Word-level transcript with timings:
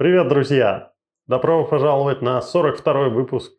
Привет, 0.00 0.28
друзья! 0.28 0.94
Добро 1.26 1.62
пожаловать 1.66 2.22
на 2.22 2.38
42-й 2.38 3.10
выпуск 3.10 3.52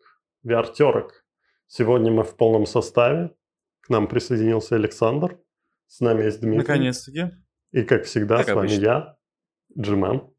VR-терок. 0.44 1.24
Сегодня 1.68 2.12
мы 2.12 2.24
в 2.24 2.36
полном 2.36 2.66
составе. 2.66 3.30
К 3.82 3.90
нам 3.90 4.08
присоединился 4.08 4.74
Александр. 4.74 5.38
С 5.86 6.00
нами 6.00 6.24
есть 6.24 6.42
Дмитрий. 6.42 6.58
Наконец-таки. 6.58 7.26
И, 7.74 7.84
как 7.84 8.06
всегда, 8.06 8.38
Как 8.38 8.48
с 8.48 8.50
вами 8.54 8.68
обычно. 8.70 8.84
я, 8.84 9.16
Джимен. 9.80 10.34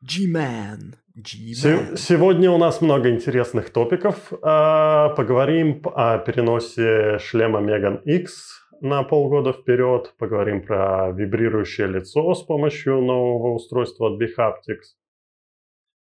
G-Man. 0.00 0.94
Се- 1.22 1.76
G-Man. 1.76 1.96
Сегодня 1.98 2.50
у 2.50 2.56
нас 2.56 2.80
много 2.80 3.10
интересных 3.10 3.68
топиков. 3.74 4.32
А, 4.40 5.10
Поговорим 5.10 5.82
о 5.84 6.16
переносе 6.16 7.18
шлема 7.18 7.60
Megan 7.60 8.02
X 8.04 8.61
на 8.82 9.04
полгода 9.04 9.52
вперед. 9.52 10.12
Поговорим 10.18 10.66
про 10.66 11.12
вибрирующее 11.12 11.86
лицо 11.86 12.34
с 12.34 12.42
помощью 12.42 13.00
нового 13.00 13.54
устройства 13.54 14.12
от 14.12 14.20
bHaptics. 14.20 14.96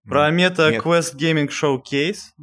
Про 0.03 0.31
Meta 0.31 0.71
Нет. 0.71 0.83
Quest 0.83 1.15
Gaming 1.15 1.49
Showcase, 1.49 2.33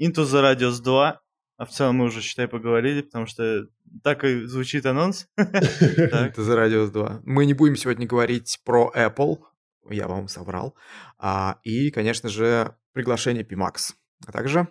Into 0.00 0.22
the 0.22 0.40
Radius 0.40 0.80
2. 0.82 1.20
А 1.58 1.64
в 1.64 1.70
целом 1.70 1.96
мы 1.96 2.06
уже, 2.06 2.20
считай, 2.20 2.46
поговорили, 2.46 3.02
потому 3.02 3.26
что 3.26 3.66
так 4.04 4.24
и 4.24 4.44
звучит 4.44 4.86
анонс. 4.86 5.28
Это 5.36 6.42
за 6.42 6.56
Radius 6.56 6.90
2. 6.90 7.22
Мы 7.24 7.44
не 7.44 7.54
будем 7.54 7.76
сегодня 7.76 8.06
говорить 8.06 8.60
про 8.64 8.90
Apple, 8.94 9.38
я 9.90 10.06
вам 10.06 10.28
соврал. 10.28 10.76
А, 11.18 11.58
и, 11.64 11.90
конечно 11.90 12.28
же, 12.28 12.76
приглашение 12.92 13.44
Pimax. 13.44 13.94
А 14.26 14.32
также 14.32 14.68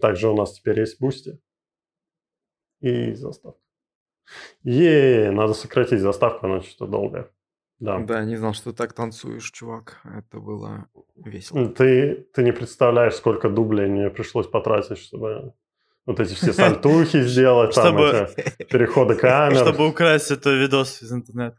Также 0.00 0.28
у 0.28 0.36
нас 0.36 0.54
теперь 0.54 0.80
есть 0.80 1.00
Boosty. 1.00 1.40
И 2.80 3.14
заставка. 3.14 3.61
Е, 4.64 5.30
надо 5.32 5.54
сократить 5.54 6.00
заставку, 6.00 6.46
она 6.46 6.60
что-то 6.62 6.86
долгая. 6.90 7.26
Да. 7.80 7.98
Да, 7.98 8.24
не 8.24 8.36
знал, 8.36 8.54
что 8.54 8.70
ты 8.70 8.76
так 8.76 8.92
танцуешь, 8.92 9.50
чувак. 9.50 10.00
Это 10.04 10.38
было 10.38 10.86
весело. 11.16 11.68
Ты, 11.68 12.26
ты 12.32 12.44
не 12.44 12.52
представляешь, 12.52 13.14
сколько 13.14 13.48
дублей 13.48 13.88
мне 13.88 14.08
пришлось 14.10 14.46
потратить, 14.46 14.98
чтобы 14.98 15.52
вот 16.06 16.20
эти 16.20 16.34
все 16.34 16.52
сальтухи 16.52 17.22
сделать, 17.22 17.74
там 17.74 17.96
переходы 18.70 19.16
камер. 19.16 19.58
Чтобы 19.58 19.88
украсть 19.88 20.30
этот 20.30 20.46
видос 20.46 21.02
из 21.02 21.12
интернета. 21.12 21.56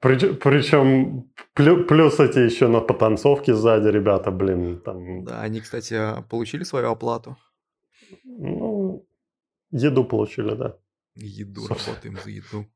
Причем 0.00 1.30
плюс 1.54 2.20
эти 2.20 2.38
еще 2.38 2.68
на 2.68 2.80
потанцовке 2.80 3.54
сзади 3.54 3.88
ребята, 3.88 4.30
блин, 4.30 4.80
там, 4.80 5.24
Да, 5.24 5.40
они, 5.40 5.60
кстати, 5.60 5.98
получили 6.30 6.64
свою 6.64 6.90
оплату. 6.90 7.36
ну, 8.24 9.06
еду 9.70 10.04
получили, 10.04 10.54
да. 10.54 10.76
Еду, 11.16 11.62
Собственно. 11.62 11.94
работаем 11.94 12.18
за 12.22 12.30
еду. 12.30 12.66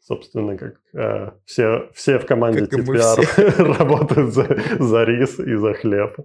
Собственно, 0.00 0.56
как 0.56 0.80
э, 0.94 1.32
все, 1.44 1.90
все 1.92 2.18
в 2.18 2.26
команде 2.26 2.66
Как 2.66 2.80
TPR 2.80 3.62
работают 3.78 4.32
за, 4.32 4.44
за 4.78 5.04
рис 5.04 5.38
и 5.38 5.54
за 5.54 5.74
хлеб. 5.74 6.16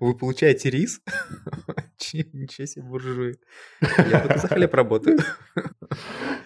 Вы 0.00 0.16
получаете 0.16 0.70
рис? 0.70 1.00
Ничего 2.32 2.66
себе 2.66 2.84
буржуи. 2.84 3.38
Я 3.80 4.20
только 4.20 4.38
за 4.38 4.48
хлеб 4.48 4.74
работаю. 4.74 5.18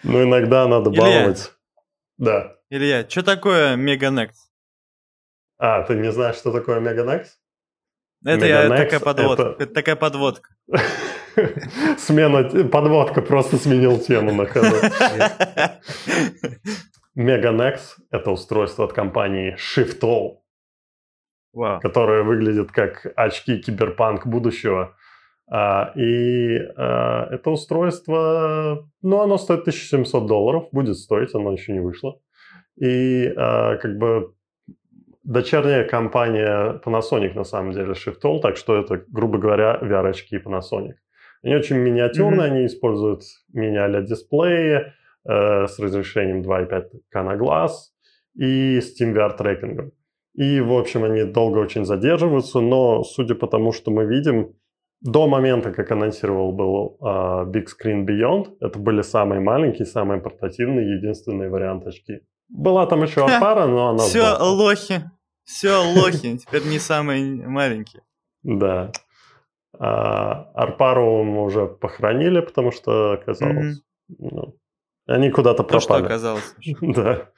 Но 0.02 0.22
иногда 0.22 0.66
надо 0.66 0.90
баловать. 0.90 1.52
Да. 2.18 2.56
Илья, 2.68 3.08
что 3.08 3.22
такое 3.22 3.76
Next? 3.76 4.50
А, 5.58 5.82
ты 5.82 5.94
не 5.94 6.10
знаешь, 6.10 6.36
что 6.36 6.52
такое 6.52 6.80
Meganex? 6.80 7.26
Это 8.24 8.46
я, 8.46 8.68
такая 8.68 9.00
подводка. 9.00 9.42
это- 9.42 9.62
Это 9.64 9.74
такая 9.74 9.96
подводка. 9.96 10.50
Смена, 11.98 12.44
подводка, 12.68 13.22
просто 13.22 13.56
сменил 13.56 13.98
тему 13.98 14.32
на 14.34 14.46
ходу. 14.46 14.76
Meganex– 17.16 17.78
это 18.10 18.30
устройство 18.30 18.84
от 18.84 18.92
компании 18.92 19.56
Shiftall, 19.56 20.38
Вау. 21.52 21.80
которое 21.80 22.22
выглядит 22.22 22.72
как 22.72 23.06
очки 23.16 23.58
киберпанк 23.58 24.26
будущего. 24.26 24.96
А, 25.52 25.92
И 25.96 26.58
а, 26.76 27.26
это 27.30 27.50
устройство, 27.50 28.88
ну, 29.02 29.20
оно 29.20 29.36
стоит 29.38 29.60
1700 29.62 30.26
долларов, 30.26 30.68
будет 30.72 30.96
стоить, 30.96 31.34
оно 31.34 31.52
еще 31.52 31.72
не 31.72 31.80
вышло. 31.80 32.20
И 32.80 33.32
а, 33.36 33.76
как 33.78 33.98
бы 33.98 34.32
дочерняя 35.22 35.84
компания 35.84 36.80
Panasonic 36.84 37.34
на 37.34 37.44
самом 37.44 37.72
деле 37.72 37.92
Shiftall, 37.92 38.40
так 38.40 38.56
что 38.56 38.78
это, 38.78 39.04
грубо 39.08 39.38
говоря, 39.38 39.78
VR-очки 39.82 40.36
Panasonic. 40.38 40.94
Они 41.42 41.54
очень 41.54 41.76
миниатюрные, 41.76 42.50
они 42.50 42.66
используют 42.66 43.22
мини-дисплеи 43.52 44.92
э, 45.24 45.66
с 45.66 45.78
разрешением 45.78 46.42
2,5К 46.42 47.22
на 47.22 47.36
глаз 47.36 47.94
и 48.34 48.78
Steam 48.78 49.14
VR 49.14 49.36
трекингом. 49.36 49.92
И, 50.34 50.60
в 50.60 50.72
общем, 50.72 51.04
они 51.04 51.24
долго 51.24 51.58
очень 51.58 51.84
задерживаются, 51.84 52.60
но 52.60 53.02
судя 53.02 53.34
по 53.34 53.46
тому, 53.46 53.72
что 53.72 53.90
мы 53.90 54.04
видим, 54.04 54.54
до 55.02 55.26
момента, 55.26 55.72
как 55.72 55.90
анонсировал 55.90 56.52
был 56.52 56.98
а, 57.00 57.44
Big 57.44 57.64
Screen 57.66 58.06
Beyond, 58.06 58.56
это 58.60 58.78
были 58.78 59.02
самые 59.02 59.40
маленькие, 59.40 59.86
самые 59.86 60.20
портативные, 60.20 60.96
единственные 60.96 61.48
варианты 61.48 61.88
очки. 61.88 62.20
Была 62.50 62.86
там 62.86 63.02
еще 63.02 63.26
пара, 63.40 63.66
но 63.66 63.90
она... 63.90 63.98
Все 63.98 64.22
сдохла. 64.34 64.44
лохи. 64.44 65.10
Все 65.44 65.82
лохи. 65.82 66.38
Теперь 66.38 66.64
не 66.66 66.78
самые 66.78 67.46
маленькие. 67.46 68.02
Да. 68.42 68.92
А, 69.78 70.50
Арпару 70.54 71.22
мы 71.24 71.44
уже 71.44 71.66
похоронили, 71.66 72.40
потому 72.40 72.70
что 72.72 73.12
оказалось... 73.12 73.82
ну, 74.18 74.56
они 75.06 75.30
куда-то 75.30 75.62
То, 75.64 75.80
что 75.80 75.88
пропали. 75.88 76.06
оказалось. 76.06 76.54
Да. 76.80 77.28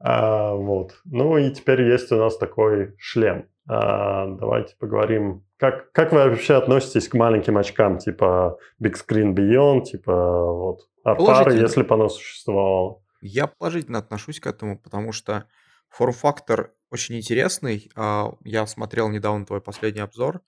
А, 0.00 0.54
вот. 0.54 0.92
Ну 1.04 1.36
и 1.38 1.50
теперь 1.50 1.82
есть 1.82 2.10
у 2.12 2.16
нас 2.16 2.36
такой 2.36 2.94
шлем. 2.98 3.46
А, 3.68 4.26
давайте 4.26 4.74
поговорим. 4.78 5.44
Как, 5.58 5.92
как 5.92 6.12
вы 6.12 6.18
вообще 6.28 6.54
относитесь 6.54 7.08
к 7.08 7.14
маленьким 7.14 7.56
очкам, 7.58 7.98
типа 7.98 8.58
Big 8.82 8.94
Screen 8.94 9.34
Beyond, 9.34 9.82
типа 9.84 10.52
вот 10.52 10.80
Арпара, 11.04 11.26
Положительно. 11.26 11.62
если 11.62 11.82
бы 11.82 11.94
оно 11.94 12.08
существовало? 12.08 13.00
Я 13.20 13.46
положительно 13.46 13.98
отношусь 13.98 14.40
к 14.40 14.46
этому, 14.46 14.78
потому 14.78 15.12
что 15.12 15.48
форм-фактор 15.88 16.74
очень 16.90 17.16
интересный. 17.16 17.90
А, 17.96 18.32
Я 18.44 18.66
смотрел 18.66 19.08
недавно 19.08 19.44
твой 19.46 19.60
последний 19.60 20.00
обзор. 20.00 20.42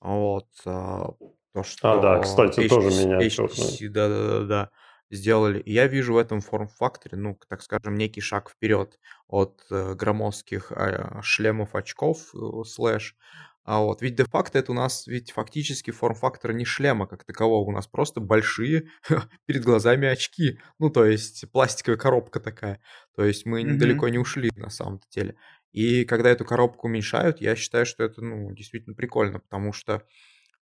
Вот. 0.00 0.48
а, 0.66 1.12
То, 1.52 1.62
что 1.62 1.92
А, 1.92 2.00
да, 2.00 2.18
кстати, 2.20 2.68
тоже 2.68 2.88
HTC 2.88 3.04
миниатюрный. 3.04 3.48
HTC, 3.48 3.88
да-да-да, 3.88 4.70
сделали. 5.10 5.60
И 5.60 5.72
я 5.72 5.86
вижу 5.86 6.14
в 6.14 6.18
этом 6.18 6.40
форм-факторе, 6.40 7.16
ну, 7.16 7.38
так 7.48 7.62
скажем, 7.62 7.94
некий 7.96 8.20
шаг 8.20 8.50
вперед 8.50 8.98
от 9.28 9.64
э, 9.70 9.94
громоздких 9.94 10.72
а, 10.72 11.20
шлемов 11.22 11.74
очков 11.74 12.34
э, 12.34 12.64
слэш. 12.64 13.16
А 13.64 13.80
вот, 13.80 14.02
ведь 14.02 14.16
де-факто 14.16 14.58
это 14.58 14.72
у 14.72 14.74
нас 14.74 15.06
ведь 15.06 15.32
фактически 15.32 15.90
форм-фактор 15.90 16.52
не 16.52 16.64
шлема 16.66 17.06
как 17.06 17.24
такового, 17.24 17.68
у 17.68 17.72
нас 17.72 17.86
просто 17.86 18.20
большие 18.20 18.90
перед 19.46 19.64
глазами 19.64 20.06
очки. 20.06 20.60
Ну, 20.78 20.90
то 20.90 21.04
есть 21.06 21.50
пластиковая 21.50 21.98
коробка 21.98 22.40
такая. 22.40 22.80
То 23.16 23.24
есть 23.24 23.46
мы 23.46 23.64
Мгм. 23.64 23.76
далеко 23.76 24.08
не 24.08 24.18
ушли 24.18 24.50
на 24.56 24.68
самом-то 24.70 25.06
деле. 25.10 25.36
И 25.72 26.04
когда 26.04 26.30
эту 26.30 26.44
коробку 26.44 26.86
уменьшают, 26.88 27.40
я 27.40 27.56
считаю, 27.56 27.86
что 27.86 28.04
это, 28.04 28.20
ну, 28.22 28.52
действительно 28.52 28.94
прикольно, 28.94 29.40
потому 29.40 29.72
что 29.72 30.02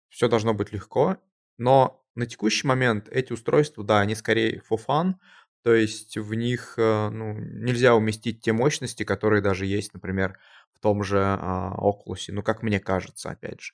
все 0.09 0.27
должно 0.27 0.53
быть 0.53 0.71
легко. 0.71 1.17
Но 1.57 2.03
на 2.15 2.25
текущий 2.25 2.67
момент 2.67 3.07
эти 3.09 3.33
устройства, 3.33 3.83
да, 3.83 3.99
они 4.01 4.15
скорее 4.15 4.61
for 4.69 4.79
fun, 4.85 5.15
то 5.63 5.73
есть 5.73 6.17
в 6.17 6.33
них 6.33 6.73
э, 6.77 7.09
ну, 7.09 7.33
нельзя 7.37 7.95
уместить 7.95 8.41
те 8.41 8.51
мощности, 8.51 9.03
которые 9.03 9.41
даже 9.41 9.65
есть, 9.65 9.93
например, 9.93 10.39
в 10.73 10.79
том 10.79 11.03
же 11.03 11.19
а, 11.19 11.75
Oculus, 11.77 12.25
ну, 12.29 12.43
как 12.43 12.63
мне 12.63 12.79
кажется, 12.79 13.29
опять 13.29 13.61
же. 13.61 13.73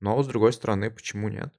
Но, 0.00 0.22
с 0.22 0.26
другой 0.26 0.52
стороны, 0.52 0.90
почему 0.90 1.28
нет? 1.28 1.52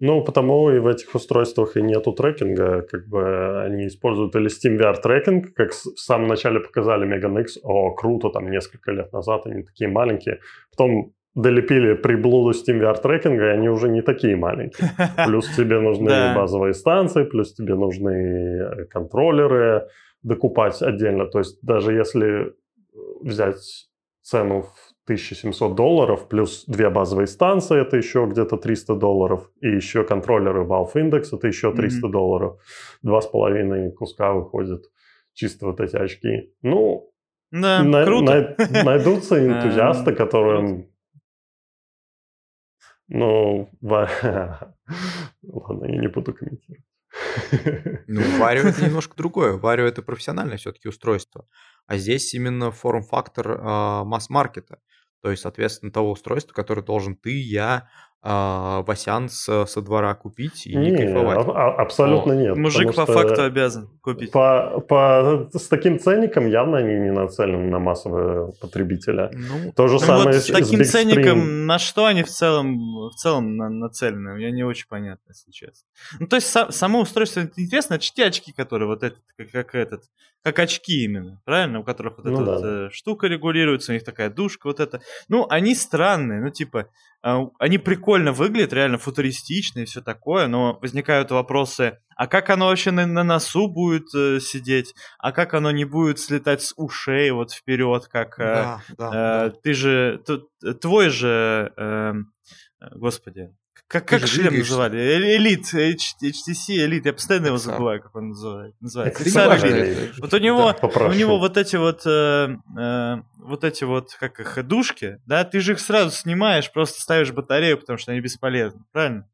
Ну, 0.00 0.24
потому 0.24 0.70
и 0.70 0.80
в 0.80 0.86
этих 0.88 1.14
устройствах 1.14 1.76
и 1.76 1.82
нету 1.82 2.12
трекинга, 2.12 2.82
как 2.82 3.06
бы 3.06 3.62
они 3.62 3.86
используют 3.86 4.34
или 4.34 4.48
Steam 4.48 4.76
VR 4.76 5.00
трекинг, 5.00 5.54
как 5.54 5.70
в 5.70 5.98
самом 5.98 6.26
начале 6.26 6.60
показали 6.60 7.06
Megan 7.06 7.40
X, 7.40 7.58
о, 7.62 7.94
круто, 7.94 8.30
там 8.30 8.50
несколько 8.50 8.90
лет 8.90 9.12
назад 9.12 9.46
они 9.46 9.62
такие 9.62 9.88
маленькие, 9.88 10.40
потом 10.72 11.14
долепили 11.34 11.94
приблуду 11.94 12.50
Steam 12.50 12.80
VR 12.80 13.00
трекинга, 13.00 13.46
и 13.46 13.56
они 13.56 13.68
уже 13.68 13.88
не 13.88 14.02
такие 14.02 14.36
маленькие. 14.36 14.90
Плюс 15.26 15.48
тебе 15.56 15.80
нужны 15.80 16.34
базовые 16.34 16.74
станции, 16.74 17.24
плюс 17.24 17.54
тебе 17.54 17.74
нужны 17.74 18.10
э, 18.10 18.84
контроллеры 18.86 19.88
докупать 20.22 20.80
отдельно. 20.82 21.26
То 21.26 21.38
есть 21.38 21.58
даже 21.62 21.92
если 21.92 22.54
взять 23.24 23.88
цену 24.22 24.62
в 24.62 24.74
1700 25.04 25.74
долларов, 25.74 26.28
плюс 26.28 26.64
две 26.66 26.88
базовые 26.90 27.26
станции, 27.26 27.80
это 27.80 27.96
еще 27.96 28.26
где-то 28.30 28.56
300 28.56 28.94
долларов, 28.94 29.50
и 29.60 29.68
еще 29.68 30.02
контроллеры 30.04 30.64
Valve 30.64 30.92
Index, 30.94 31.28
это 31.36 31.46
еще 31.46 31.72
300 31.74 32.08
долларов. 32.08 32.60
Два 33.02 33.20
с 33.20 33.26
половиной 33.26 33.92
куска 33.92 34.32
выходит 34.32 34.84
чисто 35.34 35.66
вот 35.66 35.80
эти 35.80 35.96
очки. 35.96 36.54
Ну, 36.62 37.10
Да, 37.50 37.82
на- 37.82 38.04
круто. 38.04 38.56
най- 38.56 38.84
найдутся 38.84 39.36
энтузиасты, 39.46 40.10
Эм, 40.10 40.16
которые... 40.16 40.88
Ну, 43.08 43.68
ва- 43.82 44.08
ладно, 45.42 45.84
я 45.86 45.98
не 46.00 46.08
буду 46.08 46.32
комментировать. 46.32 46.84
Ну, 48.08 48.22
Варио 48.38 48.62
это 48.68 48.82
немножко 48.86 49.14
другое. 49.16 49.52
Варио 49.58 49.84
это 49.84 50.02
профессиональное 50.02 50.56
все-таки 50.56 50.88
устройство. 50.88 51.46
А 51.86 51.96
здесь 51.96 52.34
именно 52.34 52.70
форм-фактор 52.70 53.50
э, 53.52 54.04
масс-маркета. 54.04 54.80
То 55.22 55.30
есть, 55.30 55.42
соответственно, 55.42 55.90
того 55.90 56.12
устройства, 56.12 56.52
которое 56.52 56.82
должен 56.82 57.16
ты, 57.16 57.40
я, 57.40 57.88
а, 58.26 58.82
Васян 58.86 59.28
с, 59.28 59.66
со 59.66 59.82
двора 59.82 60.14
купить 60.14 60.66
и 60.66 60.74
не, 60.74 60.96
кайфовать. 60.96 61.46
А, 61.46 61.72
абсолютно 61.72 62.32
О, 62.32 62.36
нет. 62.36 62.56
Мужик 62.56 62.94
по 62.94 63.04
факту 63.04 63.42
обязан 63.42 63.90
купить. 64.00 64.32
По, 64.32 64.80
по, 64.80 65.46
с 65.52 65.68
таким 65.68 65.98
ценником 65.98 66.46
явно 66.46 66.78
они 66.78 66.94
не 66.94 67.12
нацелены 67.12 67.70
на 67.70 67.78
массового 67.78 68.52
потребителя. 68.52 69.30
Ну, 69.34 69.72
То 69.72 69.88
же 69.88 69.94
ну 69.94 70.00
самое 70.00 70.24
вот 70.24 70.34
с, 70.36 70.44
с 70.44 70.50
таким 70.50 70.82
с 70.82 70.90
ценником 70.90 71.66
на 71.66 71.78
что 71.78 72.06
они 72.06 72.22
в 72.22 72.28
целом, 72.28 72.78
в 73.10 73.14
целом 73.14 73.56
на, 73.58 73.68
нацелены? 73.68 74.36
Мне 74.36 74.52
не 74.52 74.64
очень 74.64 74.86
понятно, 74.88 75.28
если 75.28 75.50
честно. 75.50 75.86
Ну, 76.18 76.26
то 76.26 76.36
есть 76.36 76.48
са, 76.48 76.72
само 76.72 77.02
устройство 77.02 77.40
интересно, 77.40 77.94
это 77.94 78.04
те 78.04 78.24
очки, 78.24 78.52
которые 78.52 78.88
вот 78.88 79.02
этот, 79.02 79.20
как, 79.36 79.50
как 79.50 79.74
этот, 79.74 80.02
как 80.42 80.58
очки 80.58 81.04
именно, 81.04 81.40
правильно? 81.44 81.80
У 81.80 81.84
которых 81.84 82.18
вот 82.18 82.26
ну, 82.26 82.34
эта 82.34 82.44
да. 82.44 82.52
вот, 82.52 82.64
э, 82.64 82.88
штука 82.90 83.26
регулируется, 83.26 83.92
у 83.92 83.94
них 83.94 84.04
такая 84.04 84.30
душка 84.30 84.66
вот 84.66 84.80
эта. 84.80 85.00
Ну, 85.28 85.46
они 85.48 85.74
странные, 85.74 86.42
ну, 86.42 86.50
типа, 86.50 86.78
э, 86.78 86.84
они 87.58 87.78
прикольно 87.78 88.32
выглядят, 88.32 88.74
реально 88.74 88.98
футуристично 88.98 89.80
и 89.80 89.84
все 89.86 90.02
такое, 90.02 90.46
но 90.46 90.78
возникают 90.82 91.30
вопросы, 91.30 91.98
а 92.16 92.26
как 92.26 92.50
оно 92.50 92.66
вообще 92.66 92.90
на, 92.90 93.06
на 93.06 93.24
носу 93.24 93.66
будет 93.68 94.14
э, 94.14 94.40
сидеть? 94.40 94.94
А 95.18 95.32
как 95.32 95.54
оно 95.54 95.70
не 95.70 95.84
будет 95.84 96.18
слетать 96.18 96.62
с 96.62 96.74
ушей 96.76 97.30
вот 97.30 97.52
вперед, 97.52 98.06
как... 98.08 98.38
Э, 98.38 98.42
да, 98.44 98.80
да, 98.98 99.06
э, 99.08 99.50
да. 99.50 99.56
Ты 99.62 99.72
же... 99.72 100.22
Т, 100.26 100.74
твой 100.74 101.08
же... 101.08 101.72
Э, 101.76 102.12
господи, 102.92 103.50
как, 103.86 104.08
как 104.08 104.26
шлем 104.26 104.48
двигаешься. 104.48 104.72
называли? 104.72 104.98
Э, 104.98 105.36
элит, 105.36 105.72
HTC 105.72 106.84
Элит, 106.84 107.06
я 107.06 107.12
постоянно 107.12 107.46
его 107.46 107.58
забываю, 107.58 108.02
как 108.02 108.14
он 108.16 108.30
называет, 108.30 108.74
называется. 108.80 109.22
Элит. 109.68 110.18
Вот 110.18 110.34
у 110.34 110.38
него, 110.38 110.74
да, 110.80 111.06
у 111.06 111.12
него 111.12 111.38
вот 111.38 111.56
эти 111.56 111.76
вот, 111.76 112.02
э, 112.06 112.56
э, 112.78 113.16
вот 113.36 113.64
эти 113.64 113.84
вот, 113.84 114.14
как 114.14 114.40
их, 114.40 114.66
душки, 114.66 115.20
да, 115.26 115.44
ты 115.44 115.60
же 115.60 115.72
их 115.72 115.80
сразу 115.80 116.10
снимаешь, 116.10 116.72
просто 116.72 117.00
ставишь 117.00 117.32
батарею, 117.32 117.78
потому 117.78 117.98
что 117.98 118.12
они 118.12 118.20
бесполезны, 118.20 118.82
правильно? 118.92 119.28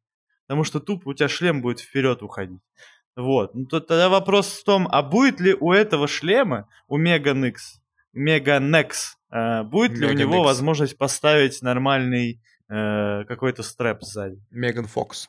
Потому 0.46 0.64
что 0.64 0.80
тупо 0.80 1.10
у 1.10 1.14
тебя 1.14 1.28
шлем 1.28 1.62
будет 1.62 1.80
вперед 1.80 2.22
уходить. 2.22 2.60
Вот. 3.16 3.54
Ну, 3.54 3.66
то, 3.66 3.80
тогда 3.80 4.08
вопрос 4.08 4.48
в 4.48 4.64
том, 4.64 4.88
а 4.90 5.02
будет 5.02 5.40
ли 5.40 5.54
у 5.58 5.72
этого 5.72 6.08
шлема, 6.08 6.68
у 6.88 6.98
Megan 6.98 7.48
X, 7.48 7.80
Megan 8.16 8.80
X, 8.80 9.16
э, 9.30 9.62
будет 9.62 9.92
Megan 9.92 10.00
ли 10.00 10.06
у 10.06 10.12
него 10.12 10.38
X. 10.38 10.44
возможность 10.44 10.98
поставить 10.98 11.62
нормальный 11.62 12.40
э, 12.70 13.24
какой-то 13.24 13.62
стрэп 13.62 14.02
сзади. 14.02 14.40
Меган 14.50 14.86
Фокс. 14.86 15.28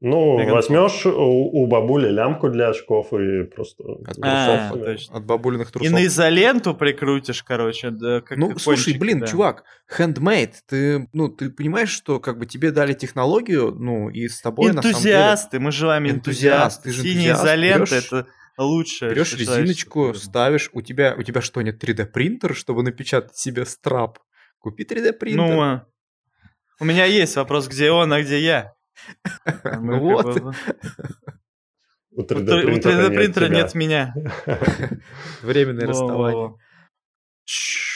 Ну, 0.00 0.38
Меган 0.38 0.56
возьмешь 0.56 1.02
Фокс. 1.02 1.16
у, 1.16 1.62
у 1.62 1.66
бабули 1.66 2.08
лямку 2.08 2.50
для 2.50 2.68
очков 2.68 3.14
и 3.14 3.44
просто 3.44 3.82
от, 3.82 4.18
а, 4.20 4.70
трусов, 4.70 5.16
от 5.16 5.24
бабулиных 5.24 5.72
трусов. 5.72 5.90
И 5.90 5.92
на 5.92 6.04
изоленту 6.04 6.74
прикрутишь, 6.74 7.42
короче. 7.42 7.90
Да, 7.90 8.20
как 8.20 8.36
ну, 8.36 8.58
слушай, 8.58 8.96
блин, 8.98 9.20
да. 9.20 9.26
чувак, 9.26 9.64
handmade, 9.98 10.52
ты, 10.68 11.08
ну, 11.14 11.28
ты 11.28 11.48
понимаешь, 11.48 11.88
что 11.90 12.20
как 12.20 12.38
бы 12.38 12.44
тебе 12.44 12.72
дали 12.72 12.92
технологию, 12.92 13.72
ну, 13.72 14.10
и 14.10 14.28
с 14.28 14.42
тобой 14.42 14.70
Энтузиасты, 14.70 15.52
деле... 15.52 15.64
мы 15.64 15.72
желаем 15.72 16.06
энтузиасты. 16.06 16.90
Энтузиаст, 16.90 17.08
Синяя 17.14 17.34
изолента 17.34 17.94
берешь... 17.94 18.04
это 18.04 18.26
лучше. 18.58 19.08
Берешь 19.08 19.34
резиночку, 19.34 20.12
ставишь, 20.12 20.68
у 20.74 20.82
тебя, 20.82 21.14
у 21.18 21.22
тебя 21.22 21.40
что, 21.40 21.62
нет 21.62 21.82
3D 21.82 22.04
принтер, 22.04 22.54
чтобы 22.54 22.82
напечатать 22.82 23.36
себе 23.36 23.64
страп? 23.64 24.18
Купи 24.58 24.84
3D 24.84 25.14
принтер. 25.14 25.38
Ну, 25.38 25.62
а 25.62 25.86
у 26.80 26.84
меня 26.84 27.04
есть 27.04 27.36
вопрос, 27.36 27.68
где 27.68 27.90
он, 27.90 28.12
а 28.12 28.22
где 28.22 28.40
я. 28.40 28.74
Ну 29.80 30.00
вот. 30.00 30.42
У 32.10 32.22
3D 32.22 33.08
принтера 33.14 33.48
нет 33.48 33.74
меня. 33.74 34.14
Временное 35.42 35.86
расставание. 35.86 36.54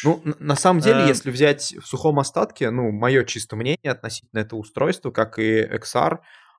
Ну, 0.04 0.22
на 0.38 0.56
самом 0.56 0.80
деле, 0.80 1.04
э. 1.04 1.08
если 1.08 1.30
взять 1.30 1.74
в 1.80 1.86
сухом 1.86 2.18
остатке, 2.18 2.70
ну, 2.70 2.90
мое 2.90 3.24
чисто 3.24 3.56
мнение 3.56 3.90
относительно 3.90 4.40
этого 4.40 4.60
устройства, 4.60 5.10
как 5.10 5.38
и 5.38 5.62
XR, 5.62 6.18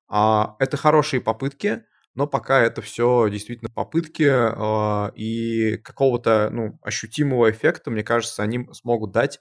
а, 0.09 0.55
это 0.59 0.77
хорошие 0.77 1.21
попытки, 1.21 1.83
но 2.13 2.27
пока 2.27 2.59
это 2.61 2.81
все 2.81 3.29
действительно 3.29 3.69
попытки, 3.73 4.27
а, 4.27 5.11
и 5.15 5.77
какого-то, 5.77 6.49
ну, 6.51 6.77
ощутимого 6.81 7.49
эффекта, 7.49 7.89
мне 7.91 8.03
кажется, 8.03 8.43
они 8.43 8.67
смогут 8.73 9.11
дать 9.11 9.39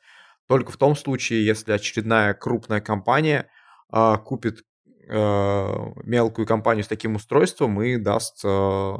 только 0.50 0.72
в 0.72 0.76
том 0.76 0.96
случае, 0.96 1.46
если 1.46 1.70
очередная 1.70 2.34
крупная 2.34 2.80
компания 2.80 3.48
э, 3.92 4.16
купит 4.24 4.64
э, 5.08 5.68
мелкую 6.02 6.44
компанию 6.44 6.82
с 6.82 6.88
таким 6.88 7.14
устройством 7.14 7.80
и 7.80 7.96
даст, 7.98 8.40
э, 8.44 8.94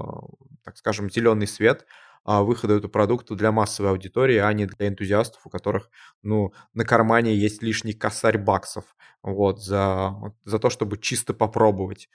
так 0.65 0.77
скажем, 0.77 1.11
зеленый 1.11 1.49
свет 1.49 1.87
э, 2.25 2.41
выхода 2.41 2.75
этого 2.75 2.89
продукта 2.89 3.35
для 3.35 3.51
массовой 3.51 3.91
аудитории, 3.91 4.37
а 4.37 4.53
не 4.53 4.67
для 4.67 4.87
энтузиастов, 4.87 5.45
у 5.45 5.51
которых, 5.51 5.91
ну, 6.23 6.53
на 6.73 6.85
кармане 6.85 7.35
есть 7.35 7.65
лишний 7.65 7.95
косарь 7.95 8.39
баксов, 8.39 8.85
вот, 9.25 9.61
за, 9.61 10.15
за 10.45 10.61
то, 10.61 10.71
чтобы 10.71 10.99
чисто 10.99 11.35
попробовать. 11.35 12.09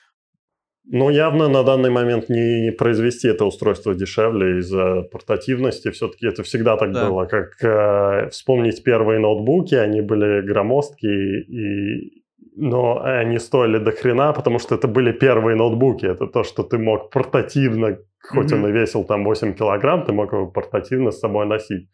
Ну, 0.88 1.10
явно 1.10 1.48
на 1.50 1.64
данный 1.64 1.90
момент 1.90 2.30
не 2.30 2.72
произвести 2.72 3.28
это 3.28 3.46
устройство 3.46 3.96
дешевле 3.96 4.60
из-за 4.60 5.02
портативности. 5.12 5.90
Все-таки 5.90 6.28
это 6.28 6.44
всегда 6.44 6.78
так 6.78 6.92
да. 6.92 7.10
было. 7.10 7.26
Как 7.26 7.64
э, 7.64 8.30
вспомнить 8.30 8.84
первые 8.84 9.20
ноутбуки, 9.20 9.74
они 9.74 10.02
были 10.02 10.46
громоздкие, 10.46 11.42
и, 11.42 12.24
но 12.56 13.02
они 13.04 13.40
стоили 13.40 13.80
до 13.80 13.92
хрена, 13.92 14.32
потому 14.34 14.60
что 14.60 14.76
это 14.76 14.88
были 14.88 15.12
первые 15.12 15.56
ноутбуки. 15.56 16.06
Это 16.06 16.28
то, 16.28 16.44
что 16.44 16.62
ты 16.62 16.78
мог 16.78 17.10
портативно, 17.10 17.98
хоть 18.22 18.52
mm-hmm. 18.52 18.64
он 18.64 18.68
и 18.68 18.72
весил 18.72 19.04
там 19.06 19.24
8 19.26 19.56
килограмм, 19.56 20.06
ты 20.06 20.14
мог 20.14 20.34
его 20.34 20.52
портативно 20.52 21.10
с 21.10 21.20
собой 21.20 21.48
носить. 21.48 21.90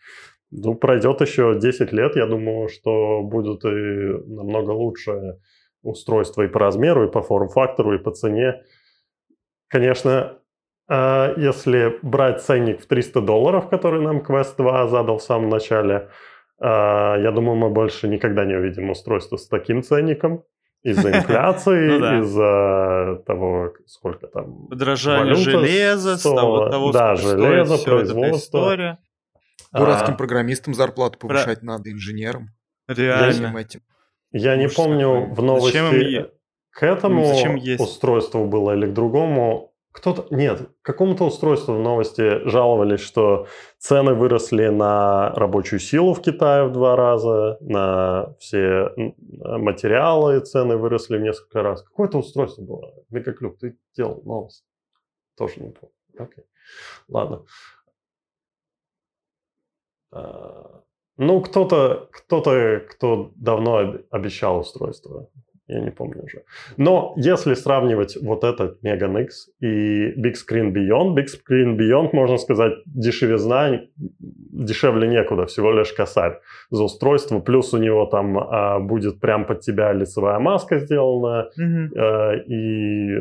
Ну, 0.52 0.76
пройдет 0.76 1.22
еще 1.22 1.58
10 1.58 1.94
лет, 1.94 2.18
я 2.18 2.26
думаю, 2.26 2.68
что 2.68 3.22
будет 3.24 3.64
и 3.64 3.68
намного 4.28 4.72
лучше 4.72 5.38
устройство 5.82 6.42
и 6.42 6.48
по 6.48 6.60
размеру, 6.60 7.08
и 7.08 7.12
по 7.12 7.22
форм-фактору, 7.22 7.96
и 7.96 8.04
по 8.04 8.12
цене. 8.12 8.62
Конечно, 9.72 10.38
а, 10.90 11.34
если 11.38 11.98
брать 12.02 12.42
ценник 12.42 12.82
в 12.82 12.86
300 12.86 13.22
долларов, 13.22 13.70
который 13.70 14.02
нам 14.02 14.18
Quest 14.20 14.58
2 14.58 14.88
задал 14.90 15.20
в 15.20 15.24
самом 15.24 15.50
начале, 15.50 16.10
а, 16.60 17.18
я 17.18 17.32
думаю, 17.32 17.56
мы 17.56 17.70
больше 17.70 18.10
никогда 18.10 18.44
не 18.44 18.56
увидим 18.56 18.90
устройство 18.90 19.38
с 19.38 19.48
таким 19.48 19.84
ценником. 19.84 20.44
Из-за 20.84 21.12
инфляции, 21.18 21.98
ну 22.00 22.22
из-за 22.24 23.24
того, 23.26 23.74
сколько 23.86 24.28
там... 24.28 24.68
Подражание 24.68 25.36
железа, 25.36 26.22
того, 26.22 26.92
да, 26.92 27.16
железо, 27.16 27.78
производство. 27.78 28.98
Дурацким 29.72 30.16
а, 30.16 30.18
программистам 30.18 30.74
зарплату 30.74 31.18
повышать 31.18 31.62
надо, 31.62 31.90
инженерам. 31.92 32.50
Реально. 32.90 33.66
Я 34.34 34.58
не 34.58 34.68
помню 34.68 35.34
в 35.34 35.42
новости 35.42 36.30
к 36.72 36.84
этому 36.84 37.26
Зачем 37.26 37.56
есть? 37.56 37.82
устройству 37.82 38.46
было 38.46 38.72
или 38.72 38.88
к 38.88 38.94
другому. 38.94 39.74
Кто-то, 39.92 40.34
нет, 40.34 40.70
к 40.82 40.86
какому-то 40.86 41.26
устройству 41.26 41.74
в 41.74 41.80
новости 41.80 42.48
жаловались, 42.48 43.02
что 43.02 43.48
цены 43.78 44.14
выросли 44.14 44.68
на 44.70 45.32
рабочую 45.36 45.80
силу 45.80 46.14
в 46.14 46.22
Китае 46.22 46.64
в 46.64 46.72
два 46.72 46.96
раза, 46.96 47.58
на 47.60 48.34
все 48.40 48.94
материалы 49.18 50.40
цены 50.40 50.78
выросли 50.78 51.18
в 51.18 51.22
несколько 51.22 51.62
раз. 51.62 51.84
Какое-то 51.84 52.20
устройство 52.20 52.62
было. 52.62 52.94
Мегаклюк, 53.10 53.58
ты 53.60 53.78
делал 53.94 54.22
новость. 54.24 54.64
Тоже 55.36 55.60
не 55.60 55.72
помню. 55.72 55.94
Окей. 56.18 56.46
Ладно. 57.10 57.44
А, 60.14 60.84
ну, 61.18 61.42
кто-то, 61.42 62.08
кто-то, 62.14 62.82
кто 62.90 63.32
давно 63.36 63.96
обещал 64.10 64.60
устройство 64.60 65.30
я 65.72 65.80
не 65.80 65.92
помню 65.92 66.24
уже. 66.24 66.44
Но 66.78 67.14
если 67.18 67.54
сравнивать 67.54 68.18
вот 68.22 68.44
этот 68.44 68.84
Megan 68.84 69.22
X 69.24 69.50
и 69.62 70.12
Big 70.20 70.34
Screen 70.34 70.72
Beyond, 70.74 71.16
Big 71.16 71.28
Screen 71.28 71.78
Beyond, 71.78 72.10
можно 72.14 72.38
сказать, 72.38 72.74
дешевизна, 72.86 73.82
дешевле 74.20 75.08
некуда, 75.08 75.46
всего 75.46 75.72
лишь 75.72 75.94
косарь 75.94 76.40
за 76.70 76.84
устройство, 76.84 77.40
плюс 77.40 77.74
у 77.74 77.78
него 77.78 78.06
там 78.06 78.38
а, 78.38 78.80
будет 78.80 79.20
прям 79.20 79.46
под 79.46 79.62
тебя 79.62 79.94
лицевая 79.94 80.40
маска 80.40 80.80
сделана, 80.80 81.50
mm-hmm. 81.60 81.90
а, 81.98 82.34
и 82.36 83.18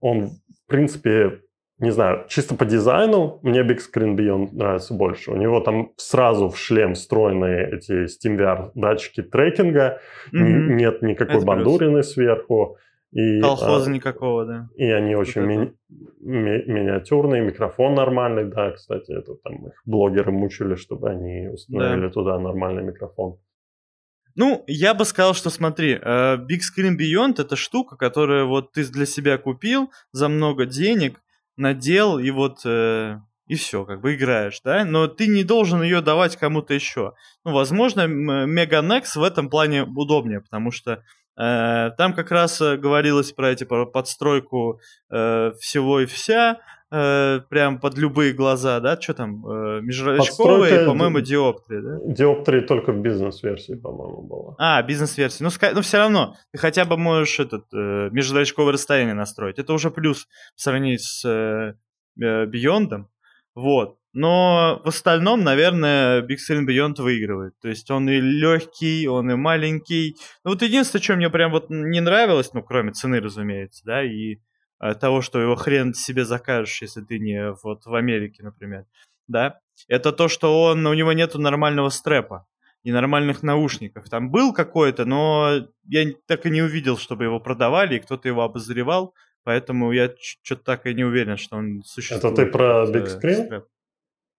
он, 0.00 0.26
в 0.26 0.66
принципе, 0.68 1.40
не 1.78 1.90
знаю, 1.92 2.24
чисто 2.28 2.54
по 2.54 2.64
дизайну 2.64 3.38
мне 3.42 3.60
Big 3.60 3.78
Screen 3.78 4.16
Beyond 4.16 4.48
нравится 4.52 4.94
больше. 4.94 5.30
У 5.30 5.36
него 5.36 5.60
там 5.60 5.92
сразу 5.96 6.48
в 6.48 6.58
шлем 6.58 6.94
встроенные 6.94 7.76
эти 7.76 8.06
SteamVR 8.06 8.72
датчики 8.74 9.22
трекинга, 9.22 10.00
mm-hmm. 10.32 10.74
нет 10.74 11.02
никакой 11.02 11.36
Это 11.36 11.46
бандурины 11.46 12.00
плюс. 12.00 12.12
сверху. 12.12 12.78
И, 13.12 13.40
Колхоза 13.40 13.90
а, 13.90 13.92
никакого, 13.92 14.44
да. 14.44 14.68
И 14.76 14.84
они 14.84 15.14
очень 15.14 15.42
ми- 15.42 15.72
ми- 16.20 16.64
миниатюрные, 16.66 17.42
микрофон 17.42 17.94
нормальный, 17.94 18.44
да, 18.44 18.72
кстати, 18.72 19.12
это 19.12 19.34
там 19.36 19.68
их 19.68 19.80
блогеры 19.86 20.30
мучили, 20.30 20.74
чтобы 20.74 21.08
они 21.08 21.48
установили 21.48 22.08
да. 22.08 22.10
туда 22.10 22.38
нормальный 22.38 22.82
микрофон. 22.82 23.38
Ну, 24.34 24.62
я 24.66 24.94
бы 24.94 25.04
сказал, 25.04 25.34
что 25.34 25.48
смотри, 25.48 25.94
э, 25.94 26.36
Big 26.36 26.60
Screen 26.60 26.96
Beyond 26.98 27.40
это 27.40 27.56
штука, 27.56 27.96
которую 27.96 28.46
вот 28.48 28.72
ты 28.72 28.84
для 28.84 29.06
себя 29.06 29.38
купил 29.38 29.90
за 30.12 30.28
много 30.28 30.66
денег, 30.66 31.20
надел 31.58 32.18
и 32.18 32.30
вот 32.30 32.60
э, 32.64 33.18
и 33.48 33.54
все, 33.54 33.84
как 33.84 34.00
бы 34.00 34.14
играешь, 34.14 34.60
да, 34.62 34.84
но 34.84 35.08
ты 35.08 35.26
не 35.26 35.42
должен 35.42 35.82
ее 35.82 36.00
давать 36.00 36.36
кому-то 36.36 36.74
еще. 36.74 37.14
Ну, 37.44 37.52
возможно, 37.52 38.02
Mega 38.02 38.82
Nex 38.82 39.18
в 39.18 39.22
этом 39.22 39.48
плане 39.48 39.84
удобнее, 39.84 40.40
потому 40.42 40.70
что 40.70 41.02
э, 41.36 41.90
там 41.96 42.12
как 42.14 42.30
раз 42.30 42.60
э, 42.60 42.76
говорилось 42.76 43.32
про 43.32 43.50
эти 43.50 43.64
про 43.64 43.86
подстройку 43.86 44.80
э, 45.10 45.52
всего 45.58 46.00
и 46.00 46.06
вся, 46.06 46.58
э, 46.90 47.40
прям 47.48 47.80
под 47.80 47.98
любые 47.98 48.32
глаза, 48.32 48.80
да, 48.80 49.00
что 49.00 49.14
там, 49.14 49.46
э, 49.46 49.80
межрачковые, 49.82 50.86
по-моему, 50.86 51.20
диоптрии, 51.20 51.80
да? 51.80 51.98
Диоптрии 52.04 52.60
только 52.60 52.92
в 52.92 53.00
бизнес-версии, 53.00 53.74
по-моему, 53.74 54.22
было. 54.22 54.54
А, 54.58 54.82
бизнес-версии. 54.82 55.44
Ну, 55.44 55.50
но 55.74 55.82
все 55.82 55.98
равно, 55.98 56.36
ты 56.52 56.58
хотя 56.58 56.84
бы 56.84 56.96
можешь 56.96 57.40
этот 57.40 57.64
э, 57.72 58.10
межзрачковое 58.10 58.72
расстояние 58.72 59.14
настроить. 59.14 59.58
Это 59.58 59.72
уже 59.72 59.90
плюс 59.90 60.26
в 60.56 60.60
сравнении 60.60 60.96
с 60.96 61.24
э, 61.24 61.74
э 62.20 62.46
Beyond. 62.46 63.04
Вот. 63.54 63.98
Но 64.14 64.80
в 64.84 64.88
остальном, 64.88 65.44
наверное, 65.44 66.22
Big 66.22 66.38
Screen 66.38 66.66
Beyond 66.66 67.02
выигрывает. 67.02 67.54
То 67.60 67.68
есть 67.68 67.90
он 67.90 68.08
и 68.08 68.20
легкий, 68.20 69.06
он 69.06 69.30
и 69.30 69.36
маленький. 69.36 70.16
Ну 70.44 70.52
вот 70.52 70.62
единственное, 70.62 71.02
что 71.02 71.16
мне 71.16 71.28
прям 71.28 71.52
вот 71.52 71.66
не 71.68 72.00
нравилось, 72.00 72.52
ну 72.54 72.62
кроме 72.62 72.92
цены, 72.92 73.20
разумеется, 73.20 73.82
да, 73.84 74.02
и 74.02 74.38
того, 75.00 75.22
что 75.22 75.40
его 75.40 75.56
хрен 75.56 75.94
себе 75.94 76.24
закажешь, 76.24 76.82
если 76.82 77.02
ты 77.02 77.18
не 77.18 77.52
вот 77.62 77.86
в 77.86 77.94
Америке, 77.94 78.42
например, 78.42 78.84
да, 79.26 79.60
это 79.88 80.12
то, 80.12 80.28
что 80.28 80.62
он, 80.62 80.86
у 80.86 80.94
него 80.94 81.12
нету 81.12 81.40
нормального 81.40 81.88
стрэпа 81.88 82.46
и 82.82 82.92
нормальных 82.92 83.42
наушников. 83.42 84.08
Там 84.08 84.30
был 84.30 84.52
какой-то, 84.52 85.04
но 85.04 85.68
я 85.84 86.06
так 86.26 86.46
и 86.46 86.50
не 86.50 86.62
увидел, 86.62 86.96
чтобы 86.96 87.24
его 87.24 87.40
продавали, 87.40 87.96
и 87.96 88.00
кто-то 88.00 88.28
его 88.28 88.42
обозревал. 88.42 89.14
Поэтому 89.44 89.92
я 89.92 90.10
что-то 90.42 90.62
так 90.64 90.86
и 90.86 90.94
не 90.94 91.04
уверен, 91.04 91.36
что 91.36 91.56
он 91.56 91.82
существует. 91.84 92.24
Это 92.24 92.44
ты 92.44 92.46
про 92.50 92.84
Big 92.86 93.06
Screen? 93.06 93.62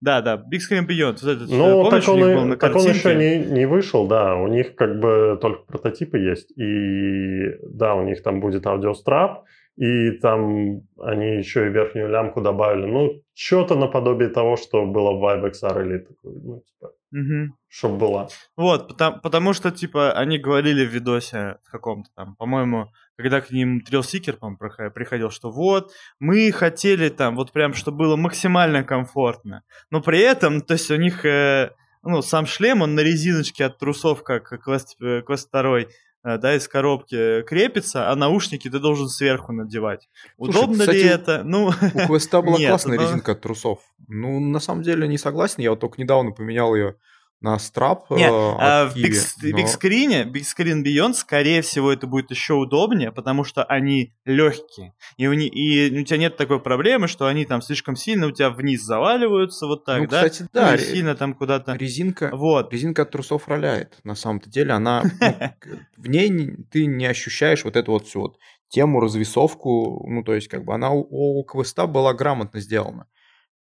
Да, 0.02 0.22
да, 0.22 0.36
Big 0.36 0.60
Screen 0.60 0.88
Beyond. 0.88 1.20
Вот 1.22 1.32
этот, 1.32 1.50
ну, 1.50 1.84
помнишь, 1.84 2.06
так, 2.06 2.16
он, 2.16 2.54
и, 2.54 2.56
так 2.56 2.76
он 2.76 2.88
еще 2.88 3.16
не, 3.16 3.38
не 3.40 3.66
вышел, 3.66 4.08
да. 4.08 4.36
У 4.36 4.48
них 4.48 4.76
как 4.76 5.00
бы 5.00 5.38
только 5.42 5.64
прототипы 5.64 6.20
есть. 6.20 6.52
И 6.58 7.58
да, 7.64 7.96
у 7.96 8.04
них 8.04 8.24
там 8.24 8.40
будет 8.40 8.66
аудиострап, 8.66 9.46
и 9.80 10.12
там 10.12 10.82
они 11.02 11.38
еще 11.38 11.68
и 11.68 11.70
верхнюю 11.70 12.10
лямку 12.10 12.42
добавили. 12.42 12.86
Ну, 12.86 13.22
что-то 13.34 13.76
наподобие 13.76 14.28
того, 14.28 14.58
что 14.58 14.86
было 14.86 15.14
в 15.14 15.24
Vibe 15.24 15.52
XR 15.52 15.86
или 15.86 16.00
такой, 16.00 16.34
ну, 16.44 16.62
типа, 16.62 16.92
угу. 17.14 17.56
чтобы 17.70 17.98
было. 17.98 18.28
Вот, 18.58 18.90
потому, 18.90 19.22
потому 19.22 19.54
что, 19.54 19.72
типа, 19.72 20.12
они 20.12 20.38
говорили 20.38 20.86
в 20.86 20.90
видосе 20.90 21.60
каком-то 21.72 22.10
там, 22.14 22.36
по-моему, 22.36 22.92
когда 23.16 23.40
к 23.40 23.52
ним 23.52 23.80
трилсикер, 23.80 24.36
по 24.36 24.54
приходил, 24.90 25.30
что 25.30 25.50
вот, 25.50 25.92
мы 26.20 26.52
хотели 26.52 27.08
там, 27.08 27.38
вот 27.38 27.54
прям, 27.54 27.74
чтобы 27.74 28.00
было 28.00 28.18
максимально 28.18 28.84
комфортно. 28.84 29.64
Но 29.92 30.02
при 30.02 30.20
этом, 30.20 30.60
то 30.60 30.74
есть 30.74 30.92
у 30.92 30.98
них, 30.98 31.24
э, 31.24 31.72
ну, 32.04 32.22
сам 32.22 32.46
шлем, 32.46 32.82
он 32.82 32.96
на 32.96 33.00
резиночке 33.00 33.64
от 33.64 33.78
трусов, 33.78 34.24
как 34.24 34.62
квест, 34.62 35.02
э, 35.02 35.22
квест 35.22 35.50
2, 35.54 35.80
э, 35.80 35.86
да, 36.24 36.56
из 36.56 36.68
коробки 36.68 37.44
крепится, 37.44 38.12
а 38.12 38.16
наушники 38.16 38.70
ты 38.70 38.80
должен 38.80 39.08
сверху 39.08 39.54
надевать. 39.54 40.10
Слушай, 40.36 40.50
Удобно 40.50 40.80
кстати, 40.80 40.98
ли 40.98 41.04
это? 41.04 41.44
Ну, 41.44 41.68
у 41.68 42.08
квеста 42.08 42.42
была 42.42 42.58
нет, 42.60 42.70
классная 42.70 42.98
но... 42.98 43.04
резинка 43.04 43.32
от 43.32 43.42
трусов. 43.42 43.80
Ну, 44.08 44.40
на 44.40 44.60
самом 44.60 44.84
деле 44.84 45.08
не 45.08 45.18
согласен, 45.18 45.62
я 45.62 45.72
вот 45.72 45.80
только 45.80 46.02
недавно 46.02 46.32
поменял 46.32 46.76
ее 46.76 46.96
на 47.42 47.58
страп. 47.58 48.10
Нет, 48.10 48.32
э, 48.32 48.86
в 48.88 48.96
Big, 48.96 49.16
но... 49.42 49.60
Screen, 49.60 50.26
Big 50.26 50.44
Screen 50.44 50.84
Beyond, 50.84 51.14
скорее 51.14 51.62
всего, 51.62 51.92
это 51.92 52.06
будет 52.06 52.32
еще 52.32 52.54
удобнее, 52.54 53.12
потому 53.12 53.44
что 53.44 53.64
они 53.64 54.14
легкие. 54.26 54.94
И 55.18 55.28
у, 55.28 55.34
не, 55.34 55.48
и 55.48 56.00
у 56.00 56.04
тебя 56.04 56.18
нет 56.18 56.38
такой 56.38 56.60
проблемы, 56.60 57.08
что 57.08 57.28
они 57.28 57.46
там 57.46 57.62
слишком 57.62 57.96
сильно 57.96 58.28
у 58.28 58.32
тебя 58.32 58.50
вниз 58.50 58.84
заваливаются, 58.84 59.68
вот 59.68 59.86
так, 59.86 60.02
ну, 60.02 60.08
да? 60.08 60.28
Кстати, 60.28 60.50
да. 60.54 60.72
Ну, 60.72 60.78
сильно 60.78 61.16
там 61.16 61.34
куда-то. 61.34 61.76
Резинка, 61.76 62.30
вот. 62.34 62.74
резинка 62.74 63.04
от 63.04 63.12
трусов 63.12 63.48
роляет, 63.48 64.00
на 64.04 64.16
самом-то 64.16 64.50
деле. 64.50 64.74
Она, 64.74 65.04
ну, 65.04 65.70
в 65.98 66.08
ней 66.08 66.30
ты 66.72 66.86
не 66.86 67.06
ощущаешь 67.06 67.64
вот 67.64 67.76
эту 67.78 67.94
вот 67.94 68.08
всю 68.08 68.22
вот 68.22 68.38
тему, 68.68 69.00
развесовку. 69.00 70.06
Ну, 70.10 70.24
то 70.24 70.36
есть, 70.36 70.48
как 70.50 70.66
бы 70.66 70.74
она 70.74 70.92
у 70.92 71.44
квеста 71.44 71.88
была 71.88 72.14
грамотно 72.14 72.60
сделана. 72.60 73.08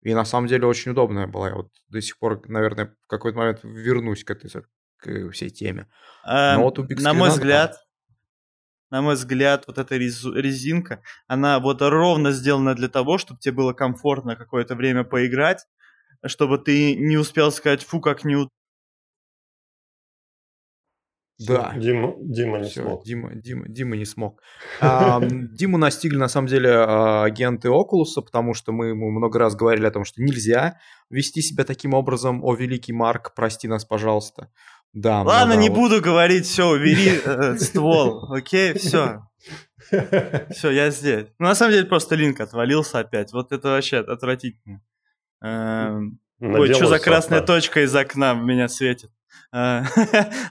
И 0.02 0.14
на 0.14 0.26
самом 0.26 0.48
деле 0.48 0.66
очень 0.66 0.92
удобная 0.92 1.28
была. 1.28 1.50
Я 1.50 1.56
вот 1.56 1.72
до 1.90 2.02
сих 2.02 2.18
пор, 2.18 2.42
наверное, 2.48 2.96
в 3.04 3.08
какой-то 3.08 3.38
момент 3.38 3.60
вернусь 3.64 4.24
к 4.24 4.32
этой 4.32 4.50
к 4.98 5.32
всей 5.32 5.50
теме. 5.50 5.88
Но 6.26 6.54
эм, 6.54 6.62
вот 6.62 6.80
у 6.80 6.86
на 6.88 7.14
мой 7.14 7.30
взгляд, 7.30 7.78
на 8.92 9.02
мой 9.02 9.16
взгляд, 9.16 9.66
вот 9.68 9.78
эта 9.78 9.96
резинка, 9.96 11.02
она 11.28 11.60
вот 11.60 11.82
ровно 11.82 12.32
сделана 12.32 12.76
для 12.76 12.90
того, 12.90 13.18
чтобы 13.18 13.40
тебе 13.40 13.54
было 13.54 13.74
комфортно 13.74 14.36
какое-то 14.36 14.76
время 14.76 15.04
поиграть, 15.04 15.66
чтобы 16.26 16.58
ты 16.58 16.96
не 16.96 17.18
успел 17.18 17.52
сказать, 17.52 17.84
фу, 17.84 18.02
как 18.02 18.24
неудобно 18.24 18.52
да. 21.40 21.74
Дима, 21.78 22.16
Дима 22.20 22.60
не 22.60 22.70
Все, 22.70 22.82
смог. 22.82 23.06
Дима, 23.06 23.34
Дима, 23.34 23.66
Дима 23.70 23.96
не 23.96 24.06
смог. 24.06 24.42
А, 24.82 25.22
Диму 25.22 25.78
настигли, 25.78 26.18
на 26.18 26.28
самом 26.28 26.48
деле, 26.48 26.70
а, 26.70 27.24
агенты 27.24 27.70
Окулуса, 27.70 28.22
потому 28.22 28.54
что 28.54 28.74
мы 28.74 28.88
ему 28.88 29.10
много 29.10 29.40
раз 29.40 29.56
говорили 29.56 29.86
о 29.86 29.92
том, 29.92 30.04
что 30.04 30.22
нельзя 30.22 30.80
вести 31.10 31.42
себя 31.42 31.64
таким 31.64 31.94
образом. 31.94 32.44
О, 32.44 32.56
великий 32.56 32.92
Марк, 32.92 33.34
прости 33.36 33.70
нас, 33.70 33.86
пожалуйста. 33.86 34.52
Да, 34.92 35.22
Ладно, 35.22 35.54
не 35.54 35.70
вот. 35.70 35.78
буду 35.78 36.02
говорить, 36.02 36.46
все, 36.46 36.70
убери 36.70 37.22
э, 37.24 37.56
ствол, 37.60 38.34
окей, 38.34 38.74
все. 38.74 39.22
Все, 40.52 40.70
я 40.72 40.92
здесь. 40.92 41.28
Ну, 41.40 41.48
на 41.48 41.56
самом 41.56 41.72
деле, 41.72 41.86
просто 41.86 42.14
линк 42.16 42.40
отвалился 42.42 43.00
опять. 43.00 43.32
Вот 43.32 43.52
это 43.52 43.70
вообще 43.70 44.00
отвратительно. 44.00 44.82
Эм, 45.42 46.20
ой, 46.42 46.74
что 46.74 46.88
за 46.88 47.00
красная 47.00 47.42
точка 47.42 47.82
из 47.82 47.96
окна 47.96 48.36
в 48.36 48.44
меня 48.44 48.68
светит? 48.68 49.10
Э, 49.54 49.84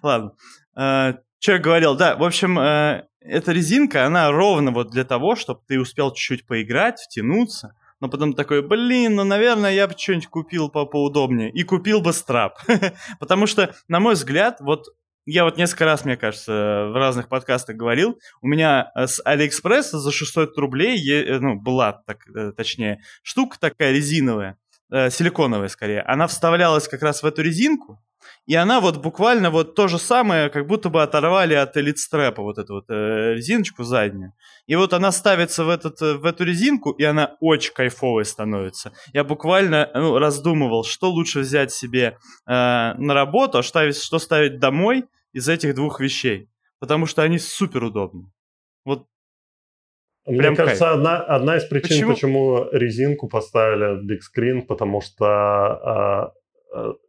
ладно. 0.03 0.33
Э, 0.79 1.15
я 1.47 1.59
говорил? 1.59 1.97
Да, 1.97 2.17
в 2.17 2.23
общем, 2.23 2.59
э, 2.59 3.05
эта 3.21 3.53
резинка, 3.53 4.07
она 4.07 4.31
ровно 4.31 4.71
вот 4.71 4.91
для 4.91 5.05
того, 5.05 5.35
чтобы 5.35 5.61
ты 5.67 5.79
успел 5.81 6.13
чуть-чуть 6.13 6.47
поиграть, 6.47 7.01
втянуться, 7.01 7.75
но 8.01 8.09
потом 8.09 8.33
такой, 8.35 8.63
блин, 8.63 9.17
ну, 9.17 9.25
наверное, 9.25 9.73
я 9.73 9.89
бы 9.89 9.95
что-нибудь 9.97 10.29
купил 10.29 10.69
по 10.69 10.87
поудобнее. 10.87 11.51
И 11.51 11.65
купил 11.65 12.01
бы 12.01 12.13
страп. 12.13 12.59
Потому 13.21 13.47
что, 13.47 13.75
на 13.89 13.99
мой 13.99 14.15
взгляд, 14.15 14.59
вот 14.61 14.87
я 15.27 15.45
вот 15.45 15.59
несколько 15.59 15.85
раз, 15.85 16.05
мне 16.05 16.17
кажется, 16.17 16.89
в 16.93 16.97
разных 16.97 17.29
подкастах 17.29 17.77
говорил, 17.77 18.19
у 18.41 18.47
меня 18.47 18.93
с 18.95 19.21
Алиэкспресса 19.25 19.99
за 19.99 20.13
600 20.13 20.57
рублей, 20.57 21.39
ну, 21.41 21.57
была, 21.57 22.05
так, 22.07 22.25
точнее, 22.57 23.03
штука 23.23 23.59
такая 23.61 23.93
резиновая, 23.93 24.57
силиконовая 24.91 25.69
скорее, 25.69 26.01
она 26.01 26.29
вставлялась 26.29 26.89
как 26.89 27.03
раз 27.03 27.23
в 27.23 27.27
эту 27.27 27.43
резинку, 27.43 28.01
и 28.47 28.55
она 28.55 28.81
вот 28.81 28.97
буквально 28.97 29.51
вот 29.51 29.75
то 29.75 29.89
же 29.89 29.99
самое, 29.99 30.49
как 30.51 30.67
будто 30.67 30.89
бы 30.89 31.03
оторвали 31.03 31.55
от 31.55 31.77
элитстрэпа 31.77 32.43
вот 32.43 32.59
эту 32.59 32.75
вот 32.75 32.85
э, 32.89 33.35
резиночку 33.35 33.85
заднюю. 33.85 34.33
И 34.67 34.77
вот 34.77 34.93
она 34.93 35.13
ставится 35.13 35.65
в, 35.65 35.69
этот, 35.69 36.01
э, 36.03 36.15
в 36.15 36.25
эту 36.25 36.45
резинку, 36.45 36.91
и 36.91 37.05
она 37.05 37.37
очень 37.41 37.73
кайфовой 37.73 38.25
становится. 38.25 38.93
Я 39.13 39.25
буквально 39.25 39.91
ну, 39.95 40.19
раздумывал, 40.19 40.85
что 40.85 41.11
лучше 41.11 41.41
взять 41.41 41.73
себе 41.73 42.17
э, 42.47 42.51
на 42.53 43.15
работу, 43.15 43.59
а 43.59 43.63
ставить, 43.63 43.97
что 43.97 44.19
ставить 44.19 44.59
домой 44.59 45.05
из 45.33 45.49
этих 45.49 45.75
двух 45.75 46.01
вещей. 46.01 46.49
Потому 46.81 47.07
что 47.07 47.23
они 47.23 47.39
супер 47.39 47.85
удобны. 47.85 48.31
Вот 48.85 49.07
мне 50.29 50.41
Прям 50.41 50.57
кажется, 50.57 50.93
одна, 50.93 51.17
одна 51.23 51.57
из 51.57 51.65
причин, 51.65 52.09
почему? 52.09 52.13
почему 52.13 52.71
резинку 52.71 53.29
поставили 53.29 53.99
в 53.99 54.07
Big 54.07 54.19
Screen, 54.21 54.61
потому 54.61 55.01
что 55.01 55.25
а, 55.25 56.33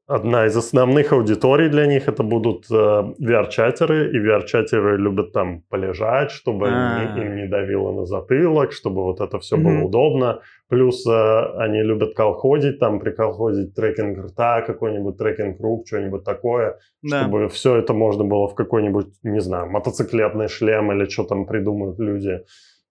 одна 0.09 0.47
из 0.47 0.57
основных 0.57 1.13
аудиторий 1.13 1.69
для 1.69 1.85
них 1.85 2.07
это 2.07 2.23
будут 2.23 2.65
э, 2.71 2.73
VR-чатеры, 2.73 4.11
и 4.11 4.19
VR-чатеры 4.19 4.97
любят 4.97 5.33
там 5.33 5.61
полежать, 5.69 6.31
чтобы 6.31 6.67
а. 6.67 7.15
им 7.15 7.35
не 7.35 7.47
давило 7.47 7.91
на 7.91 8.05
затылок, 8.05 8.71
чтобы 8.71 9.03
вот 9.03 9.21
это 9.21 9.39
все 9.39 9.57
было 9.57 9.85
удобно. 9.85 10.41
Плюс 10.67 11.05
э, 11.05 11.53
они 11.57 11.83
любят 11.83 12.15
колходить, 12.15 12.79
там 12.79 12.99
приколходить 12.99 13.75
трекинг 13.75 14.25
рта, 14.25 14.61
какой-нибудь 14.61 15.17
трекинг 15.17 15.59
рук, 15.59 15.87
что-нибудь 15.87 16.23
такое, 16.23 16.79
да. 17.03 17.21
чтобы 17.21 17.47
все 17.49 17.75
это 17.75 17.93
можно 17.93 18.23
было 18.23 18.47
в 18.47 18.55
какой-нибудь, 18.55 19.07
не 19.23 19.41
знаю, 19.41 19.69
мотоциклетный 19.69 20.47
шлем 20.47 20.91
или 20.91 21.07
что 21.07 21.23
там 21.23 21.45
придумают 21.45 21.99
люди 21.99 22.41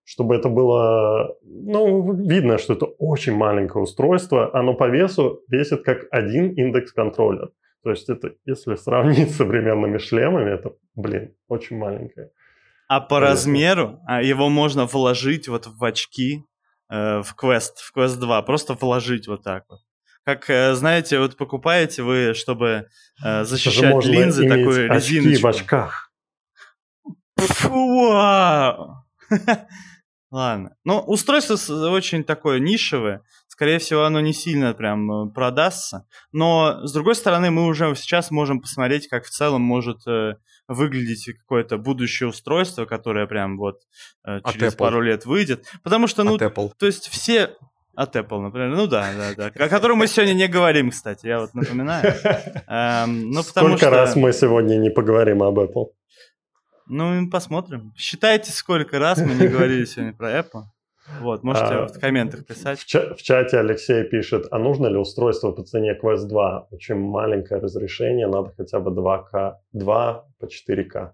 чтобы 0.09 0.37
это 0.37 0.49
было, 0.49 1.37
ну, 1.43 2.15
видно, 2.15 2.57
что 2.57 2.73
это 2.73 2.87
очень 2.87 3.35
маленькое 3.35 3.83
устройство, 3.83 4.51
оно 4.55 4.73
по 4.73 4.89
весу 4.89 5.43
весит 5.49 5.83
как 5.83 6.07
один 6.11 6.55
индекс-контроллер. 6.55 7.51
То 7.85 7.91
есть 7.91 8.09
это, 8.09 8.31
если 8.47 8.77
сравнить 8.77 9.31
с 9.31 9.37
современными 9.37 9.99
шлемами, 9.99 10.55
это, 10.55 10.73
блин, 10.95 11.35
очень 11.49 11.77
маленькое. 11.77 12.31
А 12.89 13.01
по 13.01 13.17
Понятно. 13.17 13.29
размеру 13.29 14.01
а 14.07 14.23
его 14.23 14.49
можно 14.49 14.87
вложить 14.87 15.47
вот 15.47 15.67
в 15.67 15.85
очки 15.85 16.43
э, 16.91 17.21
в 17.21 17.35
Quest, 17.39 17.73
в 17.77 17.95
Quest 17.95 18.17
2, 18.17 18.41
просто 18.43 18.73
вложить 18.73 19.29
вот 19.29 19.43
так 19.43 19.65
вот. 19.69 19.81
Как, 20.25 20.49
э, 20.49 20.73
знаете, 20.73 21.19
вот 21.19 21.37
покупаете 21.37 22.03
вы, 22.03 22.33
чтобы 22.33 22.89
э, 23.23 23.45
защищать 23.45 24.07
линзы, 24.07 24.49
такую 24.49 24.91
резиночку. 24.91 25.29
очки 25.29 25.43
в 25.43 25.47
очках. 25.47 26.13
Фу, 27.37 28.09
вау! 28.11 29.05
Ладно. 30.31 30.77
Ну, 30.85 30.99
устройство 31.01 31.57
очень 31.91 32.23
такое 32.23 32.59
нишевое. 32.59 33.23
скорее 33.47 33.79
всего, 33.79 34.05
оно 34.05 34.21
не 34.21 34.35
сильно 34.35 34.75
прям 34.75 35.11
э, 35.11 35.33
продастся. 35.33 36.07
Но, 36.33 36.87
с 36.87 36.93
другой 36.93 37.15
стороны, 37.15 37.51
мы 37.51 37.67
уже 37.67 37.95
сейчас 37.97 38.31
можем 38.31 38.61
посмотреть, 38.61 39.09
как 39.09 39.25
в 39.25 39.31
целом 39.31 39.63
может 39.63 40.07
э, 40.07 40.35
выглядеть 40.69 41.33
какое-то 41.39 41.79
будущее 41.79 42.29
устройство, 42.29 42.85
которое 42.85 43.27
прям 43.27 43.57
вот 43.57 43.81
э, 44.27 44.41
через 44.53 44.75
пару 44.75 45.01
лет 45.01 45.25
выйдет. 45.25 45.67
Потому 45.83 46.07
что, 46.07 46.25
ну, 46.25 46.37
то 46.37 46.87
есть 46.87 47.09
все... 47.09 47.57
От 47.95 48.15
Apple, 48.15 48.41
например. 48.41 48.69
Ну 48.69 48.87
да, 48.87 49.11
да, 49.17 49.51
да. 49.51 49.65
О 49.65 49.69
котором 49.69 49.99
мы 49.99 50.07
сегодня 50.07 50.33
не 50.33 50.47
говорим, 50.47 50.91
кстати, 50.91 51.27
я 51.27 51.41
вот 51.41 51.53
напоминаю. 51.53 52.15
Эм, 52.69 53.33
ну, 53.33 53.43
Сколько 53.43 53.77
что... 53.77 53.91
раз 53.91 54.15
мы 54.15 54.33
сегодня 54.33 54.77
не 54.77 54.89
поговорим 54.89 55.43
об 55.43 55.59
Apple? 55.59 55.87
Ну, 56.89 57.29
посмотрим. 57.31 57.93
Считайте, 57.97 58.51
сколько 58.53 58.99
раз 58.99 59.19
мы 59.19 59.35
не 59.35 59.49
говорили 59.49 59.85
сегодня 59.85 60.15
про 60.15 60.39
Apple. 60.39 60.63
Вот, 61.21 61.43
можете 61.43 61.75
а, 61.75 61.87
в 61.87 61.99
комментах 61.99 62.45
писать. 62.47 62.81
В, 62.81 62.87
ча- 62.87 63.15
в 63.15 63.23
чате 63.23 63.59
Алексей 63.59 64.05
пишет, 64.05 64.47
а 64.51 64.59
нужно 64.59 64.89
ли 64.89 64.97
устройство 64.97 65.53
по 65.53 65.63
цене 65.63 65.99
Quest 66.01 66.29
2? 66.29 66.69
Очень 66.71 66.97
маленькое 66.97 67.61
разрешение, 67.61 68.27
надо 68.27 68.53
хотя 68.57 68.79
бы 68.79 68.91
2К, 68.91 69.55
2 69.73 70.25
по 70.39 70.45
4К. 70.45 71.13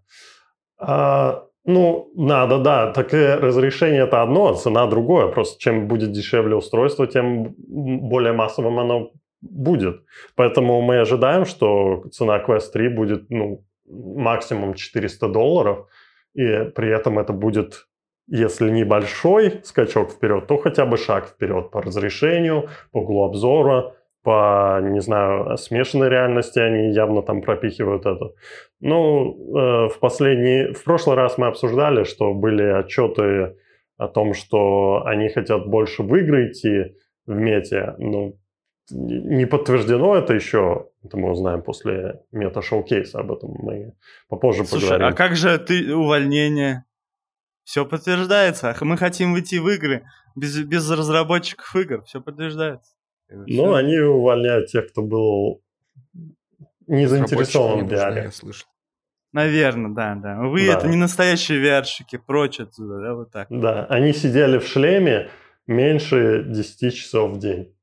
А, 0.79 1.45
ну, 1.65 2.11
надо, 2.17 2.59
да. 2.59 2.93
Такое 2.93 3.37
разрешение 3.37 4.03
это 4.03 4.23
одно, 4.23 4.51
а 4.51 4.55
цена 4.57 4.87
другое. 4.87 5.29
Просто 5.29 5.61
чем 5.61 5.89
будет 5.89 6.13
дешевле 6.13 6.57
устройство, 6.57 7.07
тем 7.07 7.55
более 7.57 8.33
массовым 8.33 8.79
оно 8.81 9.13
будет. 9.41 10.03
Поэтому 10.35 10.81
мы 10.83 10.99
ожидаем, 10.99 11.45
что 11.45 12.05
цена 12.11 12.43
Quest 12.43 12.73
3 12.73 12.89
будет 12.89 13.31
ну, 13.31 13.65
максимум 13.89 14.75
400 14.75 15.29
долларов, 15.29 15.89
и 16.35 16.65
при 16.75 16.91
этом 16.91 17.19
это 17.19 17.33
будет 17.33 17.87
если 18.27 18.71
небольшой 18.71 19.61
скачок 19.65 20.11
вперед, 20.11 20.47
то 20.47 20.57
хотя 20.57 20.87
бы 20.87 20.97
шаг 20.97 21.27
вперед 21.27 21.71
по 21.71 21.83
разрешению, 21.83 22.69
по 22.91 22.99
углу 22.99 23.25
обзора, 23.25 23.95
по, 24.23 24.81
не 24.83 25.01
знаю, 25.01 25.59
смешанной 25.59 26.09
реальности 26.09 26.59
они 26.59 26.93
явно 26.93 27.23
там 27.23 27.43
пропихивают 27.43 28.07
это. 28.07 28.33
Ну, 28.81 29.35
э, 29.55 29.89
в 29.91 29.99
последний, 30.01 30.73
в 30.73 30.83
прошлый 30.83 31.17
раз 31.17 31.37
мы 31.37 31.49
обсуждали, 31.49 32.05
что 32.05 32.33
были 32.33 32.63
отчеты 32.63 33.57
о 33.99 34.09
том, 34.09 34.33
что 34.33 35.03
они 35.05 35.29
хотят 35.29 35.67
больше 35.67 36.03
в 36.03 36.17
игры 36.17 36.49
идти 36.49 36.97
в 37.27 37.35
мете. 37.35 37.95
Ну, 37.99 38.39
не 38.91 39.47
подтверждено 39.47 40.17
это 40.17 40.35
еще, 40.35 40.89
это 41.03 41.17
мы 41.17 41.31
узнаем 41.31 41.63
после 41.63 42.23
мета-шоу-кейса, 42.33 43.21
об 43.21 43.33
этом 43.33 43.51
мы 43.59 43.95
попозже 44.29 44.65
Слушай, 44.65 44.85
поговорим. 44.85 45.07
а 45.09 45.13
как 45.13 45.37
же 45.37 45.59
ты 45.59 45.95
увольнение? 45.95 46.85
Все 47.65 47.87
подтверждается. 47.87 48.77
Мы 48.83 48.99
хотим 48.99 49.33
выйти 49.33 49.57
в 49.57 49.69
игры 49.69 50.05
без, 50.37 50.59
без 50.61 50.91
разработчиков 50.91 51.75
игр. 51.77 52.05
Все 52.05 52.21
подтверждается. 52.21 52.93
Ну, 53.29 53.73
они 53.73 53.99
увольняют 53.99 54.69
тех, 54.69 54.91
кто 54.91 55.03
был 55.03 55.63
не 56.87 57.07
заинтересован 57.07 57.87
в 57.87 57.93
VR. 57.93 58.25
Я 58.25 58.31
слышал. 58.31 58.69
Наверное, 59.33 59.93
да, 59.93 60.15
да. 60.15 60.39
Вы 60.43 60.67
да. 60.67 60.75
это 60.75 60.89
не 60.89 60.97
настоящие 60.97 61.61
VR-щики, 61.61 62.19
прочь 62.19 62.61
отсюда, 62.61 63.01
да, 63.01 63.15
вот 63.15 63.33
так. 63.33 63.49
Да, 63.51 63.85
они 63.87 64.13
сидели 64.13 64.59
в 64.59 64.67
шлеме 64.67 65.29
меньше 65.67 66.45
10 66.47 66.95
часов 66.95 67.33
в 67.33 67.39
день. 67.41 67.74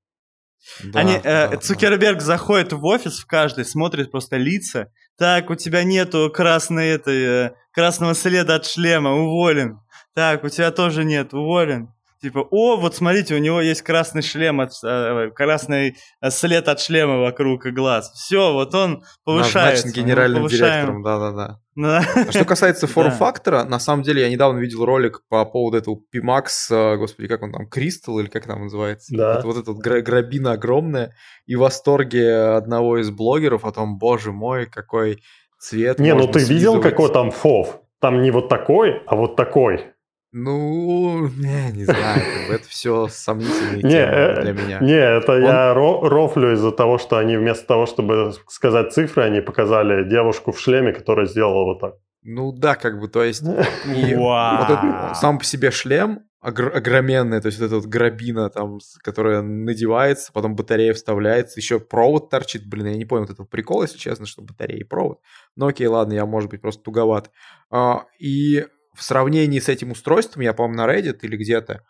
Да, 0.83 0.99
Они, 0.99 1.13
э, 1.13 1.21
да, 1.49 1.57
Цукерберг 1.57 2.19
да. 2.19 2.25
заходит 2.25 2.73
в 2.73 2.83
офис 2.85 3.19
в 3.19 3.25
каждый, 3.25 3.65
смотрит 3.65 4.11
просто 4.11 4.37
лица. 4.37 4.91
Так, 5.17 5.49
у 5.49 5.55
тебя 5.55 5.83
нету 5.83 6.31
красной 6.33 6.89
этой, 6.89 7.23
э, 7.23 7.51
красного 7.71 8.13
следа 8.13 8.55
от 8.55 8.65
шлема, 8.65 9.11
уволен. 9.13 9.79
Так, 10.13 10.43
у 10.43 10.49
тебя 10.49 10.71
тоже 10.71 11.03
нет, 11.03 11.33
уволен. 11.33 11.93
Типа, 12.21 12.47
о, 12.51 12.77
вот 12.77 12.95
смотрите, 12.95 13.33
у 13.33 13.39
него 13.39 13.61
есть 13.61 13.81
красный 13.81 14.21
шлем, 14.21 14.61
от, 14.61 14.73
э, 14.83 15.31
красный 15.33 15.97
след 16.29 16.67
от 16.67 16.79
шлема 16.79 17.17
вокруг 17.17 17.65
глаз. 17.65 18.11
Все, 18.11 18.53
вот 18.53 18.75
он 18.75 19.03
повышается. 19.25 19.87
Назначен 19.87 20.03
генеральным 20.03 20.47
директором, 20.47 21.01
да-да-да. 21.01 21.59
А 21.77 22.31
что 22.31 22.45
касается 22.45 22.85
форм-фактора, 22.87 23.63
на 23.63 23.79
самом 23.79 24.03
деле 24.03 24.21
я 24.21 24.29
недавно 24.29 24.59
видел 24.59 24.85
ролик 24.85 25.21
по 25.29 25.43
поводу 25.45 25.77
этого 25.77 25.99
Pimax, 26.13 26.45
э, 26.69 26.97
господи, 26.97 27.27
как 27.27 27.41
он 27.41 27.51
там, 27.53 27.67
Crystal 27.67 28.19
или 28.19 28.27
как 28.27 28.45
там 28.45 28.63
называется? 28.63 29.15
Да. 29.15 29.35
Вот, 29.37 29.45
вот 29.45 29.57
эта 29.57 29.71
вот 29.71 29.81
грабина 29.81 30.51
огромная, 30.51 31.15
и 31.47 31.55
в 31.55 31.61
восторге 31.61 32.35
одного 32.35 32.99
из 32.99 33.09
блогеров 33.09 33.65
о 33.65 33.71
том, 33.71 33.97
боже 33.97 34.31
мой, 34.31 34.67
какой 34.67 35.23
цвет 35.57 35.97
Не, 35.97 36.13
ну 36.13 36.27
ты 36.27 36.39
видел, 36.43 36.79
какой 36.79 37.11
там 37.11 37.31
фов? 37.31 37.81
Там 37.99 38.21
не 38.21 38.31
вот 38.31 38.47
такой, 38.49 39.01
а 39.07 39.15
вот 39.15 39.35
такой. 39.35 39.90
Ну, 40.33 41.27
не, 41.37 41.71
не 41.71 41.83
знаю, 41.85 42.21
это 42.49 42.63
все 42.67 43.07
сомнительные 43.09 43.81
темы 43.81 43.93
э, 43.93 44.41
для 44.41 44.53
меня. 44.53 44.79
Не, 44.79 45.17
это 45.17 45.33
Он... 45.33 45.41
я 45.41 45.73
рофлю 45.73 46.53
из-за 46.53 46.71
того, 46.71 46.97
что 46.97 47.17
они 47.17 47.35
вместо 47.37 47.67
того, 47.67 47.85
чтобы 47.85 48.33
сказать 48.47 48.93
цифры, 48.93 49.23
они 49.23 49.41
показали 49.41 50.07
девушку 50.07 50.51
в 50.51 50.59
шлеме, 50.59 50.93
которая 50.93 51.25
сделала 51.25 51.65
вот 51.65 51.79
так. 51.79 51.95
Ну 52.23 52.51
да, 52.51 52.75
как 52.75 52.99
бы, 52.99 53.07
то 53.07 53.23
есть 53.23 53.41
и 53.41 53.45
вот 54.15 54.69
этот, 54.69 55.17
сам 55.17 55.39
по 55.39 55.43
себе 55.43 55.71
шлем 55.71 56.19
огр- 56.43 56.71
огроменный, 56.71 57.41
то 57.41 57.47
есть 57.47 57.59
вот 57.59 57.65
эта 57.65 57.75
вот 57.75 57.85
грабина 57.85 58.49
там, 58.49 58.79
которая 59.03 59.41
надевается, 59.41 60.31
потом 60.31 60.55
батарея 60.55 60.93
вставляется, 60.93 61.59
еще 61.59 61.79
провод 61.79 62.29
торчит, 62.29 62.67
блин, 62.67 62.87
я 62.87 62.97
не 62.97 63.05
понял 63.05 63.23
вот 63.23 63.31
этого 63.31 63.45
прикола, 63.45 63.83
если 63.83 63.97
честно, 63.97 64.25
что 64.25 64.41
батарея 64.41 64.79
и 64.79 64.83
провод. 64.83 65.19
Но 65.55 65.67
окей, 65.67 65.87
ладно, 65.87 66.13
я, 66.13 66.25
может 66.25 66.49
быть, 66.49 66.61
просто 66.61 66.83
туговат. 66.83 67.31
А, 67.69 68.05
и 68.19 68.65
в 68.95 69.03
сравнении 69.03 69.59
с 69.59 69.69
этим 69.69 69.91
устройством, 69.91 70.41
я, 70.43 70.53
по-моему, 70.53 70.77
на 70.77 70.91
Reddit 70.93 71.19
или 71.23 71.37
где-то 71.37 71.83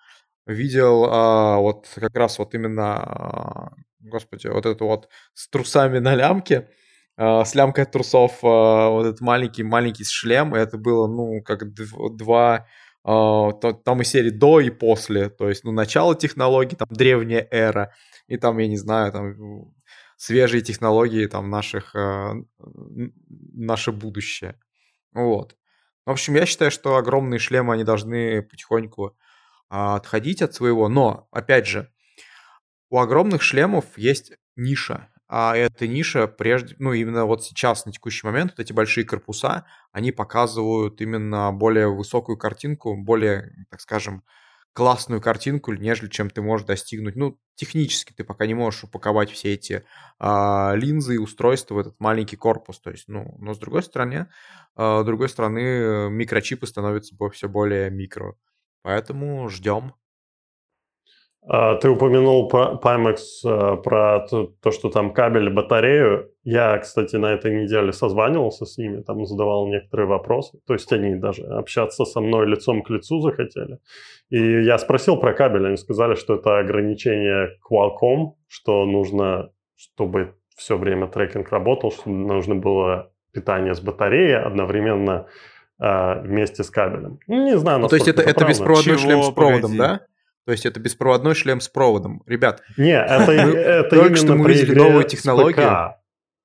видел 0.47 1.05
а, 1.09 1.57
вот 1.59 1.87
как 1.95 2.15
раз 2.15 2.39
вот 2.39 2.53
именно, 2.55 2.97
а, 3.03 3.71
господи, 4.01 4.47
вот 4.47 4.65
это 4.65 4.83
вот 4.85 5.09
с 5.33 5.49
трусами 5.49 5.99
на 5.99 6.15
лямке, 6.15 6.69
а, 7.17 7.45
с 7.45 7.55
лямкой 7.55 7.85
трусов, 7.85 8.39
а, 8.43 8.89
вот 8.89 9.05
этот 9.07 9.21
маленький-маленький 9.21 10.05
шлем, 10.05 10.55
и 10.55 10.59
это 10.59 10.77
было, 10.77 11.07
ну, 11.07 11.41
как 11.43 11.73
два, 12.17 12.67
а, 13.03 13.51
там 13.53 14.01
и 14.01 14.05
серии 14.05 14.29
до 14.31 14.59
и 14.61 14.69
после, 14.71 15.29
то 15.29 15.49
есть, 15.49 15.63
ну, 15.63 15.71
начало 15.71 16.15
технологий, 16.15 16.75
там, 16.75 16.87
древняя 16.91 17.47
эра, 17.51 17.93
и 18.27 18.37
там, 18.37 18.57
я 18.59 18.67
не 18.67 18.77
знаю, 18.77 19.11
там, 19.11 19.73
свежие 20.17 20.61
технологии, 20.61 21.25
там, 21.27 21.49
наших, 21.49 21.95
а, 21.95 22.33
наше 23.53 23.91
будущее. 23.91 24.59
Вот. 25.13 25.55
В 26.05 26.11
общем, 26.11 26.35
я 26.35 26.45
считаю, 26.45 26.71
что 26.71 26.95
огромные 26.95 27.39
шлемы, 27.39 27.73
они 27.73 27.83
должны 27.83 28.41
потихоньку 28.41 29.15
а, 29.69 29.95
отходить 29.95 30.41
от 30.41 30.53
своего. 30.53 30.89
Но, 30.89 31.27
опять 31.31 31.67
же, 31.67 31.91
у 32.89 32.99
огромных 32.99 33.41
шлемов 33.41 33.85
есть 33.97 34.33
ниша. 34.55 35.09
А 35.27 35.55
эта 35.55 35.87
ниша, 35.87 36.27
прежде, 36.27 36.75
ну, 36.77 36.91
именно 36.91 37.25
вот 37.25 37.43
сейчас, 37.43 37.85
на 37.85 37.93
текущий 37.93 38.27
момент, 38.27 38.51
вот 38.51 38.59
эти 38.59 38.73
большие 38.73 39.05
корпуса, 39.05 39.65
они 39.93 40.11
показывают 40.11 40.99
именно 40.99 41.53
более 41.53 41.87
высокую 41.87 42.37
картинку, 42.37 42.97
более, 42.97 43.65
так 43.69 43.79
скажем, 43.79 44.23
классную 44.73 45.21
картинку, 45.21 45.73
нежели 45.73 46.09
чем 46.09 46.29
ты 46.29 46.41
можешь 46.41 46.65
достигнуть. 46.65 47.15
Ну, 47.15 47.39
технически 47.55 48.13
ты 48.13 48.23
пока 48.23 48.45
не 48.45 48.53
можешь 48.53 48.83
упаковать 48.85 49.29
все 49.31 49.53
эти 49.53 49.83
а, 50.17 50.73
линзы 50.75 51.15
и 51.15 51.17
устройства 51.17 51.75
в 51.75 51.79
этот 51.79 51.99
маленький 51.99 52.37
корпус. 52.37 52.79
То 52.79 52.91
есть, 52.91 53.07
ну, 53.07 53.35
но 53.39 53.53
с 53.53 53.59
другой 53.59 53.83
стороны, 53.83 54.29
а, 54.75 55.01
с 55.01 55.05
другой 55.05 55.29
стороны, 55.29 56.09
микрочипы 56.09 56.67
становятся 56.67 57.15
все 57.31 57.49
более 57.49 57.89
микро. 57.89 58.35
Поэтому 58.81 59.49
ждем. 59.49 59.93
А, 61.47 61.75
ты 61.75 61.89
упомянул 61.89 62.49
Pimax 62.49 63.17
а, 63.45 63.75
про 63.77 64.27
то, 64.27 64.71
что 64.71 64.89
там 64.89 65.11
кабель, 65.11 65.49
батарею. 65.49 66.31
Я, 66.43 66.77
кстати, 66.77 67.15
на 67.15 67.33
этой 67.33 67.63
неделе 67.63 67.91
созванивался 67.93 68.65
с 68.65 68.77
ними, 68.77 69.01
там 69.01 69.25
задавал 69.25 69.67
некоторые 69.67 70.07
вопросы. 70.07 70.59
То 70.67 70.73
есть 70.73 70.91
они 70.93 71.15
даже 71.15 71.43
общаться 71.43 72.05
со 72.05 72.21
мной 72.21 72.47
лицом 72.47 72.83
к 72.83 72.89
лицу 72.89 73.19
захотели. 73.21 73.79
И 74.29 74.63
я 74.63 74.77
спросил 74.77 75.17
про 75.17 75.33
кабель, 75.33 75.65
они 75.65 75.77
сказали, 75.77 76.15
что 76.15 76.35
это 76.35 76.59
ограничение 76.59 77.57
Qualcomm, 77.69 78.33
что 78.47 78.85
нужно, 78.85 79.51
чтобы 79.75 80.35
все 80.55 80.77
время 80.77 81.07
трекинг 81.07 81.49
работал, 81.49 81.91
что 81.91 82.09
нужно 82.09 82.55
было 82.55 83.11
питание 83.33 83.73
с 83.73 83.81
батареей 83.81 84.37
одновременно 84.37 85.25
э, 85.79 86.21
вместе 86.21 86.63
с 86.63 86.69
кабелем. 86.69 87.19
Ну, 87.27 87.45
не 87.45 87.57
знаю, 87.57 87.79
ну, 87.79 87.87
То 87.87 87.95
есть 87.95 88.07
это, 88.07 88.21
это, 88.21 88.31
это 88.31 88.45
беспроводной 88.45 88.97
Чего? 88.97 89.07
шлем 89.07 89.23
с 89.23 89.31
проводом, 89.31 89.71
Погоди. 89.71 89.77
да? 89.77 90.01
То 90.45 90.51
есть 90.51 90.65
это 90.65 90.79
беспроводной 90.79 91.35
шлем 91.35 91.61
с 91.61 91.69
проводом. 91.69 92.23
Ребят, 92.25 92.61
не, 92.77 92.91
это, 92.97 93.31
это 93.31 93.89
только 93.89 94.15
что 94.15 94.35
мы 94.35 94.45
увидели 94.45 94.75
новую 94.75 95.03
технологию. 95.03 95.95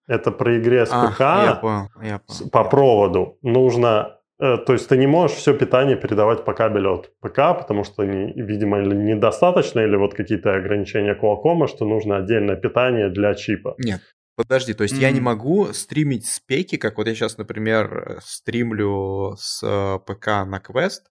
Это 0.08 0.30
про 0.30 0.58
игре 0.60 0.86
с 0.86 0.90
ПК 0.90 1.20
я 1.20 1.58
понял, 1.60 1.88
я 2.00 2.20
понял, 2.20 2.50
по 2.50 2.62
проводу. 2.62 3.38
Нужно 3.42 4.16
Э, 4.38 4.58
то 4.58 4.74
есть 4.74 4.88
ты 4.88 4.96
не 4.98 5.06
можешь 5.06 5.36
все 5.36 5.54
питание 5.54 5.96
передавать 5.96 6.44
по 6.44 6.52
кабелю 6.52 6.94
от 6.94 7.18
ПК, 7.20 7.58
потому 7.58 7.84
что, 7.84 8.02
видимо, 8.02 8.82
недостаточно, 8.82 9.80
или 9.80 9.96
вот 9.96 10.14
какие-то 10.14 10.54
ограничения 10.54 11.14
Qualcomm, 11.14 11.66
что 11.68 11.86
нужно 11.86 12.18
отдельное 12.18 12.56
питание 12.56 13.08
для 13.08 13.34
чипа. 13.34 13.74
Нет, 13.78 14.02
подожди, 14.36 14.74
то 14.74 14.82
есть 14.82 14.96
mm-hmm. 14.96 15.00
я 15.00 15.10
не 15.10 15.20
могу 15.20 15.72
стримить 15.72 16.26
спеки, 16.26 16.76
как 16.76 16.98
вот 16.98 17.06
я 17.06 17.14
сейчас, 17.14 17.38
например, 17.38 18.18
стримлю 18.22 19.36
с 19.38 19.62
э, 19.62 19.98
ПК 20.00 20.26
на 20.46 20.60
Quest, 20.60 21.06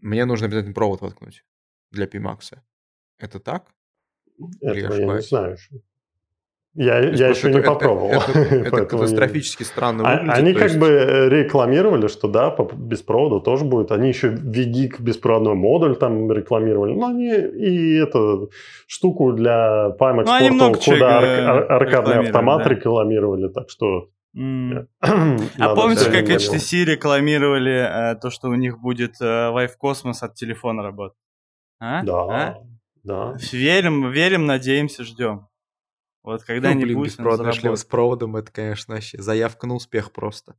мне 0.00 0.26
нужно 0.26 0.46
обязательно 0.46 0.74
провод 0.74 1.00
воткнуть 1.00 1.42
для 1.96 2.06
Pimax. 2.06 2.56
Это 3.18 3.40
так? 3.40 3.74
Этого 4.60 4.94
я 4.94 5.14
не 5.14 5.22
знаю. 5.22 5.56
Я, 6.78 6.98
я 6.98 7.28
еще 7.28 7.50
не 7.50 7.62
попробовал. 7.62 8.10
Это, 8.10 8.32
это, 8.38 8.66
это 8.66 8.84
катастрофически 8.84 9.62
не... 9.62 9.66
странно 9.66 10.04
а, 10.06 10.12
выглядит. 10.12 10.38
Они 10.38 10.52
как 10.52 10.64
есть... 10.64 10.78
бы 10.78 10.88
э, 10.88 11.28
рекламировали, 11.30 12.06
что 12.08 12.28
да, 12.28 12.50
по 12.50 12.64
беспроводу 12.64 13.40
тоже 13.40 13.64
будет. 13.64 13.92
Они 13.92 14.08
еще 14.08 14.28
VGIG 14.28 15.00
беспроводной 15.00 15.54
модуль 15.54 15.96
там 15.96 16.30
рекламировали. 16.30 16.94
Но 16.94 17.06
они 17.06 17.30
и 17.30 17.96
эту 17.96 18.50
штуку 18.86 19.32
для 19.32 19.96
Pimax 19.98 20.26
ну, 20.26 20.72
Portal, 20.72 20.84
куда 20.84 21.18
ар- 21.18 21.72
аркадный 21.72 22.18
автомат 22.18 22.64
да. 22.64 22.70
рекламировали. 22.70 23.48
Так 23.48 23.70
что 23.70 24.10
Mm. 24.36 24.86
а 25.00 25.74
помните, 25.74 26.10
как 26.10 26.28
HTC 26.28 26.84
рекламировали 26.84 27.72
э, 27.72 28.16
то, 28.16 28.28
что 28.28 28.48
у 28.48 28.54
них 28.54 28.78
будет 28.78 29.14
э, 29.22 29.24
Live 29.24 29.70
Cosmos 29.82 30.16
от 30.20 30.34
телефона 30.34 30.82
работать? 30.82 31.16
А? 31.78 32.02
Да, 32.02 32.22
а? 32.22 32.58
да. 33.04 33.36
Верим, 33.52 34.10
верим, 34.10 34.46
надеемся, 34.46 35.04
ждем. 35.04 35.48
Вот 36.22 36.42
когда-нибудь 36.42 36.88
ну, 36.88 37.00
блин, 37.00 37.02
беспроводный 37.04 37.52
шлем 37.52 37.76
с 37.76 37.84
проводом, 37.84 38.36
это, 38.36 38.50
конечно, 38.50 38.94
вообще 38.94 39.22
заявка 39.22 39.66
на 39.66 39.74
успех 39.74 40.12
просто. 40.12 40.56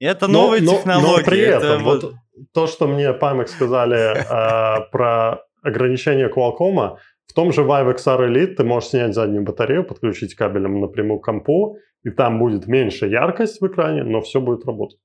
Это 0.00 0.28
новые 0.28 0.62
но, 0.62 0.76
технологии. 0.76 1.18
Но 1.18 1.24
при 1.24 1.40
этом, 1.40 1.84
вот... 1.84 2.02
вот 2.02 2.14
то, 2.52 2.66
что 2.66 2.86
мне 2.86 3.10
Pimax 3.10 3.46
сказали 3.48 4.16
э, 4.16 4.88
про 4.92 5.40
ограничение 5.62 6.28
Qualcomm, 6.28 6.98
в 7.26 7.32
том 7.34 7.52
же 7.52 7.62
Vive 7.62 7.94
XR 7.94 8.28
Elite 8.28 8.54
ты 8.54 8.64
можешь 8.64 8.90
снять 8.90 9.14
заднюю 9.14 9.44
батарею, 9.44 9.84
подключить 9.84 10.34
кабелем 10.34 10.80
напрямую 10.80 11.20
к 11.20 11.24
компу, 11.24 11.76
и 12.02 12.10
там 12.10 12.38
будет 12.38 12.66
меньше 12.66 13.06
яркость 13.06 13.60
в 13.60 13.66
экране, 13.66 14.02
но 14.02 14.20
все 14.20 14.40
будет 14.40 14.64
работать. 14.64 14.98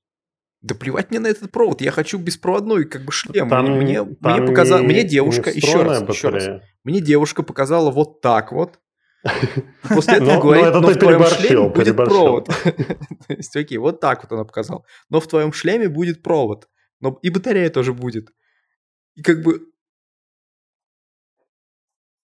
Да 0.64 0.74
плевать 0.74 1.10
мне 1.10 1.20
на 1.20 1.26
этот 1.26 1.52
провод, 1.52 1.82
я 1.82 1.90
хочу 1.90 2.16
беспроводной 2.16 2.86
как 2.86 3.04
бы 3.04 3.12
шлем. 3.12 3.50
Там, 3.50 3.76
мне, 3.76 4.02
там 4.02 4.40
мне, 4.40 4.48
показала, 4.48 4.80
не, 4.80 4.86
мне 4.86 5.04
девушка, 5.04 5.50
еще 5.50 5.82
раз, 5.82 6.02
еще 6.08 6.30
раз, 6.30 6.62
мне 6.84 7.02
девушка 7.02 7.42
показала 7.42 7.90
вот 7.90 8.22
так 8.22 8.50
вот, 8.50 8.80
После 9.82 10.14
этого 10.14 10.40
говорит, 10.40 10.64
но 10.66 10.88
в 10.88 10.96
твоем 10.96 11.24
шлеме 11.26 11.68
будет 11.68 11.96
провод. 11.96 12.46
То 13.26 13.34
есть, 13.34 13.56
окей, 13.56 13.78
вот 13.78 14.00
так 14.00 14.22
вот 14.22 14.32
она 14.32 14.44
показала. 14.44 14.84
Но 15.10 15.20
в 15.20 15.26
твоем 15.26 15.52
шлеме 15.52 15.88
будет 15.88 16.22
провод. 16.22 16.68
Но 17.00 17.18
и 17.22 17.30
батарея 17.30 17.70
тоже 17.70 17.92
будет. 17.92 18.30
И 19.16 19.22
как 19.22 19.42
бы... 19.42 19.60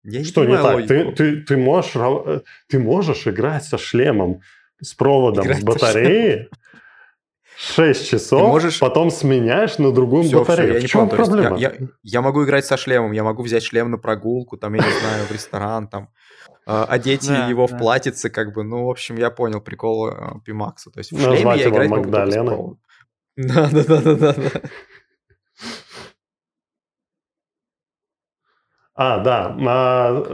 Я 0.03 0.23
Что 0.23 0.45
не, 0.45 0.55
так? 0.55 0.87
Ты, 0.87 1.11
ты, 1.11 1.41
ты, 1.41 1.57
можешь, 1.57 1.93
ты 2.67 2.79
можешь 2.79 3.27
играть 3.27 3.65
со 3.65 3.77
шлемом, 3.77 4.41
с 4.81 4.93
проводом, 4.93 5.45
играть 5.45 5.61
с 5.61 5.63
батареей, 5.63 6.49
6 7.61 8.07
часов, 8.07 8.41
можешь... 8.47 8.79
потом 8.79 9.11
сменяешь 9.11 9.79
на 9.79 9.91
другую 9.91 10.23
все, 10.23 10.39
батарею. 10.39 10.75
Все, 10.75 10.81
я 10.81 10.87
в 10.87 10.89
чем 10.89 11.09
проблема? 11.09 11.57
Я, 11.57 11.73
я, 11.77 11.87
я 12.03 12.21
могу 12.21 12.45
играть 12.45 12.65
со 12.65 12.77
шлемом, 12.77 13.11
я 13.11 13.21
могу 13.25 13.43
взять 13.43 13.63
шлем 13.63 13.91
на 13.91 13.97
прогулку, 13.97 14.55
там, 14.55 14.75
я 14.75 14.81
не 14.81 14.99
знаю, 15.01 15.25
в 15.25 15.31
ресторан, 15.31 15.89
там, 15.89 16.07
э, 16.65 16.85
одеть 16.87 17.27
да, 17.27 17.49
его 17.49 17.67
да. 17.67 17.75
в 17.75 17.77
платьице, 17.77 18.29
как 18.29 18.53
бы, 18.53 18.63
ну, 18.63 18.85
в 18.85 18.89
общем, 18.89 19.17
я 19.17 19.29
понял 19.29 19.59
прикол 19.59 20.07
э, 20.07 20.13
Пимакса. 20.45 20.89
То 20.89 20.99
есть 20.99 21.11
в 21.11 21.17
Назвать 21.17 21.39
шлеме 21.39 21.59
я 21.59 21.69
играть 21.69 21.89
могу 21.89 22.09
Да, 23.35 23.69
да, 23.69 23.83
да, 23.83 24.15
да, 24.15 24.61
А, 29.01 29.19
да. 29.19 29.55
А, 29.65 30.25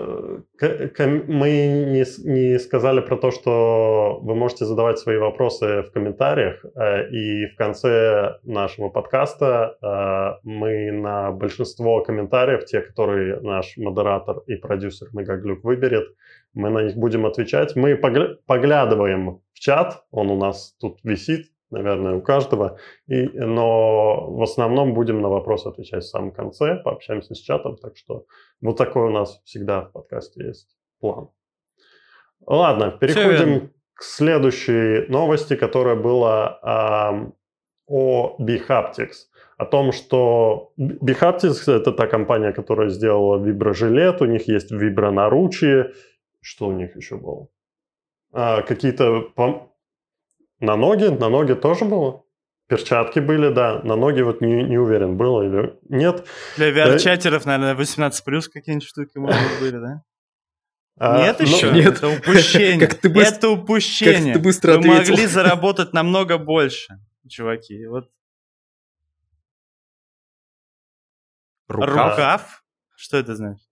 мы 1.28 1.50
не, 1.86 2.04
не 2.24 2.58
сказали 2.58 3.00
про 3.00 3.16
то, 3.16 3.30
что 3.30 4.20
вы 4.24 4.34
можете 4.34 4.66
задавать 4.66 4.98
свои 4.98 5.18
вопросы 5.18 5.84
в 5.84 5.92
комментариях. 5.92 6.66
Э, 6.76 7.08
и 7.10 7.46
в 7.46 7.56
конце 7.58 8.40
нашего 8.42 8.90
подкаста 8.90 9.78
э, 9.80 10.40
мы 10.50 10.92
на 10.92 11.32
большинство 11.32 12.02
комментариев, 12.02 12.66
те, 12.66 12.82
которые 12.82 13.40
наш 13.42 13.78
модератор 13.78 14.40
и 14.48 14.56
продюсер 14.56 15.10
Мегаглюк 15.14 15.64
выберет, 15.64 16.08
мы 16.56 16.72
на 16.72 16.82
них 16.82 16.96
будем 16.96 17.28
отвечать. 17.28 17.76
Мы 17.76 17.96
поглядываем 17.96 19.42
в 19.54 19.60
чат, 19.60 20.06
он 20.10 20.32
у 20.32 20.40
нас 20.40 20.76
тут 20.82 20.98
висит, 21.04 21.52
наверное, 21.72 22.16
у 22.16 22.22
каждого. 22.22 22.78
И, 23.08 23.28
но 23.28 24.32
в 24.32 24.42
основном 24.42 24.94
будем 24.94 25.22
на 25.22 25.30
вопросы 25.30 25.68
отвечать 25.68 26.04
в 26.04 26.10
самом 26.10 26.32
конце, 26.32 26.76
пообщаемся 26.84 27.36
с 27.36 27.40
чатом. 27.40 27.78
Так 27.78 27.98
что 27.98 28.26
вот 28.62 28.78
такой 28.78 29.08
у 29.08 29.10
нас 29.10 29.42
всегда 29.46 29.82
в 29.82 29.92
подкасте 29.92 30.46
есть 30.46 30.76
план. 31.00 31.30
Ладно, 32.46 32.92
переходим 32.92 33.72
к 33.94 34.04
следующей 34.04 35.08
новости, 35.10 35.56
которая 35.56 35.96
была 35.96 36.60
э, 36.62 37.32
о 37.88 38.38
Bihaptics. 38.40 39.30
О 39.58 39.66
том, 39.66 39.94
что 39.94 40.74
Bihaptics 40.78 41.72
это 41.72 41.92
та 41.92 42.08
компания, 42.08 42.52
которая 42.52 42.90
сделала 42.90 43.38
виброжилет, 43.42 44.22
у 44.22 44.26
них 44.26 44.48
есть 44.48 44.72
вибронаручие. 44.72 45.94
Что 46.42 46.68
у 46.68 46.72
них 46.74 46.96
еще 46.96 47.16
было? 47.16 47.48
А, 48.34 48.62
какие-то 48.62 49.32
на 50.60 50.76
ноги? 50.76 51.06
На 51.06 51.30
ноги 51.30 51.54
тоже 51.54 51.86
было? 51.86 52.24
Перчатки 52.68 53.20
были, 53.20 53.54
да. 53.54 53.82
На 53.84 53.96
ноги 53.96 54.22
вот 54.22 54.42
не, 54.42 54.64
не 54.64 54.78
уверен, 54.78 55.18
было 55.18 55.44
или 55.44 55.78
нет. 55.90 56.26
Для 56.58 56.72
VR-чатеров, 56.72 57.46
наверное, 57.46 57.76
18 57.76 58.24
плюс 58.24 58.50
какие-нибудь 58.50 58.88
штуки, 58.88 59.18
может 59.18 59.40
быть, 59.42 59.60
были, 59.60 59.78
да? 59.78 60.02
А, 60.98 61.22
нет 61.22 61.38
ну, 61.40 61.46
еще? 61.46 61.72
Нет. 61.72 61.98
Это 61.98 62.08
упущение. 62.08 62.88
Как 62.88 63.00
ты 63.00 63.10
быстро, 63.10 63.36
это 63.36 63.50
упущение. 63.50 64.34
Как 64.34 64.34
ты 64.34 64.40
быстро 64.40 64.72
Вы 64.74 64.78
ответил. 64.78 65.12
могли 65.12 65.26
заработать 65.28 65.94
намного 65.94 66.38
больше, 66.38 66.98
чуваки. 67.28 67.86
Вот. 67.86 68.10
Рукав? 71.68 72.12
Рукав? 72.12 72.64
Что 72.96 73.18
это 73.18 73.36
значит? 73.36 73.68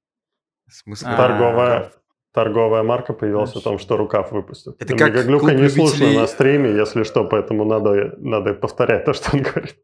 В 0.68 0.74
смысле? 0.74 1.16
Торговая, 1.16 1.92
торговая 2.34 2.84
марка 2.84 3.14
появилась 3.14 3.56
о 3.56 3.62
том, 3.62 3.80
что 3.80 3.96
рукав 3.96 4.32
выпустят. 4.32 4.76
Это 4.82 4.98
как 4.98 5.10
Мегаглюка 5.10 5.54
не 5.54 5.70
слушал 5.70 6.08
на 6.08 6.28
стриме, 6.28 6.72
если 6.76 7.04
что, 7.04 7.26
поэтому 7.26 7.64
надо, 7.64 8.16
надо 8.18 8.54
повторять 8.54 9.06
то, 9.06 9.14
что 9.14 9.36
он 9.38 9.44
говорит. 9.44 9.78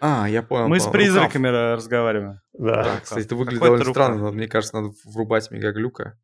А, 0.00 0.28
я 0.28 0.42
понял. 0.42 0.68
Мы 0.68 0.78
понял. 0.78 0.88
с 0.88 0.92
призраками 0.92 1.48
рукав. 1.48 1.76
разговариваем. 1.76 2.40
Да. 2.54 2.84
да 2.84 3.00
кстати, 3.02 3.26
это 3.26 3.36
выглядит 3.36 3.62
довольно 3.62 3.84
странно, 3.84 4.16
но 4.16 4.32
мне 4.32 4.48
кажется, 4.48 4.80
надо 4.80 4.94
врубать 5.04 5.50
Мегаглюка, 5.50 6.18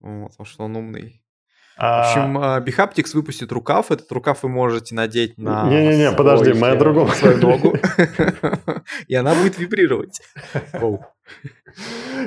потому 0.00 0.44
что 0.44 0.64
он 0.64 0.76
умный. 0.76 1.22
А... 1.78 2.02
В 2.02 2.06
общем, 2.06 2.38
а, 2.38 2.60
Bihaptics 2.60 3.14
выпустит 3.14 3.52
рукав. 3.52 3.92
Этот 3.92 4.10
рукав 4.10 4.42
вы 4.42 4.48
можете 4.48 4.94
надеть 4.94 5.38
на... 5.38 5.68
Не-не-не, 5.68 6.12
подожди, 6.12 6.52
мы 6.52 6.70
о 6.70 6.76
другом. 6.76 7.08
Свою 7.08 7.38
ногу. 7.38 7.76
И 9.06 9.14
она 9.14 9.34
будет 9.34 9.58
вибрировать. 9.58 10.20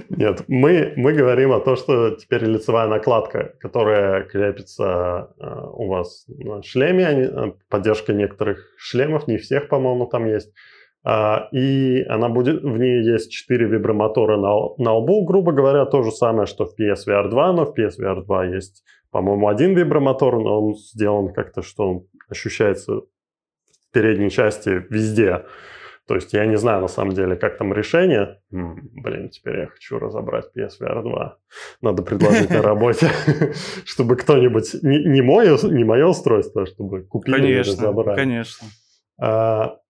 Нет, 0.09 0.43
мы, 0.47 0.93
мы 0.95 1.13
говорим 1.13 1.51
о 1.51 1.59
том, 1.59 1.75
что 1.75 2.11
теперь 2.11 2.45
лицевая 2.45 2.87
накладка, 2.87 3.55
которая 3.59 4.23
крепится 4.23 5.33
э, 5.37 5.45
у 5.73 5.87
вас 5.89 6.25
на 6.27 6.61
шлеме, 6.63 7.55
поддержка 7.69 8.13
некоторых 8.13 8.59
шлемов, 8.77 9.27
не 9.27 9.37
всех, 9.37 9.67
по-моему, 9.67 10.05
там 10.05 10.27
есть. 10.27 10.53
И 11.51 12.03
она 12.09 12.29
будет, 12.29 12.61
в 12.61 12.77
ней 12.77 13.03
есть 13.03 13.31
4 13.31 13.65
вибромотора 13.65 14.37
на, 14.37 14.75
на 14.77 14.93
лбу, 14.93 15.25
грубо 15.25 15.51
говоря, 15.51 15.85
то 15.85 16.03
же 16.03 16.11
самое, 16.11 16.45
что 16.45 16.65
в 16.65 16.79
PSVR 16.79 17.27
2, 17.27 17.53
но 17.53 17.65
в 17.65 17.73
PSVR 17.77 18.23
2 18.23 18.45
есть, 18.45 18.83
по-моему, 19.11 19.47
один 19.47 19.75
вибромотор, 19.75 20.39
но 20.39 20.67
он 20.67 20.75
сделан 20.75 21.33
как-то, 21.33 21.61
что 21.61 21.89
он 21.89 22.07
ощущается 22.29 22.93
в 22.93 23.91
передней 23.91 24.29
части 24.29 24.85
везде. 24.89 25.45
То 26.07 26.15
есть 26.15 26.33
я 26.33 26.45
не 26.45 26.57
знаю 26.57 26.81
на 26.81 26.87
самом 26.87 27.13
деле, 27.13 27.35
как 27.35 27.57
там 27.57 27.73
решение. 27.73 28.41
М-м, 28.51 28.89
блин, 28.93 29.29
теперь 29.29 29.59
я 29.59 29.67
хочу 29.67 29.99
разобрать 29.99 30.45
PSVR 30.55 31.03
2. 31.03 31.37
Надо 31.81 32.03
предложить 32.03 32.49
на 32.49 32.61
работе, 32.61 33.09
чтобы 33.85 34.15
кто-нибудь, 34.15 34.75
не 34.81 35.21
мое, 35.21 36.07
устройство, 36.07 36.63
а 36.63 36.65
чтобы 36.65 37.03
купили 37.03 37.53
и 37.53 37.59
разобрали. 37.59 38.15
Конечно, 38.15 38.67
конечно. 39.19 39.80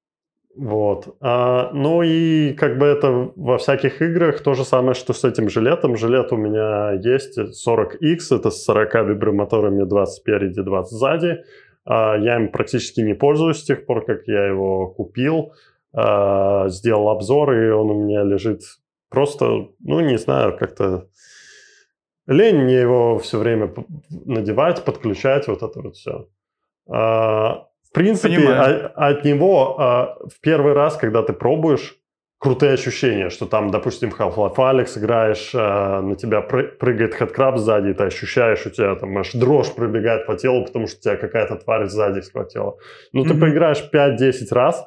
Вот. 0.56 1.16
А, 1.22 1.72
ну 1.74 2.04
и 2.04 2.54
как 2.54 2.78
бы 2.78 2.86
это 2.86 3.32
во 3.36 3.58
всяких 3.58 4.02
играх 4.02 4.42
то 4.42 4.54
же 4.54 4.66
самое, 4.66 4.94
что 4.94 5.14
с 5.14 5.24
этим 5.24 5.50
жилетом. 5.50 5.96
Жилет 5.96 6.32
у 6.34 6.38
меня 6.38 6.92
есть 6.92 7.38
40X, 7.38 8.36
это 8.36 8.52
с 8.52 8.64
40 8.64 8.94
вибромоторами 9.08 9.84
20 9.84 10.16
спереди, 10.16 10.62
20 10.62 10.92
сзади. 10.92 11.44
А, 11.86 12.18
я 12.18 12.36
им 12.36 12.52
практически 12.52 13.02
не 13.02 13.14
пользуюсь 13.14 13.60
с 13.60 13.64
тех 13.64 13.86
пор, 13.86 14.06
как 14.06 14.28
я 14.28 14.48
его 14.48 14.88
купил. 14.88 15.54
А, 15.94 16.68
сделал 16.70 17.10
обзор, 17.10 17.54
и 17.54 17.70
он 17.70 17.90
у 17.90 18.04
меня 18.04 18.24
лежит 18.24 18.62
просто, 19.10 19.70
ну, 19.80 20.00
не 20.00 20.18
знаю, 20.18 20.58
как-то 20.58 21.08
лень 22.28 22.64
мне 22.64 22.80
его 22.80 23.20
все 23.20 23.38
время 23.38 23.74
надевать, 24.10 24.86
подключать, 24.86 25.48
вот 25.48 25.64
это 25.64 25.82
вот 25.82 25.96
все. 25.96 26.28
А, 26.90 27.68
в 27.92 27.94
принципе, 27.94 28.48
а, 28.50 28.92
от 28.96 29.26
него 29.26 30.18
в 30.26 30.40
первый 30.42 30.74
раз, 30.74 30.96
когда 30.96 31.24
ты 31.24 31.34
пробуешь, 31.34 31.98
крутые 32.42 32.74
ощущения, 32.74 33.30
что 33.30 33.46
там, 33.46 33.70
допустим, 33.70 34.10
в 34.10 34.20
Half-Life 34.20 34.56
Alyx 34.56 34.98
играешь, 34.98 35.54
на 35.54 36.16
тебя 36.16 36.42
прыгает 36.42 37.14
хэдкраб 37.14 37.60
сзади, 37.60 37.90
и 37.90 37.94
ты 37.94 38.06
ощущаешь, 38.06 38.66
у 38.66 38.72
тебя 38.72 38.96
там 38.96 39.16
аж 39.16 39.34
дрожь 39.34 39.72
пробегает 39.76 40.26
по 40.26 40.36
телу, 40.36 40.66
потому 40.66 40.88
что 40.88 41.00
тебя 41.00 41.18
какая-то 41.18 41.58
тварь 41.58 41.86
сзади 41.88 42.22
схватила. 42.22 42.78
Ну, 43.14 43.26
ты 43.26 43.36
поиграешь 43.36 43.84
5-10 43.94 44.48
раз, 44.52 44.84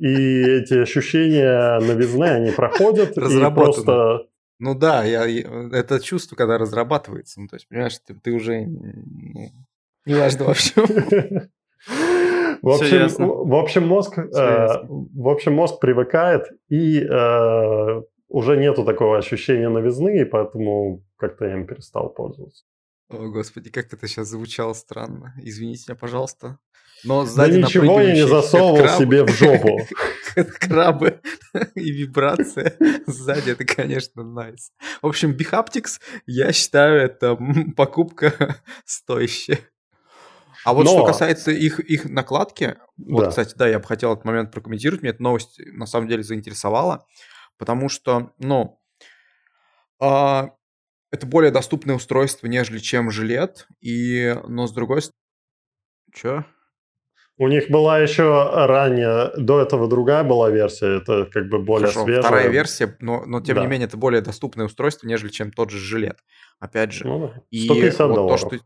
и 0.00 0.42
эти 0.42 0.82
ощущения 0.82 1.78
новизны, 1.78 2.24
они 2.24 2.50
проходят, 2.50 3.16
и 3.16 3.50
просто 3.54 4.26
Ну 4.58 4.74
да, 4.74 5.04
я, 5.04 5.24
это 5.24 6.00
чувство, 6.00 6.34
когда 6.34 6.58
разрабатывается. 6.58 7.40
Ну, 7.40 7.46
то 7.46 7.54
есть, 7.56 7.68
понимаешь, 7.68 7.98
ты, 8.04 8.14
ты 8.14 8.32
уже 8.32 8.64
не 8.64 10.14
важно 10.14 10.46
вообще. 10.46 10.72
В 12.62 12.70
общем, 12.70 13.08
в 13.26 13.54
общем, 13.54 13.86
мозг, 13.86 14.18
э, 14.18 14.66
в 14.88 15.28
общем, 15.28 15.52
мозг 15.54 15.80
привыкает, 15.80 16.44
и 16.68 17.00
э, 17.00 18.02
уже 18.28 18.56
нету 18.56 18.84
такого 18.84 19.18
ощущения 19.18 19.68
новизны, 19.68 20.20
и 20.20 20.24
поэтому 20.24 21.04
как-то 21.16 21.44
я 21.44 21.54
им 21.54 21.66
перестал 21.66 22.08
пользоваться. 22.08 22.64
О, 23.10 23.28
господи, 23.28 23.70
как 23.70 23.92
это 23.92 24.06
сейчас 24.06 24.28
звучало 24.28 24.72
странно. 24.74 25.34
Извините 25.42 25.86
меня, 25.88 25.98
пожалуйста. 25.98 26.58
Но 27.04 27.26
сзади 27.26 27.60
да 27.60 27.66
ничего 27.66 28.00
я 28.00 28.14
не 28.14 28.26
засовывал 28.26 28.88
себе 28.88 29.24
в 29.24 29.30
жопу. 29.30 29.80
Крабы 30.60 31.20
и 31.74 31.90
вибрация 31.90 32.76
сзади, 33.06 33.50
это, 33.50 33.64
конечно, 33.64 34.22
найс. 34.22 34.70
В 35.02 35.06
общем, 35.06 35.36
Bihaptics, 35.36 36.00
я 36.26 36.52
считаю, 36.52 37.00
это 37.02 37.36
покупка 37.76 38.56
стоящая. 38.84 39.58
А 40.64 40.74
вот 40.74 40.84
Но... 40.84 40.90
что 40.90 41.04
касается 41.04 41.50
их, 41.50 41.80
их 41.80 42.08
накладки, 42.08 42.76
вот, 42.96 43.28
кстати, 43.28 43.54
да, 43.56 43.68
я 43.68 43.78
бы 43.78 43.84
хотел 43.86 44.12
этот 44.12 44.24
момент 44.24 44.52
прокомментировать, 44.52 45.02
меня 45.02 45.12
эта 45.12 45.22
новость 45.22 45.60
на 45.72 45.86
самом 45.86 46.08
деле 46.08 46.22
заинтересовала, 46.22 47.06
потому 47.58 47.88
что, 47.88 48.32
ну, 48.38 48.80
э, 50.00 50.42
это 51.10 51.26
более 51.26 51.50
доступное 51.50 51.96
устройство, 51.96 52.46
нежели 52.46 52.78
чем 52.78 53.10
жилет, 53.10 53.66
и, 53.80 54.36
но 54.46 54.66
с 54.66 54.72
другой 54.72 55.02
стороны... 55.02 55.18
Чё? 56.14 56.44
У 57.38 57.48
них 57.48 57.70
была 57.70 57.98
еще 57.98 58.50
ранее, 58.66 59.32
до 59.36 59.60
этого 59.62 59.88
другая 59.88 60.22
была 60.22 60.50
версия, 60.50 60.98
это 60.98 61.24
как 61.24 61.48
бы 61.48 61.58
более 61.58 61.88
Хорошо, 61.88 62.04
свежая. 62.04 62.22
вторая 62.22 62.48
версия, 62.48 62.96
но, 63.00 63.24
но 63.24 63.40
тем 63.40 63.56
да. 63.56 63.62
не 63.62 63.66
менее 63.66 63.86
это 63.88 63.96
более 63.96 64.20
доступное 64.20 64.66
устройство, 64.66 65.08
нежели 65.08 65.30
чем 65.30 65.50
тот 65.50 65.70
же 65.70 65.78
жилет. 65.78 66.18
Опять 66.60 66.92
же. 66.92 67.06
Ну, 67.06 67.32
150 67.50 67.50
и 67.50 68.02
вот 68.04 68.14
долларов. 68.14 68.40
То, 68.40 68.56
что, 68.56 68.64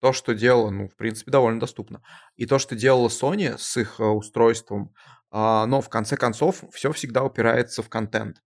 то, 0.00 0.12
что 0.12 0.34
делала, 0.34 0.70
ну, 0.70 0.88
в 0.88 0.96
принципе, 0.96 1.30
довольно 1.30 1.60
доступно. 1.60 2.02
И 2.36 2.46
то, 2.46 2.58
что 2.58 2.74
делала 2.76 3.08
Sony 3.08 3.56
с 3.58 3.76
их 3.76 3.98
э, 3.98 4.04
устройством, 4.04 4.92
а, 5.30 5.66
но 5.66 5.80
в 5.80 5.88
конце 5.88 6.16
концов 6.16 6.64
все 6.72 6.92
всегда 6.92 7.22
упирается 7.22 7.82
в 7.82 7.88
контент. 7.88 8.38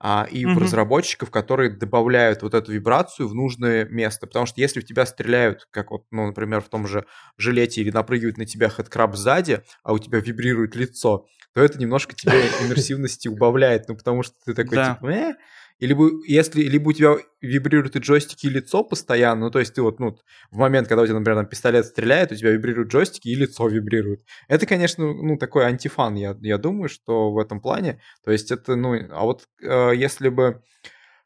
А, 0.00 0.28
и 0.30 0.44
mm-hmm. 0.44 0.54
в 0.54 0.58
разработчиков, 0.58 1.30
которые 1.30 1.70
добавляют 1.70 2.42
вот 2.42 2.54
эту 2.54 2.72
вибрацию 2.72 3.26
в 3.28 3.34
нужное 3.34 3.84
место. 3.86 4.28
Потому 4.28 4.46
что 4.46 4.60
если 4.60 4.80
в 4.80 4.86
тебя 4.86 5.04
стреляют, 5.06 5.66
как 5.72 5.90
вот, 5.90 6.04
ну, 6.12 6.26
например, 6.26 6.60
в 6.60 6.68
том 6.68 6.86
же 6.86 7.04
жилете 7.36 7.80
или 7.80 7.90
напрыгивает 7.90 8.38
на 8.38 8.46
тебя 8.46 8.68
хэдкраб 8.68 9.16
сзади, 9.16 9.64
а 9.82 9.92
у 9.92 9.98
тебя 9.98 10.20
вибрирует 10.20 10.76
лицо, 10.76 11.26
то 11.52 11.60
это 11.60 11.78
немножко 11.80 12.14
тебе 12.14 12.46
иммерсивности 12.62 13.26
убавляет, 13.26 13.88
ну, 13.88 13.96
потому 13.96 14.22
что 14.22 14.36
ты 14.44 14.54
такой, 14.54 14.78
типа, 14.94 15.36
и 15.78 15.86
либо, 15.86 16.10
если, 16.26 16.62
либо 16.62 16.88
у 16.88 16.92
тебя 16.92 17.16
вибрируют 17.40 17.94
и 17.94 18.00
джойстики, 18.00 18.46
и 18.46 18.50
лицо 18.50 18.82
постоянно, 18.82 19.46
ну, 19.46 19.50
то 19.50 19.60
есть 19.60 19.74
ты 19.74 19.82
вот, 19.82 20.00
ну, 20.00 20.16
в 20.50 20.56
момент, 20.56 20.88
когда 20.88 21.02
у 21.02 21.06
тебя, 21.06 21.18
например, 21.18 21.38
там 21.38 21.46
пистолет 21.46 21.86
стреляет, 21.86 22.32
у 22.32 22.34
тебя 22.34 22.50
вибрируют 22.50 22.90
джойстики, 22.90 23.28
и 23.28 23.34
лицо 23.36 23.68
вибрирует. 23.68 24.22
Это, 24.48 24.66
конечно, 24.66 25.12
ну, 25.12 25.36
такой 25.36 25.66
антифан, 25.66 26.16
я, 26.16 26.36
я 26.40 26.58
думаю, 26.58 26.88
что 26.88 27.30
в 27.30 27.38
этом 27.38 27.60
плане. 27.60 28.00
То 28.24 28.32
есть 28.32 28.50
это, 28.50 28.74
ну, 28.74 28.96
а 29.10 29.22
вот 29.22 29.46
э, 29.62 29.92
если 29.94 30.30
бы, 30.30 30.62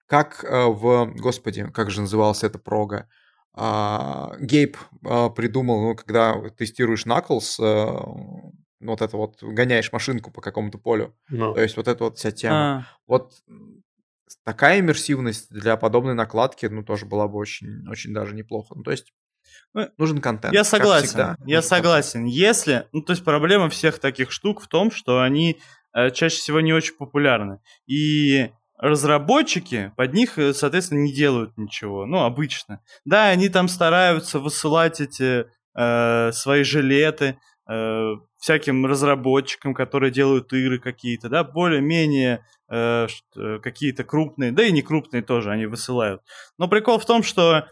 как 0.06 0.44
э, 0.44 0.66
в, 0.66 1.14
господи, 1.16 1.66
как 1.72 1.90
же 1.90 2.02
назывался 2.02 2.46
это 2.46 2.58
прога, 2.58 3.08
э, 3.56 4.26
Гейб 4.38 4.76
э, 5.02 5.30
придумал, 5.34 5.82
ну, 5.82 5.96
когда 5.96 6.50
тестируешь 6.50 7.06
Knuckles, 7.06 7.56
э, 7.58 8.42
вот 8.80 9.00
это 9.00 9.16
вот, 9.16 9.42
гоняешь 9.42 9.92
машинку 9.92 10.30
по 10.30 10.42
какому-то 10.42 10.76
полю. 10.76 11.14
No. 11.30 11.54
То 11.54 11.62
есть 11.62 11.76
вот 11.76 11.88
эта 11.88 12.04
вот 12.04 12.18
вся 12.18 12.32
тема. 12.32 12.56
А. 12.56 12.86
Вот 13.06 13.32
такая 14.44 14.80
иммерсивность 14.80 15.50
для 15.50 15.76
подобной 15.76 16.14
накладки, 16.14 16.66
ну, 16.66 16.82
тоже 16.82 17.06
была 17.06 17.28
бы 17.28 17.38
очень, 17.38 17.88
очень 17.88 18.12
даже 18.12 18.34
неплохо. 18.34 18.74
Ну, 18.74 18.82
то 18.82 18.90
есть 18.90 19.12
ну, 19.74 19.88
нужен 19.98 20.20
контент. 20.20 20.54
Я 20.54 20.64
согласен. 20.64 21.06
Всегда, 21.06 21.36
я 21.46 21.62
согласен. 21.62 22.20
Контент. 22.20 22.34
Если, 22.34 22.86
ну, 22.92 23.02
то 23.02 23.12
есть 23.12 23.24
проблема 23.24 23.68
всех 23.68 23.98
таких 23.98 24.30
штук 24.30 24.60
в 24.60 24.68
том, 24.68 24.90
что 24.90 25.20
они 25.20 25.60
э, 25.94 26.10
чаще 26.10 26.36
всего 26.36 26.60
не 26.60 26.72
очень 26.72 26.96
популярны. 26.96 27.60
И 27.86 28.50
разработчики 28.76 29.92
под 29.96 30.12
них, 30.12 30.38
э, 30.38 30.52
соответственно, 30.52 31.00
не 31.00 31.14
делают 31.14 31.56
ничего. 31.56 32.04
Ну, 32.04 32.24
обычно. 32.24 32.80
Да, 33.04 33.28
они 33.28 33.48
там 33.48 33.68
стараются 33.68 34.38
высылать 34.38 35.00
эти 35.00 35.46
э, 35.74 36.32
свои 36.32 36.64
жилеты, 36.64 37.38
э, 37.72 38.16
всяким 38.38 38.86
разработчикам, 38.86 39.74
которые 39.74 40.10
делают 40.10 40.52
игры 40.52 40.78
какие-то, 40.78 41.28
да, 41.28 41.44
более-менее 41.44 42.44
э, 42.70 43.06
э, 43.36 43.58
какие-то 43.62 44.04
крупные, 44.04 44.52
да 44.52 44.64
и 44.64 44.72
не 44.72 44.82
крупные 44.82 45.22
тоже 45.22 45.50
они 45.50 45.66
высылают. 45.66 46.22
Но 46.58 46.68
прикол 46.68 46.98
в 46.98 47.06
том, 47.06 47.22
что 47.22 47.66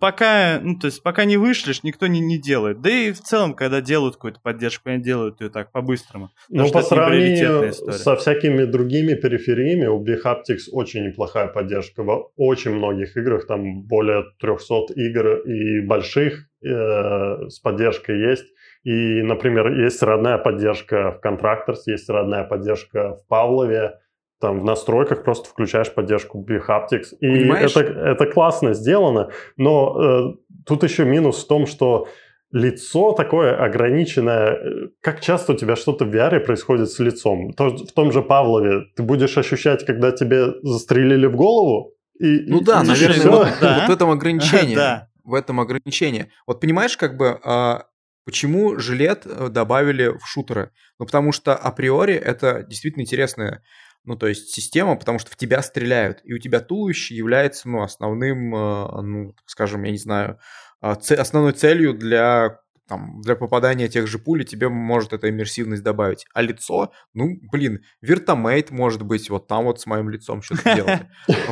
пока, 0.00 0.60
ну, 0.62 0.78
то 0.78 0.86
есть 0.86 1.02
пока 1.02 1.24
не 1.24 1.36
вышлешь, 1.36 1.82
никто 1.82 2.06
не, 2.06 2.20
не 2.20 2.38
делает. 2.38 2.80
Да 2.80 2.90
и 2.90 3.12
в 3.12 3.20
целом, 3.20 3.54
когда 3.54 3.80
делают 3.80 4.14
какую-то 4.14 4.40
поддержку, 4.40 4.88
они 4.90 5.02
делают 5.02 5.40
ее 5.40 5.50
так 5.50 5.72
по-быстрому. 5.72 6.30
Ну, 6.48 6.70
по 6.70 6.82
сравнению 6.82 7.72
со 7.72 8.16
всякими 8.16 8.64
другими 8.64 9.14
перифериями, 9.14 9.86
у 9.86 10.02
BHaptics 10.04 10.70
очень 10.72 11.06
неплохая 11.06 11.48
поддержка 11.48 12.02
в 12.02 12.30
очень 12.36 12.72
многих 12.72 13.16
играх, 13.16 13.46
там 13.46 13.82
более 13.82 14.24
300 14.40 14.92
игр 14.94 15.38
и 15.40 15.80
больших 15.80 16.46
э, 16.64 17.48
с 17.48 17.58
поддержкой 17.60 18.30
есть. 18.30 18.46
И, 18.86 19.20
например, 19.20 19.82
есть 19.82 20.00
родная 20.04 20.38
поддержка 20.38 21.10
в 21.10 21.26
Contractors, 21.26 21.80
есть 21.86 22.08
родная 22.08 22.44
поддержка 22.44 23.16
в 23.16 23.26
Павлове, 23.26 23.98
там 24.40 24.60
в 24.60 24.64
настройках 24.64 25.24
просто 25.24 25.48
включаешь 25.48 25.92
поддержку 25.92 26.38
Bihaptics. 26.48 27.16
И 27.18 27.48
это, 27.48 27.80
это 27.80 28.26
классно 28.26 28.74
сделано, 28.74 29.30
но 29.56 29.96
э, 30.00 30.52
тут 30.66 30.84
еще 30.84 31.04
минус 31.04 31.42
в 31.42 31.48
том, 31.48 31.66
что 31.66 32.06
лицо 32.52 33.10
такое 33.10 33.56
ограниченное. 33.56 34.56
Как 35.00 35.20
часто 35.20 35.54
у 35.54 35.56
тебя 35.56 35.74
что-то 35.74 36.04
в 36.04 36.14
VR 36.14 36.38
происходит 36.38 36.88
с 36.88 37.00
лицом? 37.00 37.54
В 37.58 37.92
том 37.92 38.12
же 38.12 38.22
Павлове 38.22 38.84
ты 38.94 39.02
будешь 39.02 39.36
ощущать, 39.36 39.84
когда 39.84 40.12
тебе 40.12 40.52
застрелили 40.62 41.26
в 41.26 41.34
голову? 41.34 41.92
И, 42.20 42.44
ну 42.46 42.60
да, 42.60 42.82
и 42.84 42.86
наверное, 42.86 43.26
вот, 43.30 43.48
да. 43.60 43.80
вот 43.80 43.88
в 43.88 43.92
этом 43.92 44.10
ограничении. 44.10 44.74
да. 44.76 45.08
В 45.24 45.34
этом 45.34 45.58
ограничении. 45.58 46.30
Вот 46.46 46.60
понимаешь, 46.60 46.96
как 46.96 47.16
бы 47.16 47.40
а, 47.42 47.86
Почему 48.26 48.76
жилет 48.76 49.24
э, 49.24 49.48
добавили 49.50 50.08
в 50.08 50.26
шутеры? 50.26 50.72
Ну, 50.98 51.06
потому 51.06 51.30
что 51.30 51.54
априори 51.54 52.14
это 52.14 52.64
действительно 52.64 53.02
интересная, 53.02 53.62
ну, 54.04 54.16
то 54.16 54.26
есть 54.26 54.52
система, 54.52 54.96
потому 54.96 55.20
что 55.20 55.30
в 55.30 55.36
тебя 55.36 55.62
стреляют, 55.62 56.22
и 56.24 56.34
у 56.34 56.38
тебя 56.38 56.58
туловище 56.58 57.14
является, 57.14 57.68
ну, 57.68 57.82
основным, 57.82 58.52
э, 58.52 59.02
ну, 59.02 59.34
скажем, 59.46 59.84
я 59.84 59.92
не 59.92 59.98
знаю, 59.98 60.40
а, 60.80 60.98
основной 61.18 61.52
целью 61.52 61.94
для 61.94 62.58
там, 62.88 63.20
для 63.20 63.36
попадания 63.36 63.88
тех 63.88 64.08
же 64.08 64.18
пуль 64.18 64.44
тебе 64.44 64.68
может 64.68 65.12
эта 65.12 65.30
иммерсивность 65.30 65.84
добавить. 65.84 66.26
А 66.34 66.42
лицо, 66.42 66.92
ну, 67.14 67.38
блин, 67.52 67.82
виртомейт 68.00 68.72
может 68.72 69.02
быть 69.02 69.30
вот 69.30 69.46
там 69.46 69.64
вот 69.66 69.80
с 69.80 69.86
моим 69.86 70.08
лицом 70.08 70.42
что-то 70.42 70.74
делать. 70.74 71.02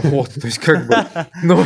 Вот, 0.02 0.34
то 0.34 0.46
есть 0.46 0.58
как 0.58 0.88
бы, 0.88 0.96
ну... 1.44 1.64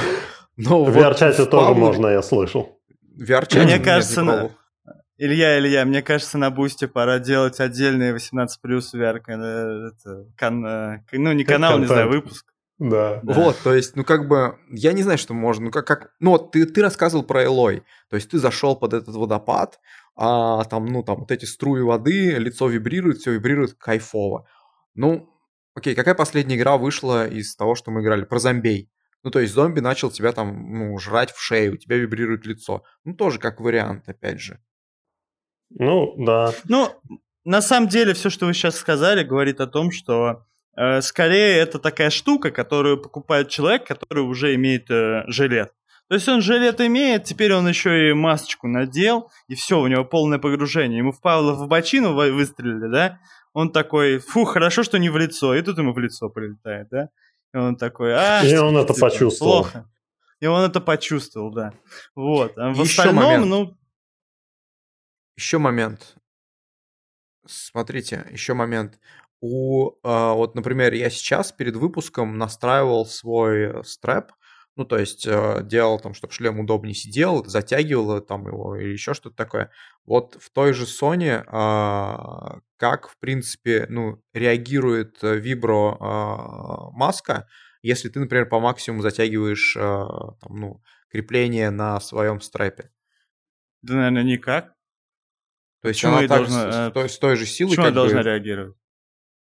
В 0.59 0.99
VR-чате 0.99 1.47
тоже 1.47 1.73
можно, 1.73 2.09
я 2.09 2.21
слышал. 2.21 2.79
VR-чате 3.18 3.64
Мне 3.64 3.79
кажется, 3.79 4.53
Илья, 5.20 5.59
Илья, 5.59 5.85
мне 5.85 6.00
кажется, 6.00 6.38
на 6.38 6.50
Бусте 6.50 6.87
пора 6.87 7.18
делать 7.18 7.59
отдельные 7.59 8.12
18 8.12 8.61
плюс 8.61 8.94
VR, 8.94 9.20
это, 9.26 10.26
кан, 10.37 10.64
э, 10.64 11.02
ну 11.11 11.33
не 11.33 11.42
канал, 11.42 11.72
Контент. 11.72 11.90
не 11.90 11.94
знаю, 11.94 12.09
выпуск. 12.09 12.54
Да. 12.78 13.18
да. 13.24 13.35
Вот, 13.35 13.59
то 13.64 13.74
есть, 13.74 13.96
ну 13.96 14.04
как 14.04 14.28
бы, 14.28 14.57
я 14.70 14.92
не 14.92 15.02
знаю, 15.02 15.18
что 15.18 15.35
можно, 15.35 15.66
ну 15.66 15.70
как, 15.72 15.88
как 15.88 16.12
ну 16.20 16.31
вот 16.31 16.52
ты, 16.52 16.64
ты 16.66 16.81
рассказывал 16.83 17.24
про 17.24 17.42
Элой, 17.42 17.83
то 18.09 18.14
есть 18.14 18.31
ты 18.31 18.38
зашел 18.38 18.76
под 18.76 18.94
этот 18.94 19.16
водопад, 19.16 19.81
а 20.14 20.62
там, 20.64 20.87
ну 20.87 21.02
там 21.02 21.18
вот 21.18 21.33
эти 21.33 21.44
струи 21.44 21.83
воды, 21.83 22.38
лицо 22.38 22.68
вибрирует, 22.68 23.18
все 23.18 23.33
вибрирует 23.33 23.74
кайфово. 23.74 24.46
Ну, 24.94 25.28
окей, 25.74 25.96
какая 25.96 26.14
последняя 26.14 26.57
игра 26.57 26.76
вышла 26.76 27.26
из 27.26 27.57
того, 27.57 27.74
что 27.74 27.90
мы 27.90 28.02
играли? 28.02 28.24
Про 28.24 28.38
зомбей. 28.38 28.88
Ну, 29.24 29.33
то 29.33 29.40
есть 29.40 29.52
зомби 29.52 29.81
начал 29.81 30.12
тебя 30.12 30.31
там, 30.31 30.72
ну, 30.72 30.98
жрать 30.98 31.33
в 31.33 31.40
шею, 31.40 31.74
у 31.74 31.76
тебя 31.76 31.96
вибрирует 31.96 32.46
лицо. 32.46 32.85
Ну, 33.02 33.14
тоже 33.14 33.40
как 33.40 33.61
вариант, 33.61 34.09
опять 34.09 34.40
же. 34.40 34.61
Ну, 35.70 36.14
да. 36.16 36.52
Ну, 36.68 36.90
на 37.44 37.62
самом 37.62 37.88
деле, 37.88 38.14
все, 38.14 38.31
что 38.31 38.46
вы 38.46 38.54
сейчас 38.54 38.76
сказали, 38.76 39.22
говорит 39.22 39.61
о 39.61 39.66
том, 39.66 39.90
что 39.90 40.44
э, 40.76 41.00
скорее 41.02 41.57
это 41.59 41.78
такая 41.78 42.11
штука, 42.11 42.50
которую 42.50 43.00
покупает 43.00 43.48
человек, 43.48 43.87
который 43.87 44.20
уже 44.20 44.54
имеет 44.54 44.90
э, 44.90 45.24
жилет. 45.26 45.72
То 46.09 46.14
есть 46.14 46.28
он 46.28 46.40
жилет 46.40 46.81
имеет, 46.81 47.24
теперь 47.24 47.52
он 47.52 47.68
еще 47.68 48.11
и 48.11 48.12
масочку 48.14 48.66
надел, 48.66 49.31
и 49.46 49.54
все, 49.54 49.78
у 49.78 49.87
него 49.87 50.04
полное 50.04 50.38
погружение. 50.38 50.98
Ему 50.98 51.12
в 51.12 51.20
Павла 51.20 51.52
в 51.52 51.68
бочину 51.68 52.14
выстрелили, 52.14 52.90
да? 52.90 53.18
Он 53.52 53.70
такой, 53.70 54.18
фу, 54.18 54.44
хорошо, 54.44 54.83
что 54.83 54.98
не 54.98 55.11
в 55.11 55.18
лицо. 55.18 55.54
И 55.54 55.62
тут 55.62 55.76
ему 55.78 55.92
в 55.92 55.98
лицо 55.98 56.31
прилетает, 56.31 56.88
да? 56.90 57.09
И 57.52 57.57
он 57.59 57.76
такой, 57.76 58.14
а... 58.14 58.42
И 58.42 58.57
он 58.57 58.76
это 58.76 58.94
типа, 58.94 59.09
почувствовал. 59.09 59.52
Плохо. 59.52 59.90
И 60.40 60.46
он 60.46 60.62
это 60.62 60.81
почувствовал, 60.81 61.50
да. 61.50 61.72
Вот. 62.14 62.57
А 62.57 62.70
в 62.70 62.81
Еще 62.81 63.00
остальном, 63.00 63.24
момент. 63.24 63.46
ну, 63.46 63.78
еще 65.38 65.59
момент. 65.59 66.16
Смотрите, 67.46 68.27
еще 68.31 68.55
момент. 68.55 68.98
у, 69.40 69.92
а, 70.03 70.35
вот, 70.35 70.57
например, 70.57 70.92
я 70.94 71.11
сейчас 71.11 71.53
перед 71.53 71.77
выпуском 71.77 72.37
настраивал 72.38 73.07
свой 73.07 73.85
стрэп, 73.85 74.33
ну, 74.74 74.85
то 74.85 74.98
есть 74.98 75.27
э, 75.27 75.61
делал 75.64 76.01
там, 76.01 76.12
чтобы 76.14 76.33
шлем 76.33 76.59
удобнее 76.61 76.94
сидел, 76.94 77.44
затягивал 77.44 78.20
там 78.20 78.46
его 78.46 78.77
или 78.77 78.92
еще 78.92 79.14
что-то 79.14 79.37
такое. 79.37 79.70
Вот 80.05 80.37
в 80.40 80.51
той 80.51 80.72
же 80.72 80.85
Sony 80.87 81.42
а, 81.46 82.59
как, 82.77 83.09
в 83.09 83.18
принципе, 83.18 83.87
ну, 83.88 84.20
реагирует 84.33 85.18
вибро 85.22 85.96
а, 86.01 86.90
маска, 86.90 87.46
если 87.83 88.09
ты, 88.09 88.18
например, 88.20 88.48
по 88.48 88.59
максимуму 88.61 89.03
затягиваешь 89.03 89.74
там, 89.74 90.37
ну, 90.48 90.83
крепление 91.11 91.70
на 91.70 92.01
своем 92.01 92.40
стрэпе? 92.40 92.90
Да, 93.83 93.94
наверное, 93.94 94.24
никак. 94.24 94.78
То 95.83 95.88
есть 95.88 96.01
Почему 96.01 96.19
она 96.19 96.29
так 96.29 96.38
должна, 96.38 96.91
с, 96.91 97.11
с, 97.11 97.14
с 97.14 97.19
той 97.19 97.37
же 97.37 97.47
силой 97.47 97.71
Почему 97.71 97.87
она 97.87 97.91
бы... 97.93 97.97
должна 97.97 98.23
реагировать? 98.23 98.77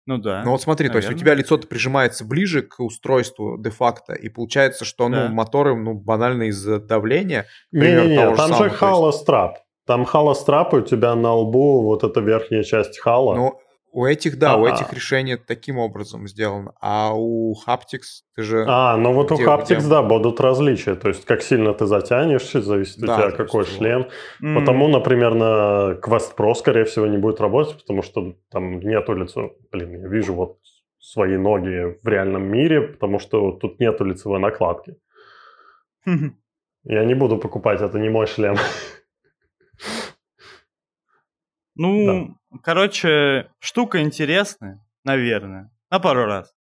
Ну 0.06 0.18
да. 0.18 0.42
Ну 0.44 0.52
вот 0.52 0.62
смотри, 0.62 0.88
наверное. 0.88 1.08
то 1.08 1.12
есть 1.12 1.22
у 1.22 1.24
тебя 1.24 1.36
лицо-то 1.36 1.68
прижимается 1.68 2.26
ближе 2.26 2.64
к 2.64 2.80
устройству 2.80 3.58
де-факто, 3.60 4.14
и 4.14 4.28
получается, 4.28 4.84
что 4.84 5.08
ну, 5.08 5.16
да. 5.16 5.30
моторы 5.30 5.76
ну, 5.76 5.94
банально 5.94 6.50
из-за 6.50 6.80
давления. 6.80 7.46
Не-не-не, 7.72 8.36
там 8.36 8.56
же 8.56 8.70
халострап. 8.70 9.60
Там 9.86 10.06
халострап, 10.06 10.74
и 10.74 10.78
у 10.78 10.82
тебя 10.82 11.14
на 11.16 11.34
лбу 11.34 11.84
вот 11.84 12.04
эта 12.04 12.22
верхняя 12.22 12.64
часть 12.64 13.00
хала. 13.00 13.36
Ну, 13.36 13.60
у 13.92 14.06
этих, 14.06 14.38
да, 14.38 14.54
А-а. 14.54 14.58
у 14.58 14.68
этих 14.68 14.94
решений 14.94 15.36
таким 15.36 15.78
образом 15.78 16.28
сделано. 16.28 16.74
А 16.80 17.14
у 17.14 17.56
Haptics 17.68 18.24
ты 18.36 18.44
же... 18.44 18.66
А, 18.68 18.98
ну 18.98 19.14
вот 19.14 19.32
у 19.32 19.36
Haptics, 19.36 19.80
где... 19.80 19.90
да, 19.90 20.04
будут 20.04 20.40
различия. 20.40 20.96
То 20.96 21.10
есть, 21.10 21.26
как 21.26 21.42
сильно 21.42 21.74
ты 21.74 21.86
затянешься, 21.86 22.62
зависит 22.62 23.00
да, 23.00 23.16
у 23.16 23.18
тебя 23.18 23.32
какой 23.32 23.64
есть, 23.64 23.78
шлем. 23.78 24.08
Mm-hmm. 24.44 24.60
Потому, 24.60 24.88
например, 24.88 25.34
на 25.34 26.00
Quest 26.02 26.36
Pro, 26.38 26.54
скорее 26.54 26.86
всего, 26.86 27.08
не 27.08 27.18
будет 27.18 27.42
работать, 27.42 27.80
потому 27.82 28.02
что 28.04 28.36
там 28.52 28.80
нету 28.80 29.14
лица... 29.14 29.50
Блин, 29.72 30.02
я 30.02 30.08
вижу 30.08 30.34
вот 30.34 30.58
свои 31.00 31.38
ноги 31.38 31.98
в 32.04 32.08
реальном 32.08 32.44
мире, 32.44 32.82
потому 32.82 33.20
что 33.20 33.52
тут 33.52 33.80
нету 33.80 34.06
лицевой 34.06 34.40
накладки. 34.40 34.96
Mm-hmm. 36.08 36.32
Я 36.84 37.04
не 37.06 37.14
буду 37.14 37.38
покупать, 37.38 37.82
это 37.82 38.00
не 38.00 38.10
мой 38.10 38.26
шлем. 38.26 38.56
Ну, 41.80 42.36
да. 42.52 42.58
короче, 42.62 43.50
штука 43.60 44.02
интересная, 44.02 44.86
наверное. 45.06 45.72
На 45.90 46.00
пару 46.00 46.26
раз. 46.26 46.54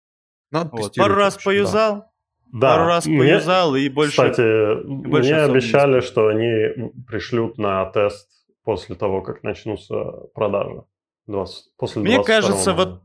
Надо 0.49 0.69
вот. 0.71 0.95
Пару 0.95 1.15
раз 1.15 1.37
поюзал, 1.37 2.05
да. 2.53 2.69
пару 2.69 2.85
раз 2.85 3.05
мне, 3.05 3.19
поюзал 3.19 3.75
и 3.75 3.89
больше... 3.89 4.11
Кстати, 4.11 4.81
и 4.81 4.83
больше 4.85 5.33
мне 5.33 5.41
обещали, 5.41 5.99
что 5.99 6.27
они 6.27 6.91
пришлют 7.05 7.57
на 7.57 7.85
тест 7.87 8.29
после 8.63 8.95
того, 8.95 9.21
как 9.21 9.43
начнутся 9.43 9.95
продажи. 10.33 10.83
20, 11.27 11.75
после 11.77 12.01
мне 12.01 12.23
кажется, 12.23 12.73
вот 12.73 13.03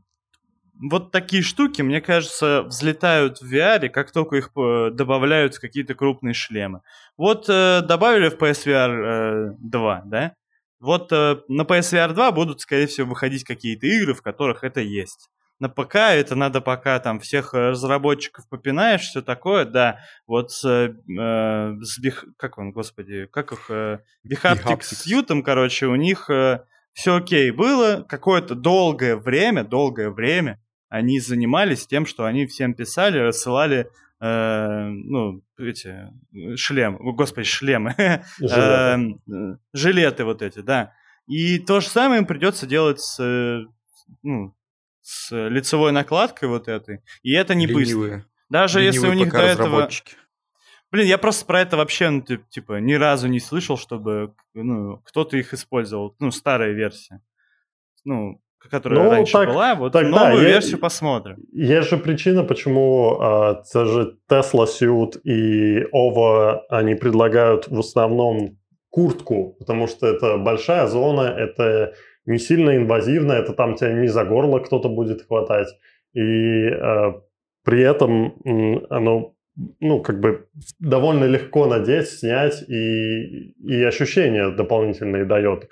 вот 0.89 1.11
такие 1.11 1.41
штуки, 1.41 1.81
мне 1.81 1.99
кажется, 1.99 2.63
взлетают 2.63 3.39
в 3.41 3.53
VR, 3.53 3.89
как 3.89 4.11
только 4.11 4.37
их 4.37 4.51
э, 4.57 4.89
добавляют 4.91 5.55
в 5.55 5.61
какие-то 5.61 5.95
крупные 5.95 6.33
шлемы. 6.33 6.81
Вот 7.17 7.49
э, 7.49 7.81
добавили 7.81 8.29
в 8.29 8.35
PSVR 8.35 9.51
э, 9.51 9.55
2, 9.59 10.01
да? 10.05 10.33
Вот 10.79 11.11
э, 11.11 11.37
на 11.47 11.63
PSVR 11.63 12.13
2 12.13 12.31
будут, 12.31 12.61
скорее 12.61 12.87
всего, 12.87 13.09
выходить 13.09 13.43
какие-то 13.43 13.87
игры, 13.87 14.13
в 14.13 14.21
которых 14.21 14.63
это 14.63 14.81
есть. 14.81 15.29
На 15.59 15.69
ПК 15.69 15.95
это 15.95 16.35
надо 16.35 16.59
пока 16.59 16.99
там 16.99 17.19
всех 17.19 17.53
э, 17.53 17.69
разработчиков 17.69 18.47
попинаешь, 18.49 19.03
все 19.03 19.21
такое, 19.21 19.65
да. 19.65 19.99
Вот 20.27 20.51
с, 20.51 20.65
э, 20.65 20.93
с 21.07 21.99
бих... 21.99 22.25
как 22.37 22.57
он, 22.57 22.71
господи, 22.71 23.27
как 23.31 23.53
их, 23.53 23.69
э, 23.69 23.99
Behaptic 24.27 24.81
с 24.81 25.05
Ютом, 25.05 25.43
короче, 25.43 25.87
у 25.87 25.95
них 25.95 26.29
э, 26.29 26.65
все 26.91 27.15
окей 27.15 27.51
было. 27.51 28.05
Какое-то 28.07 28.55
долгое 28.55 29.15
время, 29.15 29.63
долгое 29.63 30.09
время 30.09 30.59
они 30.89 31.19
занимались 31.19 31.87
тем, 31.87 32.05
что 32.05 32.25
они 32.25 32.45
всем 32.47 32.73
писали, 32.73 33.17
рассылали 33.19 33.89
э, 34.21 34.87
ну, 34.87 35.41
эти, 35.57 36.11
шлем, 36.55 36.97
господи, 37.15 37.47
шлемы, 37.47 37.95
жилеты. 38.39 39.19
Э, 39.31 39.57
жилеты 39.73 40.23
вот 40.25 40.41
эти, 40.41 40.59
да. 40.59 40.93
И 41.27 41.59
то 41.59 41.79
же 41.79 41.87
самое 41.87 42.21
им 42.21 42.27
придется 42.27 42.67
делать 42.67 42.99
с, 42.99 43.65
ну, 44.21 44.55
с 45.01 45.49
лицевой 45.49 45.91
накладкой 45.91 46.49
вот 46.49 46.67
этой, 46.67 47.01
и 47.23 47.33
это 47.33 47.55
не 47.55 47.67
Ленивые. 47.67 47.85
быстро. 47.85 48.25
Даже 48.49 48.79
Ленивые 48.79 48.95
если 48.95 49.07
у 49.07 49.13
них 49.13 49.31
до 49.31 49.41
этого... 49.41 49.89
Блин, 50.91 51.07
я 51.07 51.17
просто 51.17 51.45
про 51.45 51.61
это 51.61 51.77
вообще, 51.77 52.09
ну, 52.09 52.21
типа, 52.21 52.79
ни 52.79 52.93
разу 52.93 53.27
не 53.27 53.39
слышал, 53.39 53.75
чтобы 53.77 54.33
ну, 54.53 55.01
кто-то 55.03 55.35
их 55.35 55.53
использовал. 55.53 56.15
Ну, 56.19 56.31
старая 56.31 56.71
версия. 56.71 57.21
Ну, 58.05 58.41
которая 58.69 59.03
ну, 59.03 59.09
раньше 59.09 59.33
так, 59.33 59.49
была, 59.49 59.75
вот 59.75 59.93
тогда 59.93 60.29
новую 60.29 60.43
я, 60.43 60.49
версию 60.49 60.79
посмотрим. 60.79 61.37
Есть 61.51 61.89
же 61.89 61.97
причина, 61.97 62.43
почему 62.43 63.17
э, 63.21 63.55
те 63.71 63.85
же 63.85 64.17
Tesla 64.29 64.65
Suit 64.65 65.19
и 65.23 65.83
OVO, 65.93 66.61
они 66.69 66.95
предлагают 66.95 67.67
в 67.67 67.79
основном 67.79 68.57
куртку, 68.89 69.55
потому 69.59 69.87
что 69.87 70.07
это 70.07 70.37
большая 70.37 70.87
зона, 70.87 71.21
это 71.21 71.93
не 72.25 72.39
сильно 72.39 72.75
инвазивно, 72.77 73.33
это 73.33 73.53
там 73.53 73.75
тебя 73.75 73.93
не 73.93 74.07
за 74.07 74.23
горло 74.23 74.59
кто-то 74.59 74.89
будет 74.89 75.27
хватать, 75.27 75.67
и 76.13 76.67
э, 76.67 77.13
при 77.63 77.81
этом 77.81 78.35
оно 78.89 79.34
ну, 79.79 80.01
как 80.01 80.19
бы 80.19 80.47
довольно 80.79 81.25
легко 81.25 81.65
надеть, 81.65 82.09
снять, 82.09 82.61
и, 82.67 83.53
и 83.63 83.83
ощущения 83.83 84.49
дополнительные 84.49 85.23
дает. 85.23 85.69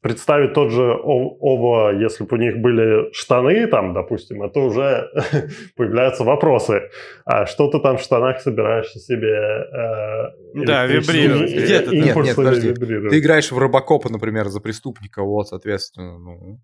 Представить 0.00 0.52
тот 0.52 0.70
же 0.70 0.92
Ово, 0.92 1.90
если 1.92 2.24
бы 2.24 2.36
у 2.36 2.40
них 2.40 2.58
были 2.58 3.12
штаны 3.12 3.66
там, 3.66 3.94
допустим, 3.94 4.42
это 4.42 4.60
уже 4.60 5.10
появляются 5.76 6.22
вопросы. 6.22 6.90
А 7.24 7.46
что 7.46 7.70
ты 7.70 7.80
там 7.80 7.96
в 7.96 8.02
штанах 8.02 8.40
собираешься 8.40 8.98
себе 8.98 9.32
э, 9.32 10.64
Да, 10.66 10.86
вибрировать. 10.86 11.50
Где 11.50 11.80
ты? 11.80 11.96
Нет, 11.96 12.16
нет, 12.16 12.36
подожди. 12.36 12.74
Ты 12.74 13.18
играешь 13.18 13.50
в 13.50 13.58
Робокопа, 13.58 14.10
например, 14.10 14.48
за 14.48 14.60
преступника, 14.60 15.22
вот, 15.22 15.48
соответственно, 15.48 16.18
ну... 16.18 16.60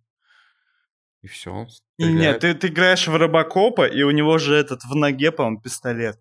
И 1.22 1.26
все. 1.26 1.66
Нет, 1.98 2.40
ты, 2.40 2.54
ты 2.54 2.68
играешь 2.68 3.06
в 3.06 3.14
Робокопа, 3.14 3.86
и 3.86 4.02
у 4.02 4.10
него 4.10 4.38
же 4.38 4.54
этот 4.54 4.80
в 4.84 4.94
ноге, 4.94 5.32
по-моему, 5.32 5.60
пистолет. 5.60 6.18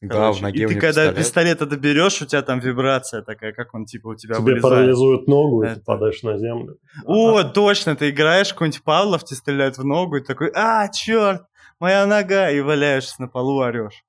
Да, 0.00 0.30
в 0.32 0.40
ноге 0.40 0.64
И 0.64 0.66
ты 0.68 0.74
когда 0.74 0.86
пистолет. 1.10 1.16
пистолета 1.16 1.66
доберешь, 1.66 2.22
у 2.22 2.26
тебя 2.26 2.42
там 2.42 2.60
вибрация 2.60 3.22
такая, 3.22 3.52
как 3.52 3.74
он 3.74 3.84
типа 3.84 4.08
у 4.08 4.14
тебя 4.14 4.36
Тебе 4.36 4.44
вылезает. 4.44 4.62
парализует 4.74 5.26
ногу, 5.26 5.62
Это... 5.62 5.72
и 5.72 5.74
ты 5.76 5.80
падаешь 5.84 6.22
на 6.22 6.38
землю. 6.38 6.78
О, 7.04 7.38
ага. 7.38 7.48
точно, 7.48 7.96
ты 7.96 8.10
играешь, 8.10 8.52
какой-нибудь 8.52 8.84
Павлов 8.84 9.24
тебе 9.24 9.36
стреляет 9.36 9.76
в 9.76 9.84
ногу, 9.84 10.16
и 10.18 10.24
такой, 10.24 10.52
а, 10.54 10.88
черт, 10.88 11.42
моя 11.80 12.06
нога, 12.06 12.50
и 12.50 12.60
валяешься 12.60 13.14
на 13.18 13.26
полу, 13.28 13.60
орешь. 13.60 14.04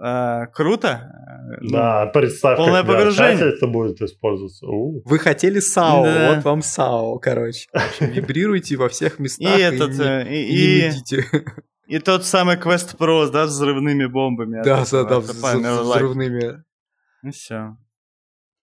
А, 0.00 0.46
круто. 0.46 1.10
Да, 1.62 2.04
ну, 2.06 2.12
представь, 2.12 2.56
полное 2.56 2.82
как 2.82 2.92
погружение. 2.92 3.48
это 3.54 3.66
будет 3.66 4.00
использоваться. 4.00 4.66
У. 4.66 5.02
Вы 5.04 5.18
хотели 5.18 5.60
САУ, 5.60 6.04
да. 6.04 6.34
вот 6.34 6.44
вам 6.44 6.62
САУ, 6.62 7.18
короче. 7.18 7.68
вибрируйте 8.00 8.76
во 8.76 8.88
всех 8.88 9.18
местах 9.18 9.56
и, 9.56 9.60
и, 9.60 9.62
этот, 9.62 9.90
не, 9.90 10.04
э, 10.04 10.32
и, 10.32 10.86
и, 10.86 10.88
и 10.88 10.92
и 11.86 11.98
тот 11.98 12.24
самый 12.24 12.56
Quest 12.56 12.96
Pro, 12.96 13.28
да, 13.30 13.46
с 13.46 13.50
взрывными 13.50 14.06
бомбами. 14.06 14.62
Да, 14.62 14.84
да, 14.90 15.04
да, 15.04 15.20
с 15.20 15.30
взрывными. 15.30 16.64
Ну 17.22 17.32
все. 17.32 17.76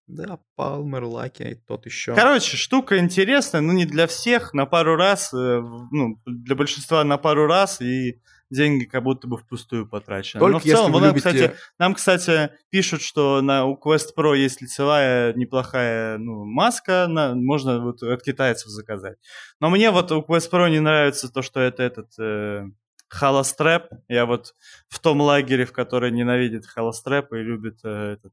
Да, 0.06 0.40
Palmer 0.58 1.02
Lucky, 1.02 1.56
тот 1.68 1.86
еще. 1.86 2.14
Короче, 2.14 2.56
штука 2.56 2.98
интересная, 2.98 3.60
но 3.60 3.72
не 3.72 3.86
для 3.86 4.08
всех, 4.08 4.52
на 4.54 4.66
пару 4.66 4.96
раз, 4.96 5.32
э, 5.32 5.62
ну, 5.92 6.20
для 6.26 6.56
большинства 6.56 7.04
на 7.04 7.16
пару 7.16 7.46
раз, 7.46 7.80
и 7.80 8.20
деньги 8.50 8.84
как 8.84 9.04
будто 9.04 9.28
бы 9.28 9.38
впустую 9.38 9.88
потрачены. 9.88 10.40
Только 10.40 10.54
Но 10.54 10.58
в 10.58 10.64
целом, 10.64 10.92
нам, 10.92 11.04
любите... 11.04 11.18
кстати, 11.18 11.54
нам, 11.78 11.94
кстати, 11.94 12.50
пишут, 12.70 13.02
что 13.02 13.40
на, 13.40 13.66
у 13.66 13.78
Quest 13.78 14.08
Pro 14.16 14.36
есть 14.36 14.60
лицевая 14.60 15.32
неплохая 15.34 16.18
ну, 16.18 16.44
маска, 16.44 17.06
на, 17.08 17.34
можно 17.34 17.80
вот 17.80 18.02
от 18.02 18.22
китайцев 18.22 18.68
заказать. 18.68 19.16
Но 19.60 19.70
мне 19.70 19.92
вот 19.92 20.10
у 20.10 20.22
Quest 20.22 20.50
Pro 20.50 20.68
не 20.68 20.80
нравится 20.80 21.32
то, 21.32 21.42
что 21.42 21.60
это 21.60 21.84
этот... 21.84 22.18
Э, 22.18 22.64
Холострэп. 23.10 23.90
Я 24.08 24.24
вот 24.24 24.54
в 24.88 24.98
том 25.00 25.20
лагере, 25.20 25.64
в 25.64 25.72
который 25.72 26.10
ненавидит 26.10 26.66
холострэп 26.66 27.32
и 27.32 27.38
любит 27.38 27.80
э, 27.84 28.12
этот 28.14 28.32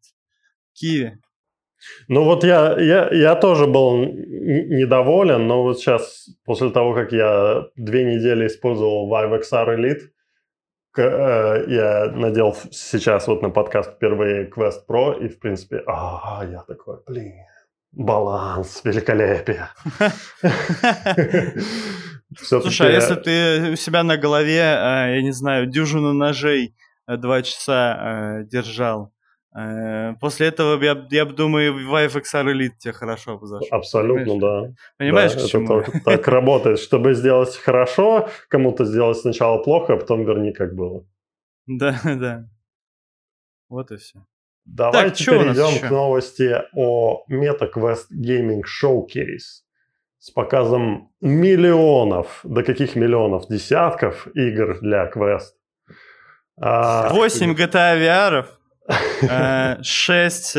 Киви. 0.74 1.20
Ну 2.08 2.24
вот 2.24 2.44
я, 2.44 2.80
я, 2.80 3.10
я 3.12 3.36
тоже 3.36 3.68
был 3.68 3.98
недоволен, 3.98 5.48
но 5.48 5.64
вот 5.64 5.80
сейчас, 5.80 6.30
после 6.46 6.70
того, 6.70 6.94
как 6.94 7.12
я 7.12 7.66
две 7.76 8.04
недели 8.04 8.48
использовал 8.48 9.12
Vive 9.12 9.42
XR 9.42 9.76
Elite, 9.78 10.10
э, 10.98 11.66
я 11.68 12.12
надел 12.12 12.56
сейчас 12.72 13.28
вот 13.28 13.42
на 13.42 13.50
подкаст 13.50 13.96
впервые 13.96 14.50
Quest 14.50 14.86
Pro, 14.88 15.24
и 15.24 15.28
в 15.28 15.40
принципе, 15.40 15.84
а, 15.86 16.44
я 16.50 16.64
такой, 16.64 16.98
блин, 17.06 17.34
баланс, 17.92 18.82
великолепие. 18.84 19.70
Слушай, 22.36 22.90
а 22.90 22.92
если 22.92 23.16
ты 23.16 23.72
у 23.72 23.76
себя 23.76 24.04
на 24.04 24.18
голове, 24.18 24.60
э, 24.60 25.16
я 25.16 25.22
не 25.22 25.32
знаю, 25.32 25.68
дюжину 25.68 26.14
ножей 26.14 26.76
э, 27.08 27.18
два 27.18 27.42
часа 27.42 28.42
э, 28.42 28.44
держал, 28.46 29.14
Э, 29.58 30.14
после 30.20 30.48
этого, 30.48 30.82
я, 30.84 31.08
я 31.10 31.26
думаю, 31.26 31.74
Vive 31.74 32.22
XR 32.22 32.54
Elite 32.54 32.78
тебе 32.78 32.94
хорошо 32.94 33.40
подошел. 33.40 33.68
Абсолютно, 33.72 34.26
Понимаешь? 34.26 34.68
да. 34.68 34.74
Понимаешь, 34.98 35.34
да, 35.34 35.40
к 35.40 35.46
чему? 35.46 35.80
Это 35.80 35.92
так, 35.92 36.04
так 36.04 36.28
работает. 36.28 36.80
Чтобы 36.80 37.16
сделать 37.16 37.56
хорошо, 37.58 38.30
кому-то 38.50 38.86
сделать 38.86 39.18
сначала 39.18 39.64
плохо, 39.64 39.94
а 39.94 39.98
потом 39.98 40.26
верни, 40.26 40.52
как 40.52 40.76
было. 40.76 41.06
Да, 41.66 42.00
да. 42.04 42.48
Вот 43.68 43.92
и 43.92 43.98
все. 43.98 44.24
Давайте 44.66 45.32
нас 45.32 45.56
перейдем 45.56 45.88
к 45.88 45.90
новости 45.90 46.56
о 46.74 47.24
MetaQuest 47.32 48.12
Gaming 48.14 48.62
Showcase 48.62 49.64
с 50.28 50.32
показом 50.32 51.10
миллионов, 51.22 52.42
до 52.44 52.62
каких 52.62 52.98
миллионов, 52.98 53.48
десятков 53.48 54.28
игр 54.36 54.78
для. 54.82 55.10
А, 56.60 57.10
8 57.14 57.54
GTA 57.54 58.46
VR, 59.30 59.84
6... 59.84 60.56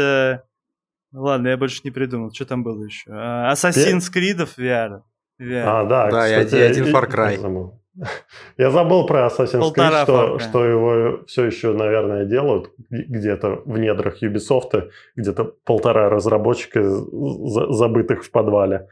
Ладно, 1.12 1.48
я 1.48 1.56
больше 1.56 1.80
не 1.84 1.90
придумал, 1.90 2.30
что 2.32 2.44
там 2.46 2.62
было 2.62 2.84
еще. 2.84 3.10
Э, 3.10 3.52
Assassin's 3.52 4.10
Creed 4.14 4.46
VR. 4.58 5.00
VR. 5.40 5.62
А, 5.66 5.84
да, 5.84 6.10
Да, 6.10 6.28
и 6.28 6.44
кстати, 6.44 6.62
один- 6.62 6.84
один 6.84 6.94
Far 6.96 7.06
и- 7.06 7.10
Cry. 7.10 7.32
Я 7.32 7.38
забыл. 7.40 7.74
Я 8.58 8.70
забыл 8.70 9.06
про 9.06 9.26
Assassin's 9.26 9.60
Полтора 9.60 10.00
Creed, 10.00 10.02
что, 10.04 10.12
Far 10.12 10.36
Cry. 10.36 10.48
что 10.48 10.64
его 10.64 11.24
все 11.26 11.44
еще, 11.46 11.72
наверное, 11.72 12.24
делают 12.26 12.70
где-то 12.90 13.62
в 13.64 13.78
недрах 13.78 14.22
Ubisoft, 14.22 14.90
где-то 15.16 15.44
полтора 15.64 16.08
разработчика 16.10 16.82
за- 16.82 17.72
забытых 17.72 18.22
в 18.24 18.30
подвале. 18.30 18.86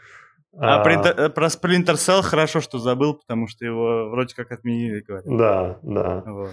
А, 0.59 0.83
про, 0.83 0.95
Inter- 0.95 1.29
про 1.31 1.47
Splinter 1.47 1.95
Cell 1.95 2.23
хорошо, 2.23 2.61
что 2.61 2.79
забыл, 2.79 3.15
потому 3.15 3.47
что 3.49 3.65
его 3.65 4.09
вроде 4.11 4.35
как 4.35 4.53
отменили, 4.53 5.01
говорят. 5.01 5.27
Да, 5.27 5.79
да. 5.83 6.23
Вот. 6.27 6.51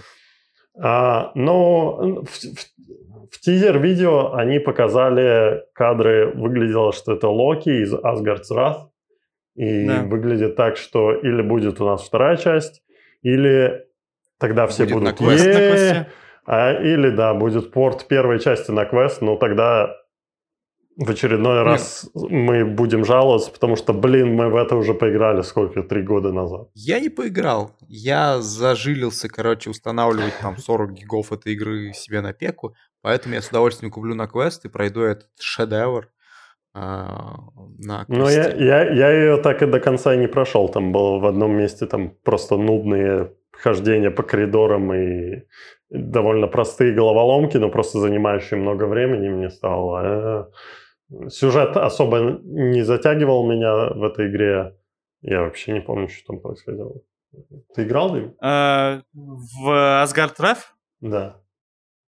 А, 0.80 1.30
но 1.34 2.22
в, 2.24 2.26
в- 2.26 3.30
в 3.30 3.40
тизер-видео 3.40 4.34
они 4.34 4.58
показали 4.58 5.62
кадры, 5.72 6.32
выглядело, 6.34 6.92
что 6.92 7.12
это 7.14 7.28
Локи 7.28 7.70
из 7.82 7.94
Asgard's 7.94 8.50
Wrath. 8.52 8.88
И 9.56 9.86
Да. 9.86 10.02
выглядит 10.02 10.56
так, 10.56 10.76
что 10.76 11.12
или 11.14 11.40
будет 11.40 11.80
у 11.80 11.86
нас 11.86 12.02
вторая 12.02 12.36
часть, 12.36 12.82
или 13.22 13.84
тогда 14.38 14.66
все 14.66 14.84
Будет 14.84 14.94
на 14.94 15.00
будут 15.12 15.18
квест. 15.18 15.46
На 15.46 15.52
квесте. 15.52 16.06
а, 16.44 16.72
или 16.72 17.10
да, 17.10 17.34
будет 17.34 17.70
порт 17.70 18.06
первой 18.08 18.40
части 18.40 18.72
на 18.72 18.84
квест, 18.84 19.22
но 19.22 19.36
тогда 19.36 19.96
в 20.96 21.10
очередной 21.10 21.62
раз 21.62 22.08
мы 22.14 22.64
будем 22.64 23.04
жаловаться, 23.04 23.50
потому 23.50 23.76
что, 23.76 23.92
блин, 23.92 24.34
мы 24.34 24.48
в 24.48 24.56
это 24.56 24.76
уже 24.76 24.94
поиграли 24.94 25.42
сколько, 25.42 25.82
три 25.82 26.02
года 26.02 26.32
назад. 26.32 26.68
Я 26.74 27.00
не 27.00 27.08
поиграл. 27.08 27.72
Я 27.88 28.40
зажилился, 28.40 29.28
короче, 29.28 29.70
устанавливать 29.70 30.34
там 30.40 30.56
40 30.56 30.92
гигов 30.92 31.32
этой 31.32 31.54
игры 31.54 31.92
себе 31.94 32.20
на 32.20 32.32
пеку. 32.32 32.74
Поэтому 33.02 33.34
я 33.34 33.42
с 33.42 33.48
удовольствием 33.48 33.90
куплю 33.92 34.14
на 34.14 34.26
квест 34.26 34.64
и 34.64 34.68
пройду 34.68 35.02
этот 35.02 35.28
шедевр 35.38 36.08
а, 36.74 37.36
на 37.78 38.04
Но 38.08 38.30
я, 38.30 38.44
квесте. 38.44 38.64
я, 38.64 38.90
я 38.90 39.10
ее 39.10 39.36
так 39.38 39.62
и 39.62 39.66
до 39.66 39.80
конца 39.80 40.14
не 40.16 40.26
прошел. 40.26 40.68
Там 40.68 40.92
было 40.92 41.18
в 41.18 41.26
одном 41.26 41.56
месте 41.56 41.86
там 41.86 42.14
просто 42.22 42.56
нудные 42.56 43.32
хождения 43.52 44.10
по 44.10 44.22
коридорам 44.22 44.92
и 44.94 45.42
довольно 45.90 46.46
простые 46.46 46.94
головоломки, 46.94 47.56
но 47.56 47.68
просто 47.68 47.98
занимающие 47.98 48.58
много 48.58 48.84
времени 48.84 49.28
мне 49.28 49.50
стало. 49.50 50.02
э, 50.04 50.44
Сюжет 51.28 51.76
особо 51.76 52.40
не 52.42 52.82
затягивал 52.82 53.46
меня 53.48 53.74
в 53.94 54.02
этой 54.02 54.30
игре. 54.30 54.76
Я 55.22 55.42
вообще 55.42 55.72
не 55.72 55.80
помню, 55.80 56.08
что 56.08 56.26
там 56.26 56.40
происходило. 56.40 56.92
Ты 57.74 57.84
играл, 57.84 58.14
Дим? 58.14 58.34
А, 58.40 59.02
в 59.12 59.68
Asgard 60.04 60.36
Wrath? 60.38 60.64
Да. 61.00 61.40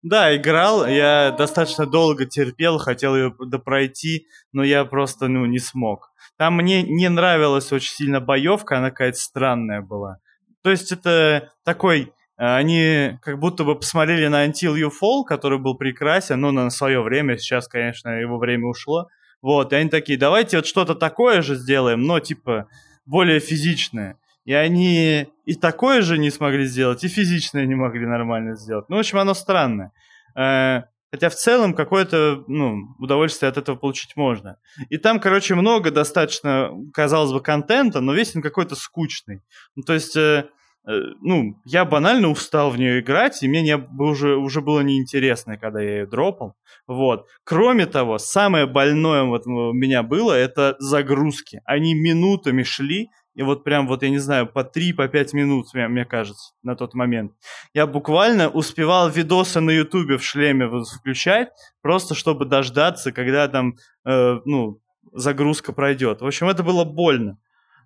Да, 0.03 0.36
играл. 0.36 0.86
Я 0.86 1.34
достаточно 1.36 1.86
долго 1.86 2.26
терпел, 2.26 2.78
хотел 2.78 3.16
ее 3.16 3.34
допройти, 3.38 4.26
но 4.53 4.62
я 4.62 4.84
просто 4.84 5.28
ну, 5.28 5.47
не 5.47 5.59
смог. 5.59 6.12
Там 6.36 6.55
мне 6.57 6.82
не 6.82 7.09
нравилась 7.09 7.72
очень 7.72 7.92
сильно 7.92 8.20
боевка, 8.20 8.78
она 8.78 8.90
какая-то 8.90 9.18
странная 9.18 9.82
была. 9.82 10.18
То 10.62 10.70
есть 10.70 10.92
это 10.92 11.53
такой... 11.64 12.12
Они 12.37 13.18
как 13.22 13.39
будто 13.39 13.64
бы 13.64 13.76
посмотрели 13.76 14.26
на 14.26 14.47
Until 14.47 14.74
You 14.74 14.91
Fall, 14.91 15.24
который 15.24 15.59
был 15.59 15.76
прекрасен, 15.76 16.41
но 16.41 16.53
на 16.53 16.70
свое 16.70 17.01
время, 17.01 17.39
сейчас, 17.39 17.66
конечно, 17.66 18.11
его 18.11 18.39
время 18.39 18.66
ушло. 18.66 19.09
Вот, 19.41 19.72
и 19.72 19.76
они 19.76 19.89
такие, 19.89 20.18
давайте 20.18 20.59
вот 20.59 20.66
что-то 20.66 20.95
такое 20.95 21.43
же 21.43 21.55
сделаем, 21.55 22.03
но 22.03 22.20
типа 22.20 22.68
более 23.07 23.41
физичное. 23.41 24.18
И 24.45 24.53
они 24.53 25.28
и 25.45 25.55
такое 25.55 26.03
же 26.03 26.18
не 26.18 26.30
смогли 26.30 26.66
сделать, 26.66 27.03
и 27.05 27.09
физичное 27.09 27.66
не 27.66 27.74
могли 27.74 28.07
нормально 28.07 28.55
сделать. 28.55 28.89
Ну, 28.89 28.97
в 28.97 29.01
общем, 29.01 29.18
оно 29.18 29.34
странное. 29.34 29.93
Э, 30.37 30.82
Хотя 31.12 31.30
в 31.30 31.34
целом 31.34 31.72
какое-то 31.72 32.45
ну, 32.49 32.95
удовольствие 32.99 33.49
от 33.49 33.57
этого 33.57 33.76
получить 33.76 34.16
можно. 34.16 34.59
И 34.91 34.99
там, 34.99 35.20
короче, 35.20 35.55
много 35.55 35.91
достаточно, 35.91 36.70
казалось 36.93 37.32
бы, 37.32 37.41
контента, 37.41 38.01
но 38.01 38.12
весь 38.12 38.34
он 38.34 38.43
какой-то 38.43 38.74
скучный. 38.74 39.43
Ну, 39.76 39.82
то 39.82 39.95
есть, 39.95 40.16
э, 40.16 40.49
ну, 40.87 41.61
я 41.64 41.84
банально 41.84 42.28
устал 42.28 42.70
в 42.70 42.78
нее 42.78 43.01
играть, 43.01 43.43
и 43.43 43.49
мне 43.49 43.62
не, 43.62 43.76
уже, 43.99 44.37
уже 44.37 44.61
было 44.61 44.80
неинтересно, 44.80 45.59
когда 45.59 45.80
я 45.80 45.99
ее 45.99 46.07
дропал. 46.07 46.55
Вот. 46.87 47.26
Кроме 47.45 47.87
того, 47.87 48.18
самое 48.18 48.66
больное 48.66 49.24
вот 49.24 49.47
у 49.47 49.72
меня 49.72 50.03
было, 50.05 50.32
это 50.32 50.76
загрузки. 50.78 51.61
Они 51.64 51.95
минутами 51.95 52.62
шли, 52.62 53.09
и 53.34 53.43
вот 53.43 53.64
прям 53.64 53.89
вот, 53.89 54.03
я 54.03 54.11
не 54.11 54.18
знаю, 54.18 54.47
по 54.47 54.61
3-5 54.61 55.09
по 55.09 55.37
минут, 55.37 55.66
мне, 55.74 55.89
мне 55.89 56.05
кажется, 56.05 56.53
на 56.62 56.76
тот 56.76 56.95
момент. 56.95 57.32
Я 57.74 57.87
буквально 57.87 58.49
успевал 58.49 59.11
видосы 59.11 59.61
на 59.61 59.70
ютубе 59.70 60.16
в 60.16 60.24
шлеме 60.24 60.70
включать, 61.01 61.49
просто 61.82 62.14
чтобы 62.14 62.47
дождаться, 62.47 63.12
когда 63.12 63.49
там, 63.49 63.74
э, 64.07 64.39
ну, 64.45 64.80
загрузка 65.12 65.72
пройдет. 65.72 66.22
В 66.22 66.26
общем, 66.26 66.49
это 66.49 66.62
было 66.62 66.84
больно. 66.84 67.39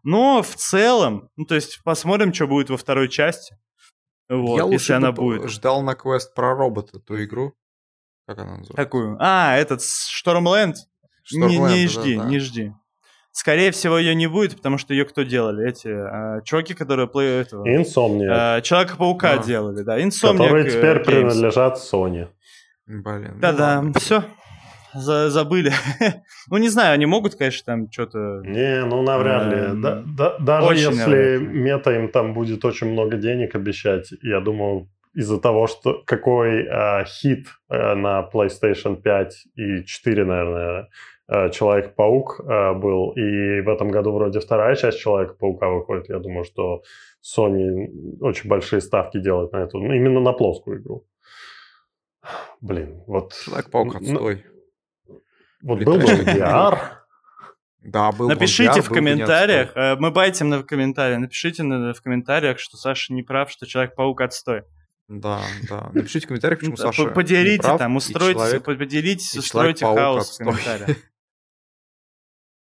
Но 0.02 0.42
в 0.42 0.54
целом, 0.54 1.28
ну, 1.36 1.44
то 1.44 1.54
есть 1.54 1.80
посмотрим, 1.84 2.32
что 2.32 2.46
будет 2.46 2.70
во 2.70 2.76
второй 2.76 3.08
части. 3.08 3.56
Вот, 4.28 4.56
я 4.56 4.62
если 4.62 4.72
лучше 4.72 4.92
она 4.94 5.12
будет. 5.12 5.50
ждал 5.50 5.82
на 5.82 5.94
квест 5.94 6.34
про 6.34 6.54
робота 6.54 7.00
ту 7.00 7.22
игру. 7.22 7.54
Как 8.26 8.38
она 8.38 8.50
называется? 8.58 8.76
Какую? 8.76 9.16
А, 9.20 9.56
этот 9.56 9.82
Штормленд? 9.82 10.76
Не, 11.32 11.58
Stormland, 11.58 11.68
не 11.74 11.86
да, 11.86 11.88
жди, 11.92 12.16
да. 12.16 12.24
не 12.24 12.38
жди. 12.38 12.72
Скорее 13.32 13.70
всего, 13.70 13.96
ее 13.98 14.14
не 14.14 14.26
будет, 14.26 14.56
потому 14.56 14.76
что 14.78 14.92
ее 14.92 15.04
кто 15.04 15.22
делали? 15.22 15.68
Эти 15.68 15.88
э, 15.88 16.42
чуваки, 16.44 16.74
которые 16.74 17.06
плей 17.06 17.40
этого. 17.42 17.64
Insomnia, 17.64 18.58
э, 18.58 18.62
Человека-паука 18.62 19.36
Да. 19.36 19.42
делали, 19.42 19.82
да. 19.82 20.00
Insomniac 20.00 20.32
которые 20.32 20.66
э, 20.66 20.70
теперь 20.70 20.96
Games. 20.98 21.04
принадлежат 21.04 21.78
Sony. 21.78 22.28
Блин. 22.86 23.32
ну 23.34 23.40
Да-да, 23.40 23.76
ладно. 23.76 23.92
все. 24.00 24.24
Забыли. 24.94 25.72
ну, 26.50 26.58
не 26.58 26.68
знаю, 26.68 26.94
они 26.94 27.06
могут, 27.06 27.34
конечно, 27.34 27.64
там 27.64 27.90
что-то... 27.90 28.42
Не, 28.44 28.84
ну 28.84 29.02
навряд 29.02 29.52
ли. 29.52 29.58
Эм, 29.58 29.80
Да- 29.80 30.02
да- 30.16 30.38
даже 30.38 30.66
очень 30.66 30.90
если 30.90 31.00
навряд 31.00 31.40
мета 31.54 31.92
им 31.96 32.08
там 32.08 32.34
будет 32.34 32.64
очень 32.64 32.90
много 32.90 33.16
денег 33.16 33.54
обещать, 33.54 34.12
я 34.22 34.40
думаю, 34.40 34.88
из-за 35.14 35.40
того, 35.40 35.66
что 35.66 36.02
какой 36.06 36.66
а, 36.68 37.04
хит 37.04 37.46
а, 37.68 37.94
на 37.94 38.28
PlayStation 38.32 39.00
5 39.00 39.34
и 39.56 39.84
4, 39.84 40.24
наверное, 40.24 40.88
а, 41.26 41.48
Человек-паук 41.50 42.40
а, 42.46 42.74
был, 42.74 43.10
и 43.12 43.60
в 43.60 43.68
этом 43.68 43.88
году 43.90 44.12
вроде 44.12 44.40
вторая 44.40 44.76
часть 44.76 45.00
Человека-паука 45.00 45.68
выходит, 45.68 46.08
я 46.08 46.18
думаю, 46.18 46.44
что 46.44 46.82
Sony 47.22 47.88
очень 48.20 48.48
большие 48.48 48.80
ставки 48.80 49.20
делает 49.20 49.52
на 49.52 49.58
эту, 49.58 49.78
ну, 49.78 49.92
именно 49.92 50.20
на 50.20 50.32
плоскую 50.32 50.80
игру. 50.80 51.06
Блин, 52.60 53.02
вот... 53.06 53.32
Человек-паук, 53.44 53.96
отстой. 53.96 54.44
Вот 55.62 55.82
был 55.82 55.96
бы. 55.98 56.04
VR, 56.04 56.78
Да, 57.82 58.12
был 58.12 58.28
бы 58.28 58.34
Напишите 58.34 58.70
VR, 58.70 58.82
в 58.82 58.88
был 58.88 58.94
бы 58.96 59.00
не 59.00 59.06
комментариях, 59.12 59.72
э, 59.74 59.96
мы 59.96 60.10
байтим 60.10 60.48
на 60.48 60.62
комментарии, 60.62 61.16
напишите 61.16 61.62
на- 61.62 61.92
в 61.94 62.02
комментариях, 62.02 62.58
что 62.58 62.76
Саша 62.76 63.12
не 63.12 63.22
прав, 63.22 63.50
что 63.50 63.66
Человек-паук 63.66 64.20
отстой. 64.20 64.62
Да, 65.08 65.40
да. 65.68 65.90
Напишите 65.92 66.26
в 66.26 66.28
комментариях, 66.28 66.60
почему 66.60 66.76
Ну, 66.78 66.82
Саша 66.82 67.04
по- 67.04 67.10
Поделите 67.10 67.54
неправ, 67.56 67.78
там, 67.78 67.94
и 67.94 67.96
устройте, 67.96 68.32
человек- 68.34 68.62
поделитесь, 68.64 69.34
и 69.34 69.38
устройте 69.40 69.80
Человек-паук 69.80 69.98
хаос 69.98 70.26
в 70.26 70.30
отстой. 70.30 70.46
комментариях. 70.46 70.96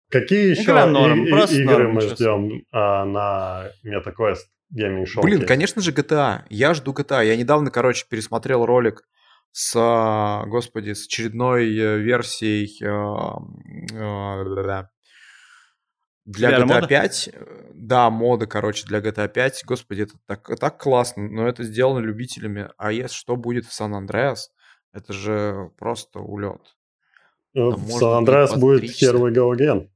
Какие 0.10 0.50
еще 0.52 0.64
Игра 0.64 0.86
норм, 0.88 1.24
и- 1.24 1.28
и- 1.30 1.62
игры 1.62 1.78
норм, 1.84 1.94
мы 1.94 2.02
ждем 2.02 2.64
а, 2.72 3.06
на 3.06 3.70
MetaQuest 3.86 4.40
Gaming 4.76 5.04
Show? 5.06 5.22
Блин, 5.22 5.46
конечно 5.46 5.82
же, 5.82 5.92
GTA. 5.92 6.44
Я 6.50 6.74
жду 6.74 6.92
GTA. 6.94 7.24
Я 7.26 7.38
недавно, 7.38 7.72
короче, 7.72 8.06
пересмотрел 8.10 8.66
ролик 8.66 9.04
с, 9.52 9.74
а, 9.76 10.46
господи, 10.46 10.94
с 10.94 11.06
очередной 11.08 11.76
э, 11.78 11.98
версией 12.00 12.82
а, 12.86 13.40
да-да-да. 14.44 14.90
для 16.26 16.52
VR 16.52 16.64
GTA 16.64 16.66
мода? 16.66 16.88
5. 16.88 17.30
э, 17.34 17.72
Да, 17.74 18.10
мода, 18.10 18.48
короче, 18.48 18.86
для 18.88 19.00
GTA 19.00 19.28
5. 19.28 19.64
Господи, 19.66 20.04
это 20.04 20.14
так, 20.26 20.48
так 20.60 20.78
классно, 20.82 21.28
но 21.28 21.48
это 21.48 21.64
сделано 21.64 22.00
любителями. 22.00 22.70
А 22.78 22.92
если 22.92 23.16
что 23.16 23.36
будет 23.36 23.66
в 23.66 23.74
Сан-Андреас, 23.74 24.52
это 24.94 25.14
же 25.14 25.72
просто 25.78 26.20
улет. 26.20 26.62
Ну, 27.54 27.72
там 27.72 27.82
В 27.82 27.92
Сан-Андреас 27.92 28.56
будет. 28.58 28.84
Here 28.84 29.18
We 29.18 29.34
Go 29.34 29.52
Again. 29.54 29.90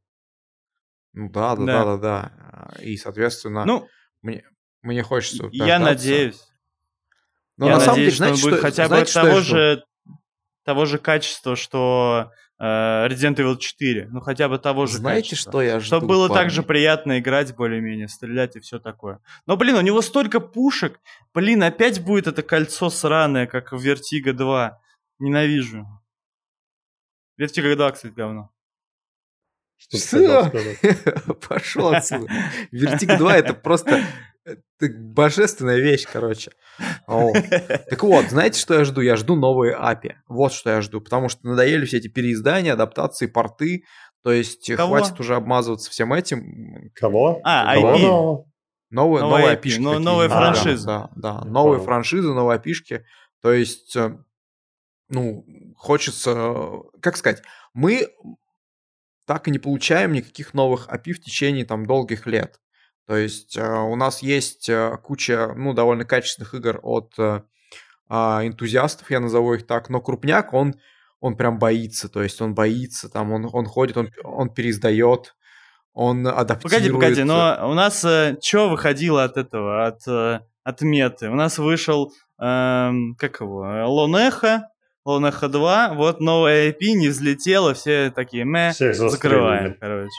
Ну 1.13 1.29
да, 1.29 1.55
да, 1.55 1.65
Да. 1.65 1.85
да, 1.85 1.97
да, 1.97 1.97
да. 1.97 2.81
И, 2.83 2.97
соответственно, 2.97 3.63
Ну, 3.65 3.87
мне, 4.21 4.43
мне 4.81 5.01
хочется 5.01 5.47
я 5.53 5.79
надеюсь. 5.79 6.41
Но 7.57 7.67
я 7.67 7.73
на 7.75 7.79
самом 7.79 7.97
надеюсь, 7.97 8.17
деле, 8.17 8.17
знаете, 8.17 8.37
что 8.37 8.47
он 8.47 8.51
будет 8.51 8.59
что, 8.59 8.67
хотя 8.67 8.83
бы 8.83 8.87
знаете, 8.89 9.13
того 9.13 9.39
же... 9.41 9.83
того 10.63 10.85
же 10.85 10.97
качества, 10.97 11.55
что 11.55 12.31
э, 12.59 12.63
Resident 12.63 13.35
Evil 13.35 13.57
4. 13.57 14.07
Ну, 14.11 14.19
хотя 14.19 14.49
бы 14.49 14.57
того 14.59 14.85
же 14.87 14.97
Знаете, 14.97 15.29
качества. 15.29 15.51
что 15.51 15.61
я 15.61 15.79
жду, 15.79 15.87
Чтобы 15.87 16.07
было 16.07 16.27
парни? 16.27 16.41
так 16.41 16.51
же 16.51 16.63
приятно 16.63 17.19
играть 17.19 17.55
более-менее, 17.55 18.07
стрелять 18.07 18.55
и 18.55 18.59
все 18.59 18.79
такое. 18.79 19.19
Но, 19.45 19.57
блин, 19.57 19.75
у 19.75 19.81
него 19.81 20.01
столько 20.01 20.39
пушек. 20.39 20.99
Блин, 21.33 21.63
опять 21.63 22.01
будет 22.03 22.27
это 22.27 22.43
кольцо 22.43 22.89
сраное, 22.89 23.47
как 23.47 23.71
в 23.71 23.85
Vertigo 23.85 24.33
2. 24.33 24.79
Ненавижу. 25.19 25.85
Vertigo 27.39 27.75
2, 27.75 27.91
кстати, 27.91 28.13
говно. 28.13 28.51
Что 29.77 30.51
ты? 30.51 31.33
Пошел 31.47 31.93
отсюда. 31.93 32.27
Вертик 32.71 33.17
2 33.17 33.37
это 33.37 33.53
просто 33.53 34.03
это 34.45 34.93
божественная 34.97 35.77
вещь, 35.79 36.05
короче. 36.11 36.51
О. 37.07 37.33
Так 37.89 38.03
вот, 38.03 38.25
знаете, 38.29 38.59
что 38.59 38.75
я 38.75 38.85
жду? 38.85 39.01
Я 39.01 39.15
жду 39.15 39.35
новые 39.35 39.75
API. 39.75 40.13
Вот 40.27 40.53
что 40.53 40.69
я 40.69 40.81
жду. 40.81 41.01
Потому 41.01 41.29
что 41.29 41.47
надоели 41.47 41.85
все 41.85 41.97
эти 41.97 42.07
переиздания, 42.07 42.73
адаптации, 42.73 43.27
порты. 43.27 43.83
То 44.23 44.31
есть 44.31 44.69
э, 44.69 44.75
Кого? 44.75 44.89
хватит 44.97 45.19
уже 45.19 45.35
обмазываться 45.35 45.89
всем 45.91 46.13
этим. 46.13 46.91
Кого? 46.95 47.41
А, 47.43 47.75
IP. 47.75 47.81
Новые, 47.81 48.43
Новые 48.91 49.21
новые 49.23 49.55
IP, 49.55 49.79
но- 49.79 49.99
новые 49.99 50.29
Да, 50.29 50.37
франшизы. 50.53 50.85
Да, 50.85 51.09
да, 51.15 51.41
новые 51.45 51.77
Понял. 51.77 51.85
франшизы, 51.85 52.27
новые 52.33 52.55
опишки. 52.57 53.05
То 53.41 53.51
есть, 53.51 53.95
э, 53.95 54.17
ну, 55.09 55.45
хочется, 55.75 56.81
как 57.01 57.17
сказать, 57.17 57.41
мы 57.73 58.07
так 59.25 59.47
и 59.47 59.51
не 59.51 59.59
получаем 59.59 60.13
никаких 60.13 60.53
новых 60.53 60.87
API 60.87 61.13
в 61.13 61.21
течение 61.21 61.65
там 61.65 61.85
долгих 61.85 62.25
лет. 62.27 62.59
То 63.07 63.15
есть 63.15 63.55
э, 63.55 63.67
у 63.67 63.95
нас 63.95 64.21
есть 64.21 64.67
э, 64.67 64.97
куча, 65.03 65.53
ну, 65.55 65.73
довольно 65.73 66.05
качественных 66.05 66.55
игр 66.55 66.79
от 66.81 67.13
э, 67.19 67.41
а, 68.09 68.41
энтузиастов, 68.45 69.09
я 69.11 69.19
назову 69.19 69.53
их 69.53 69.67
так, 69.67 69.89
но 69.89 70.01
крупняк, 70.01 70.53
он, 70.53 70.75
он 71.19 71.35
прям 71.35 71.59
боится, 71.59 72.09
то 72.09 72.23
есть 72.23 72.41
он 72.41 72.53
боится, 72.53 73.09
там, 73.09 73.31
он, 73.31 73.49
он 73.51 73.65
ходит, 73.65 73.97
он, 73.97 74.09
он 74.23 74.49
переиздает, 74.49 75.35
он 75.93 76.27
адаптирует. 76.27 76.91
Погоди, 76.91 76.91
погоди, 76.91 77.23
но 77.23 77.69
у 77.69 77.73
нас 77.73 77.99
что 77.99 78.69
выходило 78.69 79.23
от 79.23 79.37
этого, 79.37 79.87
от, 79.87 80.07
э, 80.07 80.41
от 80.63 80.81
меты? 80.81 81.29
У 81.29 81.35
нас 81.35 81.57
вышел, 81.57 82.11
эм, 82.39 83.15
как 83.19 83.39
его, 83.39 83.65
э, 83.65 83.83
Лонеха, 83.85 84.69
Лонеха 85.05 85.47
2, 85.47 85.93
вот 85.93 86.19
новая 86.19 86.71
IP 86.71 86.93
не 86.93 87.09
взлетела, 87.09 87.75
все 87.75 88.11
такие, 88.11 88.45
мэ, 88.45 88.73
закрываем, 88.73 89.77
короче. 89.79 90.09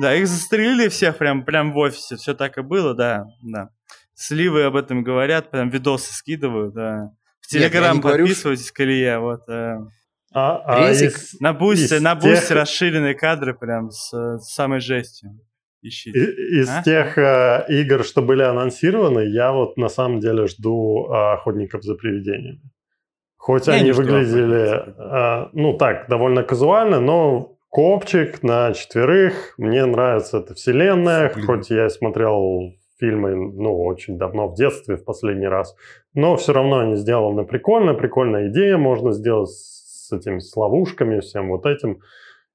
Да, 0.00 0.14
их 0.14 0.26
застрелили 0.26 0.88
всех 0.88 1.16
прям, 1.18 1.44
прям 1.44 1.72
в 1.72 1.78
офисе, 1.78 2.16
все 2.16 2.34
так 2.34 2.58
и 2.58 2.62
было, 2.62 2.94
да, 2.94 3.26
да. 3.42 3.70
Сливы 4.14 4.62
об 4.64 4.76
этом 4.76 5.02
говорят, 5.02 5.50
прям 5.50 5.68
видосы 5.70 6.12
скидывают, 6.12 6.74
да. 6.74 7.10
В 7.40 7.52
Нет, 7.52 7.70
Телеграм 7.70 8.00
говорю, 8.00 8.24
подписывайтесь, 8.26 8.70
Колея, 8.72 9.18
вот. 9.18 9.48
э, 9.48 9.76
А, 10.32 10.62
а 10.64 10.88
Резик 10.88 11.16
из, 11.16 11.40
на 11.40 11.52
бусте, 11.52 11.96
Из 11.96 12.00
на 12.02 12.14
бусте 12.14 12.40
тех- 12.48 12.50
расширенные 12.56 13.14
кадры 13.14 13.54
прям 13.54 13.90
с, 13.90 14.12
э, 14.16 14.38
с 14.38 14.52
самой 14.54 14.80
жестью. 14.80 15.30
Ищите. 15.82 16.18
и- 16.18 16.60
из 16.60 16.68
А? 16.68 16.82
тех 16.82 17.16
э, 17.16 17.64
игр, 17.68 18.04
что 18.04 18.20
были 18.22 18.42
анонсированы, 18.42 19.20
я 19.20 19.50
вот 19.52 19.76
на 19.78 19.88
самом 19.88 20.20
деле 20.20 20.46
жду 20.46 21.06
э, 21.10 21.32
охотников 21.32 21.82
за 21.82 21.94
привидениями. 21.94 22.60
Хоть 23.38 23.66
Я 23.66 23.72
они 23.74 23.90
выглядели, 23.92 24.66
«Охотников 24.66 24.96
за 24.96 25.48
э, 25.48 25.48
ну 25.54 25.78
так, 25.78 26.06
довольно 26.08 26.42
казуально, 26.42 27.00
но 27.00 27.56
копчик 27.70 28.42
на 28.42 28.72
четверых. 28.74 29.54
Мне 29.56 29.84
нравится 29.86 30.38
эта 30.38 30.54
вселенная, 30.54 31.32
Блин. 31.32 31.46
хоть 31.46 31.70
я 31.70 31.86
и 31.86 31.90
смотрел 31.90 32.74
фильмы, 32.98 33.34
ну, 33.34 33.82
очень 33.84 34.18
давно, 34.18 34.48
в 34.48 34.54
детстве, 34.56 34.96
в 34.96 35.04
последний 35.04 35.46
раз. 35.48 35.74
Но 36.12 36.36
все 36.36 36.52
равно 36.52 36.80
они 36.80 36.96
сделаны 36.96 37.44
прикольно, 37.44 37.94
прикольная 37.94 38.48
идея 38.48 38.76
можно 38.76 39.12
сделать 39.12 39.48
с 39.50 40.12
этими 40.12 40.38
с 40.40 40.54
ловушками, 40.54 41.20
всем 41.20 41.48
вот 41.48 41.64
этим. 41.64 42.00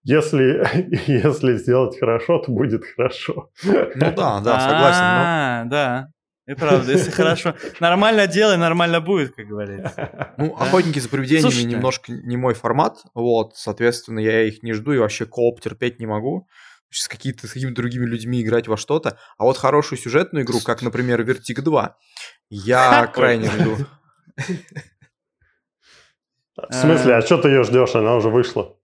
Если, 0.03 0.63
если 1.07 1.53
сделать 1.57 1.97
хорошо, 1.99 2.37
то 2.39 2.51
будет 2.51 2.83
хорошо. 2.85 3.49
Ну 3.63 4.13
да, 4.15 4.39
да, 4.41 4.59
согласен. 4.59 5.01
но- 5.01 5.23
А, 5.25 5.63
да. 5.65 6.07
И 6.47 6.53
правда, 6.53 6.91
если 6.91 7.09
хорошо. 7.11 7.55
Нормально 7.79 8.27
делай, 8.27 8.57
нормально 8.57 9.01
будет, 9.01 9.35
как 9.35 9.47
говорится. 9.47 10.33
Ну, 10.37 10.55
Да. 10.59 10.65
охотники 10.65 10.99
за 10.99 11.09
привидениями 11.09 11.41
Слушайте. 11.49 11.67
немножко 11.69 12.11
не 12.11 12.37
мой 12.37 12.53
формат, 12.53 13.03
вот, 13.13 13.55
соответственно, 13.55 14.19
я 14.19 14.43
их 14.43 14.61
не 14.63 14.73
жду 14.73 14.91
и 14.93 14.97
вообще 14.97 15.25
кооп 15.25 15.61
терпеть 15.61 15.99
не 15.99 16.05
могу. 16.05 16.47
С, 16.91 17.07
какие-то, 17.07 17.47
с 17.47 17.51
какими-то 17.51 17.75
другими 17.75 18.05
людьми 18.05 18.41
играть 18.41 18.67
во 18.67 18.77
что-то. 18.77 19.17
А 19.37 19.43
вот 19.43 19.57
хорошую 19.57 19.99
сюжетную 19.99 20.45
игру, 20.45 20.59
как, 20.63 20.81
например, 20.81 21.21
Vertigo 21.23 21.61
2, 21.61 21.97
я 22.49 23.07
крайне 23.07 23.49
жду. 23.49 23.77
В 26.55 26.73
смысле, 26.73 27.15
а 27.15 27.21
что 27.21 27.37
ты 27.37 27.49
ее 27.49 27.63
ждешь? 27.63 27.95
Она 27.95 28.15
уже 28.15 28.29
вышла. 28.29 28.77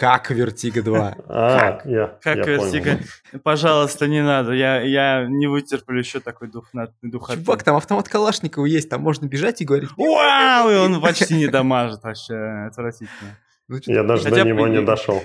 Как 0.00 0.30
Vertigo 0.30 0.80
2? 0.80 1.14
А, 1.28 1.58
Как? 1.58 1.84
я, 1.84 2.18
Как 2.22 2.38
я 2.38 2.44
понял. 2.44 2.72
Вертиго. 2.72 2.98
Пожалуйста, 3.44 4.06
не 4.06 4.22
надо. 4.22 4.52
Я, 4.52 4.80
я 4.80 5.26
не 5.28 5.46
вытерплю 5.46 5.98
еще 5.98 6.20
такой 6.20 6.48
дух 6.48 6.72
на 6.72 6.90
дух 7.02 7.30
Чувак, 7.34 7.62
там 7.64 7.76
автомат 7.76 8.08
Калашникова 8.08 8.64
есть, 8.64 8.88
там 8.88 9.02
можно 9.02 9.26
бежать 9.26 9.60
и 9.60 9.66
говорить... 9.66 9.90
Вау! 9.98 10.70
И 10.70 10.74
он 10.76 11.02
почти 11.02 11.34
не 11.34 11.46
дамажит 11.48 12.02
вообще. 12.02 12.34
Отвратительно. 12.68 13.36
Ну, 13.68 13.76
Я 13.84 14.02
даже 14.02 14.24
Хотя 14.24 14.36
до 14.36 14.44
него 14.48 14.68
не 14.68 14.80
дошел. 14.82 15.22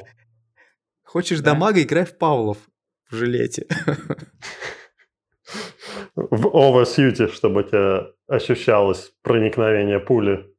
Хочешь 1.06 1.40
Да. 1.40 1.52
дамага, 1.54 1.82
играй 1.82 2.04
в 2.04 2.18
Павлов 2.18 2.58
в 3.10 3.16
жилете. 3.16 3.68
В 6.16 6.48
оверсьюте, 6.54 7.30
чтобы 7.30 7.62
у 7.62 7.64
тебя 7.64 8.08
ощущалось 8.28 9.14
проникновение 9.22 10.02
пули. 10.02 10.54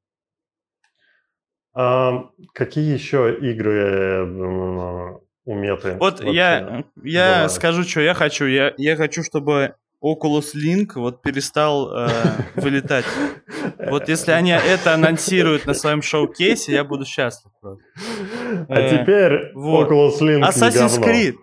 А, 1.79 2.31
какие 2.55 2.95
еще 2.95 3.37
игры 3.39 4.25
м, 4.25 5.21
у 5.45 5.55
меты? 5.55 5.99
Вот 6.01 6.25
я, 6.25 6.85
я 7.05 7.33
бывает? 7.33 7.51
скажу, 7.51 7.83
что 7.83 8.01
я 8.01 8.15
хочу. 8.15 8.47
Я, 8.47 8.73
я 8.79 8.97
хочу, 8.97 9.23
чтобы 9.23 9.75
Oculus 10.03 10.55
Link 10.55 10.93
вот 10.95 11.21
перестал 11.21 11.93
э, 11.95 12.09
вылетать. 12.55 13.05
Вот 13.91 14.09
если 14.09 14.33
они 14.33 14.53
это 14.53 14.95
анонсируют 14.95 15.67
на 15.67 15.75
своем 15.75 16.01
шоу-кейсе, 16.01 16.73
я 16.73 16.83
буду 16.83 17.05
счастлив. 17.05 17.53
просто. 17.61 17.85
А 18.69 18.81
э, 18.81 18.99
теперь 18.99 19.53
вот. 19.55 19.91
Oculus 19.91 20.21
Link 20.21 20.49
Assassin's. 20.49 20.99
Creed. 20.99 21.35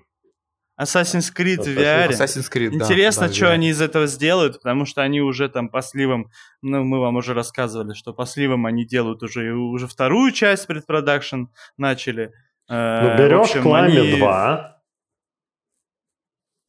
Assassin's 0.83 1.31
Creed 1.35 1.61
в 1.63 1.67
VR. 1.67 2.09
Assassin's 2.09 2.51
Creed, 2.51 2.69
да. 2.77 2.85
Интересно, 2.85 3.27
да, 3.27 3.33
что 3.33 3.45
VR. 3.45 3.49
они 3.49 3.69
из 3.69 3.81
этого 3.81 4.07
сделают, 4.07 4.57
потому 4.61 4.85
что 4.85 5.01
они 5.01 5.21
уже 5.21 5.49
там 5.49 5.69
по 5.69 5.81
сливам, 5.81 6.29
ну, 6.61 6.83
мы 6.83 6.99
вам 6.99 7.15
уже 7.17 7.33
рассказывали, 7.33 7.93
что 7.93 8.13
по 8.13 8.25
сливам 8.25 8.65
они 8.65 8.85
делают 8.85 9.23
уже, 9.23 9.53
уже 9.53 9.87
вторую 9.87 10.31
часть 10.31 10.67
предпродакшн 10.67 11.45
начали. 11.77 12.31
Э, 12.69 13.01
Ну, 13.01 13.17
берешь 13.17 13.47
общем, 13.49 13.63
Кламе 13.63 13.99
они- 14.01 14.17
2, 14.17 14.81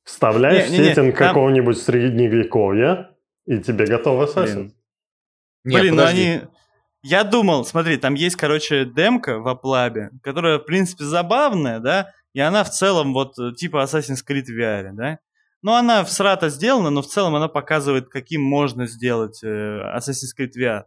вставляешь 0.05 0.69
Не-не-не, 0.71 0.89
сеттинг 0.95 1.17
там- 1.19 1.29
какого-нибудь 1.29 1.79
средневековья, 1.79 3.11
и 3.47 3.59
тебе 3.59 3.87
готов 3.87 4.29
Assassin. 4.29 4.55
Блин. 4.55 4.75
Нет, 5.65 5.81
Блин, 5.81 5.97
ну 5.97 6.05
они... 6.05 6.41
Я 7.03 7.23
думал, 7.23 7.67
смотри, 7.67 7.99
там 7.99 8.15
есть, 8.15 8.37
короче, 8.37 8.87
демка 8.87 9.39
в 9.39 9.47
Аплабе, 9.49 10.11
которая, 10.23 10.59
в 10.59 10.65
принципе, 10.65 11.05
забавная, 11.05 11.79
да, 11.79 12.11
и 12.35 12.41
она 12.41 12.65
в 12.65 12.71
целом 12.71 13.15
вот 13.15 13.39
э, 13.39 13.53
типа 13.53 13.85
Assassin's 13.85 14.23
Creed 14.29 14.47
VR, 14.51 14.91
да. 14.93 15.19
Ну, 15.63 15.73
она 15.73 16.05
всрато 16.05 16.51
сделана, 16.51 16.91
но 16.91 17.01
в 17.01 17.07
целом 17.07 17.35
она 17.37 17.49
показывает, 17.49 18.11
каким 18.11 18.43
можно 18.43 18.87
сделать 18.87 19.43
э, 19.43 19.47
Assassin's 19.97 20.35
Creed 20.39 20.51
VR. 20.59 20.83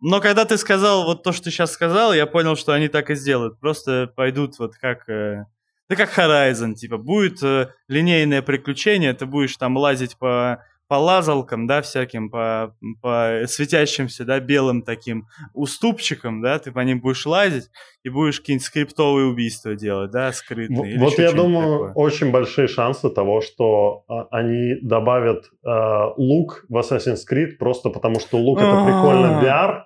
Но 0.00 0.20
когда 0.20 0.44
ты 0.44 0.58
сказал 0.58 1.04
вот 1.04 1.22
то, 1.22 1.32
что 1.32 1.44
ты 1.44 1.50
сейчас 1.50 1.70
сказал, 1.70 2.12
я 2.12 2.26
понял, 2.26 2.56
что 2.56 2.72
они 2.72 2.88
так 2.88 3.10
и 3.10 3.14
сделают. 3.14 3.60
Просто 3.60 4.10
пойдут 4.16 4.58
вот 4.58 4.74
как... 4.76 5.08
э, 5.08 5.44
да 5.88 5.96
как 5.96 6.18
Horizon, 6.18 6.74
типа, 6.74 6.98
будет 6.98 7.42
э, 7.42 7.68
линейное 7.88 8.42
приключение, 8.42 9.14
ты 9.14 9.26
будешь 9.26 9.56
там 9.56 9.76
лазить 9.76 10.16
по, 10.16 10.64
по 10.88 10.94
лазалкам, 10.94 11.66
да, 11.66 11.82
всяким, 11.82 12.30
по, 12.30 12.74
по 13.02 13.42
светящимся, 13.46 14.24
да, 14.24 14.38
белым 14.40 14.82
таким 14.82 15.26
уступчикам, 15.52 16.42
да, 16.42 16.58
ты 16.58 16.70
по 16.72 16.80
ним 16.80 17.00
будешь 17.00 17.26
лазить 17.26 17.70
и 18.04 18.08
будешь 18.08 18.40
какие-нибудь 18.40 18.64
скриптовые 18.66 19.26
убийства 19.26 19.74
делать, 19.74 20.10
да, 20.12 20.32
скрытные. 20.32 20.80
В- 20.82 20.84
или 20.86 20.98
Вот 20.98 21.12
еще 21.14 21.22
я 21.22 21.32
думаю, 21.32 21.72
такое. 21.88 21.92
очень 21.94 22.30
большие 22.30 22.68
шансы 22.68 23.10
того, 23.10 23.40
что 23.40 24.04
а, 24.08 24.28
они 24.30 24.76
добавят 24.82 25.50
а, 25.64 26.12
лук 26.16 26.64
в 26.68 26.76
Assassin's 26.78 27.20
Creed, 27.30 27.56
просто 27.58 27.90
потому 27.90 28.20
что 28.20 28.38
лук 28.38 28.58
это 28.60 28.84
прикольно 28.84 29.42
VR, 29.42 29.82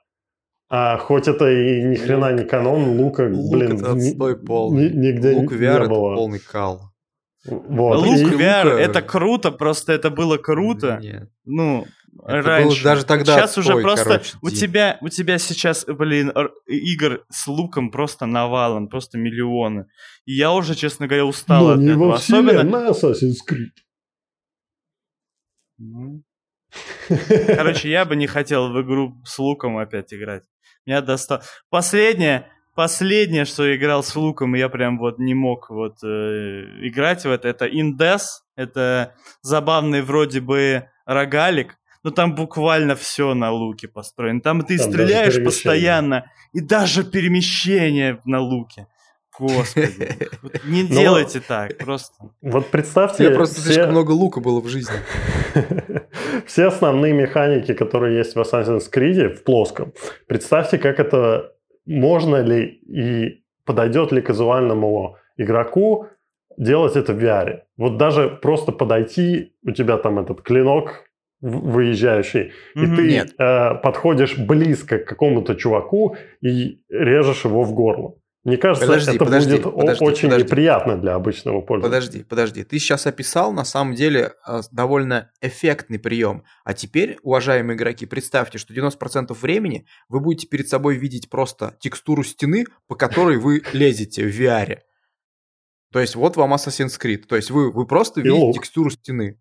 а 0.73 0.99
хоть 0.99 1.27
это 1.27 1.51
и 1.51 1.83
ни 1.83 1.97
хрена 1.97 2.33
не 2.33 2.45
канон, 2.45 3.01
лука, 3.01 3.23
Лук 3.33 3.53
блин, 3.53 3.73
это 3.79 3.93
ни- 3.95 4.09
отстой 4.11 4.39
полный. 4.39 4.91
ни- 4.91 4.97
нигде 5.09 5.33
Лук 5.33 5.51
не 5.51 5.57
VR 5.59 5.81
это 5.81 5.89
было. 5.89 6.15
полный 6.15 6.39
кал. 6.39 6.90
Вот. 7.47 7.99
Лук 7.99 8.17
И- 8.19 8.25
VR, 8.37 8.65
Лука- 8.65 8.79
это 8.79 9.03
круто, 9.03 9.51
просто 9.51 9.93
это 9.93 10.11
было 10.11 10.37
круто, 10.37 10.99
Нет. 11.01 11.31
ну, 11.47 11.87
Это 12.27 12.43
раньше. 12.43 12.69
было 12.83 12.85
даже 12.85 13.05
тогда 13.07 13.39
Сейчас 13.39 13.57
уже 13.57 13.69
отстой, 13.71 13.83
просто 13.83 14.05
короче, 14.05 14.37
у 14.43 14.51
тебя, 14.51 14.99
у 15.01 15.09
тебя 15.09 15.39
сейчас, 15.39 15.87
блин, 15.87 16.33
игр 16.67 17.25
с 17.31 17.47
луком 17.47 17.91
просто 17.91 18.27
навалом, 18.27 18.89
просто 18.89 19.17
миллионы. 19.17 19.87
И 20.27 20.35
я 20.35 20.53
уже, 20.53 20.75
честно 20.75 21.07
говоря, 21.07 21.25
устал 21.25 21.65
Но 21.69 21.71
от 21.73 21.79
не 21.79 21.89
этого. 21.91 22.09
во 22.09 22.15
Особенно... 22.17 22.51
вселенной 22.61 22.91
Assassin's 22.91 23.37
Creed. 23.49 23.73
Ну, 25.79 26.23
Короче, 27.47 27.91
я 27.91 28.05
бы 28.05 28.17
не 28.17 28.27
хотел 28.27 28.71
в 28.71 28.81
игру 28.83 29.15
с 29.25 29.39
луком 29.39 29.79
опять 29.79 30.13
играть. 30.13 30.45
Меня 30.87 31.01
достал. 31.01 31.41
Последняя, 31.69 32.49
последнее, 32.81 33.45
что 33.45 33.77
играл 33.77 34.03
с 34.03 34.17
луком, 34.17 34.55
я 34.55 34.71
прям 34.71 34.99
вот 34.99 35.19
не 35.19 35.35
мог 35.35 35.69
вот 35.69 35.99
э, 36.03 36.07
играть 36.81 37.27
в 37.27 37.31
это, 37.31 37.47
это 37.47 37.67
Indes. 37.67 38.23
Это 38.57 39.13
забавный 39.43 40.01
вроде 40.01 40.41
бы 40.41 40.85
рогалик, 41.05 41.77
но 42.03 42.11
там 42.11 42.35
буквально 42.35 42.97
все 42.97 43.35
на 43.35 43.51
луке 43.51 43.87
построено. 43.87 44.41
Там 44.41 44.63
ты 44.63 44.79
там 44.79 44.91
стреляешь 44.91 45.45
постоянно, 45.45 46.25
и 46.55 46.61
даже 46.61 47.05
перемещение 47.05 48.19
на 48.25 48.41
луке. 48.41 48.87
Господи, 49.39 50.17
не 50.65 50.83
ну, 50.85 50.89
делайте 50.89 51.41
так, 51.41 51.77
просто. 51.77 52.15
Вот 52.41 52.71
представьте... 52.71 53.25
Я 53.25 53.31
просто 53.33 53.61
слишком 53.61 53.91
много 53.91 54.13
лука 54.13 54.41
было 54.41 54.63
в 54.63 54.69
жизни. 54.69 54.97
Все 56.47 56.69
основные 56.69 57.13
механики, 57.13 57.75
которые 57.75 58.17
есть 58.17 58.35
в 58.35 58.41
Assassin's 58.41 58.91
Creed 58.91 59.35
в 59.35 59.45
плоском, 59.45 59.93
представьте, 60.27 60.79
как 60.79 60.99
это 60.99 61.53
можно 61.87 62.43
ли 62.43 62.65
и 62.67 63.43
подойдет 63.65 64.13
ли 64.13 64.21
казуальному 64.21 65.17
игроку 65.37 66.07
делать 66.57 66.97
это 66.97 67.13
в 67.13 67.23
VR. 67.23 67.61
Вот 67.77 67.97
даже 67.97 68.29
просто 68.43 68.73
подойти, 68.73 69.53
у 69.65 69.71
тебя 69.71 69.97
там 69.97 70.19
этот 70.19 70.43
клинок 70.43 71.05
выезжающий, 71.41 72.53
mm-hmm. 72.77 72.85
и 72.85 72.97
ты 72.97 73.35
э, 73.39 73.75
подходишь 73.83 74.37
близко 74.37 74.99
к 74.99 75.07
какому-то 75.07 75.55
чуваку 75.55 76.17
и 76.43 76.83
режешь 76.91 77.45
его 77.45 77.63
в 77.63 77.73
горло. 77.73 78.15
Мне 78.43 78.57
кажется, 78.57 78.87
подожди, 78.87 79.11
это 79.11 79.25
подожди, 79.25 79.51
будет 79.57 79.75
подожди, 79.75 80.05
очень 80.05 80.29
подожди. 80.29 80.45
неприятно 80.47 80.97
для 80.97 81.15
обычного 81.15 81.61
пользователя. 81.61 82.01
Подожди, 82.01 82.25
подожди. 82.25 82.65
Ты 82.65 82.79
сейчас 82.79 83.07
описал, 83.07 83.53
на 83.53 83.65
самом 83.65 83.95
деле, 83.95 84.33
а, 84.45 84.63
довольно 84.71 85.31
эффектный 85.43 85.99
прием. 85.99 86.45
А 86.65 86.73
теперь, 86.73 87.19
уважаемые 87.23 87.77
игроки, 87.77 88.07
представьте, 88.07 88.57
что 88.57 88.73
90% 88.73 89.39
времени 89.43 89.87
вы 90.09 90.21
будете 90.21 90.47
перед 90.47 90.69
собой 90.69 90.97
видеть 90.97 91.29
просто 91.29 91.77
текстуру 91.81 92.25
стены, 92.25 92.65
по 92.89 92.95
которой 92.95 93.37
вы 93.37 93.63
лезете 93.75 94.25
в 94.25 94.41
VR. 94.41 94.79
То 95.93 95.99
есть 95.99 96.15
вот 96.15 96.37
вам 96.37 96.55
Assassin's 96.55 96.99
Creed. 96.99 97.25
То 97.29 97.37
есть 97.37 97.51
вы, 97.51 97.71
вы 97.71 97.87
просто 97.87 98.21
видите 98.21 98.53
текстуру 98.53 98.91
стены. 98.91 99.40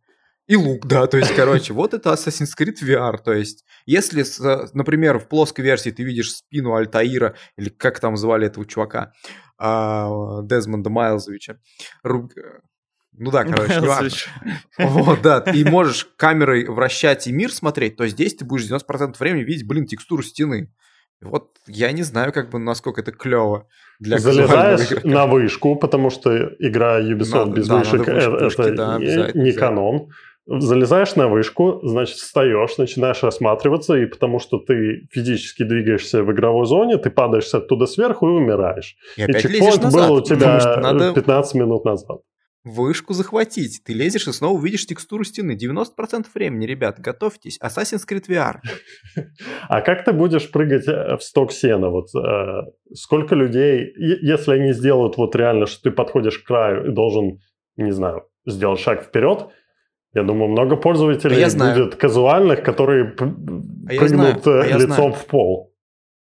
И 0.50 0.56
лук, 0.56 0.88
да, 0.88 1.06
то 1.06 1.18
есть, 1.18 1.36
короче, 1.36 1.74
вот 1.74 1.94
это 1.94 2.10
Assassin's 2.10 2.58
Creed 2.60 2.78
VR, 2.82 3.20
то 3.24 3.32
есть, 3.34 3.66
если, 3.86 4.26
например, 4.74 5.20
в 5.20 5.28
плоской 5.28 5.64
версии 5.64 5.92
ты 5.92 6.02
видишь 6.02 6.32
спину 6.32 6.74
Альтаира, 6.74 7.36
или 7.56 7.70
как 7.70 8.00
там 8.00 8.18
звали 8.18 8.48
этого 8.48 8.66
чувака, 8.66 9.14
а, 9.60 10.42
Дезмонда 10.42 10.90
Майлзовича, 10.90 11.58
ну 12.04 13.32
да, 13.32 13.44
короче, 13.44 13.80
неважно. 13.80 14.10
Вот, 14.80 15.22
да, 15.22 15.44
и 15.54 15.64
можешь 15.64 16.08
камерой 16.16 16.66
вращать 16.66 17.28
и 17.28 17.32
мир 17.32 17.52
смотреть, 17.52 17.98
то 17.98 18.08
здесь 18.08 18.34
ты 18.34 18.44
будешь 18.44 18.68
90% 18.68 19.20
времени 19.20 19.44
видеть, 19.44 19.68
блин, 19.68 19.86
текстуру 19.86 20.24
стены. 20.24 20.74
Вот 21.22 21.58
я 21.68 21.92
не 21.92 22.04
знаю, 22.04 22.32
как 22.32 22.50
бы, 22.50 22.60
насколько 22.60 23.02
это 23.02 23.12
клево. 23.12 23.68
Для 24.00 24.20
Залезаешь 24.20 25.04
на 25.04 25.28
вышку, 25.28 25.76
потому 25.76 26.10
что 26.10 26.56
игра 26.60 27.02
Ubisoft 27.02 27.46
надо, 27.46 27.52
без 27.52 27.68
да, 27.68 27.78
вышек 27.80 28.00
вышки, 28.00 28.10
это, 28.10 28.30
вышки, 28.30 28.70
да, 28.70 28.98
не, 28.98 29.44
не 29.44 29.52
канон. 29.52 30.10
Залезаешь 30.50 31.16
на 31.16 31.28
вышку, 31.28 31.80
значит, 31.84 32.16
встаешь, 32.18 32.78
начинаешь 32.78 33.24
осматриваться, 33.24 33.96
и 33.96 34.08
потому 34.08 34.40
что 34.40 34.58
ты 34.58 35.08
физически 35.12 35.64
двигаешься 35.64 36.24
в 36.24 36.32
игровой 36.32 36.66
зоне, 36.66 36.98
ты 36.98 37.12
падаешь 37.12 37.54
оттуда 37.54 37.86
сверху 37.86 38.28
и 38.28 38.32
умираешь. 38.32 38.96
И, 39.16 39.24
и 39.24 39.34
чекпоинт 39.34 39.94
был 39.94 40.14
у 40.14 40.22
тебя 40.22 40.78
надо... 40.82 41.14
15 41.14 41.54
минут 41.54 41.86
назад. 41.86 42.22
Вышку 42.64 43.14
захватить. 43.14 43.82
Ты 43.86 43.94
лезешь 43.94 44.28
и 44.28 44.34
снова 44.34 44.58
увидишь 44.58 44.86
текстуру 44.86 45.24
стены. 45.24 45.56
90% 45.56 46.26
времени, 46.34 46.66
ребят, 46.66 47.00
готовьтесь. 47.00 47.58
Assassin's 47.64 48.02
Creed 48.10 48.28
VR. 48.28 48.56
А 49.70 49.82
как 49.82 50.04
ты 50.04 50.12
будешь 50.12 50.52
прыгать 50.52 50.88
э, 50.88 51.16
в 51.16 51.24
сток 51.24 51.52
сена? 51.54 51.90
Вот 51.90 52.08
э, 52.16 52.72
сколько 52.94 53.36
людей, 53.36 53.94
если 53.98 54.54
они 54.54 54.74
сделают 54.74 55.16
вот 55.16 55.36
реально, 55.36 55.68
что 55.68 55.84
ты 55.84 55.92
подходишь 55.92 56.40
к 56.40 56.48
краю 56.48 56.92
и 56.92 56.94
должен, 56.94 57.40
не 57.78 57.92
знаю, 57.92 58.24
сделать 58.46 58.80
шаг 58.80 59.04
вперед, 59.04 59.48
я 60.14 60.24
думаю, 60.24 60.52
много 60.52 60.76
пользователей 60.76 61.44
а 61.44 61.48
я 61.48 61.50
будет 61.50 61.96
казуальных, 61.96 62.64
которые 62.64 63.06
а 63.06 63.98
прыгнут 63.98 64.48
а 64.48 64.64
лицом 64.64 65.14
в 65.14 65.26
пол. 65.26 65.69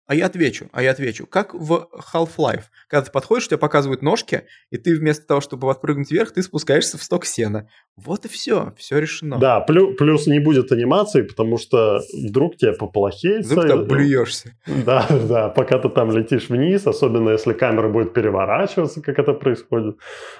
А 0.09 0.15
я 0.15 0.25
отвечу, 0.25 0.69
а 0.71 0.81
я 0.81 0.89
отвечу. 0.89 1.27
Как 1.27 1.53
в 1.53 1.87
Half-Life. 2.11 2.63
Когда 2.87 3.05
ты 3.05 3.11
подходишь, 3.11 3.47
тебе 3.47 3.59
показывают 3.59 4.01
ножки, 4.01 4.41
и 4.71 4.77
ты 4.77 4.95
вместо 4.95 5.27
того, 5.27 5.39
чтобы 5.39 5.69
отпрыгнуть 5.69 6.09
вверх, 6.09 6.31
ты 6.31 6.41
спускаешься 6.41 6.97
в 6.97 7.03
сток 7.03 7.25
сена. 7.25 7.69
Вот 7.95 8.25
и 8.25 8.27
все, 8.27 8.73
все 8.75 8.97
решено. 8.97 9.37
Да, 9.37 9.59
плюс, 9.59 9.95
плюс 9.97 10.25
не 10.25 10.39
будет 10.39 10.71
анимации, 10.71 11.21
потому 11.21 11.59
что 11.59 11.99
вдруг 12.25 12.57
тебе 12.57 12.73
поплохеется. 12.73 13.51
Вдруг 13.51 13.67
ты 13.67 13.77
блюешься. 13.83 14.55
Да, 14.65 15.05
да, 15.29 15.49
пока 15.49 15.77
ты 15.77 15.89
там 15.89 16.09
летишь 16.09 16.49
вниз, 16.49 16.87
особенно 16.87 17.29
если 17.29 17.53
камера 17.53 17.89
будет 17.89 18.11
переворачиваться, 18.11 19.03
как 19.03 19.19
это 19.19 19.33
происходит. 19.33 19.97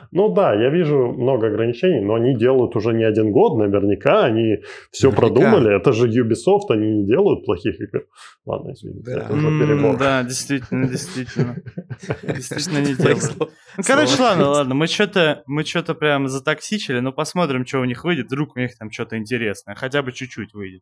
Ну 0.10 0.34
да, 0.34 0.56
я 0.56 0.72
вижу 0.72 1.12
много 1.12 1.46
ограничений, 1.46 2.02
но 2.02 2.16
они 2.16 2.36
делают 2.36 2.76
уже 2.76 2.92
не 2.94 3.04
один 3.04 3.32
год, 3.32 3.56
наверняка, 3.60 4.24
они 4.24 4.64
все 4.90 5.12
наверняка. 5.12 5.28
продумали. 5.28 5.76
Это 5.76 5.92
же 5.92 6.08
Ubisoft, 6.08 6.70
они 6.70 7.02
не 7.02 7.06
делают 7.06 7.46
плохих 7.46 7.80
игр. 7.80 8.06
Ладно, 8.48 8.72
извините. 8.72 9.12
Да 9.12 9.59
перебор. 9.60 9.98
Да, 9.98 10.24
действительно, 10.24 10.88
действительно. 10.88 11.56
Действительно 12.24 12.80
не 12.80 12.96
делают. 12.96 13.38
Ну, 13.38 13.84
короче, 13.86 14.22
ладно, 14.22 14.50
ладно, 14.50 14.76
мы 14.76 14.88
что-то 14.88 15.44
мы 15.46 15.64
что-то 15.64 15.94
прям 15.94 16.28
затоксичили, 16.28 17.00
но 17.00 17.12
посмотрим, 17.12 17.66
что 17.66 17.80
у 17.80 17.86
них 17.86 18.04
выйдет. 18.04 18.28
Вдруг 18.28 18.56
у 18.56 18.60
них 18.60 18.78
там 18.78 18.92
что-то 18.92 19.18
интересное, 19.18 19.76
хотя 19.76 20.02
бы 20.02 20.12
чуть-чуть 20.12 20.54
выйдет. 20.54 20.82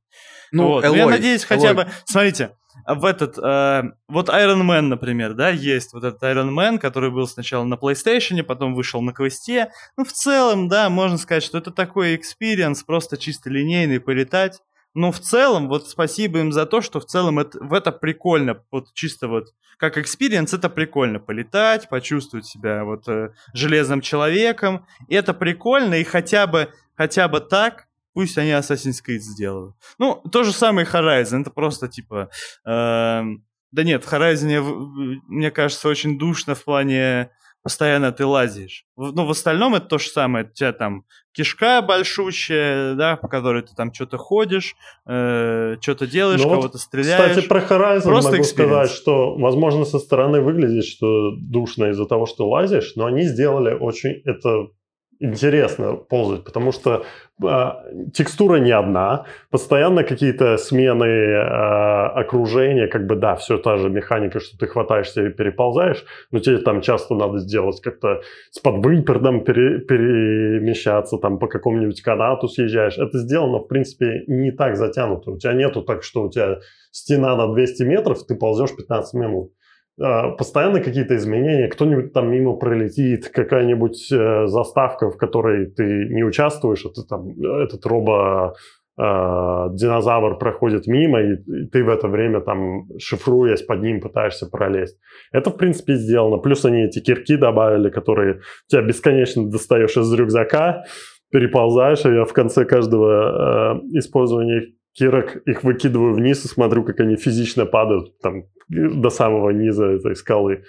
Ну, 0.52 0.68
вот. 0.68 0.86
Элой, 0.86 0.98
я 0.98 1.08
надеюсь, 1.08 1.44
хотя 1.44 1.74
бы... 1.74 1.88
Смотрите, 2.06 2.52
в 2.86 3.06
этот, 3.06 3.38
э, 3.38 3.84
вот 4.08 4.30
Iron 4.30 4.62
Man, 4.62 4.82
например, 4.82 5.34
да, 5.34 5.50
есть 5.50 5.94
вот 5.94 6.04
этот 6.04 6.22
Iron 6.24 6.50
Man, 6.54 6.80
который 6.80 7.12
был 7.12 7.28
сначала 7.28 7.64
на 7.64 7.76
PlayStation, 7.76 8.42
потом 8.44 8.76
вышел 8.76 9.02
на 9.02 9.14
квесте. 9.14 9.72
Ну, 9.98 10.06
в 10.06 10.12
целом, 10.12 10.68
да, 10.68 10.90
можно 10.90 11.18
сказать, 11.18 11.44
что 11.44 11.58
это 11.58 11.72
такой 11.72 12.16
experience, 12.16 12.84
просто 12.84 13.18
чисто 13.18 13.50
линейный, 13.50 14.00
полетать. 14.00 14.62
Но 14.98 15.12
в 15.12 15.20
целом, 15.20 15.68
вот 15.68 15.88
спасибо 15.88 16.40
им 16.40 16.52
за 16.52 16.66
то, 16.66 16.82
что 16.82 17.00
в 17.00 17.06
целом 17.06 17.38
это, 17.38 17.64
в 17.64 17.72
это 17.74 17.92
прикольно, 17.92 18.64
вот 18.72 18.92
чисто 18.96 19.28
вот 19.28 19.54
как 19.78 20.00
experience, 20.00 20.56
это 20.56 20.72
прикольно 20.72 21.20
полетать, 21.20 21.88
почувствовать 21.88 22.48
себя 22.48 22.84
вот 22.84 23.08
э, 23.08 23.30
железным 23.54 24.02
человеком. 24.02 24.88
Это 25.08 25.36
прикольно, 25.36 25.94
и 25.94 26.04
хотя 26.04 26.48
бы, 26.48 26.74
хотя 26.96 27.28
бы 27.28 27.42
так, 27.42 27.86
пусть 28.14 28.40
они 28.40 28.50
Assassin's 28.50 29.04
Creed 29.08 29.20
сделают. 29.20 29.76
Ну, 30.00 30.16
то 30.32 30.42
же 30.42 30.52
самое 30.52 30.88
и 30.88 30.90
Horizon, 30.90 31.42
это 31.42 31.52
просто 31.52 31.88
типа... 31.88 32.32
Э, 32.66 33.22
да 33.72 33.84
нет, 33.84 34.04
в 34.04 34.12
Horizon, 34.12 35.20
мне 35.28 35.52
кажется, 35.52 35.90
очень 35.90 36.18
душно 36.18 36.56
в 36.56 36.64
плане 36.64 37.30
постоянно 37.68 38.14
ты 38.14 38.26
лазишь. 38.26 38.86
Ну, 38.96 39.26
в 39.26 39.30
остальном 39.30 39.76
это 39.76 39.88
то 39.88 39.98
же 39.98 40.08
самое. 40.08 40.46
У 40.46 40.54
тебя 40.54 40.72
там 40.72 41.04
кишка 41.34 41.82
большущая, 41.82 42.94
да, 42.94 43.18
по 43.18 43.28
которой 43.28 43.62
ты 43.62 43.76
там 43.76 43.94
что-то 43.94 44.18
ходишь, 44.18 44.78
э, 45.06 45.76
что-то 45.82 46.08
делаешь, 46.08 46.42
ну, 46.42 46.50
кого-то 46.50 46.78
стреляешь. 46.78 47.32
Кстати, 47.32 47.46
про 47.46 47.60
Horizon 47.60 48.04
Просто 48.04 48.32
могу 48.32 48.44
experience. 48.44 48.46
сказать, 48.46 48.92
что, 48.92 49.36
возможно, 49.36 49.84
со 49.84 50.00
стороны 50.00 50.40
выглядит, 50.40 50.86
что 50.86 51.32
душно 51.36 51.90
из-за 51.90 52.06
того, 52.06 52.26
что 52.26 52.48
лазишь, 52.48 52.94
но 52.96 53.06
они 53.06 53.24
сделали 53.24 53.74
очень 53.74 54.22
это 54.24 54.70
интересно 55.20 55.96
ползать, 55.96 56.44
потому 56.44 56.72
что 56.72 57.06
э, 57.44 57.72
текстура 58.14 58.58
не 58.58 58.72
одна, 58.72 59.26
постоянно 59.50 60.04
какие-то 60.04 60.58
смены 60.58 61.06
э, 61.06 62.08
окружения, 62.20 62.88
как 62.88 63.08
бы 63.08 63.16
да, 63.16 63.36
все 63.36 63.58
та 63.58 63.78
же 63.78 63.90
механика, 63.90 64.40
что 64.40 64.58
ты 64.58 64.68
хватаешься 64.68 65.26
и 65.26 65.30
переползаешь, 65.30 66.06
но 66.32 66.40
тебе 66.40 66.58
там 66.60 66.82
часто 66.82 67.16
надо 67.16 67.40
сделать 67.40 67.82
как-то 67.82 68.22
с 68.52 68.60
подвыпердом 68.60 69.44
пере, 69.44 69.80
перемещаться, 69.80 71.18
там 71.18 71.40
по 71.40 71.48
какому-нибудь 71.48 72.02
канату 72.02 72.48
съезжаешь. 72.48 72.98
Это 72.98 73.18
сделано, 73.20 73.60
в 73.60 73.68
принципе, 73.68 74.24
не 74.28 74.52
так 74.52 74.76
затянуто. 74.76 75.32
У 75.32 75.38
тебя 75.38 75.54
нету 75.54 75.82
так, 75.82 76.04
что 76.04 76.24
у 76.24 76.30
тебя 76.30 76.60
стена 76.92 77.36
на 77.36 77.54
200 77.54 77.84
метров, 77.84 78.26
ты 78.26 78.36
ползешь 78.36 78.76
15 78.76 79.14
минут. 79.14 79.52
А, 80.00 80.30
постоянно 80.32 80.80
какие-то 80.80 81.16
изменения, 81.16 81.68
кто-нибудь 81.68 82.14
там 82.14 82.30
мимо 82.30 82.54
пролетит, 82.54 83.30
какая-нибудь 83.30 84.12
э, 84.12 84.46
заставка, 84.46 85.10
в 85.10 85.18
которой 85.18 85.72
ты 85.72 86.08
не 86.10 86.24
участвуешь, 86.24 86.86
это 86.86 87.04
там 87.04 87.32
этот 87.32 87.84
робо 87.86 88.54
э, 89.00 90.36
проходит 90.40 90.86
мимо, 90.86 91.22
и, 91.22 91.34
и 91.34 91.68
ты 91.68 91.84
в 91.84 91.90
это 91.90 92.08
время 92.08 92.42
там 92.42 92.88
шифруясь 93.00 93.64
под 93.64 93.82
ним 93.82 94.00
пытаешься 94.00 94.48
пролезть. 94.48 95.00
Это, 95.32 95.50
в 95.50 95.58
принципе, 95.58 95.96
сделано. 95.96 96.38
Плюс 96.38 96.64
они 96.64 96.84
эти 96.84 97.00
кирки 97.00 97.36
добавили, 97.36 97.90
которые 97.90 98.42
тебя 98.68 98.84
бесконечно 98.84 99.50
достаешь 99.50 99.98
из 99.98 100.14
рюкзака, 100.14 100.84
переползаешь, 101.32 102.06
и 102.06 102.24
в 102.24 102.34
конце 102.34 102.66
каждого 102.66 103.80
э, 103.82 103.98
использования 103.98 104.77
кирок 104.98 105.36
их 105.46 105.64
выкидываю 105.64 106.14
вниз 106.14 106.44
и 106.46 106.48
смотрю, 106.48 106.84
как 106.84 107.00
они 107.00 107.16
физично 107.16 107.66
падают 107.66 108.20
там 108.20 108.46
до 108.68 109.10
самого 109.10 109.52
низа 109.52 109.86
этой 109.86 110.16
скалы. 110.16 110.64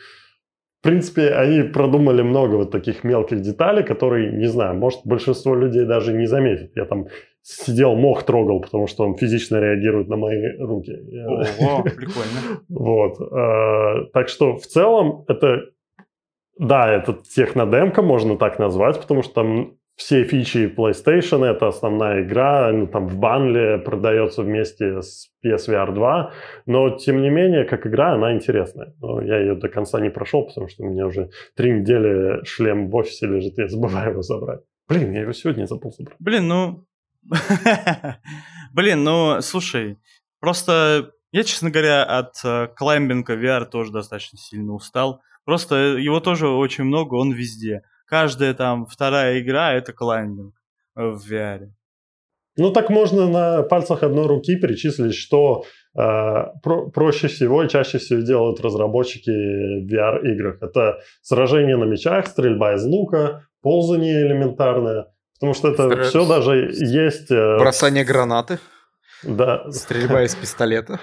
в 0.80 0.84
принципе, 0.84 1.30
они 1.30 1.62
продумали 1.62 2.22
много 2.22 2.56
вот 2.56 2.70
таких 2.70 3.04
мелких 3.04 3.40
деталей, 3.40 3.82
которые, 3.82 4.30
не 4.30 4.46
знаю, 4.46 4.76
может, 4.76 5.00
большинство 5.04 5.56
людей 5.56 5.84
даже 5.84 6.12
не 6.12 6.26
заметит. 6.26 6.76
Я 6.76 6.84
там 6.84 7.06
сидел, 7.42 7.94
мох 7.96 8.22
трогал, 8.24 8.60
потому 8.60 8.86
что 8.86 9.04
он 9.04 9.16
физично 9.16 9.56
реагирует 9.56 10.08
на 10.08 10.16
мои 10.16 10.56
руки. 10.58 10.92
Ого, 11.26 11.82
прикольно. 11.82 12.40
Вот. 12.68 13.20
Э, 13.20 14.10
так 14.12 14.28
что 14.28 14.56
в 14.56 14.66
целом 14.66 15.24
это, 15.28 15.62
да, 16.58 16.92
это 16.92 17.16
технодемка, 17.34 18.02
можно 18.02 18.36
так 18.36 18.58
назвать, 18.58 19.00
потому 19.00 19.22
что 19.22 19.34
там 19.34 19.77
все 19.98 20.22
фичи 20.22 20.72
PlayStation, 20.74 21.44
это 21.44 21.66
основная 21.66 22.22
игра, 22.22 22.70
ну, 22.72 22.86
там 22.86 23.08
в 23.08 23.18
банле 23.18 23.78
продается 23.78 24.42
вместе 24.42 25.02
с 25.02 25.28
PSVR 25.44 25.92
2, 25.92 26.32
но 26.66 26.96
тем 26.96 27.20
не 27.20 27.30
менее, 27.30 27.64
как 27.64 27.84
игра, 27.84 28.14
она 28.14 28.32
интересная. 28.32 28.94
Но 29.00 29.20
я 29.20 29.40
ее 29.40 29.56
до 29.56 29.68
конца 29.68 30.00
не 30.00 30.08
прошел, 30.08 30.46
потому 30.46 30.68
что 30.68 30.84
у 30.84 30.90
меня 30.90 31.04
уже 31.04 31.30
три 31.56 31.72
недели 31.72 32.44
шлем 32.44 32.90
в 32.90 32.94
офисе 32.94 33.26
лежит, 33.26 33.58
я 33.58 33.66
забываю 33.66 34.12
его 34.12 34.22
забрать. 34.22 34.60
Блин, 34.88 35.12
я 35.12 35.22
его 35.22 35.32
сегодня 35.32 35.66
забыл 35.66 35.90
забрать. 35.90 36.16
Блин, 36.20 36.46
ну... 36.46 36.84
Блин, 38.72 39.02
ну, 39.02 39.40
слушай, 39.40 39.98
просто 40.38 41.10
я, 41.32 41.42
честно 41.42 41.70
говоря, 41.72 42.04
от 42.04 42.34
э, 42.44 42.68
клаймбинга 42.76 43.34
VR 43.34 43.64
тоже 43.64 43.90
достаточно 43.90 44.38
сильно 44.38 44.74
устал. 44.74 45.20
Просто 45.44 45.96
его 45.98 46.20
тоже 46.20 46.46
очень 46.46 46.84
много, 46.84 47.14
он 47.14 47.32
везде 47.32 47.82
каждая 48.08 48.54
там 48.54 48.86
вторая 48.86 49.40
игра 49.40 49.72
это 49.74 49.92
клаймбинг 49.92 50.54
в 50.94 51.20
VR. 51.30 51.68
Ну 52.56 52.72
так 52.72 52.90
можно 52.90 53.28
на 53.28 53.62
пальцах 53.62 54.02
одной 54.02 54.26
руки 54.26 54.56
перечислить, 54.56 55.14
что 55.14 55.64
э, 55.96 56.00
про- 56.62 56.90
проще 56.90 57.28
всего 57.28 57.62
и 57.62 57.68
чаще 57.68 57.98
всего 57.98 58.20
делают 58.20 58.60
разработчики 58.60 59.30
VR-играх. 59.30 60.60
Это 60.62 60.98
сражение 61.22 61.76
на 61.76 61.84
мечах, 61.84 62.26
стрельба 62.26 62.74
из 62.74 62.84
лука, 62.84 63.44
ползание 63.62 64.26
элементарное. 64.26 65.06
Потому 65.38 65.54
что 65.54 65.68
это 65.68 65.88
Стресс. 65.88 66.08
все 66.08 66.26
даже 66.26 66.56
есть... 66.72 67.30
Э, 67.30 67.58
Бросание 67.58 68.04
гранаты. 68.04 68.58
Да. 69.22 69.70
Стрельба 69.70 70.22
из 70.24 70.34
пистолета. 70.34 70.98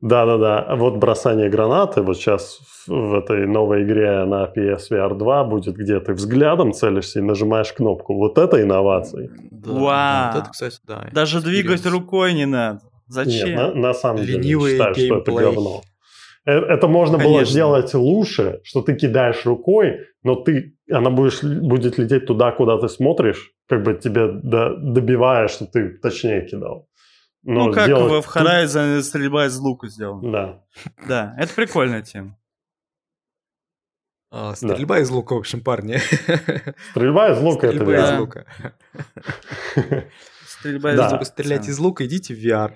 Да-да-да, 0.00 0.76
вот 0.76 0.96
бросание 0.96 1.50
гранаты, 1.50 2.02
вот 2.02 2.16
сейчас 2.16 2.60
в 2.86 3.14
этой 3.14 3.46
новой 3.46 3.82
игре 3.82 4.24
на 4.24 4.44
PSVR 4.44 5.16
2 5.16 5.44
будет, 5.44 5.76
где 5.76 5.98
ты 5.98 6.12
взглядом 6.12 6.72
целишься 6.72 7.18
и 7.18 7.22
нажимаешь 7.22 7.72
кнопку. 7.72 8.14
Вот 8.14 8.38
это 8.38 8.62
инновации. 8.62 9.30
Да, 9.50 9.72
Вау! 9.72 10.32
Вот 10.32 10.42
это, 10.42 10.50
кстати, 10.50 10.78
да. 10.86 11.08
Даже 11.12 11.40
двигать 11.40 11.84
рукой 11.86 12.32
не 12.34 12.46
надо. 12.46 12.80
Зачем? 13.08 13.48
Нет, 13.48 13.74
на, 13.74 13.80
на 13.88 13.94
самом 13.94 14.22
Ленивый 14.22 14.72
деле, 14.72 14.78
считаю, 14.78 14.94
что 14.94 15.16
это 15.18 15.32
говно. 15.32 15.82
Э, 16.46 16.52
это 16.52 16.88
можно 16.88 17.18
Конечно. 17.18 17.34
было 17.34 17.44
сделать 17.44 17.94
лучше, 17.94 18.60
что 18.64 18.82
ты 18.82 18.94
кидаешь 18.94 19.44
рукой, 19.46 20.06
но 20.22 20.34
ты, 20.34 20.76
она 20.90 21.10
будешь, 21.10 21.42
будет 21.42 21.98
лететь 21.98 22.26
туда, 22.26 22.52
куда 22.52 22.78
ты 22.78 22.88
смотришь, 22.88 23.52
как 23.68 23.82
бы 23.82 23.94
тебе 23.94 24.28
до, 24.28 24.76
добивая, 24.76 25.48
что 25.48 25.66
ты 25.66 25.90
точнее 25.98 26.46
кидал. 26.46 26.87
Но 27.42 27.66
ну, 27.66 27.72
как 27.72 27.84
сделать... 27.84 28.24
в 28.24 28.36
Horizon 28.36 29.00
стрельба 29.02 29.46
из 29.46 29.58
лука 29.58 29.88
сделана. 29.88 30.32
Да. 30.32 30.64
Да, 31.06 31.34
это 31.38 31.54
прикольная 31.54 32.02
тема. 32.02 32.38
А, 34.30 34.54
стрельба 34.54 34.96
да. 34.96 35.00
из 35.02 35.10
лука, 35.10 35.34
в 35.34 35.38
общем, 35.38 35.62
парни. 35.62 35.98
Стрельба 36.90 37.30
из 37.30 37.40
лука 37.40 37.68
стрельба 37.68 37.92
это 37.92 38.14
из 38.14 38.18
лука. 38.18 38.46
Стрельба 40.44 40.92
из 40.92 40.98
лука. 40.98 41.24
Стрелять 41.24 41.68
из 41.68 41.78
лука, 41.78 42.04
идите 42.04 42.34
в 42.34 42.38
VR. 42.38 42.72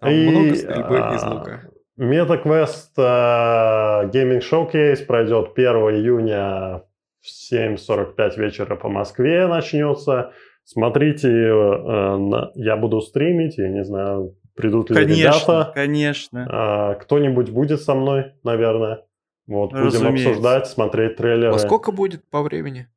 Там 0.00 0.10
И, 0.10 0.28
много 0.30 0.54
стрельбы 0.54 0.98
а, 0.98 1.14
из 1.14 1.22
лука. 1.24 1.70
MetaQuest 1.98 2.96
uh, 2.96 4.10
Gaming 4.10 4.40
Showcase 4.40 5.04
пройдет 5.04 5.52
1 5.54 5.66
июня 5.96 6.82
в 7.20 7.52
7.45 7.52 8.38
вечера 8.38 8.76
по 8.76 8.88
Москве 8.88 9.46
начнется. 9.46 10.32
Смотрите, 10.64 11.28
э, 11.28 12.16
на, 12.16 12.52
я 12.54 12.76
буду 12.76 13.00
стримить, 13.00 13.58
я 13.58 13.68
не 13.68 13.84
знаю, 13.84 14.38
придут 14.54 14.90
ли 14.90 14.96
конечно, 14.96 15.18
ребята. 15.18 15.72
Конечно, 15.74 16.46
а, 16.48 16.94
Кто-нибудь 16.94 17.50
будет 17.50 17.80
со 17.82 17.94
мной, 17.94 18.34
наверное. 18.44 19.04
Вот, 19.46 19.72
Разумеется. 19.72 19.98
будем 20.00 20.28
обсуждать, 20.28 20.68
смотреть 20.68 21.16
трейлеры. 21.16 21.54
А 21.54 21.58
сколько 21.58 21.90
будет 21.90 22.28
по 22.30 22.42
времени? 22.42 22.88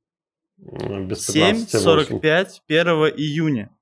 Без 0.57 1.28
7.45 1.36 2.61
1 2.68 2.88
июня. 3.18 3.76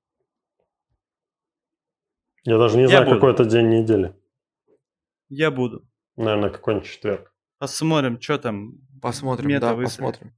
Я 2.45 2.57
даже 2.57 2.77
не 2.77 2.83
я 2.83 2.87
знаю, 2.89 3.05
буду. 3.05 3.15
какой 3.15 3.33
это 3.33 3.45
день 3.45 3.69
недели. 3.69 4.15
Я 5.29 5.51
буду. 5.51 5.87
Наверное, 6.15 6.49
какой-нибудь 6.49 6.87
четверг. 6.87 7.33
Посмотрим, 7.59 8.19
что 8.19 8.37
там. 8.37 8.73
Посмотрим, 9.01 9.59
да, 9.59 9.73
выстроит. 9.73 10.13
посмотрим. 10.13 10.37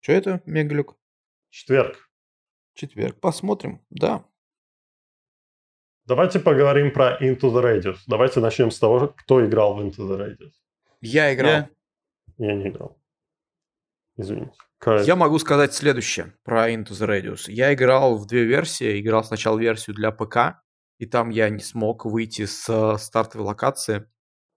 Что 0.00 0.12
это, 0.12 0.42
Мегалюк? 0.46 0.96
Четверг. 1.50 2.05
Четверг. 2.76 3.18
Посмотрим, 3.20 3.80
да. 3.88 4.24
Давайте 6.04 6.38
поговорим 6.38 6.92
про 6.92 7.16
Into 7.20 7.50
the 7.50 7.62
Radius. 7.62 7.96
Давайте 8.06 8.40
начнем 8.40 8.70
с 8.70 8.78
того, 8.78 9.08
кто 9.16 9.44
играл 9.44 9.74
в 9.74 9.80
Into 9.80 10.06
the 10.06 10.18
Radius. 10.18 10.52
Я 11.00 11.34
играл. 11.34 11.50
Я, 11.50 11.70
я 12.36 12.54
не 12.54 12.68
играл. 12.68 13.00
Извините. 14.18 14.52
Я 15.04 15.16
могу 15.16 15.38
сказать 15.38 15.72
следующее 15.72 16.34
про 16.44 16.70
Into 16.70 16.90
the 16.90 17.08
Radius. 17.08 17.44
Я 17.50 17.72
играл 17.72 18.18
в 18.18 18.26
две 18.26 18.44
версии. 18.44 19.00
Играл 19.00 19.24
сначала 19.24 19.58
версию 19.58 19.96
для 19.96 20.12
ПК, 20.12 20.62
и 20.98 21.06
там 21.06 21.30
я 21.30 21.48
не 21.48 21.60
смог 21.60 22.04
выйти 22.04 22.44
с 22.44 22.98
стартовой 22.98 23.46
локации. 23.46 24.06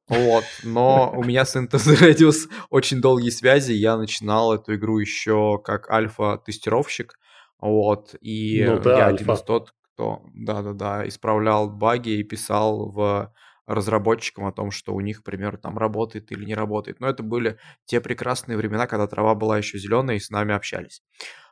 Вот, 0.10 0.44
но 0.64 1.14
у 1.16 1.24
меня 1.24 1.46
с 1.46 1.56
Into 1.56 1.78
the 1.78 1.96
Radius 1.98 2.50
очень 2.70 3.00
долгие 3.00 3.30
связи. 3.30 3.72
Я 3.72 3.96
начинал 3.96 4.54
эту 4.54 4.76
игру 4.76 5.00
еще 5.00 5.60
как 5.64 5.90
альфа-тестировщик. 5.90 7.18
Вот, 7.60 8.16
и 8.22 8.64
ну, 8.66 8.82
я 8.84 9.08
альфа. 9.08 9.24
один 9.24 9.32
из 9.34 9.42
тот, 9.44 9.74
кто, 9.94 10.24
да-да-да, 10.34 11.08
исправлял 11.08 11.70
баги 11.70 12.12
и 12.12 12.24
писал 12.24 12.90
в 12.90 13.34
разработчикам 13.70 14.46
о 14.46 14.52
том, 14.52 14.72
что 14.72 14.96
у 14.96 15.02
них, 15.02 15.22
к 15.22 15.24
примеру, 15.24 15.58
там 15.58 15.78
работает 15.78 16.32
или 16.32 16.44
не 16.44 16.56
работает. 16.56 17.00
Но 17.00 17.08
это 17.08 17.22
были 17.22 17.60
те 17.86 18.02
прекрасные 18.02 18.58
времена, 18.58 18.88
когда 18.88 19.06
трава 19.08 19.36
была 19.36 19.58
еще 19.58 19.78
зеленая 19.78 20.16
и 20.16 20.20
с 20.20 20.32
нами 20.32 20.56
общались. 20.56 21.04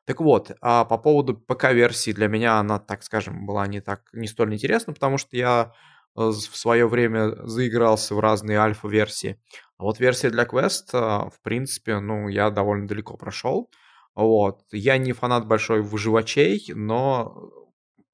Так 0.06 0.22
вот, 0.22 0.52
а 0.62 0.86
по 0.86 0.98
поводу 0.98 1.36
ПК-версии 1.36 2.14
для 2.14 2.28
меня 2.28 2.60
она, 2.60 2.80
так 2.80 3.04
скажем, 3.04 3.46
была 3.46 3.68
не 3.68 3.82
так 3.82 4.02
не 4.14 4.28
столь 4.28 4.54
интересна, 4.54 4.94
потому 4.94 5.18
что 5.18 5.36
я 5.36 5.74
э, 6.16 6.22
в 6.22 6.34
свое 6.34 6.88
время 6.88 7.36
заигрался 7.46 8.16
в 8.16 8.20
разные 8.20 8.58
альфа-версии. 8.58 9.40
А 9.78 9.84
вот 9.84 10.00
версия 10.00 10.30
для 10.30 10.46
Quest, 10.46 10.94
э, 10.94 11.30
в 11.30 11.40
принципе, 11.44 12.00
ну, 12.00 12.30
я 12.30 12.50
довольно 12.50 12.88
далеко 12.88 13.18
прошел. 13.18 13.70
Вот. 14.18 14.64
Я 14.72 14.98
не 14.98 15.14
фанат 15.14 15.46
большой 15.48 15.84
выживачей, 15.84 16.74
но 16.74 17.52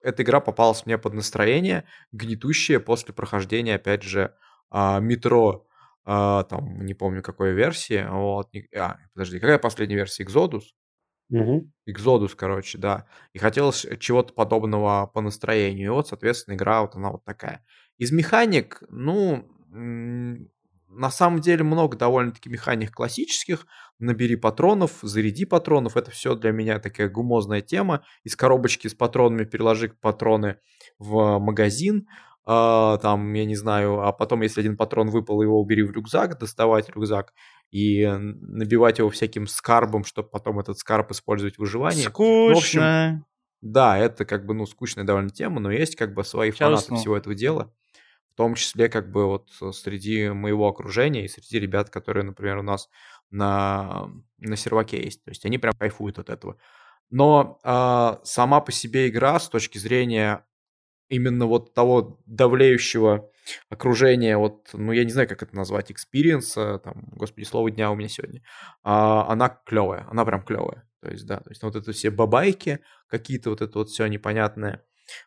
эта 0.02 0.24
игра 0.24 0.42
попалась 0.42 0.86
мне 0.86 0.98
под 0.98 1.14
настроение, 1.14 1.86
гнетущее 2.12 2.82
после 2.82 3.14
прохождения, 3.14 3.76
опять 3.76 4.04
же, 4.04 4.36
а, 4.70 5.00
метро, 5.00 5.66
а, 6.04 6.44
там, 6.44 6.86
не 6.86 6.94
помню 6.94 7.24
какой 7.24 7.54
версии, 7.54 8.06
вот, 8.12 8.50
а, 8.76 8.98
подожди, 9.14 9.40
какая 9.40 9.60
последняя 9.60 9.96
версия, 9.96 10.26
Exodus? 10.26 10.64
Угу. 11.30 11.72
Exodus, 11.90 12.36
короче, 12.36 12.78
да. 12.78 13.08
И 13.32 13.40
хотелось 13.40 13.88
чего-то 14.02 14.34
подобного 14.34 15.08
по 15.08 15.22
настроению. 15.22 15.86
И 15.86 15.90
вот, 15.90 16.10
соответственно, 16.10 16.56
игра 16.56 16.82
вот 16.82 16.96
она 16.96 17.12
вот 17.12 17.24
такая. 17.24 17.64
Из 17.98 18.12
механик, 18.12 18.84
ну, 18.90 19.48
на 20.96 21.10
самом 21.10 21.40
деле 21.40 21.64
много 21.64 21.98
довольно-таки 21.98 22.50
механик 22.50 22.92
классических. 22.92 23.66
Набери 24.00 24.36
патронов, 24.36 25.00
заряди 25.02 25.46
патронов. 25.46 25.98
Это 25.98 26.12
все 26.12 26.36
для 26.36 26.52
меня 26.52 26.80
такая 26.80 27.10
гумозная 27.10 27.62
тема. 27.62 28.04
Из 28.24 28.36
коробочки 28.36 28.88
с 28.88 28.94
патронами 28.94 29.46
переложи 29.46 29.90
патроны 30.02 30.58
в 31.00 31.40
магазин. 31.40 32.08
Uh, 32.46 33.00
там, 33.00 33.32
я 33.32 33.46
не 33.46 33.56
знаю, 33.56 34.02
а 34.02 34.12
потом, 34.12 34.42
если 34.42 34.60
один 34.60 34.76
патрон 34.76 35.10
выпал, 35.10 35.42
его 35.42 35.62
убери 35.62 35.82
в 35.82 35.92
рюкзак, 35.92 36.38
доставать 36.38 36.90
рюкзак 36.90 37.34
и 37.72 38.06
набивать 38.06 39.00
его 39.00 39.10
всяким 39.10 39.48
скарбом, 39.48 40.04
чтобы 40.04 40.28
потом 40.28 40.60
этот 40.60 40.78
скарб 40.78 41.10
использовать 41.12 41.56
в 41.56 41.60
выживании. 41.60 42.04
Скучно. 42.04 42.50
Ну, 42.50 42.54
в 42.54 42.58
общем, 42.58 43.26
да, 43.62 43.98
это 43.98 44.26
как 44.26 44.46
бы, 44.46 44.54
ну, 44.54 44.66
скучная 44.66 45.06
довольно 45.06 45.30
тема, 45.30 45.62
но 45.62 45.72
есть 45.72 45.96
как 45.96 46.14
бы 46.14 46.26
свои 46.26 46.52
Сейчас 46.52 46.86
фанаты 46.86 46.96
всего 46.96 47.16
этого 47.16 47.34
дела 47.34 47.74
в 48.34 48.38
том 48.38 48.56
числе 48.56 48.90
как 48.90 49.12
бы 49.12 49.28
вот 49.28 49.52
среди 49.76 50.30
моего 50.30 50.68
окружения 50.68 51.26
и 51.26 51.28
среди 51.28 51.60
ребят, 51.60 51.90
которые, 51.90 52.24
например, 52.24 52.58
у 52.58 52.64
нас 52.64 52.90
на, 53.30 54.10
на 54.40 54.56
серваке 54.56 55.04
есть. 55.04 55.24
То 55.24 55.30
есть 55.30 55.46
они 55.46 55.60
прям 55.60 55.74
кайфуют 55.78 56.18
от 56.18 56.30
этого. 56.30 56.58
Но 57.12 57.60
э, 57.64 58.26
сама 58.26 58.60
по 58.62 58.72
себе 58.72 59.08
игра 59.08 59.40
с 59.40 59.50
точки 59.50 59.78
зрения 59.78 60.46
именно 61.10 61.46
вот 61.46 61.76
того 61.76 62.20
давлеющего 62.26 63.30
окружения, 63.70 64.38
вот, 64.38 64.70
ну, 64.74 64.92
я 64.94 65.04
не 65.04 65.12
знаю, 65.12 65.28
как 65.28 65.44
это 65.44 65.56
назвать, 65.56 65.92
experience 65.92 66.65
а, 66.65 66.80
там, 66.80 67.04
господи, 67.12 67.46
слово 67.46 67.70
дня 67.70 67.92
у 67.92 67.96
меня 67.96 68.08
сегодня, 68.08 68.42
а, 68.84 69.28
она 69.30 69.50
клевая, 69.50 70.08
она 70.10 70.26
прям 70.26 70.44
клевая. 70.44 70.88
То 71.02 71.12
есть, 71.12 71.26
да, 71.28 71.38
то 71.38 71.50
есть 71.50 71.62
вот 71.62 71.76
это 71.76 71.92
все 71.92 72.10
бабайки, 72.10 72.80
какие-то 73.08 73.50
вот 73.52 73.62
это 73.62 73.78
вот 73.78 73.90
все 73.90 74.08
непонятное, 74.08 74.84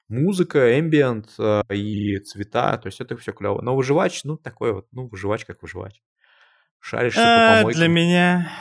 музыка, 0.09 0.79
эмбиент 0.79 1.29
э, 1.39 1.62
и 1.70 2.18
цвета, 2.18 2.77
то 2.79 2.87
есть 2.87 3.01
это 3.01 3.16
все 3.16 3.33
клево. 3.33 3.61
Но 3.62 3.77
выживач, 3.77 4.24
ну, 4.24 4.37
такой 4.37 4.72
вот, 4.72 4.87
ну, 4.93 5.09
выживач 5.09 5.45
как 5.45 5.62
выживач. 5.62 6.03
Шаришься 6.81 7.20
по 7.20 7.27
А, 7.27 7.57
помойкам. 7.59 7.81
Для 7.81 7.89
меня, 7.89 8.53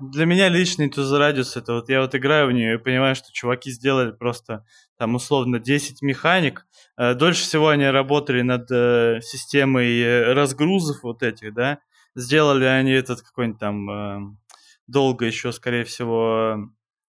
для 0.00 0.26
меня 0.26 0.48
личный 0.48 0.88
Radius, 0.88 1.52
это 1.56 1.74
вот 1.74 1.88
я 1.88 2.00
вот 2.00 2.14
играю 2.14 2.48
в 2.48 2.52
нее 2.52 2.74
и 2.74 2.78
понимаю, 2.78 3.14
что 3.14 3.32
чуваки 3.32 3.70
сделали 3.70 4.12
просто 4.12 4.64
там 4.98 5.14
условно 5.14 5.58
10 5.58 6.02
механик. 6.02 6.66
Э, 6.96 7.14
Дольше 7.14 7.42
всего 7.42 7.68
они 7.68 7.86
работали 7.86 8.42
над 8.42 8.70
э, 8.70 9.20
системой 9.22 10.00
э, 10.00 10.32
разгрузов 10.32 11.02
вот 11.02 11.22
этих, 11.22 11.54
да. 11.54 11.78
Сделали 12.14 12.64
они 12.64 12.92
этот 12.92 13.22
какой-нибудь 13.22 13.60
там 13.60 13.90
э, 13.90 14.36
долго 14.86 15.24
еще, 15.24 15.52
скорее 15.52 15.84
всего, 15.84 16.70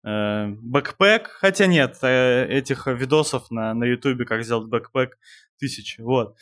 backpack. 0.06 1.28
Хотя 1.28 1.66
нет, 1.66 1.97
э, 2.03 2.45
этих 2.47 2.88
видосов 2.88 3.49
на, 3.51 3.74
на 3.74 3.86
ютубе, 3.86 4.26
как 4.26 4.43
сделать 4.43 4.68
backpack, 4.68 5.18
тысячи, 5.58 6.01
вот. 6.01 6.38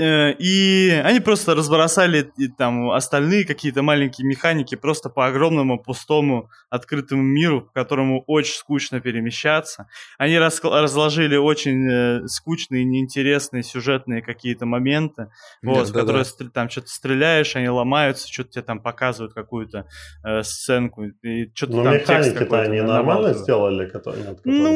Э, 0.00 0.32
И 0.38 0.90
они 1.04 1.20
просто 1.20 1.54
разбросали 1.54 2.30
и 2.36 2.48
там 2.48 2.90
остальные 2.90 3.44
какие-то 3.44 3.82
маленькие 3.82 4.26
механики 4.28 4.76
просто 4.76 5.08
по 5.10 5.26
огромному 5.26 5.78
пустому 5.78 6.50
открытому 6.70 7.22
миру, 7.22 7.62
по 7.62 7.72
которому 7.80 8.22
очень 8.26 8.54
скучно 8.54 9.00
перемещаться. 9.00 9.86
Они 10.18 10.34
раскла- 10.36 10.80
разложили 10.82 11.36
очень 11.36 11.90
э, 11.90 12.26
скучные, 12.28 12.84
неинтересные 12.84 13.62
сюжетные 13.62 14.22
какие-то 14.22 14.66
моменты, 14.66 15.30
Да, 15.62 15.70
вот, 15.70 15.88
в 15.88 15.92
да, 15.92 16.00
которые 16.00 16.24
да. 16.24 16.30
стр- 16.30 16.50
там 16.50 16.68
что-то 16.68 16.88
стреляешь, 16.88 17.56
они 17.56 17.68
ломаются, 17.68 18.28
что-то 18.32 18.50
тебе 18.50 18.62
там 18.62 18.80
показывают 18.80 19.34
какую-то 19.34 19.86
э, 20.24 20.42
сценку, 20.42 21.04
и 21.04 21.50
что-то 21.54 21.72
Ну, 21.76 21.84
там 21.84 21.94
механики-то 21.94 22.60
они 22.60 22.80
нормально 22.82 23.32
сделали, 23.34 23.86
которые, 23.88 24.24
над 24.24 24.36
которыми 24.38 24.58
Ну, 24.58 24.64
ты- 24.68 24.72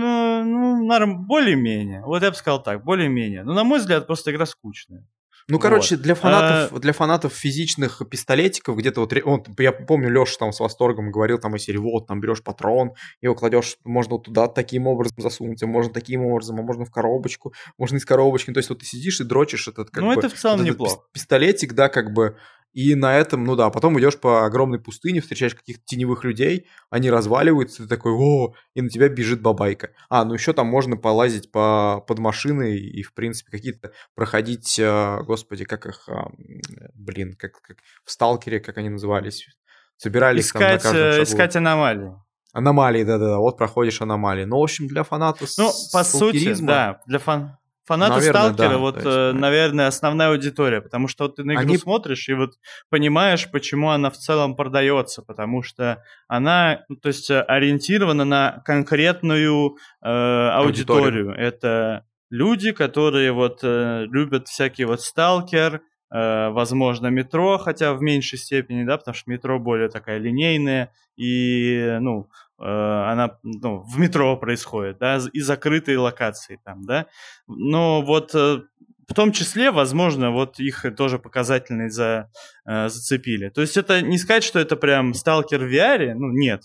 ну, 0.00 0.44
ну, 0.44 0.86
норм, 0.86 1.26
более-менее. 1.26 2.02
Вот 2.04 2.22
я 2.22 2.30
бы 2.30 2.36
сказал 2.36 2.62
так, 2.62 2.82
более-менее. 2.84 3.44
Ну, 3.44 3.52
на 3.52 3.64
мой 3.64 3.78
взгляд, 3.78 4.06
просто 4.06 4.30
игра 4.32 4.39
скучная. 4.46 5.06
Ну, 5.48 5.58
короче, 5.58 5.96
для 5.96 6.12
А 6.12 6.16
фанатов, 6.16 6.80
для 6.80 6.92
фанатов 6.92 7.32
физичных 7.32 8.02
пистолетиков, 8.08 8.76
где-то 8.76 9.00
вот, 9.00 9.12
вот, 9.24 9.48
я 9.58 9.72
помню, 9.72 10.08
Леша 10.10 10.36
там 10.38 10.52
с 10.52 10.60
восторгом 10.60 11.10
говорил, 11.10 11.38
там 11.38 11.56
из 11.56 11.62
серии, 11.64 11.78
вот, 11.78 12.06
там 12.06 12.20
берешь 12.20 12.42
патрон, 12.42 12.92
его 13.20 13.34
кладешь, 13.34 13.76
можно 13.84 14.14
вот 14.14 14.24
туда 14.24 14.46
таким 14.46 14.86
образом 14.86 15.16
засунуть, 15.18 15.62
а 15.62 15.66
можно 15.66 15.92
таким 15.92 16.24
образом, 16.24 16.60
а 16.60 16.62
можно 16.62 16.84
в 16.84 16.90
коробочку, 16.92 17.52
можно 17.78 17.96
из 17.96 18.04
коробочки, 18.04 18.52
то 18.52 18.58
есть 18.58 18.68
вот 18.68 18.80
ты 18.80 18.86
сидишь 18.86 19.20
и 19.20 19.24
дрочишь 19.24 19.66
этот, 19.66 19.90
как 19.90 20.02
Ну, 20.04 20.14
бы, 20.14 20.18
это 20.20 20.28
в 20.28 20.34
целом 20.38 20.58
вот 20.58 20.66
неплохо. 20.66 20.96
пис- 20.96 21.00
пистолетик, 21.14 21.72
да, 21.72 21.88
как 21.88 22.12
бы, 22.12 22.36
и 22.72 22.94
на 22.94 23.16
этом, 23.16 23.44
ну 23.44 23.56
да, 23.56 23.70
потом 23.70 23.98
идешь 23.98 24.18
по 24.18 24.44
огромной 24.46 24.78
пустыне, 24.78 25.20
встречаешь 25.20 25.54
каких-то 25.54 25.82
теневых 25.84 26.24
людей, 26.24 26.66
они 26.88 27.10
разваливаются, 27.10 27.82
ты 27.82 27.88
такой, 27.88 28.12
о, 28.12 28.54
и 28.74 28.82
на 28.82 28.88
тебя 28.88 29.08
бежит 29.08 29.42
бабайка. 29.42 29.90
А, 30.08 30.24
ну 30.24 30.34
еще 30.34 30.52
там 30.52 30.66
можно 30.66 30.96
полазить 30.96 31.50
по, 31.50 32.04
под 32.06 32.18
машиной 32.18 32.78
и, 32.78 33.02
в 33.02 33.12
принципе, 33.14 33.50
какие-то 33.50 33.92
проходить, 34.14 34.78
э, 34.78 35.18
господи, 35.24 35.64
как 35.64 35.86
их, 35.86 36.08
а, 36.08 36.30
блин, 36.94 37.34
как, 37.36 37.60
как 37.60 37.78
в 38.04 38.10
Сталкере, 38.10 38.60
как 38.60 38.78
они 38.78 38.88
назывались, 38.88 39.46
собирали 39.96 40.40
их 40.40 40.52
там 40.52 40.62
на 40.62 40.76
Искать, 40.76 40.82
каждом 40.82 41.02
э, 41.02 41.12
шагу. 41.12 41.22
искать 41.24 41.56
аномалии. 41.56 42.12
Аномалии, 42.52 43.04
да-да-да, 43.04 43.38
вот 43.38 43.58
проходишь 43.58 44.00
аномалии. 44.00 44.44
Ну, 44.44 44.58
в 44.58 44.62
общем, 44.62 44.88
для 44.88 45.04
фанатов 45.04 45.48
Ну, 45.56 45.70
по 45.92 46.02
сути, 46.02 46.54
да, 46.60 47.00
для 47.06 47.18
фан... 47.18 47.56
фанатов 47.84 48.18
Наверное, 48.18 48.42
Сталкера, 48.42 48.68
да, 48.68 48.78
вот, 48.78 48.96
есть, 48.96 49.06
э, 49.06 49.32
наверное, 49.32 49.86
основная 49.86 50.28
аудитория, 50.30 50.80
потому 50.80 51.08
что 51.08 51.24
вот 51.24 51.36
ты 51.36 51.44
на 51.44 51.52
игру 51.52 51.62
Они- 51.62 51.78
смотришь 51.78 52.28
и 52.28 52.34
вот 52.34 52.54
понимаешь, 52.88 53.50
почему 53.50 53.90
она 53.90 54.10
в 54.10 54.16
целом 54.16 54.56
продается, 54.56 55.22
потому 55.22 55.62
что 55.62 56.02
она, 56.28 56.84
ну, 56.88 56.96
то 56.96 57.08
есть, 57.08 57.30
э, 57.30 57.40
ориентирована 57.40 58.24
на 58.24 58.62
конкретную 58.64 59.76
э, 60.02 60.08
аудиторию. 60.08 61.30
Аудиторию. 61.30 61.34
Это 61.34 62.04
люди, 62.30 62.72
которые 62.72 63.32
вот 63.32 63.60
э, 63.62 64.04
любят 64.06 64.48
всякие 64.48 64.86
вот 64.86 65.00
Сталкер, 65.02 65.82
э, 66.12 66.48
возможно, 66.50 67.08
метро, 67.08 67.58
хотя 67.58 67.92
в 67.92 68.02
меньшей 68.02 68.38
степени, 68.38 68.84
да, 68.84 68.98
потому 68.98 69.14
что 69.14 69.30
метро 69.30 69.58
более 69.58 69.88
такая 69.88 70.18
линейная, 70.18 70.92
и, 71.16 71.98
ну, 72.00 72.28
она 72.62 73.38
ну, 73.42 73.80
в 73.80 73.98
метро 73.98 74.36
происходит, 74.36 74.98
да, 74.98 75.18
и 75.32 75.40
закрытые 75.40 75.98
локации 75.98 76.60
там, 76.64 76.84
да. 76.84 77.06
Но 77.46 78.02
вот 78.02 78.34
э, 78.34 78.60
в 79.08 79.14
том 79.14 79.32
числе, 79.32 79.70
возможно, 79.72 80.30
вот 80.30 80.60
их 80.60 80.84
тоже 80.96 81.18
показательные 81.18 81.90
за, 81.90 82.30
э, 82.64 82.88
зацепили. 82.88 83.48
То 83.48 83.60
есть 83.60 83.76
это 83.76 84.02
не 84.02 84.18
сказать, 84.18 84.44
что 84.44 84.60
это 84.60 84.76
прям 84.76 85.14
сталкер 85.14 85.64
в 85.64 85.72
VR, 85.72 86.14
ну, 86.14 86.30
нет. 86.30 86.62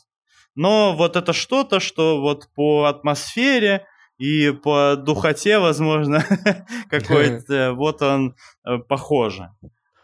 Но 0.54 0.96
вот 0.96 1.16
это 1.16 1.34
что-то, 1.34 1.80
что 1.80 2.22
вот 2.22 2.50
по 2.54 2.86
атмосфере 2.86 3.86
и 4.18 4.52
по 4.52 4.96
духоте, 4.96 5.60
возможно, 5.60 6.24
какой-то, 6.90 7.74
вот 7.74 8.02
он 8.02 8.36
э, 8.66 8.78
похоже. 8.78 9.50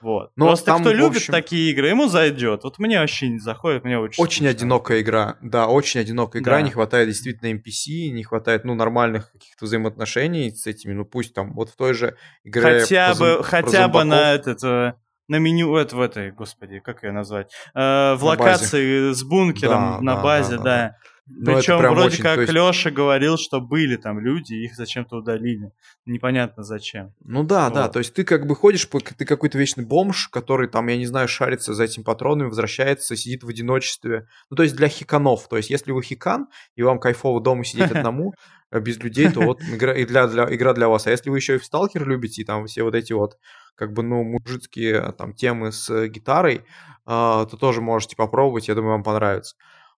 Вот. 0.01 0.31
Но 0.35 0.47
Просто 0.47 0.65
там, 0.67 0.81
кто 0.81 0.91
любит 0.91 1.17
общем- 1.17 1.31
такие 1.33 1.71
игры, 1.71 1.89
ему 1.89 2.07
зайдет. 2.07 2.63
Вот 2.63 2.79
мне 2.79 2.99
вообще 2.99 3.29
не 3.29 3.39
заходит, 3.39 3.83
мне 3.83 3.99
очень 3.99 4.21
Очень 4.23 4.45
скучно. 4.45 4.49
одинокая 4.49 5.01
игра, 5.01 5.37
да, 5.41 5.67
очень 5.67 5.99
одинокая 5.99 6.41
игра, 6.41 6.57
Да. 6.57 6.61
не 6.63 6.71
хватает 6.71 7.07
действительно 7.07 7.49
NPC, 7.49 8.09
не 8.11 8.23
хватает, 8.23 8.65
ну, 8.65 8.73
нормальных 8.75 9.31
каких-то 9.31 9.65
взаимоотношений 9.65 10.51
с 10.51 10.65
этими, 10.67 10.93
ну, 10.93 11.05
пусть 11.05 11.33
там, 11.33 11.53
вот 11.53 11.69
в 11.69 11.75
той 11.75 11.93
же 11.93 12.15
игре 12.43 12.79
Хотя 12.81 13.11
зом- 13.11 13.19
бы, 13.19 13.35
про 13.37 13.43
хотя 13.43 13.87
бы 13.87 14.03
на 14.03 14.15
зомбаков. 14.33 14.47
этот, 14.47 14.63
э, 14.63 14.93
на 15.27 15.35
меню, 15.39 15.75
это, 15.75 15.95
в 15.95 16.01
этой, 16.01 16.31
господи, 16.31 16.79
как 16.79 17.03
ее 17.03 17.11
назвать, 17.11 17.51
Э, 17.73 18.15
в 18.15 18.23
На 18.23 18.35
базе. 18.35 18.41
локации 18.43 19.11
с 19.13 19.23
бункером 19.23 19.71
Да, 19.97 20.01
на 20.01 20.15
да, 20.15 20.21
базе, 20.21 20.57
да, 20.57 20.63
да. 20.63 20.63
да. 20.63 20.95
Это 21.41 21.55
Причем 21.55 21.77
вроде 21.77 22.07
очень, 22.07 22.23
как 22.23 22.39
есть- 22.39 22.51
Леша 22.53 22.91
говорил, 22.91 23.37
что 23.37 23.61
были 23.61 23.95
там 23.95 24.19
люди, 24.19 24.53
их 24.53 24.75
зачем-то 24.75 25.17
удалили. 25.17 25.71
Непонятно 26.05 26.63
зачем. 26.63 27.13
Ну 27.23 27.43
да, 27.43 27.69
да, 27.69 27.83
Вот. 27.83 27.93
то 27.93 27.99
есть 27.99 28.13
ты 28.13 28.23
как 28.23 28.45
бы 28.47 28.55
ходишь, 28.55 28.87
ты 29.17 29.25
какой-то 29.25 29.57
вечный 29.57 29.85
бомж, 29.85 30.27
который 30.29 30.67
там, 30.67 30.87
я 30.87 30.97
не 30.97 31.05
знаю, 31.05 31.27
шарится 31.27 31.73
за 31.73 31.83
этим 31.83 32.03
патронами, 32.03 32.47
возвращается, 32.49 33.15
сидит 33.15 33.43
в 33.43 33.49
одиночестве. 33.49 34.27
Ну 34.49 34.57
то 34.57 34.63
есть 34.63 34.75
для 34.75 34.87
хиканов, 34.87 35.47
то 35.47 35.57
есть 35.57 35.69
если 35.69 35.91
вы 35.91 36.01
хикан, 36.03 36.47
и 36.75 36.83
вам 36.83 36.99
кайфово 36.99 37.41
дома 37.41 37.63
сидеть 37.63 37.91
одному, 37.91 38.33
э, 38.71 38.79
без 38.79 38.97
людей, 38.99 39.29
то 39.31 39.41
вот 39.41 39.61
игра, 39.61 39.93
и 39.95 40.05
для, 40.05 40.27
для- 40.27 40.53
игра 40.53 40.73
для 40.73 40.87
вас. 40.89 41.07
А 41.07 41.11
если 41.11 41.29
вы 41.29 41.37
еще 41.37 41.55
и 41.55 41.59
в 41.59 41.65
сталкер 41.65 42.07
любите, 42.07 42.41
и 42.41 42.45
там 42.45 42.65
все 42.65 42.83
вот 42.83 42.95
эти 42.95 43.13
вот, 43.13 43.37
как 43.75 43.93
бы, 43.93 44.03
ну, 44.03 44.23
мужицкие 44.23 44.93
э, 44.95 45.11
там 45.13 45.33
темы 45.33 45.71
с 45.71 45.89
э, 45.89 46.07
гитарой, 46.07 46.63
а, 47.05 47.45
то 47.45 47.57
тоже 47.57 47.81
можете 47.81 48.15
попробовать, 48.15 48.67
я 48.67 48.75
думаю, 48.75 48.91
вам 48.93 49.03
понравится. 49.03 49.55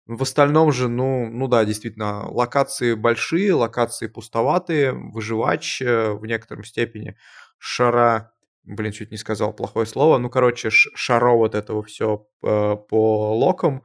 В 0.07 0.22
остальном 0.22 0.72
же, 0.72 0.88
ну, 0.88 1.28
ну 1.30 1.46
да, 1.46 1.64
действительно, 1.64 2.28
локации 2.28 2.94
большие, 2.94 3.55
локации 3.55 4.09
пустоватые, 4.09 4.92
выживач 4.92 5.80
э, 5.80 6.12
в 6.12 6.26
некотором 6.26 6.64
степени, 6.64 7.16
шара, 7.59 8.32
блин, 8.64 8.90
чуть 8.92 9.12
не 9.12 9.16
сказал 9.16 9.53
плохое 9.53 9.86
слово, 9.86 10.18
ну, 10.18 10.28
короче, 10.28 10.70
шаро 10.70 11.38
вот 11.38 11.55
этого 11.55 11.84
все 11.84 12.26
по 12.40 13.38
локам 13.38 13.84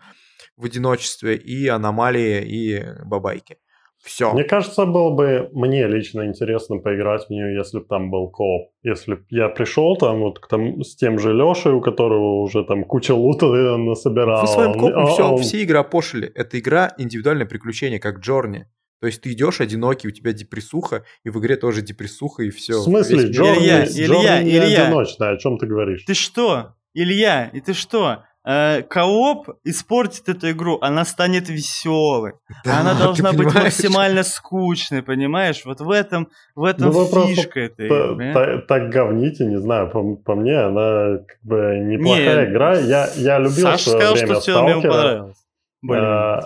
в 0.55 0.65
одиночестве 0.65 1.35
и 1.35 1.67
аномалии, 1.67 2.43
и 2.43 2.83
бабайки. 3.05 3.59
Все. 4.03 4.31
Мне 4.33 4.43
кажется, 4.43 4.85
было 4.85 5.09
бы 5.09 5.49
мне 5.53 5.87
лично 5.87 6.25
интересно 6.27 6.77
поиграть 6.77 7.25
в 7.25 7.29
нее, 7.29 7.55
если 7.55 7.79
бы 7.79 7.85
там 7.85 8.09
был 8.09 8.29
кооп. 8.29 8.69
Если 8.83 9.15
б 9.15 9.23
я 9.29 9.49
пришел 9.49 9.97
там 9.97 10.19
вот 10.19 10.39
к 10.39 10.47
тому, 10.47 10.83
с 10.83 10.95
тем 10.95 11.19
же 11.19 11.33
Лешей, 11.33 11.73
у 11.73 11.81
которого 11.81 12.41
уже 12.41 12.63
там 12.63 12.83
куча 12.83 13.13
лута 13.13 13.47
насобирал. 13.77 14.41
Вы 14.41 14.47
своим 14.47 14.69
а 14.69 14.73
он- 14.73 14.79
копом 14.79 15.07
все, 15.07 15.23
он- 15.33 15.37
все 15.39 15.61
игры 15.63 15.79
опошили. 15.79 16.31
Это 16.35 16.59
игра 16.59 16.93
индивидуальное 16.97 17.45
приключение, 17.45 17.99
как 17.99 18.19
Джорни. 18.19 18.67
То 18.99 19.07
есть 19.07 19.21
ты 19.21 19.31
идешь 19.33 19.61
одинокий, 19.61 20.07
у 20.07 20.11
тебя 20.11 20.33
депрессуха, 20.33 21.03
и 21.23 21.29
в 21.29 21.39
игре 21.39 21.55
тоже 21.55 21.81
депрессуха, 21.81 22.43
и 22.43 22.49
все. 22.49 22.79
В 22.79 22.83
смысле, 22.83 23.25
Илья, 23.25 23.31
Джорни, 23.31 23.59
Илья, 23.59 23.85
Джорни 24.07 24.43
не 24.49 24.57
Илья. 24.57 24.85
одиночная, 24.85 25.29
о 25.33 25.37
чем 25.37 25.57
ты 25.59 25.67
говоришь? 25.67 26.03
Ты 26.05 26.13
что, 26.15 26.73
Илья, 26.95 27.49
и 27.53 27.59
ты 27.61 27.73
что? 27.73 28.23
Э, 28.49 28.81
Кооп 28.83 29.49
испортит 29.65 30.29
эту 30.29 30.51
игру, 30.51 30.77
она 30.81 31.03
станет 31.03 31.49
веселой. 31.49 32.31
она 32.63 32.93
должна 32.93 33.33
быть 33.33 33.53
максимально 33.53 34.23
скучной, 34.23 35.03
понимаешь? 35.03 35.63
Вот 35.65 35.81
в 35.81 35.91
этом, 35.91 36.29
в 36.55 36.63
этом 36.63 36.91
Ну, 36.91 37.05
фишка 37.27 37.59
этой 37.59 37.87
игры. 37.87 38.07
понимаешь? 38.15 38.33
та- 38.67 38.79
Так 38.79 38.89
говните, 38.89 39.45
не 39.45 39.59
знаю, 39.59 39.89
по, 39.89 40.15
по 40.15 40.35
мне 40.35 40.57
она 40.57 41.17
как 41.27 41.37
бы 41.43 41.77
неплохая 41.83 42.45
Не, 42.45 42.51
игра. 42.53 42.77
Я, 42.79 43.09
я 43.15 43.37
любил 43.39 43.63
Саша 43.65 43.89
свое 43.89 43.97
сказал, 43.99 44.13
время 44.15 44.27
что 44.35 44.39
в 44.39 44.43
целом 44.45 44.67
ему 44.69 44.79
Сталкера. 44.79 44.91
понравилось. 45.01 45.37
Более. 45.81 46.03
А, 46.05 46.41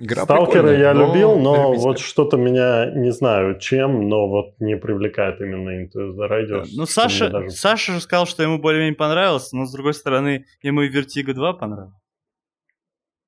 Игра 0.00 0.24
Сталкера 0.24 0.76
я 0.76 0.92
но 0.94 1.06
любил, 1.06 1.38
но 1.38 1.68
любителя. 1.70 1.82
вот 1.88 1.98
что-то 1.98 2.36
меня, 2.36 2.90
не 2.94 3.12
знаю 3.12 3.58
чем, 3.58 4.08
но 4.08 4.28
вот 4.28 4.54
не 4.60 4.76
привлекает 4.76 5.40
именно 5.40 5.70
Into 5.84 6.14
the 6.16 6.28
Radius. 6.28 6.68
Ну, 6.74 6.86
Саша, 6.86 7.28
даже- 7.28 7.50
Саша 7.50 7.92
же 7.92 8.00
сказал, 8.00 8.26
что 8.26 8.42
ему 8.42 8.58
более-менее 8.58 8.96
понравилось, 8.96 9.52
но, 9.52 9.66
с 9.66 9.72
другой 9.72 9.94
стороны, 9.94 10.46
ему 10.62 10.82
и 10.82 10.90
Vertigo 10.90 11.32
2 11.32 11.52
понравилось. 11.54 11.94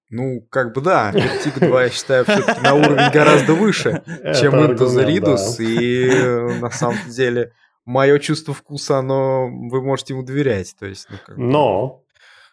Ну, 0.08 0.40
как 0.50 0.72
бы 0.74 0.80
да, 0.80 1.10
Vertigo 1.12 1.66
2, 1.66 1.82
я 1.82 1.90
считаю, 1.90 2.24
все-таки 2.24 2.60
на 2.60 2.74
уровень 2.74 3.10
гораздо 3.12 3.54
выше, 3.54 4.02
чем 4.40 4.54
Into 4.54 4.86
the 4.86 5.04
Ridus, 5.06 5.56
и 5.60 6.08
э, 6.10 6.60
на 6.60 6.70
самом 6.70 6.98
деле 7.08 7.52
мое 7.84 8.18
чувство 8.20 8.54
вкуса, 8.54 8.98
оно, 8.98 9.48
вы 9.48 9.82
можете 9.82 10.14
ему 10.14 10.22
доверять, 10.24 10.76
то 10.78 10.86
есть, 10.86 11.08
ну, 11.10 11.16
как 11.24 11.36
Но 11.36 12.04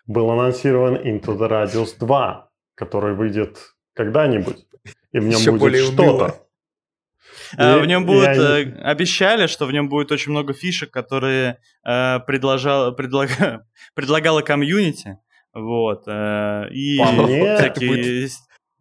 был 0.07 0.32
анонсирован 0.32 0.95
Into 0.95 1.38
the 1.38 1.47
Radius 1.47 1.95
2, 1.99 2.49
который 2.76 3.14
выйдет 3.16 3.72
когда-нибудь, 3.94 4.66
и 5.12 5.20
в 5.20 5.24
нем 5.24 5.39
Ещё 5.39 5.54
будет 5.54 5.86
что-то. 5.86 6.44
А, 7.58 7.78
в 7.80 7.86
нем 7.86 8.06
будут, 8.06 8.36
я... 8.36 8.62
Э, 8.62 8.82
обещали, 8.84 9.48
что 9.48 9.66
в 9.66 9.72
нем 9.72 9.89
будет 9.89 10.12
очень 10.12 10.32
много 10.32 10.54
фишек, 10.54 10.91
которые 10.91 11.60
э, 11.86 12.20
предложал, 12.22 12.96
предлага, 12.96 13.66
предлагала 13.96 14.41
комьюнити. 14.41 15.20
Вот. 15.54 16.04
Э, 16.08 16.68
и 16.72 16.98
по 16.98 17.12
мне, 17.12 17.56
всякие... 17.56 18.30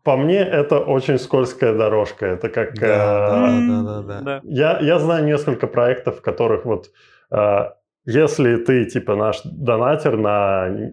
По 0.05 0.17
мне, 0.17 0.39
это 0.39 0.81
очень 0.81 1.19
скользкая 1.19 1.75
дорожка. 1.75 2.27
Это 2.27 2.49
как... 2.49 2.75
Да, 2.75 3.49
э, 3.49 3.69
да, 3.69 3.83
да, 3.83 4.03
да, 4.03 4.21
да. 4.21 4.41
Я, 4.45 4.79
я 4.81 4.99
знаю 4.99 5.25
несколько 5.25 5.67
проектов, 5.67 6.19
в 6.19 6.23
которых 6.23 6.65
вот... 6.65 6.91
Э, 7.31 7.71
если 8.05 8.57
ты, 8.57 8.85
типа, 8.87 9.15
наш 9.15 9.43
донатер 9.45 10.17
на 10.17 10.91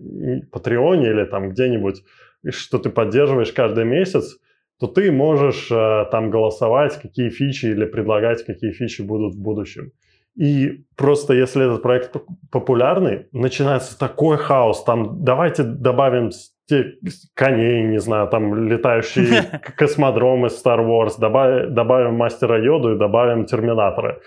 Патреоне 0.52 1.10
или 1.10 1.24
там 1.24 1.50
где-нибудь, 1.50 2.04
что 2.48 2.78
ты 2.80 2.90
поддерживаешь 2.90 3.52
каждый 3.52 3.86
месяц, 3.86 4.38
то 4.80 4.88
ты 4.88 5.12
можешь 5.12 5.70
э, 5.72 6.06
там 6.12 6.30
голосовать, 6.30 7.00
какие 7.02 7.30
фичи 7.30 7.66
или 7.66 7.86
предлагать, 7.86 8.46
какие 8.46 8.72
фичи 8.72 9.02
будут 9.02 9.36
в 9.36 9.42
будущем. 9.42 9.92
И 10.36 10.86
просто 10.96 11.34
если 11.34 11.66
этот 11.66 11.82
проект 11.82 12.16
популярный, 12.50 13.28
начинается 13.34 14.00
такой 14.00 14.38
хаос. 14.38 14.84
Там 14.86 15.24
давайте 15.24 15.64
добавим 15.64 16.32
коней, 17.34 17.84
не 17.84 18.00
знаю, 18.00 18.28
там 18.30 18.68
летающие 18.68 19.60
космодромы 19.78 20.48
Star 20.48 20.80
Wars, 20.80 21.20
добавим, 21.20 21.74
добавим 21.74 22.14
Мастера 22.14 22.64
Йоду 22.64 22.94
и 22.94 22.98
добавим 22.98 23.46
Терминатора. 23.46 24.22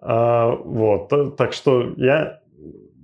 А, 0.00 0.50
вот, 0.50 1.36
так 1.36 1.52
что 1.52 1.94
я, 1.96 2.40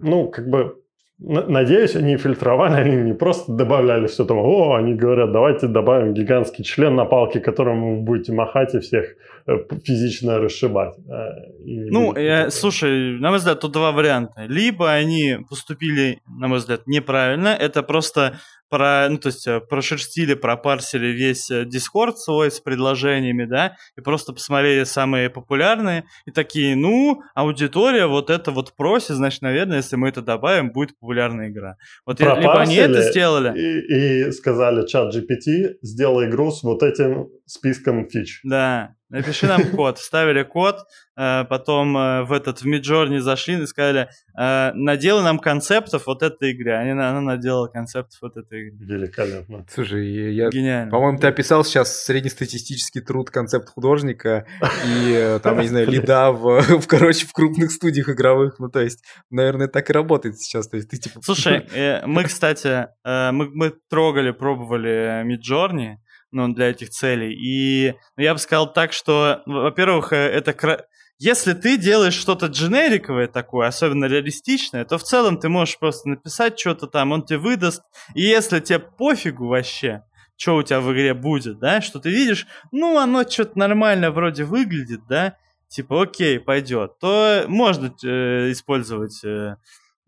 ну, 0.00 0.28
как 0.28 0.48
бы 0.48 0.82
Надеюсь, 1.25 1.95
они 1.95 2.16
фильтровали, 2.16 2.81
они 2.81 2.97
не 2.97 3.14
просто 3.14 3.53
добавляли 3.53 4.07
все 4.09 4.25
там, 4.25 4.39
о, 4.39 4.75
они 4.75 4.95
говорят, 4.95 5.33
давайте 5.33 5.68
добавим 5.68 6.14
гигантский 6.14 6.64
член 6.64 6.97
на 6.97 7.05
палке, 7.05 7.39
которым 7.39 7.97
вы 7.97 8.03
будете 8.03 8.33
махать 8.33 8.75
и 8.75 8.81
всех 8.81 9.05
э, 9.47 9.53
физично 9.85 10.39
расшибать. 10.39 10.95
Э, 11.09 11.53
ну, 11.64 12.16
я, 12.16 12.51
слушай, 12.51 13.18
на 13.20 13.31
мой 13.31 13.39
взгляд, 13.39 13.61
тут 13.61 13.73
два 13.73 13.93
варианта. 13.93 14.47
Либо 14.49 14.91
они 14.91 15.39
поступили, 15.49 16.18
на 16.27 16.49
мой 16.49 16.59
взгляд, 16.59 16.87
неправильно, 16.87 17.49
это 17.49 17.85
просто 17.85 18.41
про, 18.73 19.07
ну, 19.11 19.18
то 19.18 19.29
есть 19.29 19.47
э, 19.47 19.61
прошерстили, 19.61 20.33
пропарсили 20.33 21.09
весь 21.09 21.51
Discord 21.51 22.14
свой 22.16 22.51
с 22.51 22.59
предложениями, 22.59 23.45
да, 23.45 23.77
и 23.99 24.01
просто 24.01 24.33
посмотрели 24.33 24.85
самые 24.85 25.29
популярные, 25.29 26.05
и 26.25 26.31
такие, 26.31 26.75
ну, 26.75 27.20
аудитория 27.35 28.07
вот 28.07 28.31
это 28.31 28.51
вот 28.51 28.75
просит, 28.75 29.16
значит, 29.16 29.43
наверное, 29.43 29.77
если 29.77 29.97
мы 29.97 30.09
это 30.09 30.23
добавим, 30.23 30.73
будет 30.73 30.99
популярная 30.99 31.51
игра. 31.51 31.77
Вот 32.07 32.18
либо 32.20 32.59
они 32.59 32.77
это 32.77 33.03
сделали. 33.03 33.53
И, 33.59 34.29
и 34.29 34.33
сказали 34.33 34.87
чат 34.87 35.14
GPT, 35.14 35.75
сделай 35.83 36.31
игру 36.31 36.51
с 36.51 36.62
вот 36.62 36.83
этим 36.83 37.29
списком 37.45 38.09
фич. 38.09 38.41
Да, 38.43 38.95
Напиши 39.12 39.46
нам 39.46 39.62
код. 39.76 39.98
Ставили 39.98 40.42
код, 40.42 40.86
э, 41.18 41.44
потом 41.44 41.96
э, 41.98 42.22
в 42.22 42.32
этот 42.32 42.62
в 42.62 42.66
Midjourney 42.66 43.18
зашли 43.18 43.62
и 43.62 43.66
сказали, 43.66 44.08
э, 44.38 44.72
наделай 44.72 45.22
нам 45.22 45.38
концептов 45.38 46.06
вот 46.06 46.22
этой 46.22 46.52
игры. 46.52 46.72
Они, 46.72 46.92
она 46.92 47.20
наделала 47.20 47.68
концептов 47.68 48.18
вот 48.22 48.38
этой 48.38 48.68
игры. 48.68 48.86
Великолепно. 48.86 49.66
Слушай, 49.68 50.32
я, 50.32 50.48
Гениально. 50.48 50.90
по-моему, 50.90 51.18
ты 51.18 51.26
описал 51.26 51.62
сейчас 51.62 52.04
среднестатистический 52.04 53.02
труд 53.02 53.30
концепт 53.30 53.68
художника 53.68 54.46
и 54.86 55.38
там, 55.42 55.60
не 55.60 55.68
знаю, 55.68 55.90
лида 55.90 56.32
в, 56.32 56.80
в, 56.80 56.86
короче, 56.86 57.26
в 57.26 57.32
крупных 57.34 57.70
студиях 57.70 58.08
игровых. 58.08 58.58
Ну, 58.58 58.70
то 58.70 58.80
есть, 58.80 59.04
наверное, 59.28 59.68
так 59.68 59.90
и 59.90 59.92
работает 59.92 60.38
сейчас. 60.38 60.68
То 60.68 60.78
есть, 60.78 60.88
ты 60.88 60.96
типа... 60.96 61.20
Слушай, 61.22 61.66
мы, 62.06 62.24
кстати, 62.24 62.88
мы, 63.04 63.50
мы 63.50 63.74
трогали, 63.90 64.30
пробовали 64.30 65.22
Midjourney, 65.22 65.96
ну, 66.33 66.53
для 66.53 66.70
этих 66.70 66.91
целей. 66.91 67.33
И 67.33 67.95
ну, 68.16 68.24
я 68.24 68.33
бы 68.33 68.41
сказал 68.41 68.72
так, 68.72 68.93
что, 68.93 69.43
во-первых, 69.47 70.12
э, 70.12 70.16
это... 70.16 70.87
Если 71.18 71.53
ты 71.53 71.76
делаешь 71.76 72.14
что-то 72.14 72.47
дженериковое 72.47 73.28
такое, 73.28 73.68
особенно 73.68 74.07
реалистичное, 74.07 74.85
то 74.85 74.99
в 74.99 75.05
целом 75.05 75.39
ты 75.39 75.49
можешь 75.49 75.78
просто 75.78 76.09
написать 76.09 76.59
что-то 76.59 76.89
там, 76.89 77.12
он 77.12 77.24
тебе 77.24 77.39
выдаст. 77.39 77.83
И 78.14 78.22
если 78.22 78.59
тебе 78.59 78.80
пофигу 78.80 79.47
вообще, 79.47 80.03
что 80.37 80.57
у 80.57 80.62
тебя 80.64 80.80
в 80.80 80.93
игре 80.93 81.14
будет, 81.14 81.61
да, 81.61 81.80
что 81.80 82.01
ты 82.01 82.11
видишь, 82.11 82.49
ну, 82.72 82.99
оно 82.99 83.22
что-то 83.28 83.57
нормально 83.57 84.11
вроде 84.11 84.43
выглядит, 84.43 85.07
да, 85.07 85.37
типа, 85.68 86.03
окей, 86.03 86.41
пойдет, 86.41 86.99
то 86.99 87.45
можно 87.47 87.95
э, 88.05 88.51
использовать, 88.51 89.22
э, 89.24 89.57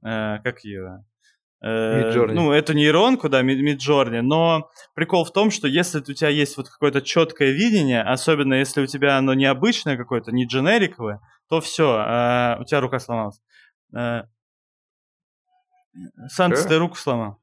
э, 0.03 0.39
как 0.43 0.65
ее, 0.65 1.05
Э, 1.67 2.27
ну, 2.27 2.53
эту 2.53 2.75
нейронку, 2.75 3.31
да, 3.31 3.43
Midjourney, 3.43 4.21
но 4.21 4.69
прикол 4.95 5.25
в 5.25 5.33
том, 5.33 5.51
что 5.51 5.67
если 5.67 6.01
у 6.01 6.03
тебя 6.03 6.29
есть 6.29 6.59
вот 6.59 6.69
какое-то 6.69 7.01
четкое 7.01 7.53
видение, 7.53 8.03
особенно 8.03 8.53
если 8.53 8.83
у 8.83 8.87
тебя 8.87 9.17
оно 9.17 9.33
необычное 9.33 9.97
какое-то, 9.97 10.31
не 10.31 10.45
дженериковое, 10.45 11.21
то 11.49 11.63
все, 11.63 12.05
э, 12.07 12.61
у 12.61 12.65
тебя 12.65 12.81
рука 12.81 12.99
сломалась. 12.99 13.41
Э, 13.97 14.25
Санс, 16.29 16.67
ты 16.67 16.77
руку 16.77 16.97
сломал. 16.97 17.39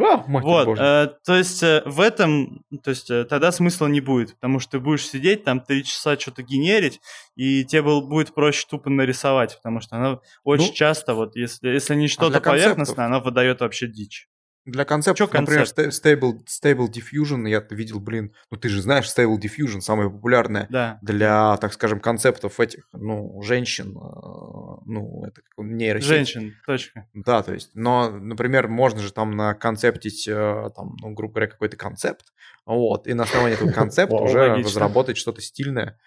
О, 0.00 0.24
вот, 0.26 0.78
э, 0.78 1.08
то 1.24 1.36
есть 1.36 1.62
э, 1.62 1.82
в 1.84 2.00
этом, 2.00 2.64
то 2.82 2.90
есть 2.90 3.10
э, 3.10 3.24
тогда 3.24 3.52
смысла 3.52 3.86
не 3.86 4.00
будет, 4.00 4.34
потому 4.34 4.58
что 4.58 4.72
ты 4.72 4.80
будешь 4.80 5.06
сидеть 5.06 5.44
там 5.44 5.60
три 5.60 5.84
часа 5.84 6.18
что-то 6.18 6.42
генерить, 6.42 7.00
и 7.36 7.64
тебе 7.64 7.82
был, 7.82 8.00
будет 8.06 8.34
проще 8.34 8.66
тупо 8.68 8.88
нарисовать, 8.88 9.56
потому 9.56 9.80
что 9.80 9.96
она 9.96 10.20
очень 10.44 10.68
ну, 10.68 10.72
часто, 10.72 11.14
вот 11.14 11.36
если, 11.36 11.68
если 11.68 11.94
не 11.94 12.06
а 12.06 12.08
что-то 12.08 12.38
а 12.38 12.40
поверхностное, 12.40 13.06
она 13.06 13.20
выдает 13.20 13.60
вообще 13.60 13.86
дичь. 13.86 14.29
Для 14.70 14.84
концепта, 14.84 15.28
например, 15.32 15.64
Stable, 15.64 16.44
Stable 16.46 16.88
Diffusion, 16.88 17.48
я 17.48 17.64
видел, 17.70 18.00
блин, 18.00 18.32
ну 18.50 18.56
ты 18.56 18.68
же 18.68 18.80
знаешь, 18.80 19.06
Stable 19.06 19.38
Diffusion 19.38 19.80
самое 19.80 20.10
популярное 20.10 20.66
да. 20.70 20.98
для, 21.02 21.56
так 21.56 21.72
скажем, 21.72 22.00
концептов 22.00 22.60
этих, 22.60 22.88
ну, 22.92 23.40
женщин, 23.42 23.96
э, 23.96 24.82
ну, 24.86 25.24
это 25.26 25.42
нейросеть. 25.58 26.08
Женщин, 26.08 26.54
точка. 26.66 27.06
Да, 27.14 27.42
то 27.42 27.52
есть, 27.52 27.70
но, 27.74 28.10
например, 28.10 28.68
можно 28.68 29.00
же 29.00 29.12
там 29.12 29.32
наконцептить, 29.32 30.28
э, 30.28 30.70
там, 30.74 30.96
ну, 31.00 31.10
грубо 31.10 31.34
говоря, 31.34 31.50
какой-то 31.50 31.76
концепт, 31.76 32.26
вот, 32.64 33.06
и 33.06 33.14
на 33.14 33.24
основании 33.24 33.56
этого 33.56 33.72
концепта 33.72 34.16
уже 34.16 34.54
разработать 34.54 35.16
что-то 35.16 35.40
стильное, 35.40 35.98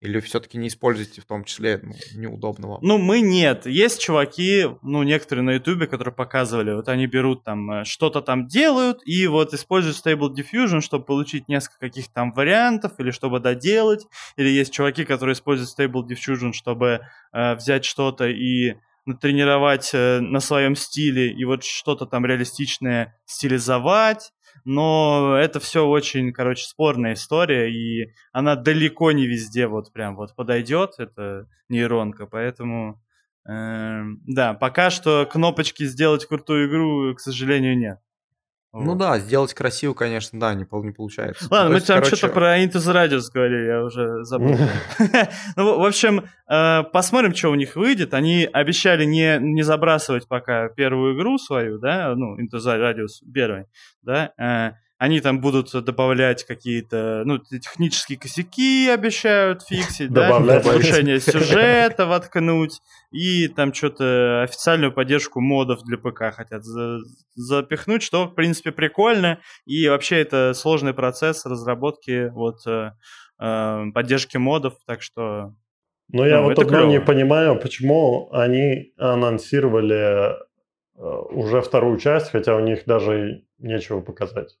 или 0.00 0.20
все-таки 0.20 0.58
не 0.58 0.68
используете 0.68 1.20
в 1.20 1.24
том 1.24 1.44
числе 1.44 1.80
ну, 1.82 1.92
неудобного? 2.14 2.78
Ну, 2.82 2.98
мы 2.98 3.20
нет. 3.20 3.66
Есть 3.66 4.00
чуваки, 4.00 4.66
ну, 4.82 5.02
некоторые 5.02 5.42
на 5.42 5.52
Ютубе, 5.52 5.86
которые 5.86 6.14
показывали, 6.14 6.74
вот 6.74 6.88
они 6.88 7.06
берут 7.06 7.44
там, 7.44 7.70
э, 7.70 7.84
что-то 7.84 8.20
там 8.20 8.46
делают, 8.46 9.00
и 9.06 9.26
вот 9.26 9.54
используют 9.54 9.96
Stable 9.96 10.34
Diffusion, 10.34 10.80
чтобы 10.80 11.04
получить 11.04 11.48
несколько 11.48 11.78
каких-то 11.80 12.12
там 12.12 12.32
вариантов, 12.32 12.92
или 12.98 13.10
чтобы 13.10 13.40
доделать. 13.40 14.06
Или 14.36 14.48
есть 14.48 14.72
чуваки, 14.72 15.04
которые 15.04 15.34
используют 15.34 15.70
Stable 15.70 16.06
Diffusion, 16.06 16.52
чтобы 16.52 17.00
э, 17.32 17.54
взять 17.54 17.84
что-то 17.84 18.26
и 18.26 18.74
натренировать 19.06 19.90
э, 19.94 20.20
на 20.20 20.40
своем 20.40 20.74
стиле, 20.74 21.32
и 21.32 21.44
вот 21.44 21.64
что-то 21.64 22.06
там 22.06 22.26
реалистичное 22.26 23.18
стилизовать 23.24 24.32
но 24.64 25.36
это 25.38 25.60
все 25.60 25.86
очень, 25.86 26.32
короче, 26.32 26.64
спорная 26.64 27.14
история, 27.14 27.70
и 27.70 28.12
она 28.32 28.56
далеко 28.56 29.12
не 29.12 29.26
везде 29.26 29.66
вот 29.66 29.92
прям 29.92 30.16
вот 30.16 30.34
подойдет, 30.34 30.94
эта 30.98 31.48
нейронка, 31.68 32.26
поэтому, 32.26 33.02
э, 33.48 34.02
да, 34.26 34.54
пока 34.54 34.90
что 34.90 35.26
кнопочки 35.30 35.84
«сделать 35.84 36.26
крутую 36.26 36.68
игру», 36.68 37.14
к 37.14 37.20
сожалению, 37.20 37.76
нет. 37.78 38.00
Ну 38.80 38.90
вот. 38.90 38.98
да, 38.98 39.18
сделать 39.18 39.54
красиво, 39.54 39.94
конечно, 39.94 40.38
да, 40.38 40.54
не, 40.54 40.66
не 40.70 40.92
получается. 40.92 41.46
Ладно, 41.50 41.66
ну, 41.66 41.70
мы 41.70 41.76
есть, 41.76 41.86
там 41.86 41.98
короче... 41.98 42.16
что-то 42.16 42.34
про 42.34 42.62
Into 42.62 42.74
the 42.74 42.94
Radius 42.94 43.24
говорили, 43.32 43.66
я 43.66 43.82
уже 43.82 44.24
забыл. 44.24 44.54
ну, 45.56 45.80
в 45.80 45.84
общем, 45.84 46.24
э, 46.48 46.82
посмотрим, 46.92 47.34
что 47.34 47.50
у 47.50 47.54
них 47.54 47.76
выйдет. 47.76 48.14
Они 48.14 48.48
обещали 48.52 49.04
не, 49.04 49.38
не 49.40 49.62
забрасывать 49.62 50.28
пока 50.28 50.68
первую 50.68 51.16
игру 51.16 51.38
свою, 51.38 51.78
да, 51.78 52.14
ну, 52.14 52.36
Into 52.38 52.58
the 52.58 52.78
Radius 52.78 53.24
первой, 53.32 53.66
да, 54.02 54.32
э, 54.38 54.72
они 54.98 55.20
там 55.20 55.40
будут 55.40 55.72
добавлять 55.84 56.44
какие-то, 56.44 57.22
ну, 57.26 57.38
технические 57.38 58.18
косяки 58.18 58.88
обещают 58.88 59.62
фиксить, 59.62 60.10
да, 60.10 60.40
повышение 60.40 61.20
сюжета 61.20 62.06
воткнуть, 62.06 62.80
и 63.10 63.48
там 63.48 63.74
что-то 63.74 64.42
официальную 64.42 64.92
поддержку 64.92 65.40
модов 65.40 65.82
для 65.84 65.98
ПК 65.98 66.34
хотят 66.34 66.64
за 66.64 66.98
запихнуть, 67.34 68.02
что, 68.02 68.26
в 68.26 68.34
принципе, 68.34 68.72
прикольно, 68.72 69.38
и 69.66 69.86
вообще 69.88 70.20
это 70.20 70.54
сложный 70.54 70.94
процесс 70.94 71.44
разработки 71.44 72.28
вот 72.30 72.66
э, 72.66 72.92
э 73.38 73.82
поддержки 73.92 74.38
модов, 74.38 74.74
так 74.86 75.02
что... 75.02 75.54
Но 76.08 76.22
ну, 76.22 76.24
я 76.24 76.40
вот 76.40 76.58
одно 76.58 76.68
клево. 76.68 76.88
не 76.88 77.00
понимаю, 77.00 77.60
почему 77.60 78.30
они 78.32 78.94
анонсировали 78.96 80.30
э, 80.30 80.36
уже 80.94 81.60
вторую 81.60 81.98
часть, 81.98 82.30
хотя 82.30 82.56
у 82.56 82.60
них 82.60 82.84
даже 82.86 83.42
нечего 83.58 84.00
показать. 84.00 84.56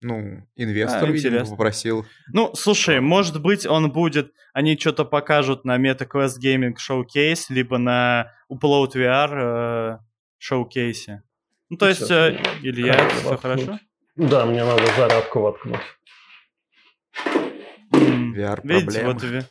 Ну, 0.00 0.14
а, 0.16 0.46
инвестор, 0.56 1.08
а, 1.08 1.12
видимо, 1.12 1.44
попросил. 1.44 2.06
Ну, 2.32 2.54
слушай, 2.54 3.00
может 3.00 3.42
быть, 3.42 3.66
он 3.66 3.90
будет... 3.90 4.32
Они 4.52 4.78
что-то 4.78 5.04
покажут 5.04 5.64
на 5.64 5.76
MetaQuest 5.76 6.38
Gaming 6.42 6.74
Showcase, 6.76 7.46
либо 7.48 7.78
на 7.78 8.32
Upload 8.50 8.92
VR 8.94 9.30
э, 9.32 9.98
шоукейсе. 10.38 11.22
Ну, 11.68 11.76
то 11.76 11.86
ну, 11.86 11.90
есть, 11.90 12.10
э, 12.10 12.40
Илья, 12.62 13.08
все 13.08 13.28
воткнуть. 13.28 13.40
хорошо? 13.40 13.78
Да, 14.16 14.46
мне 14.46 14.64
надо 14.64 14.86
зарядку 14.96 15.40
воткнуть. 15.40 15.80
VR 18.34 18.60
Видите, 18.62 19.00
проблема. 19.02 19.12
вот 19.12 19.44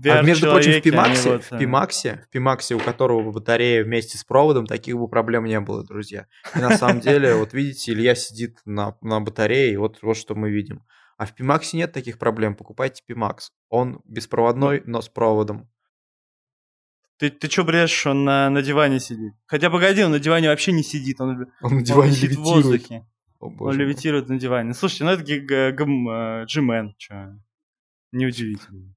ви- 0.00 0.10
А 0.10 0.22
между 0.22 0.50
прочим, 0.50 0.72
в 0.72 0.74
они 0.74 0.80
Pimax, 0.82 1.28
вот, 1.32 1.44
в 1.44 1.52
э, 1.52 1.58
Pimax, 1.58 2.18
в 2.30 2.34
Pimax, 2.34 2.74
у 2.74 2.78
которого 2.78 3.32
батарея 3.32 3.84
вместе 3.84 4.18
с 4.18 4.24
проводом, 4.24 4.66
таких 4.66 4.96
бы 4.96 5.08
проблем 5.08 5.44
не 5.44 5.60
было, 5.60 5.84
друзья. 5.84 6.26
И 6.54 6.58
на 6.58 6.76
самом 6.76 7.00
деле, 7.00 7.34
вот 7.34 7.52
видите, 7.52 7.92
Илья 7.92 8.14
сидит 8.14 8.58
на, 8.64 8.96
на 9.02 9.20
батарее, 9.20 9.72
и 9.72 9.76
вот, 9.76 9.98
вот 10.02 10.16
что 10.16 10.34
мы 10.34 10.50
видим. 10.50 10.82
А 11.18 11.24
в 11.26 11.34
Pimax 11.34 11.70
нет 11.72 11.92
таких 11.92 12.18
проблем, 12.18 12.54
покупайте 12.54 13.02
Pimax. 13.08 13.50
Он 13.68 14.00
беспроводной, 14.04 14.82
но 14.86 15.00
с 15.00 15.08
проводом. 15.08 15.68
Ты, 17.18 17.30
ты 17.30 17.48
что 17.48 17.64
брешешь, 17.64 18.06
он 18.06 18.24
на, 18.24 18.50
на 18.50 18.60
диване 18.60 19.00
сидит? 19.00 19.32
Хотя 19.46 19.70
погоди, 19.70 20.04
он 20.04 20.10
на 20.10 20.18
диване 20.20 20.48
вообще 20.50 20.72
не 20.72 20.82
сидит, 20.82 21.18
он, 21.20 21.46
Он 21.62 21.72
на 21.72 21.76
он 21.78 21.82
диване 21.82 22.10
висит 22.10 22.22
в 22.32 22.34
левитирует. 22.34 22.64
воздухе. 22.66 23.06
О, 23.38 23.46
Он 23.46 23.56
боже 23.56 23.78
мой. 23.78 23.86
левитирует 23.86 24.28
на 24.28 24.38
диване. 24.38 24.74
Слушайте, 24.74 25.04
ну 25.04 25.10
это 25.12 25.22
гм, 25.72 26.08
э, 26.10 26.44
G-Man, 26.44 26.90
чё. 26.98 27.38
Неудивительно. 28.12 28.94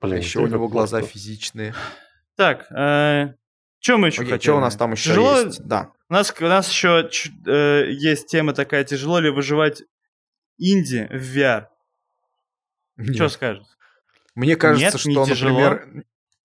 А 0.00 0.06
Блин, 0.06 0.18
еще 0.18 0.40
у 0.40 0.46
него 0.46 0.68
глаза 0.68 0.98
просто- 0.98 1.12
физичные. 1.14 1.74
Так, 2.36 2.64
что 2.66 3.96
мы 3.98 4.08
еще 4.08 4.22
Окей, 4.22 4.32
хотели? 4.32 4.38
что 4.50 4.56
у 4.56 4.60
нас 4.60 4.76
там 4.76 4.92
еще 4.92 5.10
Тяжело- 5.10 5.40
есть? 5.42 5.62
Да. 5.66 5.92
У 6.08 6.12
нас, 6.12 6.34
у 6.40 6.44
нас 6.44 6.68
еще 6.70 7.08
ч- 7.10 7.30
э, 7.46 7.90
есть 7.92 8.26
тема 8.28 8.52
такая, 8.52 8.84
тяжело 8.84 9.18
ли 9.20 9.30
выживать 9.30 9.82
инди 10.58 11.06
в 11.10 11.36
VR? 11.36 11.66
Что 12.98 13.24
Нет. 13.24 13.32
скажешь? 13.32 13.66
Мне 14.34 14.56
кажется, 14.56 14.84
Нет, 14.98 15.06
не 15.06 15.12
что, 15.12 15.26
тяжело. 15.26 15.60
например... 15.60 16.04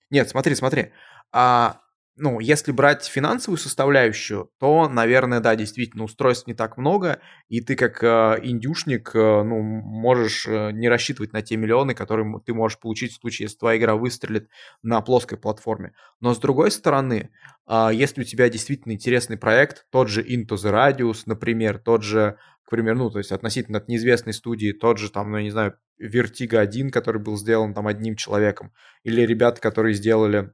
Нет, 0.10 0.30
смотри, 0.30 0.56
смотри. 0.56 0.92
А, 1.32 1.82
ну, 2.18 2.40
если 2.40 2.72
брать 2.72 3.06
финансовую 3.06 3.58
составляющую, 3.58 4.50
то, 4.60 4.88
наверное, 4.88 5.42
да, 5.42 5.56
действительно, 5.56 6.06
устройств 6.06 6.48
не 6.48 6.54
так 6.54 6.78
много, 6.78 7.20
и 7.50 7.60
ты 7.60 7.76
как 7.76 8.02
э, 8.04 8.40
индюшник, 8.42 9.12
э, 9.14 9.44
ну, 9.44 9.62
можешь 9.62 10.48
э, 10.48 10.72
не 10.72 10.88
рассчитывать 10.88 11.34
на 11.34 11.42
те 11.42 11.58
миллионы, 11.58 11.94
которые 11.94 12.40
ты 12.46 12.54
можешь 12.54 12.80
получить 12.80 13.12
в 13.12 13.20
случае, 13.20 13.46
если 13.46 13.58
твоя 13.58 13.78
игра 13.78 13.96
выстрелит 13.96 14.50
на 14.82 15.02
плоской 15.02 15.38
платформе. 15.38 15.94
Но, 16.22 16.34
с 16.34 16.40
другой 16.40 16.72
стороны, 16.72 17.32
а, 17.68 17.92
если 17.92 18.22
у 18.22 18.24
тебя 18.24 18.50
действительно 18.50 18.94
интересный 18.94 19.38
проект, 19.38 19.86
тот 19.92 20.08
же 20.08 20.24
Into 20.24 20.56
the 20.56 20.72
Radius, 20.72 21.24
например, 21.26 21.80
тот 21.80 22.04
же, 22.04 22.38
к 22.64 22.70
примеру, 22.70 22.98
ну, 22.98 23.10
то 23.10 23.18
есть 23.18 23.32
относительно 23.32 23.80
от 23.80 23.90
неизвестной 23.90 24.34
студии, 24.34 24.72
тот 24.72 25.00
же, 25.00 25.12
там, 25.12 25.32
ну, 25.32 25.38
я 25.38 25.44
не 25.44 25.52
знаю, 25.52 25.78
Vertigo 26.02 26.58
1, 26.58 26.92
который 26.92 27.22
был 27.22 27.38
сделан 27.38 27.74
там 27.74 27.88
одним 27.88 28.16
человеком, 28.16 28.72
или 29.04 29.22
ребята, 29.22 29.60
которые 29.60 29.94
сделали 29.94 30.52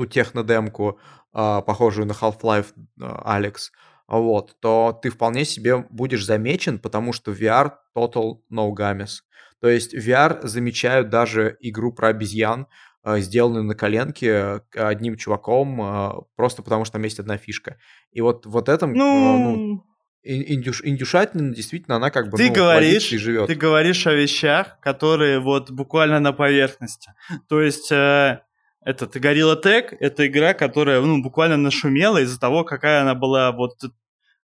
ту 0.00 0.06
технодемку, 0.06 0.98
а, 1.32 1.60
похожую 1.60 2.06
на 2.06 2.12
Half-Life 2.12 2.68
а, 3.02 3.38
Alex, 3.38 3.68
вот, 4.08 4.56
то 4.60 4.98
ты 5.02 5.10
вполне 5.10 5.44
себе 5.44 5.84
будешь 5.90 6.24
замечен, 6.24 6.78
потому 6.78 7.12
что 7.12 7.32
VR 7.32 7.72
total 7.94 8.38
no 8.50 8.70
games. 8.72 9.20
То 9.60 9.68
есть 9.68 9.94
VR 9.94 10.46
замечают 10.46 11.10
даже 11.10 11.58
игру 11.60 11.92
про 11.92 12.08
обезьян, 12.08 12.66
а, 13.02 13.18
сделанную 13.20 13.64
на 13.64 13.74
коленке 13.74 14.28
э, 14.28 14.60
одним 14.74 15.16
чуваком, 15.16 16.24
просто 16.34 16.62
потому 16.62 16.86
что 16.86 16.94
там 16.94 17.04
есть 17.04 17.20
одна 17.20 17.36
фишка. 17.36 17.76
И 18.10 18.22
вот, 18.22 18.46
вот 18.46 18.70
этом, 18.70 18.94
Ну, 18.94 19.38
ну, 19.38 19.84
ин- 20.22 20.44
индюш, 20.46 20.80
индюшатина, 20.82 21.54
действительно, 21.54 21.96
она 21.96 22.10
как 22.10 22.30
бы 22.30 22.38
ты 22.38 22.48
ну, 22.48 22.54
говоришь, 22.54 23.08
живет. 23.10 23.48
ты 23.48 23.54
говоришь 23.54 24.06
о 24.06 24.14
вещах, 24.14 24.80
которые 24.80 25.40
вот 25.40 25.70
буквально 25.70 26.20
на 26.20 26.32
поверхности. 26.32 27.12
То 27.50 27.60
есть 27.60 27.92
э, 27.92 28.40
этот 28.82 29.16
Gorilla 29.16 29.60
Tag 29.62 29.96
это 30.00 30.26
игра, 30.26 30.54
которая 30.54 31.00
ну, 31.00 31.22
буквально 31.22 31.56
нашумела 31.56 32.18
из-за 32.18 32.40
того, 32.40 32.64
какая 32.64 33.02
она 33.02 33.14
была 33.14 33.52
вот 33.52 33.74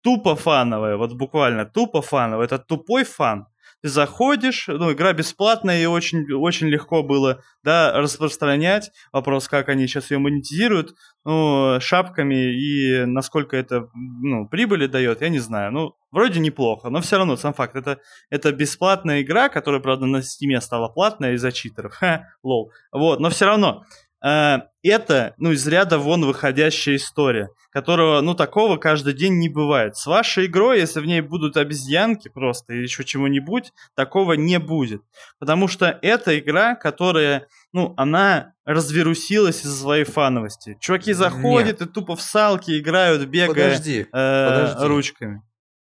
тупо 0.03 0.37
фановая, 0.37 0.97
вот 0.97 1.12
буквально 1.14 1.64
тупо 1.64 2.03
фановая. 2.03 2.47
Это 2.47 2.59
тупой 2.59 3.05
фан. 3.05 3.47
Ты 3.83 3.89
заходишь, 3.89 4.68
ну, 4.68 4.93
игра 4.93 5.12
бесплатная, 5.12 5.83
и 5.83 5.87
очень, 5.87 6.33
очень 6.35 6.68
легко 6.68 7.03
было, 7.03 7.43
да, 7.64 7.93
распространять. 7.93 8.93
Вопрос, 9.12 9.49
как 9.49 9.68
они 9.68 9.89
сейчас 9.89 10.12
ее 10.12 10.18
монетизируют, 10.18 10.95
ну, 11.25 11.79
шапками, 11.81 12.55
и 12.55 13.05
насколько 13.07 13.57
это, 13.57 13.89
ну, 13.95 14.47
прибыли 14.47 14.87
дает, 14.87 15.20
я 15.20 15.29
не 15.31 15.41
знаю. 15.41 15.73
Ну, 15.73 15.97
вроде 16.12 16.39
неплохо, 16.39 16.91
но 16.91 17.01
все 17.01 17.16
равно, 17.18 17.37
сам 17.37 17.55
факт, 17.55 17.75
это, 17.75 17.99
это 18.31 18.53
бесплатная 18.53 19.23
игра, 19.23 19.49
которая, 19.49 19.81
правда, 19.81 20.07
на 20.07 20.18
Steam 20.18 20.61
стала 20.61 20.89
платная 20.89 21.33
из-за 21.33 21.51
читеров. 21.51 21.93
Ха, 21.95 22.29
лол. 22.45 22.70
Вот, 22.93 23.18
но 23.18 23.31
все 23.31 23.47
равно, 23.47 23.85
это, 24.23 25.35
ну, 25.37 25.53
из 25.53 25.66
ряда 25.66 25.99
вон 25.99 26.25
выходящая 26.25 26.97
история, 26.97 27.51
которого, 27.70 28.20
ну, 28.20 28.35
такого 28.35 28.77
каждый 28.77 29.14
день 29.14 29.39
не 29.39 29.49
бывает. 29.49 29.97
С 29.97 30.07
вашей 30.07 30.47
игрой, 30.47 30.81
если 30.81 31.01
в 31.01 31.07
ней 31.07 31.20
будут 31.20 31.57
обезьянки 31.57 32.29
просто 32.29 32.73
или 32.73 32.83
еще 32.83 33.05
чего-нибудь, 33.05 33.73
такого 33.97 34.35
не 34.35 34.59
будет. 34.59 35.03
Потому 35.39 35.66
что 35.66 35.99
это 36.03 36.39
игра, 36.39 36.75
которая, 36.77 37.47
ну, 37.73 37.95
она 37.97 38.55
развирусилась 38.64 39.64
из-за 39.64 39.83
своей 39.83 40.05
фановости. 40.05 40.77
Чуваки 40.81 41.12
заходят 41.12 41.81
и 41.81 41.87
тупо 41.87 42.14
в 42.14 42.23
салки 42.23 42.79
играют, 42.79 43.25
бегая 43.29 43.70
Подожди, 43.70 44.07
э, 44.12 44.49
подожди. 44.49 44.87
ручками. 44.87 45.43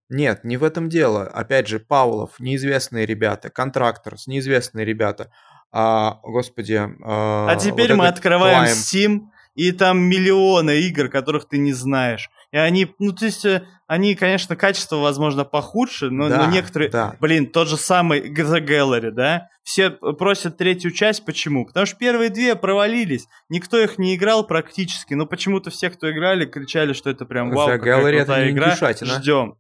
Нет, 0.09 0.45
не 0.45 0.57
в 0.57 0.62
этом 0.62 0.89
дело. 0.89 1.24
Опять 1.24 1.66
же, 1.66 1.80
Павлов, 1.80 2.39
неизвестные 2.39 3.07
ребята, 3.07 3.51
Контракторс, 3.51 4.26
неизвестные 4.26 4.84
ребята. 4.84 5.32
А, 5.73 6.21
господи. 6.23 6.81
А, 7.03 7.49
А 7.51 7.57
теперь 7.57 7.91
вот 7.91 7.99
мы 7.99 8.09
открываем. 8.09 8.73
Steam, 8.73 9.21
и 9.57 9.73
там 9.73 9.99
миллионы 9.99 10.81
игр, 10.83 11.09
которых 11.09 11.49
ты 11.49 11.59
не 11.59 11.73
знаешь. 11.73 12.31
И 12.53 12.59
они, 12.59 12.95
ну, 12.99 13.12
то 13.12 13.25
есть, 13.25 13.45
э, 13.45 13.67
они, 13.87 14.14
конечно, 14.14 14.55
качество, 14.55 14.97
возможно, 14.97 15.45
похудше, 15.45 16.11
но, 16.11 16.29
Да, 16.29 16.45
но 16.47 16.53
некоторые... 16.53 16.91
да. 16.91 17.17
Блин, 17.21 17.47
тот 17.47 17.69
же 17.69 17.77
самый 17.77 18.21
The 18.21 18.61
Gallery, 18.64 19.11
да? 19.11 19.49
Все 19.62 19.91
просят 19.91 20.59
третью 20.59 20.93
часть, 20.93 21.25
почему? 21.25 21.67
Потому 21.67 21.87
что 21.87 21.97
первые 21.97 22.31
две 22.31 22.55
провалились. 22.55 23.27
Никто 23.49 23.79
их 23.79 23.99
не 23.99 24.14
играл 24.14 24.47
практически, 24.47 25.14
но 25.14 25.27
почему-то 25.27 25.71
все, 25.71 25.91
кто 25.91 26.11
играли, 26.11 26.45
кричали, 26.45 26.93
что 26.93 27.11
это 27.11 27.25
прям 27.25 27.51
вау, 27.51 27.69
The 27.69 27.79
какая 27.79 28.01
Gallery 28.01 28.17
это 28.17 28.25
крутая 28.27 28.45
не 28.45 28.51
игра. 28.53 28.77
Ждем. 29.03 29.57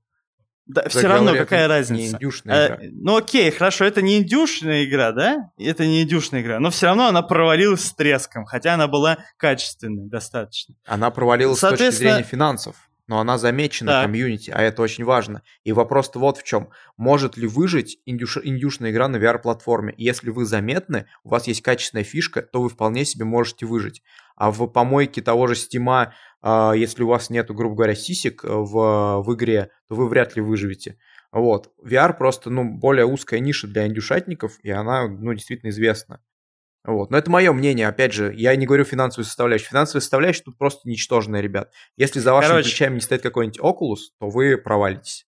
Да, 0.66 0.88
все 0.88 1.06
равно, 1.06 1.32
какая 1.34 1.68
разница? 1.68 2.16
Индюшная 2.16 2.66
игра. 2.66 2.76
Э, 2.84 2.88
ну 2.92 3.16
окей, 3.16 3.50
хорошо, 3.52 3.84
это 3.84 4.02
не 4.02 4.18
индюшная 4.18 4.84
игра, 4.84 5.12
да? 5.12 5.50
Это 5.58 5.86
не 5.86 6.02
индюшная 6.02 6.42
игра, 6.42 6.58
но 6.58 6.70
все 6.70 6.86
равно 6.86 7.06
она 7.06 7.22
провалилась 7.22 7.84
с 7.84 7.92
треском, 7.94 8.44
хотя 8.46 8.74
она 8.74 8.88
была 8.88 9.18
качественной 9.36 10.08
достаточно. 10.08 10.74
Она 10.84 11.10
провалилась 11.10 11.58
с 11.58 11.60
точки 11.60 11.76
соответственно- 11.76 12.10
зрения 12.14 12.28
финансов, 12.28 12.76
но 13.06 13.20
она 13.20 13.38
замечена 13.38 13.92
Так. 13.92 14.04
комьюнити, 14.06 14.50
а 14.50 14.60
это 14.60 14.82
очень 14.82 15.04
важно. 15.04 15.42
И 15.62 15.70
вопрос-то 15.72 16.18
вот 16.18 16.38
в 16.38 16.42
чем. 16.42 16.70
Может 16.96 17.36
ли 17.36 17.46
выжить 17.46 17.98
индюш- 18.04 18.40
индюшная 18.42 18.90
игра 18.90 19.06
на 19.06 19.16
VR-платформе? 19.18 19.94
Если 19.96 20.30
вы 20.30 20.44
заметны, 20.44 21.06
у 21.22 21.28
вас 21.28 21.46
есть 21.46 21.62
качественная 21.62 22.02
фишка, 22.04 22.42
то 22.42 22.60
вы 22.60 22.68
вполне 22.68 23.04
себе 23.04 23.24
можете 23.24 23.66
выжить. 23.66 24.02
А 24.34 24.50
в 24.50 24.66
помойке 24.66 25.22
того 25.22 25.46
же 25.46 25.54
Стима, 25.54 26.12
если 26.44 27.02
у 27.02 27.08
вас 27.08 27.30
нету, 27.30 27.54
грубо 27.54 27.76
говоря, 27.76 27.94
сисек 27.94 28.44
э, 28.44 28.48
в, 28.48 29.22
в 29.22 29.34
игре, 29.34 29.70
то 29.88 29.94
вы 29.94 30.08
вряд 30.08 30.36
ли 30.36 30.42
выживете. 30.42 30.98
Вот. 31.32 31.72
VR 31.84 32.16
просто, 32.16 32.50
ну, 32.50 32.64
более 32.64 33.06
узкая 33.06 33.40
ниша 33.40 33.66
для 33.66 33.86
индюшатников, 33.86 34.58
и 34.62 34.70
она, 34.70 35.08
ну, 35.08 35.32
действительно 35.34 35.70
известна. 35.70 36.20
Вот. 36.84 37.10
Но 37.10 37.18
это 37.18 37.30
мое 37.30 37.52
мнение, 37.52 37.88
опять 37.88 38.12
же, 38.12 38.32
я 38.34 38.54
не 38.54 38.64
говорю 38.64 38.84
финансовую 38.84 39.24
составляющую. 39.24 39.68
Финансовая 39.68 40.00
составляющая 40.00 40.44
тут 40.44 40.56
просто 40.56 40.88
ничтожная, 40.88 41.40
ребят. 41.40 41.72
Если 41.96 42.20
за 42.20 42.32
вашими 42.32 42.52
Короче. 42.52 42.70
плечами 42.70 42.94
не 42.94 43.00
стоит 43.00 43.22
какой-нибудь 43.22 43.58
Oculus, 43.58 44.12
то 44.20 44.28
вы 44.28 44.56
провалитесь. 44.56 45.26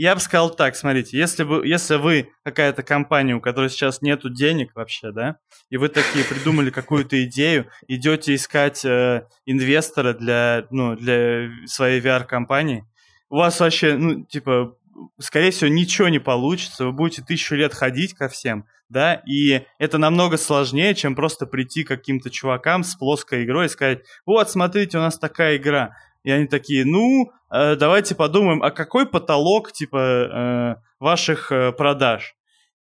Я 0.00 0.14
бы 0.14 0.20
сказал 0.22 0.48
так, 0.48 0.76
смотрите, 0.76 1.18
если 1.18 1.42
вы, 1.42 1.66
если 1.66 1.96
вы 1.96 2.30
какая-то 2.42 2.82
компания, 2.82 3.34
у 3.34 3.40
которой 3.42 3.68
сейчас 3.68 4.00
нету 4.00 4.30
денег 4.30 4.74
вообще, 4.74 5.12
да, 5.12 5.36
и 5.68 5.76
вы 5.76 5.90
такие 5.90 6.24
придумали 6.24 6.70
какую-то 6.70 7.22
идею, 7.24 7.66
идете 7.86 8.34
искать 8.34 8.82
э, 8.82 9.26
инвестора 9.44 10.14
для, 10.14 10.66
ну, 10.70 10.96
для 10.96 11.50
своей 11.66 12.00
VR-компании, 12.00 12.86
у 13.28 13.36
вас 13.36 13.60
вообще, 13.60 13.98
ну, 13.98 14.24
типа, 14.24 14.74
скорее 15.18 15.50
всего, 15.50 15.68
ничего 15.68 16.08
не 16.08 16.18
получится, 16.18 16.86
вы 16.86 16.92
будете 16.92 17.20
тысячу 17.20 17.54
лет 17.54 17.74
ходить 17.74 18.14
ко 18.14 18.30
всем, 18.30 18.64
да, 18.88 19.20
и 19.26 19.66
это 19.78 19.98
намного 19.98 20.38
сложнее, 20.38 20.94
чем 20.94 21.14
просто 21.14 21.44
прийти 21.44 21.84
к 21.84 21.88
каким-то 21.88 22.30
чувакам 22.30 22.84
с 22.84 22.94
плоской 22.94 23.44
игрой 23.44 23.66
и 23.66 23.68
сказать, 23.68 24.00
вот, 24.24 24.50
смотрите, 24.50 24.96
у 24.96 25.02
нас 25.02 25.18
такая 25.18 25.58
игра. 25.58 25.94
И 26.22 26.30
они 26.30 26.46
такие, 26.46 26.84
ну, 26.84 27.30
э, 27.50 27.76
давайте 27.76 28.14
подумаем, 28.14 28.62
а 28.62 28.70
какой 28.70 29.06
потолок, 29.06 29.72
типа, 29.72 29.98
э, 29.98 30.74
ваших 30.98 31.50
э, 31.52 31.72
продаж? 31.72 32.34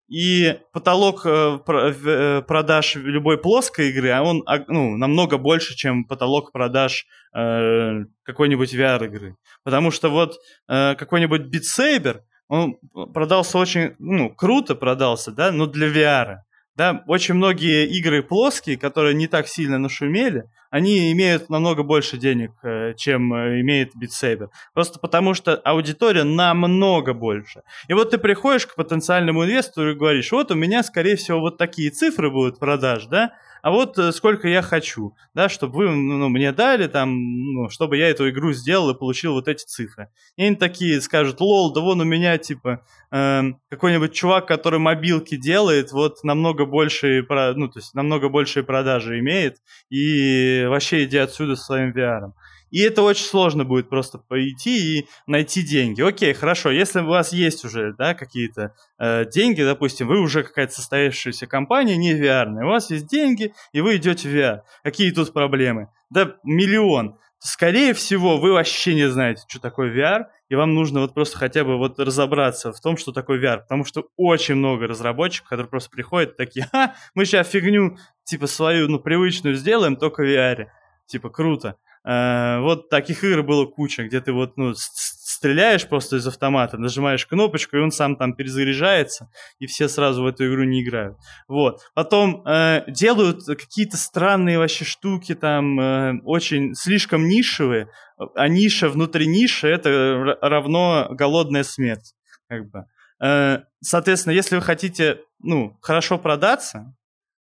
И 0.09 0.59
потолок 0.73 1.27
э, 1.27 1.59
э, 1.69 2.43
продаж 2.43 2.97
любой 2.97 3.36
плоской 3.36 3.90
игры, 3.90 4.10
а 4.10 4.23
он 4.23 4.43
а, 4.47 4.65
ну, 4.66 4.97
намного 4.97 5.36
больше, 5.36 5.77
чем 5.77 6.05
потолок 6.05 6.51
продаж 6.51 7.06
э, 7.35 8.05
какой-нибудь 8.23 8.74
VR-игры. 8.74 9.36
Потому 9.65 9.90
что 9.90 10.09
вот 10.09 10.39
э, 10.66 10.94
какой-нибудь 10.94 11.51
Saber, 11.62 12.20
он 12.48 12.78
продался 13.12 13.59
очень, 13.59 13.94
ну, 13.98 14.31
круто 14.31 14.74
продался, 14.74 15.31
да, 15.31 15.52
но 15.52 15.66
для 15.66 15.89
VR. 15.89 16.36
Да, 16.78 17.02
очень 17.09 17.34
многие 17.34 17.88
игры 17.88 18.22
плоские, 18.22 18.78
которые 18.78 19.12
не 19.12 19.26
так 19.26 19.48
сильно 19.48 19.78
нашумели, 19.78 20.44
они 20.70 21.10
имеют 21.10 21.50
намного 21.50 21.82
больше 21.82 22.18
денег, 22.18 22.52
э, 22.62 22.94
чем 22.96 23.34
э, 23.34 23.60
имеет 23.62 23.94
Saber. 23.96 24.50
Просто 24.74 25.00
потому, 25.00 25.34
что 25.34 25.56
аудитория 25.56 26.22
намного 26.22 27.14
больше. 27.14 27.62
И 27.88 27.94
вот 27.94 28.10
ты 28.10 28.18
приходишь 28.18 28.68
к 28.68 28.76
потенциальному 28.76 29.44
инвестору 29.44 29.90
и 29.90 29.96
говоришь, 29.96 30.30
вот 30.30 30.52
у 30.52 30.55
меня, 30.55 30.84
скорее 30.84 31.16
всего, 31.16 31.40
вот 31.40 31.59
такие 31.59 31.90
цифры 31.90 32.30
будут 32.30 32.60
продаж, 32.60 33.06
да, 33.06 33.32
а 33.68 33.70
вот 33.70 33.98
э, 33.98 34.12
сколько 34.12 34.48
я 34.48 34.62
хочу, 34.62 35.14
да, 35.34 35.50
чтобы 35.50 35.76
вы 35.76 35.90
ну, 35.90 36.30
мне 36.30 36.52
дали, 36.52 36.86
там, 36.86 37.10
ну, 37.52 37.68
чтобы 37.68 37.98
я 37.98 38.08
эту 38.08 38.30
игру 38.30 38.54
сделал 38.54 38.88
и 38.88 38.98
получил 38.98 39.34
вот 39.34 39.46
эти 39.46 39.62
цифры. 39.62 40.08
И 40.36 40.42
они 40.42 40.56
такие 40.56 41.02
скажут, 41.02 41.38
лол, 41.42 41.70
да 41.74 41.82
вон 41.82 42.00
у 42.00 42.04
меня, 42.04 42.38
типа, 42.38 42.82
э, 43.10 43.42
какой-нибудь 43.68 44.14
чувак, 44.14 44.48
который 44.48 44.78
мобилки 44.78 45.36
делает, 45.36 45.92
вот 45.92 46.24
намного 46.24 46.64
больше, 46.64 47.26
ну, 47.28 47.68
то 47.68 47.78
есть 47.78 47.92
намного 47.92 48.30
большие 48.30 48.64
продажи 48.64 49.18
имеет, 49.18 49.58
и 49.90 50.64
вообще 50.66 51.04
иди 51.04 51.18
отсюда 51.18 51.54
со 51.54 51.64
своим 51.64 51.92
VR. 51.92 52.32
И 52.70 52.80
это 52.80 53.02
очень 53.02 53.24
сложно 53.24 53.64
будет 53.64 53.88
просто 53.88 54.18
пойти 54.18 54.98
и 54.98 55.06
найти 55.26 55.62
деньги. 55.62 56.02
Окей, 56.02 56.32
хорошо, 56.34 56.70
если 56.70 57.00
у 57.00 57.06
вас 57.06 57.32
есть 57.32 57.64
уже 57.64 57.94
да, 57.96 58.14
какие-то 58.14 58.74
э, 58.98 59.24
деньги, 59.26 59.62
допустим, 59.62 60.08
вы 60.08 60.20
уже 60.20 60.42
какая-то 60.42 60.72
состоявшаяся 60.72 61.46
компания, 61.46 61.96
не 61.96 62.14
VR, 62.14 62.48
у 62.62 62.68
вас 62.68 62.90
есть 62.90 63.06
деньги, 63.06 63.52
и 63.72 63.80
вы 63.80 63.96
идете 63.96 64.28
в 64.28 64.34
VR. 64.34 64.60
Какие 64.82 65.10
тут 65.10 65.32
проблемы? 65.32 65.88
Да 66.10 66.36
миллион. 66.44 67.18
Скорее 67.40 67.94
всего, 67.94 68.36
вы 68.36 68.52
вообще 68.52 68.94
не 68.94 69.08
знаете, 69.08 69.42
что 69.46 69.60
такое 69.60 69.94
VR, 69.94 70.24
и 70.48 70.56
вам 70.56 70.74
нужно 70.74 71.00
вот 71.00 71.14
просто 71.14 71.38
хотя 71.38 71.62
бы 71.62 71.76
вот 71.76 71.98
разобраться 72.00 72.72
в 72.72 72.80
том, 72.80 72.96
что 72.96 73.12
такое 73.12 73.40
VR, 73.40 73.58
потому 73.60 73.84
что 73.84 74.08
очень 74.16 74.56
много 74.56 74.88
разработчиков, 74.88 75.48
которые 75.48 75.68
просто 75.68 75.90
приходят 75.90 76.36
такие, 76.36 76.66
ха, 76.72 76.94
мы 77.14 77.26
сейчас 77.26 77.48
фигню 77.48 77.96
типа 78.24 78.48
свою, 78.48 78.88
ну, 78.88 78.98
привычную 78.98 79.54
сделаем, 79.54 79.96
только 79.96 80.22
в 80.22 80.26
VR. 80.26 80.66
Типа, 81.06 81.30
круто. 81.30 81.76
Э, 82.09 82.60
вот 82.60 82.89
таких 82.89 83.22
игр 83.22 83.43
было 83.43 83.66
куча, 83.66 84.05
где 84.05 84.20
ты 84.22 84.32
вот, 84.32 84.56
ну, 84.56 84.72
стреляешь 84.74 85.86
просто 85.86 86.16
из 86.16 86.26
автомата, 86.26 86.78
нажимаешь 86.78 87.26
кнопочку, 87.26 87.76
и 87.76 87.80
он 87.80 87.90
сам 87.90 88.16
там 88.16 88.35
перезаряжается, 88.35 89.30
и 89.59 89.66
все 89.66 89.89
сразу 89.89 90.22
в 90.22 90.26
эту 90.26 90.48
игру 90.48 90.64
не 90.64 90.82
играют. 90.82 91.18
Вот. 91.48 91.82
Потом 91.94 92.43
э, 92.47 92.85
делают 92.89 93.44
какие-то 93.44 93.98
странные 93.98 94.59
вообще 94.59 94.86
штуки, 94.86 95.35
там, 95.35 95.78
э, 95.78 96.20
очень 96.24 96.74
слишком 96.74 97.28
нишевые, 97.28 97.89
а 98.35 98.48
ниша 98.48 98.89
внутри 98.89 99.26
ниши— 99.26 99.68
это 99.68 100.39
равно 100.40 101.09
голодная 101.10 101.62
смерть, 101.62 102.14
как 102.48 102.70
бы. 102.70 102.86
Э, 103.22 103.64
соответственно, 103.82 104.32
если 104.32 104.56
вы 104.56 104.62
хотите, 104.62 105.20
ну, 105.40 105.76
хорошо 105.82 106.16
продаться, 106.16 106.94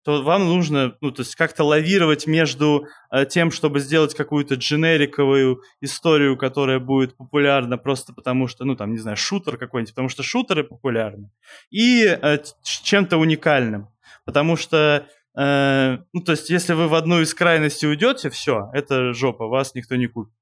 то 0.06 0.22
вам 0.22 0.44
нужно, 0.44 0.94
ну, 1.00 1.10
то 1.10 1.22
есть 1.22 1.34
как-то 1.34 1.64
лавировать 1.64 2.28
между 2.28 2.86
э, 3.10 3.26
тем, 3.26 3.50
чтобы 3.50 3.80
сделать 3.80 4.14
какую-то 4.14 4.54
дженериковую 4.54 5.62
историю, 5.80 6.38
которая 6.38 6.78
будет 6.78 7.16
популярна 7.16 7.76
просто 7.76 8.12
потому, 8.12 8.46
что, 8.46 8.64
ну, 8.64 8.76
там, 8.76 8.92
не 8.92 8.98
знаю, 8.98 9.16
шутер 9.16 9.56
какой-нибудь, 9.56 9.92
потому 9.92 10.08
что 10.08 10.22
шутеры 10.22 10.62
популярны, 10.62 11.32
и 11.70 12.04
э, 12.04 12.38
чем-то 12.62 13.16
уникальным. 13.16 13.88
Потому 14.24 14.54
что, 14.54 15.08
э, 15.36 15.98
ну, 16.12 16.20
то 16.20 16.32
есть 16.32 16.50
если 16.50 16.74
вы 16.74 16.86
в 16.86 16.94
одну 16.94 17.20
из 17.20 17.34
крайностей 17.34 17.88
уйдете, 17.88 18.30
все, 18.30 18.70
это 18.74 19.12
жопа, 19.12 19.48
вас 19.48 19.74
никто 19.74 19.96
не 19.96 20.06
купит. 20.06 20.32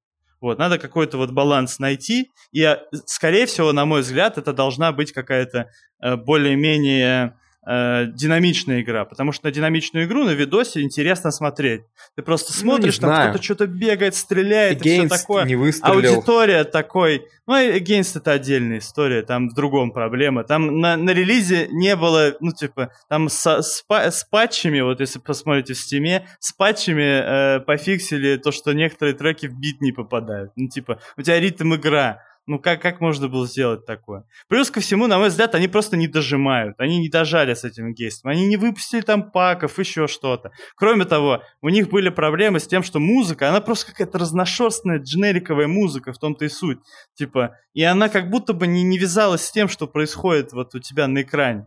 Вот, 0.42 0.58
надо 0.58 0.78
какой-то 0.78 1.16
вот 1.16 1.30
баланс 1.30 1.78
найти, 1.78 2.30
и, 2.52 2.76
скорее 3.06 3.46
всего, 3.46 3.72
на 3.72 3.86
мой 3.86 4.02
взгляд, 4.02 4.36
это 4.36 4.52
должна 4.52 4.92
быть 4.92 5.12
какая-то 5.12 5.70
более-менее 6.02 7.38
э, 7.66 8.06
динамичная 8.12 8.82
игра, 8.82 9.04
потому 9.04 9.32
что 9.32 9.46
на 9.46 9.52
динамичную 9.52 10.06
игру 10.06 10.24
на 10.24 10.30
видосе 10.30 10.82
интересно 10.82 11.30
смотреть. 11.30 11.82
Ты 12.16 12.22
просто 12.22 12.52
ну, 12.52 12.60
смотришь, 12.60 13.00
ну, 13.00 13.08
там 13.08 13.30
кто-то 13.30 13.44
что-то 13.44 13.66
бегает, 13.66 14.14
стреляет 14.14 14.82
Against 14.82 15.04
и 15.04 15.06
все 15.06 15.08
такое. 15.08 15.44
Не 15.44 15.56
выстрелил. 15.56 15.94
Аудитория 15.94 16.64
такой. 16.64 17.26
Ну, 17.46 17.54
Against 17.54 18.18
это 18.18 18.32
отдельная 18.32 18.78
история, 18.78 19.22
там 19.22 19.48
в 19.48 19.54
другом 19.54 19.92
проблема. 19.92 20.44
Там 20.44 20.80
на, 20.80 20.96
на 20.96 21.10
релизе 21.10 21.68
не 21.70 21.96
было, 21.96 22.34
ну, 22.40 22.52
типа, 22.52 22.90
там 23.08 23.28
с, 23.28 23.62
с, 23.62 23.84
с 23.88 24.24
патчами, 24.24 24.80
вот 24.80 25.00
если 25.00 25.18
посмотрите 25.18 25.74
в 25.74 25.78
стиме, 25.78 26.26
с 26.40 26.52
патчами 26.52 27.56
э, 27.56 27.60
пофиксили 27.60 28.36
то, 28.36 28.52
что 28.52 28.72
некоторые 28.72 29.14
треки 29.14 29.46
в 29.46 29.58
бит 29.58 29.80
не 29.80 29.92
попадают. 29.92 30.52
Ну, 30.56 30.68
типа, 30.68 31.00
у 31.16 31.22
тебя 31.22 31.38
ритм 31.38 31.74
игра, 31.74 32.22
ну 32.46 32.58
как, 32.58 32.82
как 32.82 33.00
можно 33.00 33.28
было 33.28 33.46
сделать 33.46 33.86
такое? 33.86 34.24
Плюс 34.48 34.70
ко 34.70 34.80
всему, 34.80 35.06
на 35.06 35.18
мой 35.18 35.28
взгляд, 35.28 35.54
они 35.54 35.66
просто 35.66 35.96
не 35.96 36.08
дожимают. 36.08 36.78
Они 36.78 36.98
не 36.98 37.08
дожали 37.08 37.54
с 37.54 37.64
этим 37.64 37.94
Against 37.94 38.19
ом. 38.19 38.30
Они 38.30 38.46
не 38.46 38.56
выпустили 38.56 39.00
там 39.00 39.30
паков, 39.30 39.78
еще 39.78 40.06
что-то. 40.06 40.50
Кроме 40.76 41.06
того, 41.06 41.42
у 41.62 41.70
них 41.70 41.88
были 41.88 42.10
проблемы 42.10 42.60
с 42.60 42.66
тем, 42.66 42.82
что 42.82 43.00
музыка, 43.00 43.48
она 43.48 43.60
просто 43.60 43.92
какая-то 43.92 44.18
разношерстная, 44.18 44.98
дженериковая 44.98 45.68
музыка, 45.68 46.12
в 46.12 46.18
том-то 46.18 46.44
и 46.44 46.48
суть. 46.48 46.78
Типа, 47.14 47.56
и 47.72 47.82
она 47.82 48.10
как 48.10 48.28
будто 48.28 48.52
бы 48.52 48.66
не, 48.66 48.82
не 48.82 48.98
вязалась 48.98 49.46
с 49.46 49.50
тем, 49.50 49.68
что 49.68 49.86
происходит 49.86 50.52
вот 50.52 50.74
у 50.74 50.80
тебя 50.80 51.08
на 51.08 51.22
экране. 51.22 51.66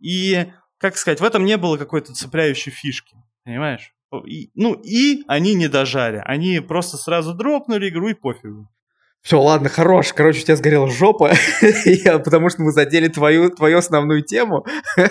И, 0.00 0.46
как 0.76 0.98
сказать, 0.98 1.20
в 1.20 1.24
этом 1.24 1.44
не 1.44 1.56
было 1.56 1.78
какой-то 1.78 2.12
цепляющей 2.12 2.70
фишки. 2.70 3.16
Понимаешь? 3.44 3.94
И, 4.26 4.50
ну, 4.54 4.74
и 4.74 5.22
они 5.26 5.54
не 5.54 5.68
дожали. 5.68 6.22
Они 6.24 6.60
просто 6.60 6.96
сразу 6.96 7.34
дропнули 7.34 7.88
игру 7.88 8.08
и 8.08 8.14
пофигу. 8.14 8.68
Все, 9.22 9.40
ладно, 9.40 9.68
хорош. 9.68 10.12
Короче, 10.14 10.40
у 10.40 10.44
тебя 10.44 10.56
сгорела 10.56 10.88
жопа, 10.88 11.32
потому 12.24 12.50
что 12.50 12.62
мы 12.62 12.72
задели 12.72 13.08
твою, 13.08 13.50
твою 13.50 13.78
основную 13.78 14.22
тему. 14.22 14.64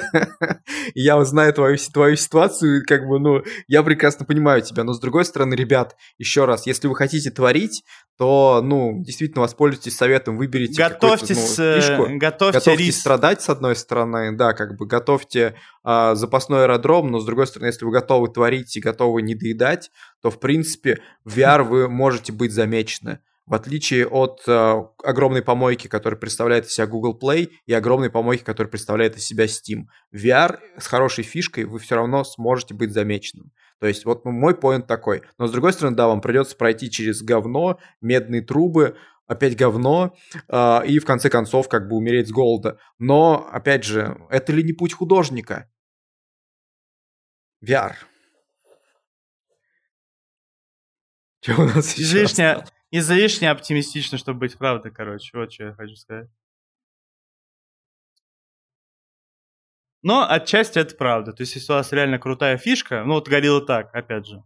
я 0.95 1.23
знаю 1.25 1.53
твою, 1.53 1.77
твою 1.77 2.15
ситуацию, 2.15 2.84
как 2.88 3.05
бы, 3.07 3.19
ну, 3.19 3.43
я 3.67 3.84
прекрасно 3.84 4.25
понимаю 4.25 4.61
тебя. 4.61 4.84
Но 4.84 4.93
с 4.93 4.99
другой 4.99 5.25
стороны, 5.25 5.53
ребят, 5.55 5.95
еще 6.17 6.45
раз, 6.45 6.65
если 6.65 6.88
вы 6.88 6.95
хотите 6.95 7.31
творить, 7.31 7.84
то, 8.17 8.61
ну, 8.63 9.03
действительно 9.03 9.41
воспользуйтесь 9.41 9.95
советом, 9.95 10.38
выберите 10.38 10.81
готовьтесь, 10.81 11.57
ну, 11.57 11.75
фишку. 11.75 12.07
Готовьте, 12.17 12.59
готовьте 12.59 12.75
риск. 12.75 13.01
страдать, 13.01 13.41
с 13.41 13.49
одной 13.49 13.75
стороны, 13.75 14.35
да, 14.35 14.53
как 14.53 14.75
бы 14.77 14.88
готовьте 14.88 15.55
э, 15.85 16.15
запасной 16.15 16.63
аэродром, 16.63 17.11
но 17.11 17.19
с 17.19 17.25
другой 17.25 17.45
стороны, 17.45 17.67
если 17.67 17.85
вы 17.85 17.91
готовы 17.91 18.29
творить 18.29 18.75
и 18.75 18.79
готовы 18.79 19.21
не 19.21 19.35
доедать, 19.35 19.91
то, 20.23 20.31
в 20.31 20.39
принципе, 20.39 20.97
в 21.23 21.38
VR 21.38 21.61
вы 21.61 21.89
можете 21.89 22.31
быть 22.31 22.53
замечены 22.53 23.19
в 23.48 23.53
отличие 23.53 24.06
от 24.06 24.44
э, 24.45 24.84
огромной 25.03 25.41
помойки, 25.41 25.88
которая 25.88 26.19
представляет 26.19 26.65
из 26.65 26.74
себя 26.74 26.86
Google 26.86 27.18
Play, 27.19 27.49
и 27.65 27.74
огромной 27.74 28.10
помойки, 28.10 28.44
которая 28.44 28.69
представляет 28.69 29.15
из 29.15 29.26
себя 29.26 29.45
Steam. 29.45 29.86
VR 30.14 30.60
с 30.78 30.86
хорошей 30.86 31.24
фишкой 31.24 31.64
вы 31.64 31.80
все 31.80 31.95
равно 31.95 32.26
сможете 32.26 32.74
быть 32.74 32.91
замеченным. 32.91 33.52
То 33.80 33.88
есть 33.88 34.03
вот 34.03 34.26
мой 34.26 34.53
поинт 34.53 34.86
такой. 34.86 35.22
Но 35.38 35.48
с 35.48 35.52
другой 35.52 35.72
стороны, 35.72 35.95
да, 35.95 36.07
вам 36.07 36.19
придется 36.19 36.57
пройти 36.57 36.91
через 36.91 37.22
говно, 37.22 37.80
медные 38.02 38.41
трубы, 38.41 38.98
опять 39.28 39.56
говно, 39.56 40.14
э, 40.49 40.86
и 40.86 40.99
в 40.99 41.06
конце 41.06 41.30
концов 41.30 41.69
как 41.69 41.88
бы 41.88 41.95
умереть 41.95 42.28
с 42.28 42.32
голода. 42.32 42.80
Но, 42.99 43.48
опять 43.49 43.86
же, 43.86 44.18
это 44.30 44.52
ли 44.52 44.61
не 44.61 44.74
путь 44.74 44.94
художника? 44.94 45.69
VR. 47.65 47.94
Что 51.41 51.61
у 51.61 51.65
нас 51.65 51.98
Излишне, 51.98 52.65
излишне 52.91 53.49
оптимистично, 53.51 54.18
чтобы 54.18 54.39
быть 54.39 54.57
правдой, 54.57 54.91
короче. 54.91 55.38
Вот 55.38 55.51
что 55.51 55.65
я 55.65 55.73
хочу 55.73 55.95
сказать. 55.95 56.30
Но 60.03 60.26
отчасти 60.30 60.80
это 60.80 60.95
правда. 60.95 61.34
То 61.34 61.41
есть, 61.41 61.55
если 61.55 61.72
у 61.73 61.76
вас 61.76 61.91
реально 61.91 62.19
крутая 62.19 62.57
фишка, 62.57 63.03
ну 63.03 63.15
вот 63.15 63.27
горилла 63.27 63.61
так, 63.61 63.93
опять 63.93 64.27
же. 64.27 64.43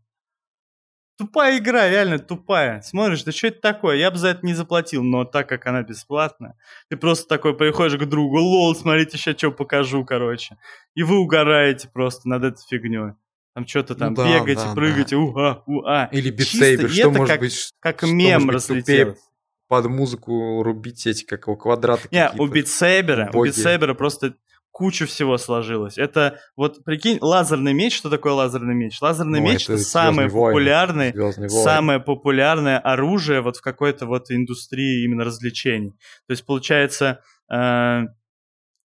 Тупая 1.18 1.59
игра, 1.59 1.88
реально 1.88 2.18
тупая. 2.18 2.81
Смотришь, 2.81 3.23
да 3.23 3.31
что 3.31 3.47
это 3.47 3.61
такое? 3.61 3.97
Я 3.97 4.09
бы 4.09 4.18
за 4.18 4.30
это 4.30 4.43
не 4.43 4.55
заплатил, 4.55 5.03
но 5.03 5.23
так 5.23 5.47
как 5.47 5.68
она 5.68 5.84
бесплатная, 5.84 6.57
ты 6.89 6.97
просто 6.97 7.27
такой 7.27 7.55
приходишь 7.55 7.99
к 7.99 8.05
другу, 8.05 8.39
лол, 8.39 8.73
смотрите, 8.76 9.18
сейчас 9.18 9.38
что 9.38 9.51
покажу, 9.51 10.03
короче. 10.03 10.57
И 10.95 11.03
вы 11.03 11.19
угораете 11.19 11.89
просто 11.89 12.27
над 12.27 12.43
этой 12.43 12.65
фигней. 12.68 13.13
Там 13.53 13.68
что-то 13.68 13.95
там 13.95 14.14
ну, 14.14 14.15
да, 14.15 14.40
бегаете, 14.40 14.61
да, 14.61 14.73
прыгаете, 14.73 15.15
да. 15.15 15.22
уа, 15.22 15.64
уа. 15.65 16.06
Или 16.11 16.30
битсейбер, 16.30 16.90
что 16.90 17.10
может 17.11 17.28
как, 17.28 17.40
быть? 17.41 17.72
Как 17.80 18.03
мем 18.03 18.49
разлетелось. 18.49 19.19
Под 19.68 19.86
музыку 19.86 20.64
рубить 20.64 21.06
эти, 21.07 21.23
как 21.23 21.48
его, 21.48 21.56
квадраты 21.56 22.07
Не, 22.11 22.30
у 22.38 22.48
битсейбера, 22.48 23.30
у 23.34 23.45
битсейбера 23.45 23.94
просто 23.94 24.36
куча 24.72 25.06
всего 25.06 25.38
сложилось. 25.38 25.98
Это, 25.98 26.40
вот 26.56 26.84
прикинь, 26.84 27.19
лазерный 27.22 27.73
меч, 27.73 27.95
что 27.95 28.10
такое 28.10 28.34
лазерный 28.34 28.73
меч? 28.73 29.02
Лазерный 29.02 29.40
ну, 29.40 29.49
меч 29.49 29.64
это, 29.65 29.73
это 29.73 29.84
самое 29.84 30.30
популярное, 30.30 31.14
самое 31.48 31.99
популярное 31.99 32.80
оружие 32.80 33.41
вот 33.41 33.57
в 33.57 33.61
какой-то 33.61 34.06
вот 34.06 34.32
индустрии 34.32 35.03
именно 35.03 35.23
развлечений. 35.23 35.91
То 36.28 36.32
есть, 36.32 36.45
получается, 36.45 37.22
э, 37.53 38.02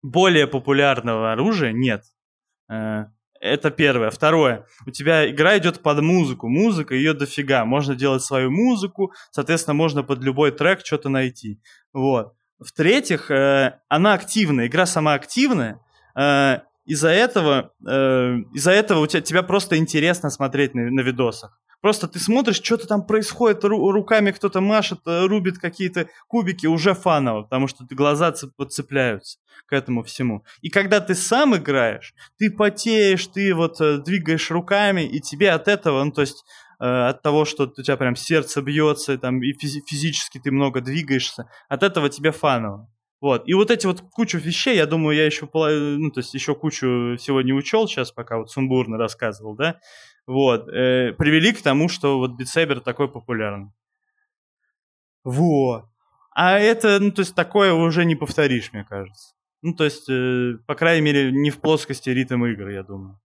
более 0.03 0.47
популярного 0.47 1.33
оружия 1.33 1.73
нет. 1.73 2.03
Э, 2.69 3.07
это 3.41 3.71
первое. 3.71 4.11
Второе. 4.11 4.67
У 4.87 4.91
тебя 4.91 5.31
игра 5.31 5.57
идет 5.59 5.81
под 5.83 6.01
музыку. 6.01 6.49
Музыка 6.49 6.95
ее 6.95 7.15
дофига. 7.15 7.65
Можно 7.65 7.95
делать 7.95 8.23
свою 8.23 8.51
музыку. 8.51 9.13
Соответственно, 9.31 9.75
можно 9.75 10.03
под 10.03 10.23
любой 10.23 10.51
трек 10.51 10.85
что-то 10.85 11.09
найти. 11.09 11.61
Вот. 11.93 12.35
В-третьих, 12.59 13.31
э, 13.31 13.79
она 13.89 14.15
активная. 14.15 14.67
Игра 14.67 14.87
сама 14.87 15.15
активная. 15.15 15.81
Э, 16.19 16.61
из-за 16.87 17.09
этого, 17.09 17.73
э, 17.87 18.37
из-за 18.55 18.71
этого 18.71 19.01
у 19.01 19.07
тебя, 19.07 19.21
тебя 19.21 19.43
просто 19.43 19.77
интересно 19.77 20.31
смотреть 20.31 20.75
на, 20.75 20.91
на 20.91 21.01
видосах. 21.01 21.61
Просто 21.81 22.09
ты 22.09 22.19
смотришь, 22.19 22.61
что-то 22.63 22.87
там 22.87 23.07
происходит, 23.07 23.65
ру- 23.65 23.91
руками 23.91 24.31
кто-то 24.31 24.61
машет, 24.61 25.01
э, 25.07 25.27
рубит 25.27 25.59
какие-то 25.59 26.09
кубики, 26.27 26.67
уже 26.67 26.95
фаново, 26.95 27.43
потому 27.43 27.69
что 27.69 27.85
глаза 27.91 28.35
подцепляются 28.57 29.39
к 29.67 29.73
этому 29.73 30.03
всему. 30.03 30.45
И 30.63 30.71
когда 30.71 31.01
ты 31.01 31.15
сам 31.15 31.57
играешь, 31.57 32.15
ты 32.39 32.51
потеешь, 32.51 33.27
ты 33.29 33.55
вот 33.55 33.81
э, 33.81 33.99
двигаешь 33.99 34.51
руками, 34.51 35.03
и 35.03 35.21
тебе 35.21 35.51
от 35.53 35.69
этого, 35.69 36.03
ну 36.03 36.13
то 36.13 36.23
есть 36.23 36.45
э, 36.81 36.85
от 36.85 37.23
того, 37.23 37.45
что 37.45 37.65
у 37.65 37.83
тебя 37.83 37.97
прям 37.97 38.17
сердце 38.17 38.63
бьется, 38.63 39.19
там, 39.19 39.43
и 39.43 39.53
физи- 39.53 39.83
физически 39.87 40.39
ты 40.39 40.51
много 40.51 40.81
двигаешься, 40.81 41.49
от 41.69 41.83
этого 41.83 42.09
тебе 42.09 42.33
фаново. 42.33 42.89
Вот. 43.21 43.49
И 43.49 43.55
вот 43.55 43.71
эти 43.71 43.87
вот 43.87 44.03
кучу 44.13 44.39
вещей, 44.39 44.77
я 44.77 44.87
думаю, 44.87 45.17
я 45.17 45.25
еще, 45.25 45.49
ну, 45.53 46.11
то 46.11 46.21
есть 46.21 46.35
еще 46.35 46.55
кучу 46.55 47.17
сегодня 47.19 47.55
учел 47.55 47.89
сейчас, 47.89 48.13
пока 48.13 48.37
вот 48.39 48.51
сумбурно 48.51 48.99
рассказывал, 48.99 49.57
да, 49.57 49.81
вот, 50.27 50.69
э, 50.69 51.13
привели 51.13 51.53
к 51.53 51.63
тому, 51.63 51.89
что 51.89 52.19
вот 52.19 52.41
Saber 52.41 52.81
такой 52.81 53.11
популярный. 53.11 53.71
Вот. 55.25 55.87
А 56.35 56.59
это, 56.59 56.99
ну, 57.01 57.11
то 57.13 57.23
есть 57.23 57.35
такое 57.35 57.73
уже 57.73 58.05
не 58.05 58.15
повторишь, 58.15 58.73
мне 58.73 58.85
кажется. 58.85 59.35
Ну, 59.63 59.75
то 59.75 59.85
есть, 59.85 60.09
э, 60.09 60.59
по 60.67 60.75
крайней 60.75 61.03
мере, 61.03 61.33
не 61.33 61.51
в 61.51 61.61
плоскости 61.61 62.11
ритм 62.11 62.45
игр, 62.45 62.69
я 62.69 62.83
думаю. 62.83 63.21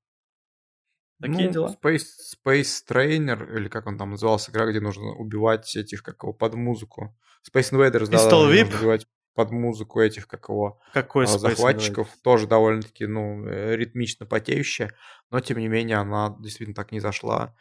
Такие 1.22 1.48
ну, 1.48 1.54
дела. 1.54 1.76
Space, 1.84 2.06
Space 2.36 2.82
Trainer, 2.90 3.56
или 3.56 3.68
как 3.68 3.86
он 3.86 3.98
там 3.98 4.12
назывался, 4.12 4.52
игра, 4.52 4.66
где 4.66 4.80
нужно 4.80 5.14
убивать 5.16 5.76
этих, 5.76 6.02
как 6.02 6.24
его, 6.24 6.34
под 6.34 6.56
музыку. 6.56 7.16
Space 7.48 7.72
Invaders, 7.72 8.08
да, 8.08 8.18
да, 8.18 8.38
нужно 8.38 8.78
убивать 8.78 9.06
под 9.34 9.52
музыку 9.52 10.02
этих, 10.02 10.28
как 10.28 10.50
его, 10.50 10.80
Какой 10.94 11.26
а, 11.26 11.28
захватчиков, 11.28 12.08
тоже 12.24 12.48
довольно-таки, 12.48 13.06
ну, 13.06 13.46
э, 13.48 13.76
ритмично 13.76 14.26
потеющая, 14.26 14.94
но, 15.30 15.40
тем 15.40 15.58
не 15.58 15.68
менее, 15.68 15.98
она 15.98 16.36
действительно 16.40 16.76
так 16.76 16.92
не 16.92 17.00
зашла, 17.00 17.56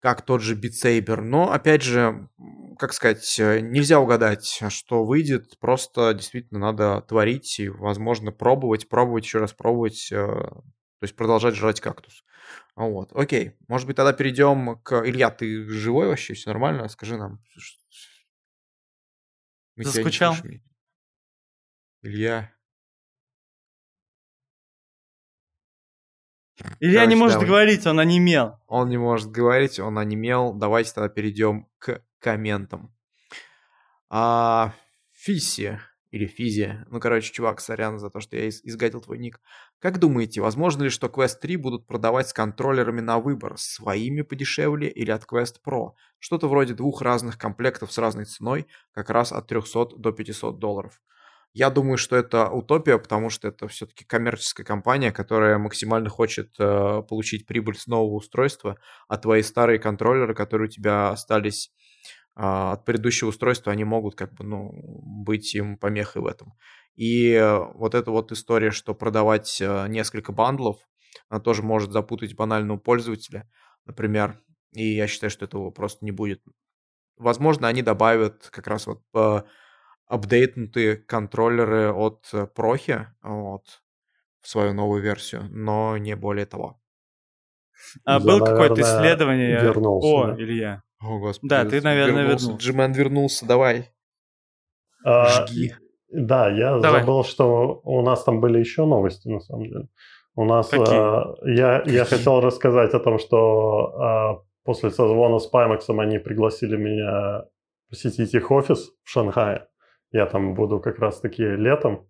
как 0.00 0.22
тот 0.22 0.42
же 0.42 0.56
Saber. 0.56 1.20
Но, 1.20 1.52
опять 1.52 1.82
же, 1.82 2.28
как 2.78 2.92
сказать, 2.92 3.38
э, 3.38 3.60
нельзя 3.60 4.00
угадать, 4.00 4.62
что 4.68 5.04
выйдет, 5.04 5.58
просто 5.60 6.12
действительно 6.12 6.58
надо 6.58 7.02
творить 7.02 7.60
и, 7.60 7.68
возможно, 7.68 8.32
пробовать, 8.32 8.88
пробовать, 8.88 9.24
еще 9.24 9.38
раз 9.38 9.52
пробовать, 9.52 10.10
э, 10.10 10.16
то 10.16 11.02
есть 11.02 11.14
продолжать 11.14 11.54
жрать 11.54 11.80
кактус. 11.80 12.24
Вот, 12.74 13.10
окей. 13.12 13.52
Может 13.68 13.86
быть, 13.86 13.96
тогда 13.96 14.12
перейдем 14.12 14.80
к... 14.82 15.02
Илья, 15.04 15.30
ты 15.30 15.68
живой 15.68 16.08
вообще? 16.08 16.34
Все 16.34 16.50
нормально? 16.50 16.88
Скажи 16.88 17.16
нам. 17.16 17.40
Мы 19.76 19.84
Заскучал? 19.84 20.34
Илья. 22.02 22.52
Илья 26.80 27.00
Короче, 27.00 27.08
не 27.08 27.16
может 27.16 27.34
давай. 27.34 27.48
говорить, 27.48 27.86
он 27.86 28.00
онемел. 28.00 28.58
Он 28.66 28.88
не 28.88 28.98
может 28.98 29.30
говорить, 29.30 29.78
он 29.78 29.98
онемел. 29.98 30.52
Давайте 30.52 30.92
тогда 30.92 31.08
перейдем 31.08 31.68
к 31.78 32.04
комментам. 32.18 32.92
А, 34.10 34.74
Фиси 35.12 35.80
или 36.10 36.26
Физи. 36.26 36.84
Ну, 36.90 36.98
короче, 36.98 37.32
чувак, 37.32 37.60
сорян 37.60 37.98
за 37.98 38.10
то, 38.10 38.20
что 38.20 38.36
я 38.36 38.48
изгадил 38.48 39.00
твой 39.00 39.18
ник. 39.18 39.40
Как 39.78 39.98
думаете, 39.98 40.40
возможно 40.40 40.82
ли, 40.82 40.90
что 40.90 41.06
Quest 41.06 41.38
3 41.40 41.56
будут 41.56 41.86
продавать 41.86 42.28
с 42.28 42.32
контроллерами 42.32 43.00
на 43.00 43.20
выбор, 43.20 43.56
своими 43.58 44.22
подешевле 44.22 44.88
или 44.88 45.10
от 45.12 45.24
Quest 45.24 45.56
Pro? 45.64 45.92
Что-то 46.18 46.48
вроде 46.48 46.74
двух 46.74 47.00
разных 47.00 47.38
комплектов 47.38 47.92
с 47.92 47.98
разной 47.98 48.24
ценой, 48.24 48.66
как 48.92 49.08
раз 49.08 49.32
от 49.32 49.46
300 49.46 49.96
до 49.98 50.10
500 50.10 50.58
долларов. 50.58 51.00
Я 51.54 51.68
думаю, 51.68 51.98
что 51.98 52.16
это 52.16 52.48
утопия, 52.48 52.98
потому 52.98 53.28
что 53.28 53.48
это 53.48 53.68
все-таки 53.68 54.04
коммерческая 54.04 54.64
компания, 54.64 55.12
которая 55.12 55.58
максимально 55.58 56.08
хочет 56.08 56.54
э, 56.58 57.02
получить 57.06 57.46
прибыль 57.46 57.76
с 57.76 57.86
нового 57.86 58.14
устройства, 58.14 58.78
а 59.06 59.18
твои 59.18 59.42
старые 59.42 59.78
контроллеры, 59.78 60.34
которые 60.34 60.68
у 60.68 60.70
тебя 60.70 61.10
остались 61.10 61.70
э, 62.36 62.40
от 62.40 62.86
предыдущего 62.86 63.28
устройства, 63.28 63.70
они 63.70 63.84
могут 63.84 64.14
как 64.14 64.32
бы, 64.32 64.44
ну, 64.44 64.70
быть 64.72 65.54
им 65.54 65.76
помехой 65.76 66.22
в 66.22 66.26
этом. 66.26 66.54
И 66.94 67.32
э, 67.32 67.58
вот 67.74 67.94
эта 67.94 68.10
вот 68.10 68.32
история, 68.32 68.70
что 68.70 68.94
продавать 68.94 69.60
э, 69.60 69.86
несколько 69.88 70.32
бандлов, 70.32 70.78
она 71.28 71.40
тоже 71.40 71.62
может 71.62 71.92
запутать 71.92 72.34
банального 72.34 72.78
пользователя, 72.78 73.46
например, 73.84 74.40
и 74.72 74.94
я 74.94 75.06
считаю, 75.06 75.30
что 75.30 75.44
этого 75.44 75.70
просто 75.70 76.04
не 76.04 76.12
будет. 76.12 76.42
Возможно, 77.16 77.68
они 77.68 77.82
добавят 77.82 78.48
как 78.50 78.66
раз 78.66 78.86
вот 78.86 79.02
э, 79.14 79.42
апдейтнутые 80.12 80.96
контроллеры 80.96 81.90
от 81.90 82.28
э, 82.34 82.46
Прохи 82.46 83.06
вот, 83.22 83.64
в 84.42 84.48
свою 84.48 84.74
новую 84.74 85.02
версию, 85.02 85.48
но 85.50 85.96
не 85.96 86.14
более 86.16 86.44
того. 86.44 86.78
А 88.04 88.20
был 88.20 88.40
какое-то 88.40 88.82
исследование? 88.82 89.58
Вернулся. 89.58 90.08
О, 90.08 90.26
да. 90.26 90.34
Илья. 90.42 90.82
О, 91.00 91.18
господи. 91.18 91.48
Да, 91.48 91.64
ты, 91.64 91.80
наверное, 91.80 92.24
вернулся. 92.24 92.44
вернулся. 92.44 92.66
Джимен 92.66 92.92
вернулся, 92.92 93.46
давай. 93.46 93.90
А, 95.02 95.46
Жги. 95.46 95.74
Да, 96.10 96.50
я 96.50 96.78
давай. 96.78 97.00
забыл, 97.00 97.24
что 97.24 97.80
у 97.82 98.02
нас 98.02 98.22
там 98.22 98.40
были 98.40 98.58
еще 98.58 98.84
новости, 98.84 99.28
на 99.28 99.40
самом 99.40 99.64
деле. 99.64 99.88
У 100.34 100.44
нас 100.44 100.70
а, 100.74 101.36
я, 101.44 101.82
я 101.86 102.04
хотел 102.04 102.40
рассказать 102.40 102.92
о 102.92 103.00
том, 103.00 103.18
что 103.18 103.94
а, 103.98 104.42
после 104.62 104.90
созвона 104.90 105.38
с 105.38 105.46
Паймаксом 105.46 106.00
они 106.00 106.18
пригласили 106.18 106.76
меня 106.76 107.44
посетить 107.88 108.34
их 108.34 108.50
офис 108.50 108.90
в 109.02 109.08
Шанхае. 109.08 109.68
Я 110.12 110.26
там 110.26 110.54
буду 110.54 110.80
как 110.80 110.98
раз-таки 110.98 111.42
летом 111.42 112.06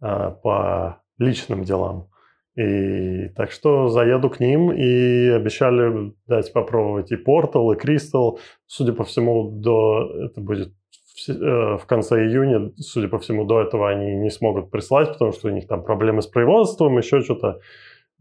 э, 0.00 0.30
по 0.42 1.02
личным 1.18 1.64
делам. 1.64 2.08
И 2.56 3.28
так 3.34 3.50
что 3.50 3.88
заеду 3.88 4.30
к 4.30 4.38
ним 4.38 4.70
и 4.72 5.28
обещали 5.28 6.14
дать 6.26 6.52
попробовать 6.52 7.10
и 7.10 7.16
Portal, 7.16 7.74
и 7.74 7.78
Crystal. 7.78 8.38
Судя 8.66 8.92
по 8.92 9.02
всему, 9.02 9.50
до 9.50 10.08
это 10.26 10.40
будет 10.40 10.72
в, 11.14 11.28
э, 11.28 11.78
в 11.78 11.86
конце 11.86 12.24
июня, 12.26 12.72
судя 12.76 13.08
по 13.08 13.18
всему, 13.18 13.44
до 13.44 13.60
этого 13.60 13.90
они 13.90 14.14
не 14.14 14.30
смогут 14.30 14.70
прислать, 14.70 15.08
потому 15.08 15.32
что 15.32 15.48
у 15.48 15.50
них 15.50 15.66
там 15.66 15.84
проблемы 15.84 16.22
с 16.22 16.28
производством, 16.28 16.96
еще 16.96 17.22
что-то. 17.22 17.60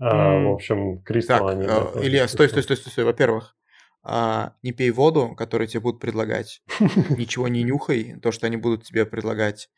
Mm. 0.02 0.48
В 0.48 0.53
общем, 0.53 1.03
Crystal 1.07 1.27
так, 1.27 1.49
они... 1.49 1.65
Э, 1.65 2.03
Илья, 2.03 2.27
стой, 2.27 2.49
стой, 2.49 2.64
стой, 2.64 2.77
стой, 2.77 2.91
стой. 2.91 3.06
Во-первых, 3.06 3.56
а, 4.03 4.53
не 4.61 4.73
пей 4.73 4.91
воду, 4.91 5.34
которую 5.35 5.67
тебе 5.67 5.80
будут 5.80 6.01
предлагать, 6.01 6.61
ничего 7.09 7.47
не 7.47 7.63
нюхай, 7.63 8.15
то, 8.21 8.31
что 8.31 8.47
они 8.47 8.57
будут 8.57 8.84
тебе 8.84 9.05
предлагать. 9.05 9.69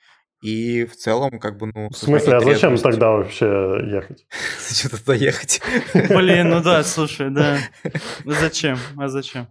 И 0.42 0.86
в 0.86 0.96
целом, 0.96 1.40
как 1.40 1.58
бы, 1.58 1.72
ну... 1.74 1.90
В 1.90 1.98
смысле, 1.98 2.36
а 2.36 2.40
зачем 2.42 2.78
тогда 2.78 3.12
вообще 3.12 3.46
ехать? 3.90 4.28
Зачем 4.68 4.92
туда 4.92 5.16
ехать? 5.16 5.62
Блин, 5.94 6.50
ну 6.50 6.62
да, 6.62 6.84
слушай, 6.84 7.30
да. 7.32 7.58
Ну 8.26 8.32
зачем? 8.34 8.78
А 8.98 9.08
зачем? 9.08 9.48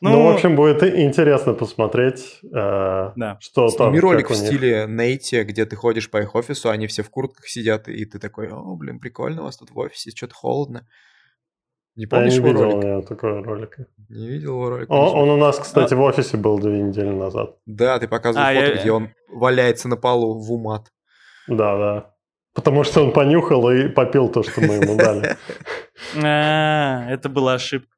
Ну, 0.00 0.10
ну, 0.10 0.24
в 0.24 0.34
общем, 0.34 0.54
будет 0.56 0.82
интересно 0.82 1.54
посмотреть, 1.54 2.40
э, 2.42 3.12
да. 3.16 3.38
что 3.40 3.70
там. 3.70 3.88
Сними 3.88 4.00
ролик 4.00 4.28
в 4.28 4.34
стиле 4.34 4.86
Нейти, 4.86 5.44
где 5.44 5.64
ты 5.64 5.76
ходишь 5.76 6.10
по 6.10 6.20
их 6.20 6.34
офису, 6.34 6.68
они 6.68 6.86
все 6.88 7.02
в 7.02 7.08
куртках 7.08 7.46
сидят, 7.48 7.88
и 7.88 8.04
ты 8.04 8.18
такой, 8.18 8.48
о, 8.50 8.76
блин, 8.76 8.98
прикольно 8.98 9.40
у 9.42 9.44
вас 9.44 9.56
тут 9.56 9.70
в 9.70 9.78
офисе, 9.78 10.10
что-то 10.10 10.34
холодно. 10.34 10.86
Не 11.96 12.06
помнишь 12.06 12.34
я 12.34 12.40
не 12.40 12.46
видел 12.48 12.62
ролика? 12.62 12.86
я 12.88 13.02
такого 13.02 13.44
ролика. 13.44 13.86
Не 14.08 14.28
видел 14.28 14.52
его 14.54 14.70
ролика? 14.70 14.90
Он, 14.90 15.22
он 15.22 15.28
у 15.30 15.36
нас, 15.36 15.58
кстати, 15.58 15.94
а... 15.94 15.96
в 15.96 16.00
офисе 16.00 16.36
был 16.36 16.58
две 16.58 16.82
недели 16.82 17.10
назад. 17.10 17.56
Да, 17.66 17.98
ты 17.98 18.08
показывал 18.08 18.46
а, 18.46 18.52
фото, 18.52 18.66
я... 18.66 18.80
где 18.80 18.90
он 18.90 19.10
валяется 19.28 19.88
на 19.88 19.96
полу 19.96 20.38
в 20.40 20.52
умат. 20.52 20.92
Да, 21.46 21.78
да. 21.78 22.14
Потому 22.52 22.84
что 22.84 23.02
он 23.02 23.12
понюхал 23.12 23.68
и 23.70 23.88
попил 23.88 24.28
то, 24.28 24.42
что 24.42 24.60
мы 24.60 24.74
ему 24.74 24.96
дали. 24.96 25.36
А, 26.22 27.06
это 27.08 27.28
была 27.28 27.54
ошибка. 27.54 27.88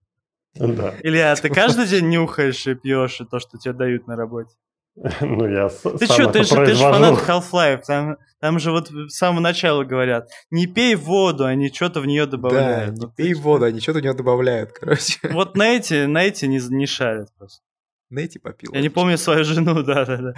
Да. 0.54 0.94
Илья, 1.02 1.34
ты 1.34 1.48
каждый 1.48 1.86
день 1.86 2.08
нюхаешь 2.08 2.66
и 2.66 2.74
пьешь 2.74 3.20
то, 3.30 3.38
что 3.38 3.58
тебе 3.58 3.72
дают 3.74 4.06
на 4.06 4.16
работе? 4.16 4.54
Ну, 5.20 5.46
я 5.46 5.68
Ты 5.68 6.06
что, 6.06 6.30
ты 6.30 6.42
же, 6.44 6.54
ты 6.54 6.74
же 6.74 6.82
фанат 6.82 7.28
Half-Life. 7.28 7.82
Там, 7.86 8.16
там 8.40 8.58
же 8.58 8.70
вот 8.70 8.88
с 8.88 9.16
самого 9.16 9.40
начала 9.40 9.84
говорят, 9.84 10.28
не 10.50 10.66
пей 10.66 10.94
воду, 10.94 11.44
они 11.44 11.72
что-то 11.72 12.00
в 12.00 12.06
нее 12.06 12.26
добавляют. 12.26 12.94
Да, 12.94 13.06
не 13.06 13.12
пей 13.12 13.34
воду, 13.34 13.66
они 13.66 13.80
что-то 13.80 13.98
в 13.98 14.02
нее 14.02 14.14
добавляют, 14.14 14.72
короче. 14.72 15.18
Вот 15.30 15.56
на 15.56 15.68
эти, 15.68 16.06
на 16.06 16.24
эти 16.24 16.46
не, 16.46 16.60
не 16.70 16.86
шарят 16.86 17.28
просто. 17.36 17.62
На 18.08 18.20
эти 18.20 18.38
попил. 18.38 18.72
Я 18.72 18.80
не 18.80 18.88
помню 18.88 19.18
свою 19.18 19.44
жену, 19.44 19.82
да-да-да. 19.82 20.34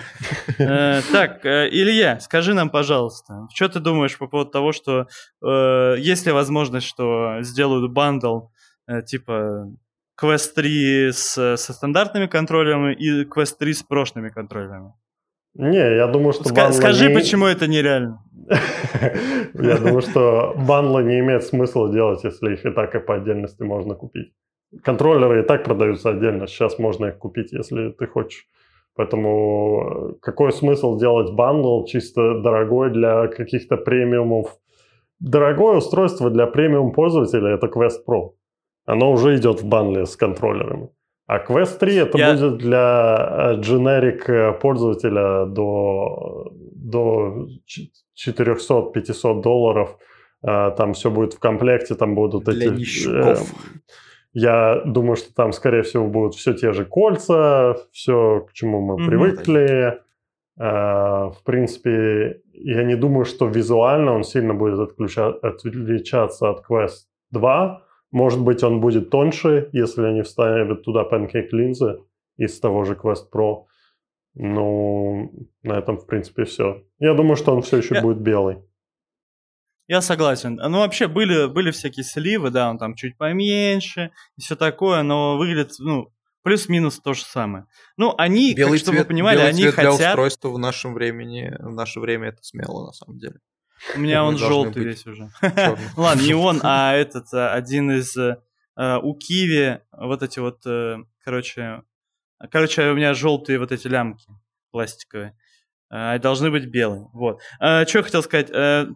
Э, 0.59 1.03
так, 1.13 1.45
э, 1.45 1.69
Илья, 1.71 2.19
скажи 2.19 2.55
нам, 2.55 2.71
пожалуйста, 2.71 3.47
что 3.55 3.69
ты 3.69 3.79
думаешь 3.79 4.17
по 4.17 4.27
поводу 4.27 4.51
того, 4.51 4.73
что 4.73 5.07
э, 5.43 5.97
есть 5.99 6.25
ли 6.27 6.33
возможность, 6.33 6.87
что 6.87 7.43
сделают 7.43 7.93
бандл, 7.93 8.47
типа 9.07 9.71
Quest 10.21 10.55
3 10.55 11.13
с, 11.13 11.57
со 11.57 11.73
стандартными 11.73 12.27
контроллерами 12.27 12.95
и 12.95 13.25
Quest 13.25 13.57
3 13.59 13.73
с 13.73 13.83
прошлыми 13.83 14.29
контроллерами. 14.29 14.93
Не, 15.55 15.97
я 15.97 16.07
думаю, 16.07 16.33
что 16.33 16.45
Ска- 16.51 16.73
Скажи, 16.73 17.09
не... 17.09 17.15
почему 17.15 17.47
это 17.47 17.67
нереально? 17.67 18.23
Я 19.55 19.77
думаю, 19.77 20.01
что 20.01 20.55
бандлы 20.57 21.03
не 21.03 21.19
имеет 21.19 21.45
смысла 21.45 21.93
делать, 21.93 22.25
если 22.25 22.55
их 22.55 22.65
и 22.65 22.71
так 22.71 22.95
и 22.95 23.01
по 23.01 23.15
отдельности 23.15 23.63
можно 23.63 23.95
купить. 23.95 24.33
Контроллеры 24.85 25.41
и 25.41 25.47
так 25.47 25.65
продаются 25.65 26.11
отдельно, 26.11 26.47
сейчас 26.47 26.79
можно 26.79 27.07
их 27.07 27.19
купить, 27.19 27.53
если 27.53 27.91
ты 27.91 28.07
хочешь. 28.07 28.47
Поэтому 28.95 30.17
какой 30.23 30.53
смысл 30.53 30.99
делать 30.99 31.33
бандл 31.33 31.85
чисто 31.85 32.41
дорогой 32.41 32.91
для 32.91 33.27
каких-то 33.29 33.77
премиумов 33.77 34.59
дорогое 35.21 35.77
устройство 35.77 36.31
для 36.31 36.47
премиум 36.47 36.93
пользователя 36.93 37.55
это 37.55 37.67
Quest 37.67 38.05
Pro. 38.07 38.31
Оно 38.89 39.13
уже 39.13 39.37
идет 39.37 39.61
в 39.61 39.67
бандле 39.67 40.07
с 40.07 40.17
контроллерами. 40.17 40.89
А 41.27 41.45
Quest 41.45 41.79
3 41.79 41.97
это 41.97 42.19
Я... 42.19 42.33
будет 42.33 42.57
для 42.57 43.59
generic 43.59 44.23
э, 44.29 44.53
пользователя 44.55 45.45
до, 45.45 46.51
до 46.75 47.49
400-500 48.17 49.43
долларов. 49.43 49.99
А, 50.43 50.71
там 50.71 50.95
все 50.95 51.11
будет 51.11 51.35
в 51.35 51.39
комплекте, 51.39 51.97
там 51.97 52.15
будут 52.15 52.45
для 52.45 52.69
эти... 52.69 52.79
Нищуков. 52.79 53.53
Я 54.33 54.81
думаю, 54.87 55.17
что 55.17 55.35
там, 55.35 55.53
скорее 55.53 55.83
всего, 55.83 56.07
будут 56.07 56.35
все 56.35 56.55
те 56.55 56.73
же 56.73 56.87
кольца, 56.87 57.77
все, 57.93 58.47
к 58.49 58.55
чему 58.55 58.81
мы 58.81 58.95
mm-hmm. 58.95 59.07
привыкли. 59.07 60.01
А, 60.59 61.29
в 61.29 61.43
принципе, 61.45 62.41
я 62.55 62.85
не 62.85 62.97
думаю, 62.97 63.27
что 63.27 63.49
визуально 63.49 64.15
он 64.15 64.23
сильно 64.23 64.55
будет 64.55 64.79
отключа- 64.79 65.39
отличаться 65.43 66.49
от 66.49 66.65
Quest 66.67 67.05
2. 67.33 67.83
Может 68.11 68.41
быть, 68.41 68.63
он 68.63 68.81
будет 68.81 69.11
тоньше, 69.11 69.69
если 69.73 70.03
они 70.03 70.23
вставят 70.23 70.83
туда 70.83 71.05
pancake 71.05 71.49
линзы 71.53 72.01
из 72.37 72.59
того 72.59 72.85
же 72.85 72.95
Quest 72.95 73.31
Pro. 73.33 73.65
Ну, 74.35 75.33
на 75.63 75.79
этом, 75.79 75.99
в 75.99 76.07
принципе, 76.07 76.45
все. 76.45 76.85
Я 76.99 77.15
думаю, 77.15 77.37
что 77.37 77.55
он 77.55 77.63
все 77.63 77.79
еще 77.79 77.97
я... 77.97 78.03
будет 78.03 78.19
белый. 78.19 78.59
Я 79.89 80.03
согласен. 80.03 80.57
Ну, 80.57 80.79
вообще, 80.79 81.09
были, 81.09 81.47
были 81.47 81.71
всякие 81.71 82.05
сливы, 82.05 82.51
да, 82.51 82.71
он 82.71 82.79
там 82.79 82.95
чуть 82.95 83.17
поменьше 83.17 84.11
и 84.37 84.41
все 84.43 84.55
такое, 84.55 85.03
но 85.03 85.39
выглядит, 85.39 85.73
ну, 85.79 86.13
плюс-минус 86.43 87.01
то 87.01 87.15
же 87.15 87.23
самое. 87.23 87.65
Ну, 87.97 88.15
они, 88.19 88.55
белый 88.55 88.79
как, 88.79 88.81
чтобы 88.81 88.99
вы 88.99 89.05
понимали, 89.07 89.39
белый 89.39 89.51
они 89.51 89.63
цвет 89.63 89.75
хотят... 89.75 89.97
для 89.97 90.09
устройства 90.11 90.51
в 90.51 90.59
нашем 90.59 90.95
времени, 90.95 91.55
в 91.59 91.75
наше 91.75 92.01
время 92.01 92.29
это 92.29 92.43
смело, 92.43 92.87
на 92.87 92.93
самом 92.93 93.19
деле. 93.19 93.37
У 93.95 94.01
меня 94.01 94.25
он 94.25 94.37
желтый 94.37 94.85
весь 94.85 95.07
уже. 95.07 95.31
Ладно, 95.97 96.23
не 96.23 96.35
он, 96.35 96.61
а 96.63 96.95
этот, 96.95 97.33
а, 97.33 97.53
один 97.53 97.91
из... 97.91 98.17
Э, 98.17 98.37
у 99.03 99.15
Киви 99.15 99.81
вот 99.93 100.23
эти 100.23 100.39
вот, 100.39 100.61
э, 100.67 100.99
короче... 101.25 101.83
Короче, 102.51 102.91
у 102.91 102.95
меня 102.95 103.15
желтые 103.15 103.59
вот 103.59 103.73
эти 103.73 103.89
лямки 103.89 104.29
пластиковые. 104.71 105.37
А, 105.91 106.19
должны 106.19 106.51
быть 106.51 106.67
белые. 106.67 107.09
Вот. 107.13 107.41
Что 107.57 107.87
я 107.93 108.03
хотел 108.03 108.23
сказать. 108.23 108.51
Э, 108.51 108.87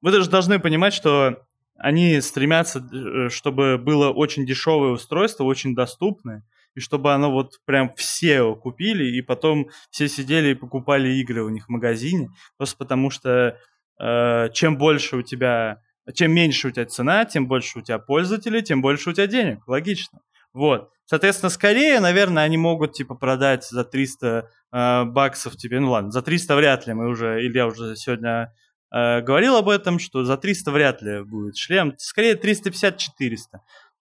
вы 0.00 0.12
даже 0.12 0.30
должны 0.30 0.58
понимать, 0.58 0.94
что 0.94 1.42
они 1.76 2.20
стремятся, 2.20 3.28
чтобы 3.28 3.76
было 3.76 4.10
очень 4.10 4.46
дешевое 4.46 4.92
устройство, 4.92 5.44
очень 5.44 5.74
доступное, 5.74 6.44
и 6.76 6.80
чтобы 6.80 7.12
оно 7.12 7.32
вот 7.32 7.60
прям 7.64 7.92
все 7.96 8.54
купили, 8.54 9.16
и 9.16 9.22
потом 9.22 9.68
все 9.90 10.08
сидели 10.08 10.50
и 10.50 10.54
покупали 10.54 11.08
игры 11.08 11.42
у 11.42 11.48
них 11.48 11.66
в 11.66 11.70
магазине, 11.70 12.30
просто 12.56 12.76
потому 12.76 13.10
что 13.10 13.30
э, 13.30 13.56
чем 13.98 14.76
больше 14.76 15.16
у 15.16 15.22
тебя, 15.22 15.80
чем 16.14 16.32
меньше 16.32 16.68
у 16.68 16.70
тебя 16.70 16.86
цена, 16.86 17.24
тем 17.24 17.48
больше 17.48 17.78
у 17.78 17.82
тебя 17.82 17.98
пользователей, 17.98 18.62
тем 18.62 18.82
больше 18.82 19.10
у 19.10 19.12
тебя 19.12 19.26
денег, 19.26 19.66
логично. 19.66 20.20
Вот. 20.52 20.90
Соответственно, 21.04 21.50
скорее, 21.50 22.00
наверное, 22.00 22.42
они 22.42 22.56
могут, 22.56 22.94
типа, 22.94 23.14
продать 23.14 23.64
за 23.64 23.84
300 23.84 24.50
э, 24.72 25.04
баксов 25.04 25.56
тебе, 25.56 25.78
ну 25.78 25.90
ладно, 25.90 26.10
за 26.10 26.20
300 26.20 26.56
вряд 26.56 26.86
ли, 26.86 26.94
мы 26.94 27.08
уже, 27.08 27.46
Илья 27.46 27.66
уже 27.66 27.94
сегодня 27.94 28.52
э, 28.92 29.20
говорил 29.20 29.56
об 29.56 29.68
этом, 29.68 30.00
что 30.00 30.24
за 30.24 30.36
300 30.36 30.70
вряд 30.72 31.02
ли 31.02 31.22
будет 31.22 31.56
шлем, 31.56 31.94
скорее 31.98 32.34
350-400. 32.34 32.96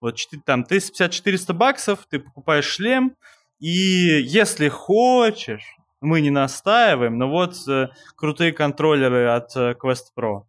Вот 0.01 0.17
там 0.45 0.63
350-400 0.63 1.53
баксов, 1.53 2.07
ты 2.09 2.19
покупаешь 2.19 2.65
шлем, 2.65 3.15
и 3.59 3.69
если 3.69 4.67
хочешь, 4.67 5.75
мы 6.05 6.21
не 6.21 6.29
настаиваем, 6.29 7.17
но 7.17 7.29
вот 7.29 7.55
э, 7.67 7.89
крутые 8.15 8.53
контроллеры 8.53 9.27
от 9.27 9.55
э, 9.55 9.75
Quest 9.81 10.13
Pro. 10.17 10.43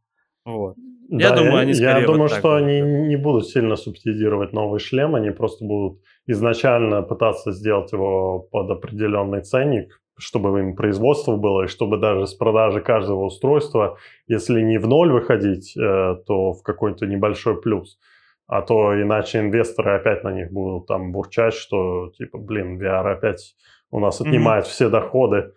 Вот. 0.45 0.77
Да, 1.09 1.29
я 1.29 1.33
думаю, 1.33 1.59
они 1.59 1.75
скорее 1.75 2.01
Я 2.01 2.07
думаю, 2.07 2.23
вот 2.29 2.33
что 2.33 2.55
они 2.55 2.81
не 2.81 3.17
будут 3.17 3.49
сильно 3.49 3.77
субсидировать 3.77 4.53
новый 4.53 4.81
шлем, 4.81 5.15
они 5.15 5.31
просто 5.31 5.65
будут 5.65 6.01
изначально 6.27 7.03
пытаться 7.03 7.53
сделать 7.53 7.93
его 7.93 8.41
под 8.41 8.71
определенный 8.71 9.43
ценник, 9.43 10.01
чтобы 10.19 10.59
им 10.61 10.75
производство 10.75 11.37
было, 11.37 11.65
и 11.65 11.69
чтобы 11.69 11.99
даже 11.99 12.27
с 12.27 12.35
продажи 12.35 12.81
каждого 12.81 13.25
устройства, 13.25 13.99
если 14.27 14.61
не 14.63 14.79
в 14.79 14.89
ноль 14.89 15.13
выходить, 15.13 15.77
э, 15.77 16.17
то 16.27 16.53
в 16.53 16.63
какой-то 16.63 17.07
небольшой 17.07 17.61
плюс. 17.61 17.99
А 18.49 18.63
то 18.63 19.01
иначе 19.01 19.41
инвесторы 19.41 19.97
опять 19.97 20.23
на 20.23 20.33
них 20.33 20.53
будут 20.53 20.87
там 20.87 21.13
бурчать, 21.13 21.55
что 21.55 22.11
типа, 22.17 22.39
блин, 22.39 22.81
VR 22.81 23.13
опять 23.13 23.57
у 23.91 24.01
нас 24.01 24.21
отнимает 24.21 24.67
mm-hmm. 24.67 24.71
все 24.71 24.89
доходы. 24.89 25.53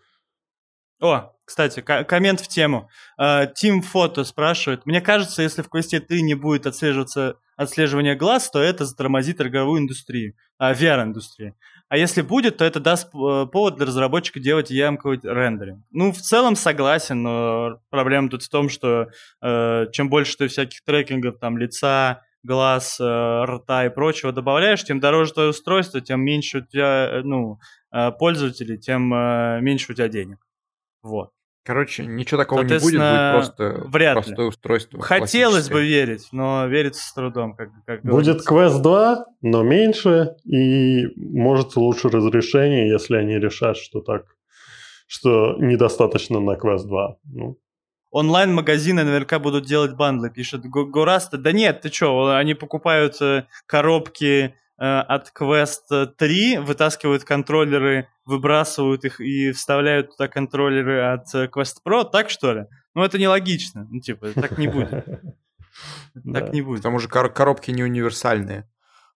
О, 1.01 1.31
кстати, 1.45 1.81
коммент 1.81 2.41
в 2.41 2.47
тему. 2.47 2.89
Тим 3.55 3.81
Фото 3.81 4.23
спрашивает. 4.25 4.85
Мне 4.85 5.01
кажется, 5.01 5.41
если 5.41 5.61
в 5.61 5.69
Quest 5.73 5.97
3 5.97 6.21
не 6.21 6.35
будет 6.35 6.67
отслеживаться 6.67 7.37
отслеживание 7.59 8.15
глаз, 8.15 8.49
то 8.49 8.59
это 8.59 8.85
затормозит 8.85 9.41
роговую 9.41 9.81
индустрию, 9.81 10.33
а, 10.57 10.73
VR-индустрию. 10.73 11.55
А 11.89 11.97
если 11.97 12.21
будет, 12.21 12.55
то 12.57 12.63
это 12.63 12.79
даст 12.79 13.07
э, 13.07 13.47
повод 13.51 13.75
для 13.75 13.85
разработчика 13.85 14.39
делать 14.39 14.69
ямковый 14.69 15.19
рендеринг. 15.21 15.83
Ну, 15.91 16.13
в 16.13 16.17
целом 16.19 16.55
согласен, 16.55 17.21
но 17.21 17.81
проблема 17.89 18.29
тут 18.29 18.43
в 18.43 18.49
том, 18.49 18.69
что 18.69 19.09
э, 19.41 19.85
чем 19.91 20.09
больше 20.09 20.37
ты 20.37 20.47
всяких 20.47 20.85
трекингов, 20.85 21.39
там, 21.39 21.57
лица, 21.57 22.21
глаз, 22.43 22.99
э, 22.99 23.43
рта 23.45 23.85
и 23.85 23.89
прочего 23.89 24.31
добавляешь, 24.31 24.83
тем 24.83 24.99
дороже 24.99 25.33
твое 25.33 25.49
устройство, 25.49 26.01
тем 26.01 26.21
меньше 26.21 26.59
у 26.59 26.61
тебя, 26.61 27.09
э, 27.11 27.21
ну, 27.23 27.59
э, 27.91 28.11
пользователей, 28.11 28.77
тем 28.77 29.09
меньше 29.09 29.91
у 29.91 29.95
тебя 29.95 30.07
денег. 30.07 30.37
Вот. 31.01 31.31
Короче, 31.65 32.05
ничего 32.05 32.39
такого 32.39 32.61
не 32.61 32.79
будет, 32.79 32.81
будет 32.81 32.99
просто 32.99 33.83
вряд 33.89 34.13
простое 34.15 34.37
ли. 34.37 34.43
устройство. 34.45 35.01
Хотелось 35.01 35.69
бы 35.69 35.85
верить, 35.85 36.29
но 36.31 36.65
верится 36.65 37.07
с 37.07 37.13
трудом, 37.13 37.53
как, 37.53 37.69
как 37.85 38.01
Будет 38.01 38.47
Quest 38.47 38.81
2, 38.81 39.25
но 39.41 39.61
меньше, 39.61 40.35
и 40.45 41.05
может 41.15 41.75
лучше 41.75 42.09
разрешение, 42.09 42.89
если 42.89 43.17
они 43.17 43.37
решат, 43.37 43.77
что 43.77 43.99
так, 44.01 44.23
что 45.05 45.57
недостаточно 45.59 46.39
на 46.39 46.55
Quest 46.55 46.87
2. 46.87 47.17
Ну. 47.25 47.57
Онлайн-магазины 48.11 49.03
наверняка 49.03 49.39
будут 49.39 49.65
делать 49.65 49.95
бандлы, 49.95 50.29
пишет 50.29 50.61
Гораста. 50.65 51.37
Да 51.37 51.51
нет, 51.51 51.81
ты 51.81 51.91
что, 51.91 52.35
они 52.35 52.53
покупают 52.53 53.21
э, 53.21 53.45
коробки 53.65 54.55
Э, 54.79 54.99
от 55.01 55.33
Quest 55.37 56.05
3 56.17 56.59
вытаскивают 56.59 57.25
контроллеры, 57.25 58.07
выбрасывают 58.25 59.03
их 59.03 59.19
и 59.19 59.51
вставляют 59.51 60.11
туда 60.11 60.29
контроллеры 60.29 61.01
от 61.01 61.35
э, 61.35 61.49
Quest 61.53 61.77
Pro, 61.85 62.09
так 62.09 62.29
что 62.29 62.53
ли? 62.53 62.65
Ну, 62.95 63.03
это 63.03 63.19
нелогично. 63.19 63.85
Ну, 63.89 63.99
типа, 63.99 64.29
так 64.33 64.57
не 64.57 64.67
будет. 64.67 65.05
Так 66.33 66.51
не 66.51 66.61
будет. 66.61 66.81
К 66.81 66.83
тому 66.83 66.99
же 66.99 67.07
коробки 67.07 67.71
не 67.71 67.83
универсальные. 67.83 68.69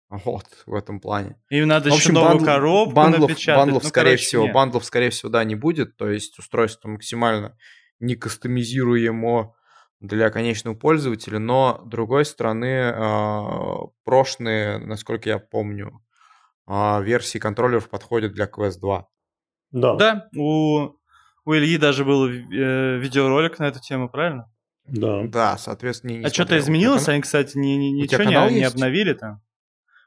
Вот, 0.09 0.44
в 0.66 0.74
этом 0.74 1.01
плане. 1.01 1.40
Им 1.48 1.66
надо 1.66 1.90
в 1.90 1.94
общем, 1.94 2.12
еще 2.12 2.12
новую 2.12 2.35
bundle, 2.35 2.45
коробку 2.44 2.94
bundle 2.95 3.19
ов, 3.19 3.31
напечатать. 3.31 3.59
Bundle 3.61 3.75
ов, 3.75 3.83
ну, 3.82 3.89
скорее 3.89 4.10
короче, 4.10 4.24
всего, 4.24 4.44
нет. 4.44 4.55
bundle 4.55 4.74
ов, 4.74 4.85
скорее 4.85 5.10
всего, 5.10 5.28
да, 5.31 5.43
не 5.43 5.56
будет. 5.56 5.97
То 5.97 6.09
есть 6.09 6.39
устройство 6.39 6.89
максимально 6.89 7.56
не 8.03 8.16
кастомизируемо 8.16 9.55
для 10.01 10.31
конечного 10.31 10.74
пользователя, 10.74 11.39
но, 11.39 11.81
с 11.85 11.89
другой 11.89 12.24
стороны, 12.24 12.93
а, 12.93 13.87
прошлые, 14.05 14.79
насколько 14.79 15.29
я 15.29 15.39
помню, 15.39 16.03
а, 16.66 17.01
версии 17.01 17.39
контроллеров 17.39 17.89
подходят 17.89 18.33
для 18.33 18.47
Quest 18.47 18.81
2. 18.81 19.07
Да. 19.70 19.95
Да, 19.95 20.29
у, 20.37 20.91
у 21.45 21.55
Ильи 21.55 21.79
даже 21.79 22.05
был 22.05 22.29
э, 22.29 22.99
видеоролик 22.99 23.59
на 23.59 23.69
эту 23.69 23.81
тему, 23.81 24.09
правильно? 24.09 24.51
Да. 24.85 25.23
Да, 25.24 25.57
соответственно, 25.57 26.11
не 26.11 26.24
А 26.24 26.31
что-то 26.31 26.59
изменилось? 26.59 27.09
Они, 27.09 27.23
кстати, 27.23 27.57
ни, 27.57 27.74
ни, 27.74 28.03
ничего 28.03 28.24
не, 28.24 28.59
не 28.59 28.65
обновили 28.65 29.15
там? 29.15 29.41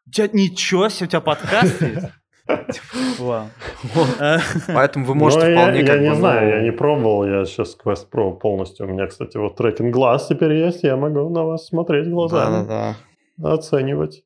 У 0.05 0.11
тебя 0.11 0.27
ничего 0.33 0.89
себе, 0.89 1.07
у 1.07 1.09
тебя 1.09 1.21
подкаст 1.21 1.81
есть? 1.81 2.05
Поэтому 4.67 5.05
вы 5.05 5.15
можете 5.15 5.53
вполне 5.53 5.81
Я 5.81 5.97
не 5.97 6.15
знаю, 6.15 6.49
я 6.49 6.61
не 6.61 6.71
пробовал, 6.71 7.25
я 7.25 7.45
сейчас 7.45 7.77
Quest 7.83 8.07
Pro 8.11 8.37
полностью. 8.37 8.87
У 8.87 8.89
меня, 8.89 9.07
кстати, 9.07 9.37
вот 9.37 9.55
трекинг 9.55 9.93
глаз 9.93 10.27
теперь 10.27 10.53
есть, 10.53 10.83
я 10.83 10.95
могу 10.95 11.29
на 11.29 11.43
вас 11.43 11.67
смотреть 11.67 12.09
глазами. 12.09 12.95
Оценивать. 13.41 14.23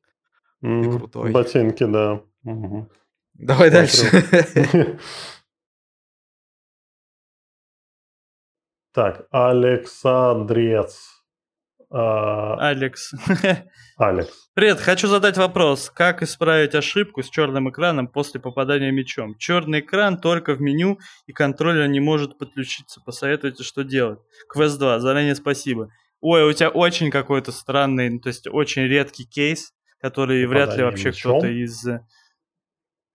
крутой. 0.60 1.32
Ботинки, 1.32 1.84
да. 1.84 2.20
Давай 3.34 3.70
дальше. 3.70 4.04
Так, 8.92 9.28
Александрец. 9.30 11.19
А, 11.92 12.68
Алекс. 12.68 13.12
Алекс. 13.96 14.48
Привет, 14.54 14.78
хочу 14.78 15.08
задать 15.08 15.36
вопрос. 15.36 15.90
Как 15.90 16.22
исправить 16.22 16.76
ошибку 16.76 17.22
с 17.22 17.28
черным 17.28 17.68
экраном 17.68 18.06
после 18.06 18.40
попадания 18.40 18.92
мячом? 18.92 19.36
Черный 19.38 19.80
экран 19.80 20.18
только 20.18 20.54
в 20.54 20.60
меню, 20.60 20.98
и 21.26 21.32
контроллер 21.32 21.88
не 21.88 21.98
может 21.98 22.38
подключиться. 22.38 23.00
Посоветуйте, 23.04 23.64
что 23.64 23.82
делать. 23.82 24.20
Квест 24.48 24.78
2, 24.78 25.00
заранее 25.00 25.34
спасибо. 25.34 25.88
Ой, 26.20 26.48
у 26.48 26.52
тебя 26.52 26.68
очень 26.68 27.10
какой-то 27.10 27.50
странный, 27.50 28.20
то 28.20 28.28
есть 28.28 28.46
очень 28.46 28.82
редкий 28.82 29.24
кейс, 29.24 29.72
который 30.00 30.46
попадание 30.46 30.46
вряд 30.46 30.76
ли 30.76 30.84
вообще 30.84 31.10
кто-то 31.10 31.48
из... 31.48 31.84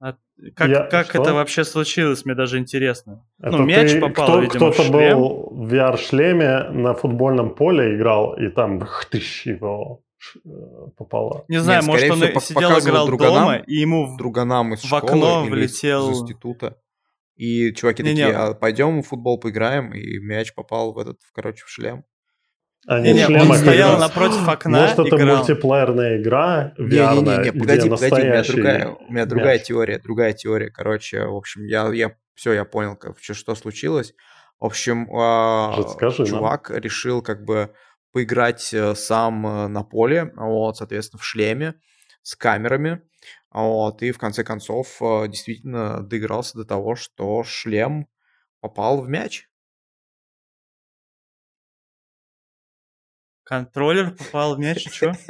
А 0.07 0.15
как 0.55 0.69
Я- 0.69 0.83
как 0.83 1.07
что? 1.09 1.21
это 1.21 1.33
вообще 1.33 1.63
случилось, 1.63 2.25
мне 2.25 2.35
даже 2.35 2.59
интересно. 2.59 3.25
Это 3.39 3.57
ну, 3.57 3.65
мяч 3.65 3.91
ты- 3.91 3.99
попал, 4.01 4.27
кто- 4.27 4.39
видимо, 4.41 4.71
в 4.71 4.73
Кто-то 4.73 4.83
шлем. 4.83 5.17
был 5.17 5.47
в 5.51 5.73
VR-шлеме 5.73 6.69
на 6.69 6.93
футбольном 6.93 7.55
поле 7.55 7.95
играл, 7.95 8.35
и 8.37 8.49
там 8.49 8.79
хтыщ 8.81 9.47
его 9.47 10.01
э, 10.45 10.49
попало. 10.97 11.45
Не 11.47 11.57
знаю, 11.59 11.81
Нет, 11.81 11.87
может, 11.87 12.11
он 12.11 12.17
всего, 12.17 12.39
сидел, 12.39 12.79
играл 12.79 13.05
друганам. 13.07 13.35
дома, 13.45 13.55
и 13.57 13.75
ему 13.75 14.05
в- 14.13 14.17
друганам 14.17 14.73
из 14.73 14.81
в 14.81 14.85
школы 14.87 15.03
окно 15.03 15.45
влетел- 15.45 16.11
из 16.11 16.21
института. 16.21 16.77
И 17.35 17.73
чуваки 17.73 18.01
Не-не. 18.03 18.23
такие, 18.25 18.37
а 18.37 18.53
пойдем 18.53 19.01
в 19.01 19.07
футбол 19.07 19.39
поиграем, 19.39 19.91
и 19.93 20.19
мяч 20.19 20.53
попал 20.53 20.93
в 20.93 20.97
этот, 20.99 21.17
короче, 21.33 21.63
в 21.65 21.69
шлем. 21.69 22.03
Они 22.87 23.13
Не-не, 23.13 23.39
в 23.39 23.49
он 23.49 23.57
стоял 23.57 23.97
напротив 23.97 24.47
окна, 24.47 24.81
Может, 24.81 24.99
это 24.99 25.15
играл. 25.15 25.37
мультиплеерная 25.37 26.21
игра 26.21 26.73
VR, 26.77 27.15
Не-не-не, 27.15 27.41
где 27.41 27.51
погоди, 27.51 27.89
погоди, 27.89 28.21
у 28.21 28.25
меня 28.25 28.43
другая, 28.43 28.89
у 28.89 29.11
меня 29.11 29.25
другая 29.25 29.57
мяч. 29.57 29.67
теория, 29.67 29.99
другая 29.99 30.33
теория. 30.33 30.69
Короче, 30.69 31.25
в 31.25 31.35
общем, 31.35 31.65
я, 31.65 31.91
я 31.93 32.15
все, 32.35 32.53
я 32.53 32.63
понял, 32.63 32.95
как, 32.95 33.17
что, 33.19 33.33
что 33.33 33.55
случилось. 33.55 34.13
В 34.59 34.65
общем, 34.65 35.09
а, 35.15 35.75
Расскажи 35.77 36.23
нам. 36.23 36.27
чувак 36.27 36.69
решил 36.69 37.21
как 37.23 37.43
бы 37.43 37.73
поиграть 38.11 38.73
э, 38.73 38.95
сам 38.95 39.45
э, 39.45 39.67
на 39.67 39.83
поле, 39.83 40.31
вот, 40.35 40.77
соответственно, 40.77 41.19
в 41.19 41.25
шлеме, 41.25 41.73
с 42.21 42.35
камерами, 42.35 43.01
вот, 43.51 44.01
и 44.03 44.11
в 44.11 44.17
конце 44.17 44.43
концов 44.43 45.01
э, 45.01 45.27
действительно 45.27 46.01
доигрался 46.01 46.57
до 46.57 46.65
того, 46.65 46.95
что 46.95 47.43
шлем 47.43 48.07
попал 48.61 49.01
в 49.01 49.09
мяч. 49.09 49.49
Контроллер 53.45 54.11
попал 54.11 54.55
в 54.55 54.59
мяч, 54.59 54.85
и 54.85 54.89
чё? 54.89 55.13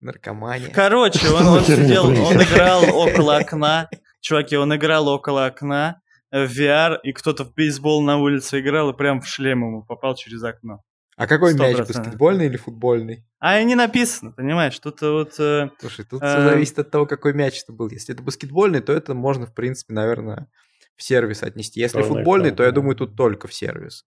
Наркомания. 0.00 0.70
Короче, 0.70 1.28
он, 1.30 1.46
он 1.46 1.64
сидел, 1.64 2.06
он 2.06 2.42
играл 2.42 2.84
около 2.94 3.36
окна. 3.36 3.88
Чуваки, 4.20 4.56
он 4.56 4.74
играл 4.74 5.08
около 5.08 5.46
окна 5.46 6.00
э, 6.30 6.46
в 6.46 6.58
VR, 6.58 6.98
и 7.02 7.12
кто-то 7.12 7.44
в 7.44 7.54
бейсбол 7.54 8.02
на 8.02 8.18
улице 8.18 8.60
играл, 8.60 8.90
и 8.90 8.96
прям 8.96 9.20
в 9.20 9.28
шлем 9.28 9.60
ему 9.60 9.84
попал 9.84 10.14
через 10.14 10.42
окно. 10.42 10.80
А 11.16 11.28
какой 11.28 11.52
Сто 11.52 11.62
мяч, 11.62 11.76
процентов. 11.76 12.04
баскетбольный 12.04 12.46
или 12.46 12.56
футбольный? 12.56 13.24
А 13.38 13.60
и 13.60 13.64
не 13.64 13.76
написано, 13.76 14.32
понимаешь, 14.32 14.76
тут 14.80 15.00
э, 15.02 15.10
вот... 15.10 15.38
э, 15.38 15.70
Слушай, 15.78 16.04
тут 16.04 16.22
Эм. 16.22 16.28
все 16.28 16.42
зависит 16.42 16.78
от 16.80 16.90
того, 16.90 17.06
какой 17.06 17.34
мяч 17.34 17.62
это 17.62 17.72
был. 17.72 17.88
Если 17.88 18.14
это 18.14 18.22
баскетбольный, 18.22 18.80
то 18.80 18.92
это 18.92 19.14
можно, 19.14 19.46
в 19.46 19.54
принципе, 19.54 19.94
наверное, 19.94 20.48
в 20.96 21.02
сервис 21.02 21.42
отнести. 21.42 21.80
Если 21.80 22.02
футбольный, 22.02 22.50
то 22.50 22.64
я 22.64 22.72
думаю, 22.72 22.96
тут 22.96 23.16
только 23.16 23.46
в 23.46 23.54
сервис. 23.54 24.04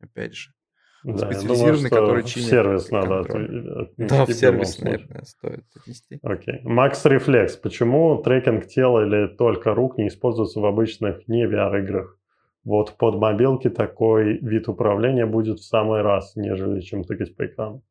Опять 0.00 0.34
же. 0.34 0.50
Да, 1.04 1.16
специализированный, 1.16 1.90
думаю, 1.90 1.90
который 1.90 2.24
чинит 2.24 2.48
сервис 2.48 2.90
надо 2.90 3.20
отнести 3.20 3.94
Да, 3.96 4.24
в 4.24 4.32
сервис, 4.32 4.78
наверное, 4.80 5.22
стоит 5.24 5.64
отнести. 5.74 6.20
Окей. 6.22 6.60
Макс 6.62 7.04
Рефлекс. 7.04 7.56
Почему 7.56 8.22
трекинг 8.22 8.66
тела 8.66 9.04
или 9.04 9.26
только 9.26 9.74
рук 9.74 9.98
не 9.98 10.08
используется 10.08 10.60
в 10.60 10.66
обычных 10.66 11.26
не 11.26 11.44
VR-играх? 11.44 12.16
Вот 12.64 12.96
под 12.96 13.16
мобилки 13.16 13.68
такой 13.68 14.38
вид 14.38 14.68
управления 14.68 15.26
будет 15.26 15.58
в 15.58 15.64
самый 15.64 16.02
раз, 16.02 16.36
нежели 16.36 16.80
чем 16.80 17.02
тыкать 17.02 17.36
по 17.36 17.46
экрану. 17.46 17.82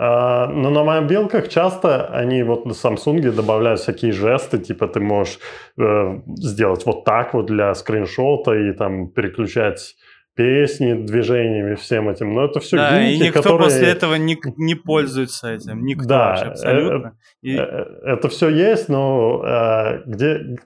А, 0.00 0.46
но 0.46 0.70
на 0.70 0.84
мобилках 0.84 1.48
часто 1.48 2.06
они 2.06 2.44
вот 2.44 2.66
на 2.66 2.72
Samsung 2.72 3.32
добавляют 3.32 3.80
всякие 3.80 4.12
жесты, 4.12 4.58
типа 4.58 4.86
ты 4.86 5.00
можешь 5.00 5.40
э, 5.76 6.20
сделать 6.36 6.86
вот 6.86 7.04
так 7.04 7.34
вот 7.34 7.46
для 7.46 7.74
скриншота 7.74 8.54
и 8.54 8.72
там 8.72 9.08
переключать 9.08 9.96
песни 10.38 10.92
движениями 10.94 11.74
всем 11.74 12.08
этим. 12.08 12.32
Но 12.32 12.44
это 12.44 12.60
все 12.60 12.76
да, 12.76 13.02
и 13.02 13.08
гиммики, 13.14 13.26
никто 13.26 13.42
которые... 13.42 13.64
после 13.64 13.88
этого 13.88 14.14
не, 14.14 14.38
не 14.56 14.76
пользуется 14.76 15.52
этим. 15.52 15.84
Никто 15.84 16.08
Да, 16.08 16.28
вообще 16.28 16.44
абсолютно. 16.44 17.18
И- 17.42 17.56
Э, 17.56 17.84
Это 18.04 18.28
все 18.28 18.48
есть, 18.48 18.88
но 18.88 19.42
э, 19.44 20.02
где 20.06 20.56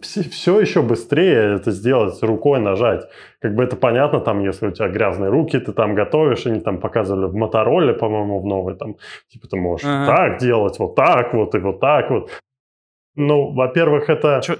все, 0.00 0.60
еще 0.60 0.82
быстрее 0.82 1.54
это 1.54 1.70
сделать 1.70 2.20
рукой 2.22 2.58
нажать. 2.60 3.04
Как 3.40 3.54
бы 3.54 3.62
это 3.62 3.76
понятно, 3.76 4.18
там, 4.20 4.40
если 4.42 4.66
у 4.66 4.70
тебя 4.72 4.88
грязные 4.88 5.30
руки, 5.30 5.58
ты 5.60 5.72
там 5.72 5.94
готовишь, 5.94 6.46
они 6.46 6.58
там 6.60 6.80
показывали 6.80 7.26
в 7.26 7.34
Мотороле, 7.34 7.92
по-моему, 7.92 8.40
в 8.40 8.46
новой, 8.46 8.74
там, 8.76 8.96
типа 9.28 9.46
ты 9.48 9.56
можешь 9.56 9.86
Ага. 9.86 10.16
так 10.16 10.38
делать, 10.40 10.78
вот 10.80 10.96
так 10.96 11.32
вот 11.34 11.54
и 11.54 11.58
вот 11.58 11.78
так 11.80 12.10
вот. 12.10 12.30
Ну, 13.14 13.52
во-первых, 13.52 14.08
это 14.10 14.40
Чё- 14.42 14.58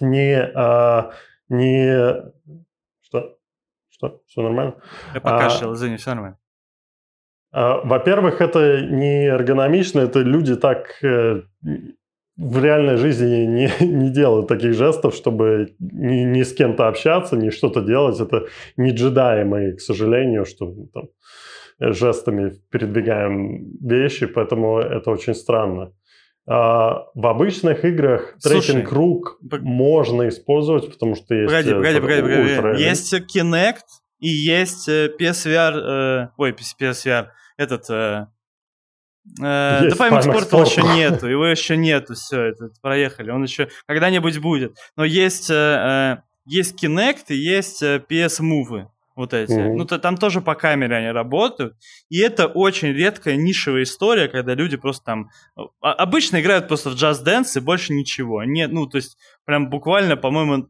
не, 0.00 0.38
а, 0.54 1.10
не... 1.48 2.14
Что? 3.02 3.37
Что? 3.98 4.20
Все 4.26 4.42
нормально? 4.42 4.74
Я 5.14 5.20
покашлял, 5.20 5.74
извини, 5.74 5.96
все 5.96 6.10
нормально. 6.10 6.38
А, 7.50 7.80
Во-первых, 7.84 8.40
это 8.40 8.80
не 8.80 9.26
эргономично, 9.26 10.00
это 10.00 10.20
люди 10.20 10.54
так 10.54 11.02
э, 11.02 11.42
в 12.36 12.64
реальной 12.64 12.96
жизни 12.96 13.44
не, 13.44 13.70
не 13.80 14.10
делают 14.10 14.46
таких 14.46 14.74
жестов, 14.74 15.14
чтобы 15.14 15.74
ни, 15.80 16.22
ни 16.22 16.42
с 16.44 16.54
кем-то 16.54 16.86
общаться, 16.86 17.36
ни 17.36 17.50
что-то 17.50 17.80
делать. 17.80 18.20
Это 18.20 18.46
не 18.76 18.92
джедаи 18.92 19.72
к 19.74 19.80
сожалению, 19.80 20.44
что 20.44 20.72
там 20.94 21.08
жестами 21.80 22.52
передвигаем 22.70 23.76
вещи, 23.80 24.26
поэтому 24.26 24.78
это 24.78 25.10
очень 25.10 25.34
странно. 25.34 25.92
А, 26.50 27.04
в 27.14 27.26
обычных 27.26 27.84
играх 27.84 28.34
Слушай, 28.38 28.62
трекинг 28.62 28.92
рук 28.92 29.38
пог- 29.50 29.60
можно 29.60 30.28
использовать, 30.28 30.90
потому 30.90 31.14
что 31.14 31.34
есть... 31.34 31.46
Погоди, 31.46 31.70
э, 31.70 31.74
погоди, 31.74 32.00
погоди, 32.00 32.20
погоди. 32.22 32.54
ультра- 32.54 32.78
Есть 32.78 33.12
Kinect 33.14 33.82
и 34.20 34.28
есть 34.28 34.88
э, 34.88 35.10
PSVR, 35.20 35.74
э, 35.76 36.28
ой, 36.38 36.52
PSVR, 36.52 37.26
этот, 37.58 37.90
э, 37.90 38.26
э, 39.42 39.80
Есть 39.84 39.98
да 39.98 40.08
Pimax 40.08 40.22
Portal 40.26 40.64
еще 40.64 40.82
нету, 40.82 41.26
его 41.26 41.46
еще 41.46 41.76
нету, 41.76 42.14
все, 42.14 42.44
это 42.44 42.70
проехали, 42.80 43.30
он 43.30 43.42
еще 43.42 43.68
когда-нибудь 43.86 44.38
будет. 44.38 44.74
Но 44.96 45.04
есть, 45.04 45.50
э, 45.50 45.54
э, 45.54 46.16
есть 46.46 46.82
Kinect 46.82 47.24
и 47.28 47.34
есть 47.36 47.82
PS 47.82 48.40
Move, 48.40 48.86
вот 49.18 49.34
эти. 49.34 49.52
Мгм. 49.52 49.76
Ну, 49.76 49.84
то, 49.84 49.98
там 49.98 50.16
тоже 50.16 50.40
по 50.40 50.54
камере 50.54 50.96
они 50.96 51.10
работают. 51.10 51.76
И 52.08 52.18
это 52.18 52.46
очень 52.46 52.88
редкая 52.92 53.36
нишевая 53.36 53.82
история, 53.82 54.28
когда 54.28 54.54
люди 54.54 54.76
просто 54.76 55.04
там... 55.04 55.30
а- 55.80 55.92
Обычно 55.92 56.40
играют 56.40 56.68
просто 56.68 56.90
в 56.90 56.94
Just 56.94 57.24
Dance 57.26 57.56
и 57.56 57.60
больше 57.60 57.92
ничего. 57.92 58.44
Нет, 58.44 58.72
ну, 58.72 58.86
то 58.86 58.96
есть 58.96 59.18
прям 59.44 59.68
буквально, 59.68 60.16
по-моему, 60.16 60.68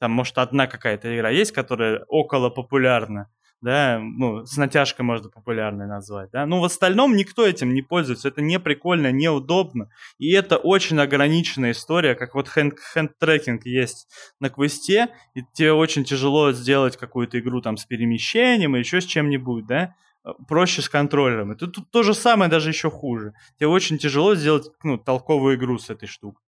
там, 0.00 0.12
может, 0.12 0.38
одна 0.38 0.66
какая-то 0.66 1.14
игра 1.14 1.30
есть, 1.30 1.52
которая 1.52 2.04
около 2.08 2.50
популярна, 2.50 3.28
да, 3.60 3.98
ну, 4.00 4.46
с 4.46 4.56
натяжкой 4.56 5.04
можно 5.04 5.28
популярной 5.30 5.86
назвать, 5.86 6.30
да, 6.30 6.46
но 6.46 6.60
в 6.60 6.64
остальном 6.64 7.16
никто 7.16 7.46
этим 7.46 7.74
не 7.74 7.82
пользуется, 7.82 8.28
это 8.28 8.40
не 8.40 8.58
прикольно, 8.60 9.10
неудобно, 9.10 9.90
и 10.18 10.32
это 10.32 10.56
очень 10.56 10.98
ограниченная 11.00 11.72
история, 11.72 12.14
как 12.14 12.34
вот 12.34 12.48
hand- 12.48 12.78
hand-tracking 12.94 13.66
есть 13.66 14.08
на 14.40 14.50
квесте, 14.50 15.08
и 15.34 15.42
тебе 15.52 15.72
очень 15.72 16.04
тяжело 16.04 16.52
сделать 16.52 16.96
какую-то 16.96 17.38
игру 17.40 17.60
там 17.60 17.76
с 17.76 17.84
перемещением 17.84 18.76
и 18.76 18.80
еще 18.80 19.00
с 19.00 19.04
чем-нибудь, 19.04 19.66
да, 19.66 19.94
э, 20.24 20.30
проще 20.46 20.82
с 20.82 20.88
контроллером. 20.88 21.56
Тут, 21.56 21.74
тут 21.74 21.90
то 21.90 22.02
же 22.02 22.14
самое, 22.14 22.50
даже 22.50 22.70
еще 22.70 22.90
хуже. 22.90 23.34
Тебе 23.58 23.68
очень 23.68 23.98
тяжело 23.98 24.34
сделать, 24.34 24.70
ну, 24.82 24.98
толковую 24.98 25.56
игру 25.56 25.78
с 25.78 25.90
этой 25.90 26.06
штукой. 26.06 26.47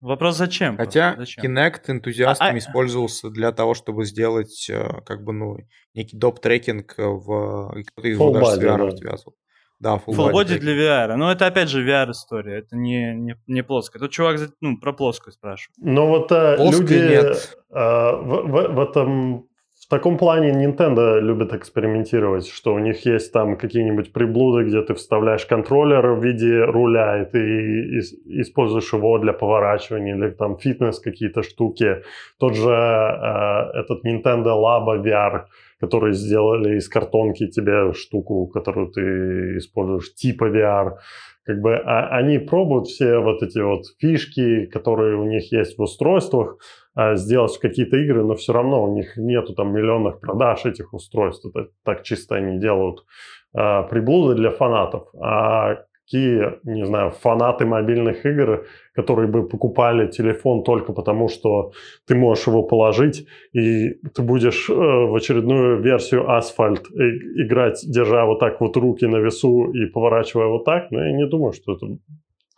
Вопрос 0.00 0.36
зачем? 0.36 0.76
Хотя? 0.76 1.14
Зачем? 1.18 1.44
Kinect 1.44 1.80
энтузиастами 1.88 2.50
А- 2.50 2.54
а- 2.54 2.58
использовался 2.58 3.30
для 3.30 3.50
того, 3.52 3.74
чтобы 3.74 4.04
сделать 4.04 4.68
э, 4.70 5.00
как 5.04 5.24
бы, 5.24 5.32
ну, 5.32 5.56
некий 5.94 6.16
доп-трекинг 6.16 6.94
э, 6.98 7.02
в... 7.04 7.74
и 7.76 7.82
Кто-то 7.82 8.08
из 8.08 8.18
VR 8.18 8.90
да. 8.90 8.96
связывал. 8.96 9.34
Да, 9.80 9.94
full, 9.94 10.14
Full 10.14 10.28
body 10.28 10.32
body 10.32 10.44
трекинг. 10.46 10.60
для 10.62 10.74
VR. 10.74 11.16
Но 11.16 11.30
это 11.32 11.46
опять 11.46 11.68
же 11.68 11.84
VR-история. 11.88 12.58
Это 12.58 12.76
не, 12.76 13.14
не, 13.14 13.36
не 13.46 13.62
плоская. 13.62 14.00
Тут 14.00 14.10
чувак 14.12 14.38
за- 14.38 14.50
ну, 14.60 14.78
про 14.78 14.92
плоскую 14.92 15.32
спрашивает. 15.32 15.76
Но 15.78 16.06
вот 16.06 16.30
э, 16.32 16.56
Плоской 16.56 16.80
люди 16.80 16.94
нет. 17.10 17.58
э, 17.70 17.74
в, 17.76 18.42
в- 18.46 18.74
в 18.74 18.80
этом 18.80 19.47
в 19.88 19.90
таком 19.90 20.18
плане 20.18 20.50
Nintendo 20.50 21.18
любит 21.18 21.54
экспериментировать, 21.54 22.46
что 22.46 22.74
у 22.74 22.78
них 22.78 23.06
есть 23.06 23.32
там 23.32 23.56
какие-нибудь 23.56 24.12
приблуды, 24.12 24.64
где 24.64 24.82
ты 24.82 24.92
вставляешь 24.92 25.46
контроллер 25.46 26.08
в 26.12 26.22
виде 26.22 26.62
руля, 26.62 27.22
и 27.22 27.24
ты 27.24 27.98
ис- 27.98 28.20
используешь 28.26 28.92
его 28.92 29.18
для 29.18 29.32
поворачивания, 29.32 30.14
или 30.14 30.28
там 30.28 30.58
фитнес 30.58 31.00
какие-то 31.00 31.42
штуки. 31.42 32.02
Тот 32.38 32.54
же 32.54 32.70
э, 32.70 33.80
этот 33.80 34.04
Nintendo 34.04 34.60
Labo 34.62 35.02
VR, 35.02 35.44
который 35.80 36.12
сделали 36.12 36.76
из 36.76 36.86
картонки 36.86 37.46
тебе 37.46 37.94
штуку, 37.94 38.46
которую 38.46 38.88
ты 38.88 39.56
используешь 39.56 40.14
типа 40.14 40.50
VR. 40.50 40.96
Как 41.46 41.62
бы 41.62 41.76
а- 41.76 42.08
они 42.18 42.38
пробуют 42.38 42.88
все 42.88 43.20
вот 43.20 43.42
эти 43.42 43.60
вот 43.60 43.84
фишки, 43.98 44.66
которые 44.66 45.16
у 45.16 45.24
них 45.24 45.50
есть 45.50 45.78
в 45.78 45.82
устройствах, 45.82 46.58
сделать 47.14 47.54
в 47.54 47.60
какие-то 47.60 47.96
игры, 47.96 48.24
но 48.24 48.34
все 48.34 48.52
равно 48.52 48.82
у 48.82 48.94
них 48.94 49.16
нету 49.16 49.54
там 49.54 49.72
миллионных 49.72 50.20
продаж 50.20 50.66
этих 50.66 50.92
устройств. 50.92 51.46
Это 51.46 51.68
так 51.84 52.02
чисто 52.02 52.36
они 52.36 52.58
делают 52.58 53.04
а, 53.54 53.82
приблуды 53.84 54.34
для 54.34 54.50
фанатов. 54.50 55.08
А 55.20 55.84
какие, 56.08 56.58
не 56.64 56.86
знаю, 56.86 57.10
фанаты 57.10 57.66
мобильных 57.66 58.24
игр, 58.24 58.66
которые 58.94 59.28
бы 59.28 59.46
покупали 59.46 60.10
телефон 60.10 60.64
только 60.64 60.92
потому, 60.94 61.28
что 61.28 61.72
ты 62.06 62.14
можешь 62.14 62.46
его 62.46 62.62
положить, 62.62 63.26
и 63.52 63.90
ты 64.14 64.22
будешь 64.22 64.70
э, 64.70 64.72
в 64.72 65.14
очередную 65.14 65.82
версию 65.82 66.30
асфальт 66.30 66.86
играть, 66.90 67.84
держа 67.86 68.24
вот 68.24 68.40
так 68.40 68.58
вот 68.60 68.76
руки 68.76 69.04
на 69.06 69.18
весу 69.18 69.70
и 69.70 69.84
поворачивая 69.86 70.46
вот 70.46 70.64
так, 70.64 70.90
но 70.90 71.04
я 71.04 71.12
не 71.12 71.26
думаю, 71.26 71.52
что 71.52 71.74
это 71.74 71.86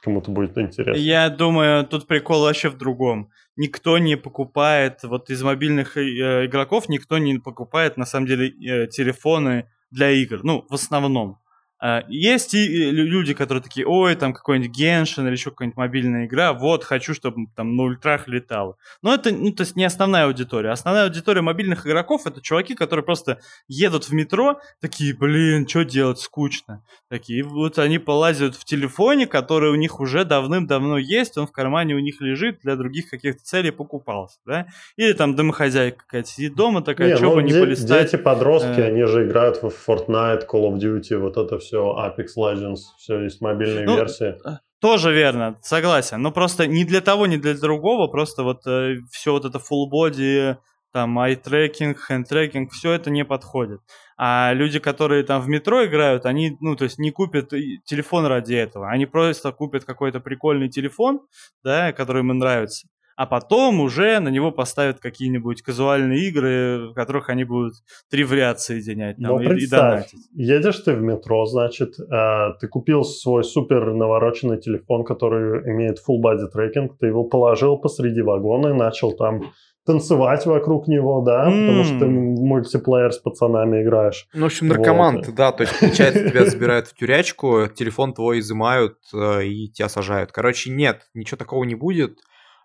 кому-то 0.01 0.31
будет 0.31 0.57
интересно. 0.59 0.99
Я 0.99 1.29
думаю, 1.31 1.87
тут 1.87 2.07
прикол 2.07 2.43
вообще 2.43 2.69
в 2.69 2.77
другом. 2.77 3.31
Никто 3.57 3.99
не 3.99 4.17
покупает, 4.17 5.03
вот 5.03 5.31
из 5.31 5.43
мобильных 5.43 5.97
э, 5.97 6.47
игроков 6.47 6.89
никто 6.89 7.19
не 7.19 7.39
покупает, 7.39 7.97
на 7.97 8.07
самом 8.07 8.27
деле, 8.27 8.49
э, 8.49 8.87
телефоны 8.89 9.69
для 9.91 10.11
игр. 10.11 10.41
Ну, 10.43 10.65
в 10.69 10.75
основном. 10.75 11.39
А, 11.81 12.05
есть 12.09 12.53
и 12.53 12.91
люди, 12.91 13.33
которые 13.33 13.63
такие, 13.63 13.87
ой, 13.87 14.15
там 14.15 14.35
какой-нибудь 14.35 14.77
Геншин 14.77 15.27
или 15.27 15.33
еще 15.33 15.51
какая-нибудь 15.51 15.79
мобильная 15.79 16.27
игра, 16.27 16.53
вот, 16.53 16.85
хочу, 16.85 17.15
чтобы 17.15 17.47
там 17.57 17.75
на 17.75 17.85
ультрах 17.85 18.29
летало. 18.29 18.77
Но 19.03 19.15
это, 19.15 19.33
ну, 19.33 19.51
то 19.53 19.63
есть 19.63 19.77
не 19.77 19.85
основная 19.85 20.27
аудитория. 20.27 20.71
Основная 20.71 21.05
аудитория 21.05 21.41
мобильных 21.41 21.87
игроков 21.87 22.27
это 22.27 22.43
чуваки, 22.43 22.75
которые 22.75 23.05
просто 23.05 23.41
едут 23.67 24.05
в 24.05 24.13
метро, 24.13 24.61
такие, 24.81 25.17
блин, 25.17 25.67
что 25.67 25.85
делать, 25.85 26.19
скучно. 26.19 26.85
Такие, 27.09 27.43
вот 27.43 27.79
они 27.79 27.99
полазят 27.99 28.57
в 28.57 28.65
телефоне, 28.67 29.27
который 29.27 29.71
у 29.71 29.77
них 29.77 30.01
уже 30.01 30.27
давным-давно 30.27 30.99
есть, 30.99 31.39
он 31.39 31.47
в 31.47 31.53
кармане 31.53 31.95
у 31.95 32.01
них 32.01 32.21
лежит, 32.21 32.61
для 32.63 32.77
других 32.77 33.09
каких-то 33.09 33.43
целей 33.43 33.71
покупался, 33.71 34.39
да? 34.45 34.67
Или 34.97 35.15
там 35.15 35.35
домохозяйка 35.35 35.99
какая-то 35.99 36.29
сидит 36.29 36.55
дома 36.55 36.83
такая, 36.83 37.17
что 37.17 37.27
ну, 37.27 37.35
бы 37.37 37.43
не 37.43 37.53
полистать. 37.53 38.11
Дети-подростки, 38.11 38.81
э... 38.81 38.89
они 38.89 39.05
же 39.05 39.27
играют 39.27 39.63
в 39.63 39.69
Fortnite, 39.69 40.47
Call 40.47 40.71
of 40.71 40.79
Duty, 40.79 41.17
вот 41.17 41.39
это 41.39 41.59
все 41.59 41.70
все 41.71 41.97
Apex 41.97 42.37
Legends, 42.37 42.81
все 42.99 43.21
есть 43.21 43.41
мобильные 43.41 43.87
ну, 43.87 43.97
версии. 43.97 44.35
Э, 44.45 44.59
тоже 44.81 45.13
верно, 45.13 45.57
согласен. 45.63 46.21
Но 46.21 46.33
просто 46.33 46.67
не 46.67 46.85
для 46.85 47.01
того, 47.01 47.27
не 47.27 47.37
для 47.37 47.55
другого, 47.55 48.09
просто 48.09 48.43
вот 48.43 48.67
э, 48.67 48.97
все 49.13 49.33
вот 49.33 49.45
это 49.45 49.59
full 49.59 49.89
body, 49.93 50.57
там 50.93 51.17
eye 51.21 51.41
tracking, 51.41 51.97
hand 52.11 52.25
tracking, 52.29 52.67
все 52.71 52.93
это 52.93 53.11
не 53.11 53.25
подходит. 53.25 53.81
А 54.19 54.53
люди, 54.53 54.81
которые 54.81 55.23
там 55.23 55.41
в 55.41 55.49
метро 55.49 55.87
играют, 55.87 56.27
они, 56.27 56.57
ну, 56.61 56.75
то 56.75 56.85
есть 56.85 56.99
не 56.99 57.13
купят 57.13 57.51
телефон 57.85 58.27
ради 58.27 58.55
этого. 58.55 58.91
Они 58.91 59.07
просто 59.07 59.53
купят 59.53 59.85
какой-то 59.85 60.19
прикольный 60.19 60.69
телефон, 60.69 61.21
да, 61.63 61.93
который 61.93 62.21
им 62.21 62.37
нравится 62.37 62.89
а 63.21 63.27
потом 63.27 63.81
уже 63.81 64.19
на 64.19 64.31
него 64.31 64.51
поставят 64.51 64.99
какие-нибудь 64.99 65.61
казуальные 65.61 66.29
игры, 66.29 66.89
в 66.89 66.95
которых 66.95 67.29
они 67.29 67.45
будут 67.45 67.75
три 68.11 68.25
вариации 68.25 68.81
соединять 68.81 69.17
там, 69.19 69.33
Но 69.33 69.43
и, 69.43 69.47
представь, 69.47 70.15
и 70.15 70.43
едешь 70.43 70.79
ты 70.79 70.95
в 70.95 71.03
метро, 71.03 71.45
значит, 71.45 72.01
э, 72.01 72.55
ты 72.59 72.67
купил 72.67 73.05
свой 73.05 73.45
супер 73.45 73.93
навороченный 73.93 74.59
телефон, 74.59 75.05
который 75.05 75.71
имеет 75.71 75.99
full 75.99 76.23
body 76.25 76.47
tracking, 76.51 76.89
ты 76.99 77.09
его 77.09 77.25
положил 77.25 77.77
посреди 77.77 78.23
вагона 78.23 78.69
и 78.69 78.73
начал 78.73 79.13
там 79.13 79.53
танцевать 79.85 80.47
вокруг 80.47 80.89
него, 80.89 81.21
да, 81.21 81.47
mm. 81.47 81.67
потому 81.67 81.85
что 81.85 81.99
ты 81.99 82.07
мультиплеер 82.07 83.13
с 83.13 83.19
пацанами 83.19 83.83
играешь. 83.83 84.29
Ну, 84.33 84.45
в 84.45 84.47
общем, 84.47 84.69
наркоман 84.69 85.17
вот. 85.17 85.35
да, 85.35 85.53
то 85.53 85.65
есть, 85.65 85.79
получается, 85.79 86.31
тебя 86.31 86.47
забирают 86.47 86.87
в 86.87 86.95
тюрячку, 86.95 87.67
телефон 87.67 88.15
твой 88.15 88.39
изымают 88.39 88.97
э, 89.13 89.45
и 89.45 89.71
тебя 89.71 89.91
сажают. 89.91 90.33
Короче, 90.33 90.71
нет, 90.71 91.03
ничего 91.13 91.37
такого 91.37 91.65
не 91.65 91.75
будет. 91.75 92.17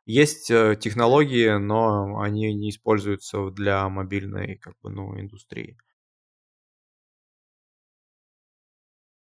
Есть 0.06 0.52
э, 0.52 0.76
технологии, 0.76 1.58
но 1.58 2.20
они 2.20 2.54
не 2.54 2.70
используются 2.70 3.50
для 3.50 3.90
мобильной 3.90 4.58
как 4.58 4.76
бы, 4.82 4.92
ну, 4.92 5.20
индустрии. 5.20 5.78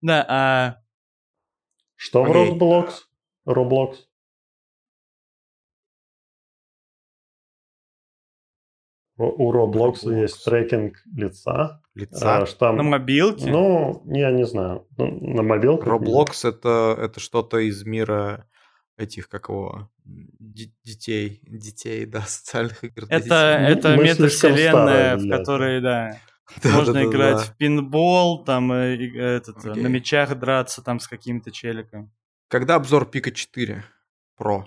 Да, 0.02 0.26
а... 0.30 0.84
Что 1.96 2.24
Окей. 2.24 2.52
в 2.52 2.62
Roblox? 2.62 2.92
Roblox? 3.48 3.98
У 9.18 9.52
Roblox, 9.52 10.06
Roblox 10.06 10.22
есть 10.22 10.46
трекинг 10.46 10.96
лица. 11.14 11.82
Лица? 11.94 12.44
А, 12.44 12.46
там, 12.46 12.78
на 12.78 12.84
мобилке? 12.84 13.52
Ну, 13.52 14.04
я 14.06 14.32
не 14.32 14.46
знаю. 14.46 14.88
Ну, 14.98 15.34
на 15.34 15.42
мобилке. 15.42 15.90
Roblox 15.90 16.48
это, 16.48 16.96
это 16.98 17.20
что-то 17.20 17.58
из 17.58 17.84
мира 17.84 18.48
этих, 19.00 19.30
как 19.30 19.50
его, 19.50 19.90
детей, 20.04 21.42
детей, 21.44 22.06
да, 22.06 22.22
социальных 22.22 22.84
игр. 22.84 23.06
Это, 23.10 23.36
это 23.36 23.96
Мы 23.96 24.04
метавселенная, 24.04 25.18
в 25.18 25.30
которой, 25.30 25.82
да, 25.82 26.20
да 26.64 26.70
можно 26.70 26.94
да, 26.94 27.04
играть 27.04 27.38
да. 27.38 27.44
в 27.44 27.58
пинбол, 27.58 28.44
там, 28.44 28.72
э, 28.72 28.96
этот, 29.18 29.58
okay. 29.58 29.82
на 29.82 29.88
мечах 29.88 30.38
драться 30.38 30.82
там 30.82 31.00
с 31.00 31.08
каким-то 31.08 31.52
челиком. 31.52 32.12
Когда 32.50 32.76
обзор 32.76 33.06
Пика 33.06 33.32
4 33.32 33.84
Pro? 34.40 34.66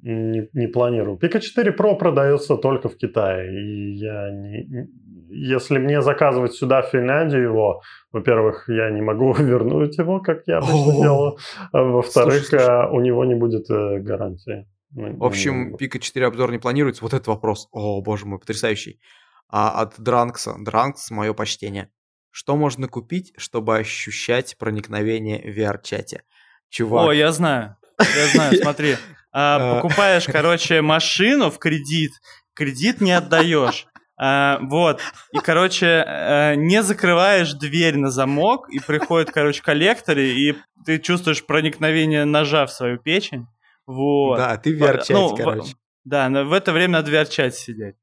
Не, 0.00 0.48
не 0.52 0.68
планирую. 0.68 1.16
Пика 1.16 1.40
4 1.40 1.72
Pro 1.72 1.96
продается 1.96 2.56
только 2.56 2.88
в 2.88 2.96
Китае. 2.96 3.50
И 3.52 3.94
я 3.96 4.30
не, 4.30 4.88
если 5.28 5.78
мне 5.78 6.02
заказывать 6.02 6.54
сюда, 6.54 6.82
в 6.82 6.90
Финляндию 6.90 7.42
его, 7.42 7.82
во-первых, 8.12 8.68
я 8.68 8.90
не 8.90 9.02
могу 9.02 9.32
вернуть 9.38 9.98
его, 9.98 10.20
как 10.20 10.42
я 10.46 10.58
обычно 10.58 11.02
делаю. 11.02 11.36
А 11.72 11.82
во-вторых, 11.82 12.46
слушай, 12.46 12.64
слушай. 12.64 12.90
у 12.90 13.00
него 13.00 13.24
не 13.24 13.34
будет 13.34 13.68
э, 13.70 13.98
гарантии. 13.98 14.66
В 14.90 15.24
общем, 15.24 15.76
Пика 15.76 15.98
4 15.98 16.26
обзор 16.26 16.50
не 16.50 16.58
планируется. 16.58 17.02
Вот 17.02 17.12
этот 17.12 17.26
вопрос. 17.26 17.68
О, 17.72 18.00
боже 18.00 18.24
мой, 18.24 18.38
потрясающий. 18.38 19.00
А 19.48 19.82
от 19.82 20.00
Дранкса. 20.00 20.54
Дранкс, 20.58 21.10
мое 21.10 21.34
почтение. 21.34 21.90
Что 22.30 22.56
можно 22.56 22.88
купить, 22.88 23.32
чтобы 23.36 23.76
ощущать 23.76 24.56
проникновение 24.58 25.40
в 25.40 25.58
VR-чате? 25.58 26.22
Чувак. 26.68 27.08
О, 27.08 27.12
я 27.12 27.32
знаю. 27.32 27.76
Я 27.98 28.26
знаю, 28.32 28.54
смотри. 28.62 28.96
А, 29.32 29.56
а. 29.56 29.74
покупаешь, 29.80 30.26
короче, 30.26 30.80
машину 30.82 31.50
в 31.50 31.58
кредит, 31.58 32.12
кредит 32.54 33.00
не 33.00 33.12
отдаешь. 33.12 33.86
А, 34.20 34.58
вот. 34.62 35.00
И, 35.32 35.38
короче, 35.38 36.04
а, 36.06 36.54
не 36.54 36.82
закрываешь 36.82 37.52
дверь 37.52 37.96
на 37.96 38.10
замок, 38.10 38.68
и 38.70 38.80
приходят, 38.80 39.30
короче, 39.30 39.62
коллекторы, 39.62 40.28
и 40.28 40.56
ты 40.84 40.98
чувствуешь 40.98 41.44
проникновение 41.44 42.24
ножа 42.24 42.66
в 42.66 42.72
свою 42.72 42.98
печень. 42.98 43.46
Вот. 43.86 44.36
Да, 44.36 44.56
ты 44.56 44.76
в 44.76 44.82
VR-чате, 44.82 45.14
ну, 45.14 45.36
короче. 45.36 45.74
Да, 46.04 46.28
но 46.28 46.44
в 46.44 46.52
это 46.52 46.72
время 46.72 46.94
надо 46.94 47.10
в 47.10 47.14
VR-чате 47.14 47.56
сидеть. 47.56 47.96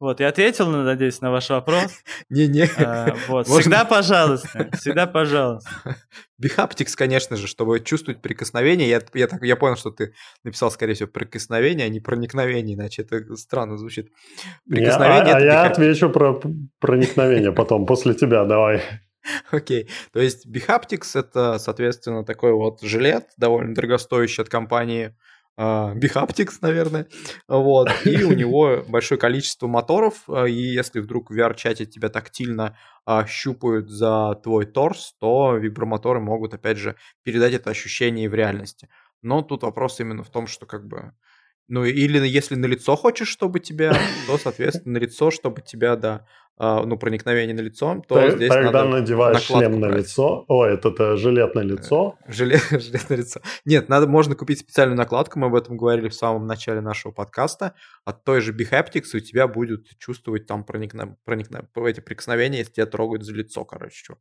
Вот, 0.00 0.18
я 0.18 0.28
ответил, 0.28 0.66
надеюсь, 0.66 1.20
на 1.20 1.30
ваш 1.30 1.50
вопрос. 1.50 1.92
Не-не. 2.30 2.66
А, 2.78 3.14
вот, 3.28 3.46
всегда 3.46 3.84
пожалуйста, 3.84 4.70
всегда 4.72 5.06
пожалуйста. 5.06 5.70
Бихаптикс, 6.38 6.96
конечно 6.96 7.36
же, 7.36 7.46
чтобы 7.46 7.80
чувствовать 7.80 8.22
прикосновение. 8.22 8.88
Я, 8.88 9.02
я, 9.12 9.26
так, 9.26 9.42
я 9.42 9.56
понял, 9.56 9.76
что 9.76 9.90
ты 9.90 10.14
написал, 10.42 10.70
скорее 10.70 10.94
всего, 10.94 11.10
прикосновение, 11.10 11.84
а 11.84 11.90
не 11.90 12.00
проникновение, 12.00 12.76
иначе 12.76 13.02
это 13.02 13.36
странно 13.36 13.76
звучит. 13.76 14.10
Прикосновение. 14.66 15.24
Не, 15.24 15.32
а, 15.32 15.36
а 15.36 15.40
я 15.40 15.62
отвечу 15.64 16.08
про 16.08 16.40
проникновение 16.78 17.52
потом, 17.52 17.84
после 17.84 18.14
тебя, 18.14 18.46
давай. 18.46 18.82
Окей. 19.50 19.82
Okay. 19.82 19.88
То 20.14 20.20
есть 20.20 20.46
Бихаптикс 20.46 21.14
это, 21.14 21.58
соответственно, 21.58 22.24
такой 22.24 22.52
вот 22.52 22.80
жилет, 22.80 23.26
довольно 23.36 23.74
дорогостоящий 23.74 24.42
от 24.42 24.48
компании 24.48 25.14
Uh, 25.60 26.58
наверное, 26.62 27.06
вот, 27.46 27.90
и 28.06 28.24
у 28.24 28.32
него 28.32 28.82
большое 28.88 29.20
количество 29.20 29.66
моторов, 29.66 30.22
а, 30.26 30.46
и 30.46 30.54
если 30.54 31.00
вдруг 31.00 31.30
в 31.30 31.38
VR-чате 31.38 31.84
тебя 31.84 32.08
тактильно 32.08 32.78
uh, 33.06 33.26
щупают 33.26 33.90
за 33.90 34.40
твой 34.42 34.64
торс, 34.64 35.14
то 35.20 35.56
вибромоторы 35.56 36.18
могут, 36.18 36.54
опять 36.54 36.78
же, 36.78 36.96
передать 37.24 37.52
это 37.52 37.68
ощущение 37.68 38.30
в 38.30 38.34
реальности. 38.34 38.88
Но 39.20 39.42
тут 39.42 39.62
вопрос 39.62 40.00
именно 40.00 40.22
в 40.22 40.30
том, 40.30 40.46
что 40.46 40.64
как 40.64 40.86
бы 40.86 41.12
ну, 41.68 41.84
или 41.84 42.26
если 42.26 42.54
на 42.54 42.66
лицо 42.66 42.96
хочешь, 42.96 43.28
чтобы 43.28 43.60
тебя, 43.60 43.92
то, 44.26 44.38
соответственно, 44.38 44.98
на 44.98 45.02
лицо, 45.02 45.30
чтобы 45.30 45.60
тебя, 45.60 45.94
да, 45.94 46.14
а, 46.16 46.24
ну, 46.60 46.98
проникновение 46.98 47.56
на 47.56 47.60
лицо, 47.60 48.02
то 48.06 48.20
Ты, 48.20 48.32
здесь 48.32 48.50
Тогда 48.50 48.84
надо 48.84 49.00
надеваешь 49.00 49.40
шлем 49.42 49.80
на 49.80 49.88
брать. 49.88 50.00
лицо. 50.00 50.44
О, 50.46 50.66
это, 50.66 50.90
это 50.90 51.16
жилет 51.16 51.54
на 51.54 51.60
лицо. 51.60 52.18
Э, 52.26 52.32
жилет, 52.32 52.62
жилет 52.70 53.08
на 53.08 53.14
лицо. 53.14 53.40
Нет, 53.64 53.88
надо, 53.88 54.06
можно 54.06 54.34
купить 54.34 54.58
специальную 54.58 54.98
накладку, 54.98 55.38
мы 55.38 55.46
об 55.46 55.54
этом 55.54 55.78
говорили 55.78 56.08
в 56.08 56.14
самом 56.14 56.46
начале 56.46 56.82
нашего 56.82 57.12
подкаста. 57.12 57.72
От 58.04 58.24
той 58.24 58.42
же 58.42 58.52
Behaptics 58.52 59.16
у 59.16 59.20
тебя 59.20 59.48
будет 59.48 59.86
чувствовать 59.98 60.46
там 60.46 60.64
проникна, 60.64 61.16
проникна, 61.24 61.66
эти 61.86 62.00
прикосновения, 62.00 62.58
если 62.58 62.74
тебя 62.74 62.86
трогают 62.86 63.24
за 63.24 63.32
лицо, 63.32 63.64
короче. 63.64 64.14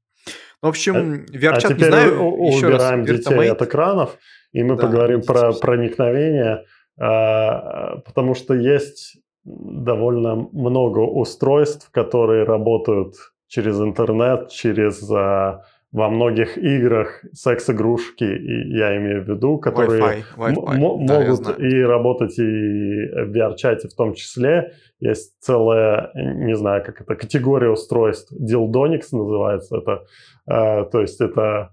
Ну, 0.61 0.68
в 0.68 0.70
общем, 0.70 0.95
а, 0.95 1.38
VR-чат, 1.38 1.72
а 1.72 1.74
не 1.74 1.84
знаю, 1.84 2.14
еще 2.48 2.68
убираем 2.68 3.06
раз, 3.06 3.10
детей 3.10 3.52
от 3.52 3.61
экранов, 3.61 4.18
и 4.53 4.64
мы 4.64 4.78
да, 4.78 4.84
поговорим 4.84 5.24
про 5.24 5.52
проникновение 5.52 6.64
а, 6.99 7.98
потому 7.99 8.36
что 8.36 8.53
есть 8.53 9.18
довольно 9.44 10.36
много 10.52 10.99
устройств, 10.99 11.90
которые 11.91 12.44
работают 12.44 13.16
через 13.48 13.80
интернет, 13.80 14.49
через 14.49 15.10
а, 15.11 15.61
во 15.91 16.10
многих 16.10 16.57
играх 16.57 17.26
секс-игрушки, 17.34 18.24
и 18.24 18.78
я 18.78 18.95
имею 18.98 19.24
в 19.24 19.28
виду, 19.28 19.57
которые 19.57 20.02
Wi-Fi, 20.02 20.24
Wi-Fi. 20.38 20.78
могут 20.78 21.41
да, 21.44 21.53
и 21.53 21.82
работать 21.82 22.38
и 22.38 22.41
в 22.41 23.36
VR-чате 23.36 23.88
в 23.88 23.95
том 23.95 24.14
числе. 24.14 24.74
Есть 24.99 25.40
целая, 25.40 26.11
не 26.14 26.56
знаю, 26.56 26.84
как 26.86 27.02
это, 27.02 27.16
категория 27.16 27.70
устройств. 27.70 28.32
Dildonix 28.34 29.03
называется 29.11 29.78
это. 29.78 30.03
Э, 30.48 30.86
то 30.91 31.02
есть 31.02 31.22
это 31.22 31.72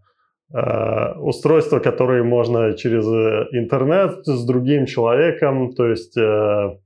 Э, 0.54 1.14
устройства, 1.18 1.80
которые 1.80 2.22
можно 2.22 2.72
через 2.74 3.04
э, 3.04 3.48
интернет 3.58 4.24
с 4.24 4.46
другим 4.46 4.86
человеком, 4.86 5.72
то 5.72 5.88
есть 5.88 6.16
э, 6.16 6.78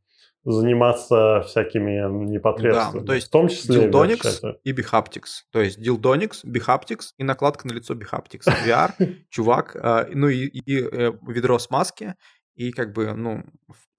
заниматься 0.45 1.43
всякими 1.47 2.09
непотребствами. 2.27 3.01
Да, 3.01 3.07
то 3.07 3.13
есть 3.15 3.29
в 3.29 3.31
том 3.31 3.49
числе 3.49 3.89
Dildonics 3.89 4.57
и 4.65 4.73
Behaptics. 4.73 5.45
То 5.53 5.61
есть 5.61 5.79
Dildonics, 5.79 6.45
Behaptics 6.45 7.13
и 7.19 7.25
накладка 7.25 7.69
на 7.69 7.73
лицо 7.73 7.95
Behaptics. 7.95 8.45
VR, 8.67 8.93
чувак, 9.29 9.77
а, 9.77 10.07
ну 10.13 10.29
и, 10.29 10.47
и 10.47 10.81
э, 10.81 11.13
ведро 11.27 11.59
смазки, 11.59 12.15
и 12.55 12.73
как 12.73 12.93
бы, 12.93 13.13
ну, 13.15 13.43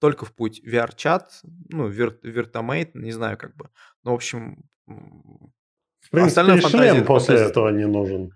только 0.00 0.24
в 0.24 0.34
путь. 0.34 0.60
VR-чат, 0.64 1.30
ну, 1.68 1.88
Virtamate, 1.88 2.90
не 2.94 3.12
знаю, 3.12 3.36
как 3.38 3.56
бы. 3.56 3.68
Ну, 4.04 4.12
в 4.12 4.14
общем... 4.14 4.64
В 4.86 6.10
принципе, 6.10 6.60
шлем 6.60 7.04
после 7.04 7.36
этого 7.36 7.70
не 7.70 7.86
нужен. 7.86 8.32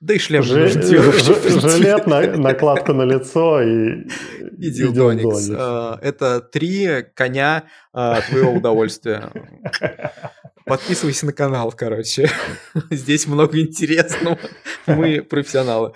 Да 0.00 0.14
и 0.14 0.18
шлем 0.18 0.42
Ж... 0.42 0.70
Жилет, 0.72 2.06
накладка 2.06 2.94
на 2.94 3.02
лицо 3.02 3.60
и... 3.60 4.06
И 4.56 4.70
дилдоникс. 4.70 5.50
А, 5.54 5.98
это 6.00 6.40
три 6.40 7.02
коня 7.14 7.64
а, 7.92 8.22
твоего 8.22 8.52
удовольствия. 8.52 9.30
Подписывайся 10.64 11.26
на 11.26 11.34
канал, 11.34 11.72
короче. 11.76 12.30
Здесь 12.90 13.26
много 13.26 13.60
интересного. 13.60 14.38
Мы 14.86 15.20
профессионалы. 15.22 15.92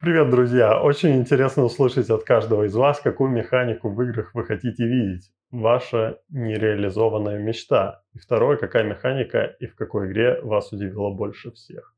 Привет, 0.00 0.30
друзья! 0.30 0.80
Очень 0.80 1.16
интересно 1.16 1.64
услышать 1.64 2.08
от 2.08 2.24
каждого 2.24 2.64
из 2.64 2.74
вас, 2.74 3.00
какую 3.00 3.30
механику 3.30 3.90
в 3.90 4.00
играх 4.02 4.30
вы 4.32 4.46
хотите 4.46 4.84
видеть. 4.84 5.30
Ваша 5.50 6.20
нереализованная 6.30 7.38
мечта. 7.38 8.02
И 8.14 8.18
второе, 8.18 8.56
какая 8.56 8.84
механика 8.84 9.56
и 9.60 9.66
в 9.66 9.74
какой 9.74 10.08
игре 10.08 10.40
вас 10.40 10.72
удивила 10.72 11.10
больше 11.10 11.50
всех 11.50 11.97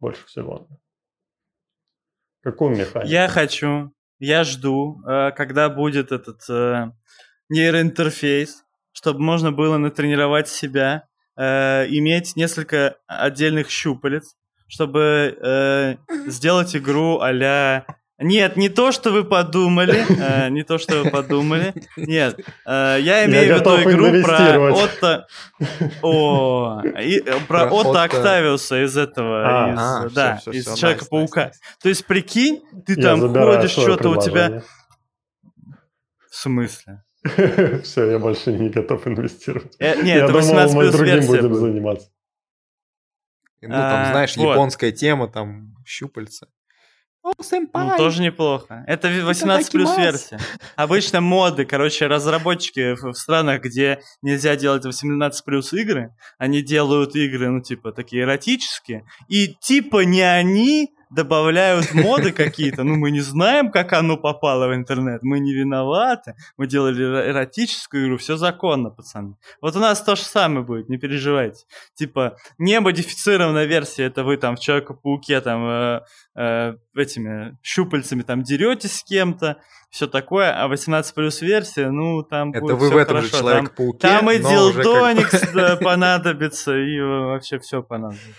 больше 0.00 0.26
всего? 0.26 0.68
Какую 2.42 2.76
механику? 2.76 3.08
Я 3.08 3.28
хочу, 3.28 3.92
я 4.18 4.44
жду, 4.44 5.02
э, 5.06 5.32
когда 5.32 5.68
будет 5.68 6.12
этот 6.12 6.48
э, 6.48 6.90
нейроинтерфейс, 7.48 8.64
чтобы 8.92 9.20
можно 9.20 9.52
было 9.52 9.78
натренировать 9.78 10.48
себя, 10.48 11.08
э, 11.36 11.86
иметь 11.88 12.36
несколько 12.36 12.96
отдельных 13.06 13.70
щупалец, 13.70 14.36
чтобы 14.68 15.98
сделать 16.26 16.74
игру 16.74 17.20
а-ля 17.20 17.86
нет, 18.18 18.56
не 18.56 18.70
то, 18.70 18.92
что 18.92 19.10
вы 19.10 19.24
подумали, 19.24 20.04
э, 20.18 20.48
не 20.48 20.62
то, 20.62 20.78
что 20.78 21.02
вы 21.02 21.10
подумали. 21.10 21.74
Нет, 21.96 22.40
э, 22.64 22.96
я 23.00 23.26
имею 23.26 23.46
я 23.46 23.56
в 23.56 23.60
виду 23.60 23.90
игру 23.90 24.22
про 24.22 24.72
Отто... 24.72 25.26
О, 26.02 26.82
и, 26.98 27.18
э, 27.18 27.40
про, 27.46 27.66
про 27.66 27.70
Отто, 27.70 28.02
Октавиуса 28.02 28.84
из 28.84 28.96
этого, 28.96 29.44
а, 29.44 29.72
из, 29.72 29.78
а, 29.78 30.08
да, 30.14 30.36
все, 30.36 30.50
все, 30.50 30.60
из 30.60 30.66
все, 30.66 30.76
Человека-паука. 30.76 31.40
Nice, 31.40 31.44
nice, 31.44 31.50
nice. 31.50 31.82
То 31.82 31.88
есть, 31.90 32.06
прикинь, 32.06 32.62
ты 32.86 32.94
я 32.94 33.02
там 33.02 33.20
ходишь, 33.34 33.70
что-то 33.72 34.08
у 34.08 34.20
тебя... 34.20 34.62
В 36.30 36.36
смысле? 36.36 37.02
Все, 37.82 38.10
я 38.10 38.18
больше 38.18 38.52
не 38.52 38.68
готов 38.68 39.06
инвестировать. 39.06 39.74
Э, 39.78 40.00
нет, 40.02 40.24
это 40.24 40.32
18 40.32 40.74
думал, 40.74 40.86
мы 40.86 40.92
другим 40.92 41.26
будем 41.26 41.54
заниматься. 41.54 42.08
Ну, 43.62 43.68
там, 43.68 44.02
а, 44.02 44.10
знаешь, 44.12 44.36
японская 44.36 44.92
тема, 44.92 45.28
там, 45.28 45.74
щупальца. 45.84 46.48
О, 47.26 47.32
Ну, 47.98 48.04
тоже 48.04 48.22
неплохо. 48.22 48.84
Это 48.86 49.08
18 49.08 49.72
плюс 49.72 49.96
версия. 49.96 50.38
Обычно 50.76 51.20
моды, 51.20 51.64
короче, 51.64 52.06
разработчики 52.06 52.94
в 52.94 53.14
странах, 53.14 53.62
где 53.62 54.00
нельзя 54.22 54.54
делать 54.54 54.84
18 54.84 55.44
плюс 55.44 55.72
игры, 55.72 56.14
они 56.38 56.62
делают 56.62 57.16
игры, 57.16 57.48
ну, 57.50 57.60
типа, 57.60 57.90
такие 57.90 58.22
эротические. 58.22 59.04
И 59.26 59.48
типа 59.60 60.04
не 60.04 60.22
они 60.22 60.94
добавляют 61.16 61.94
моды 61.94 62.30
какие-то, 62.30 62.84
ну, 62.84 62.94
мы 62.94 63.10
не 63.10 63.20
знаем, 63.20 63.70
как 63.70 63.92
оно 63.94 64.16
попало 64.18 64.68
в 64.68 64.74
интернет, 64.74 65.22
мы 65.22 65.40
не 65.40 65.54
виноваты, 65.54 66.34
мы 66.58 66.66
делали 66.66 67.30
эротическую 67.30 68.06
игру, 68.06 68.18
все 68.18 68.36
законно, 68.36 68.90
пацаны. 68.90 69.34
Вот 69.62 69.74
у 69.74 69.80
нас 69.80 70.02
то 70.02 70.14
же 70.14 70.22
самое 70.22 70.64
будет, 70.64 70.88
не 70.88 70.98
переживайте. 70.98 71.64
Типа, 71.94 72.36
не 72.58 72.78
модифицированная 72.80 73.64
версия, 73.64 74.04
это 74.04 74.24
вы 74.24 74.36
там 74.36 74.56
в 74.56 74.60
Человека-пауке 74.60 75.40
там 75.40 75.66
э, 75.66 76.00
э, 76.36 76.74
этими 76.94 77.56
щупальцами 77.62 78.22
там 78.22 78.42
деретесь 78.42 78.98
с 78.98 79.02
кем-то, 79.02 79.56
все 79.88 80.06
такое, 80.06 80.52
а 80.52 80.68
18 80.68 81.14
плюс 81.14 81.40
версия, 81.40 81.90
ну, 81.90 82.22
там 82.22 82.50
Это 82.50 82.60
будет 82.60 82.78
вы 82.78 82.90
в 82.90 82.96
этом 82.98 83.22
же 83.22 83.30
Человек-пауке, 83.30 83.98
Там 83.98 84.30
и 84.30 84.38
Дилдоникс 84.38 85.40
как... 85.40 85.80
понадобится, 85.82 86.76
и 86.76 87.00
вообще 87.00 87.58
все 87.58 87.82
понадобится. 87.82 88.30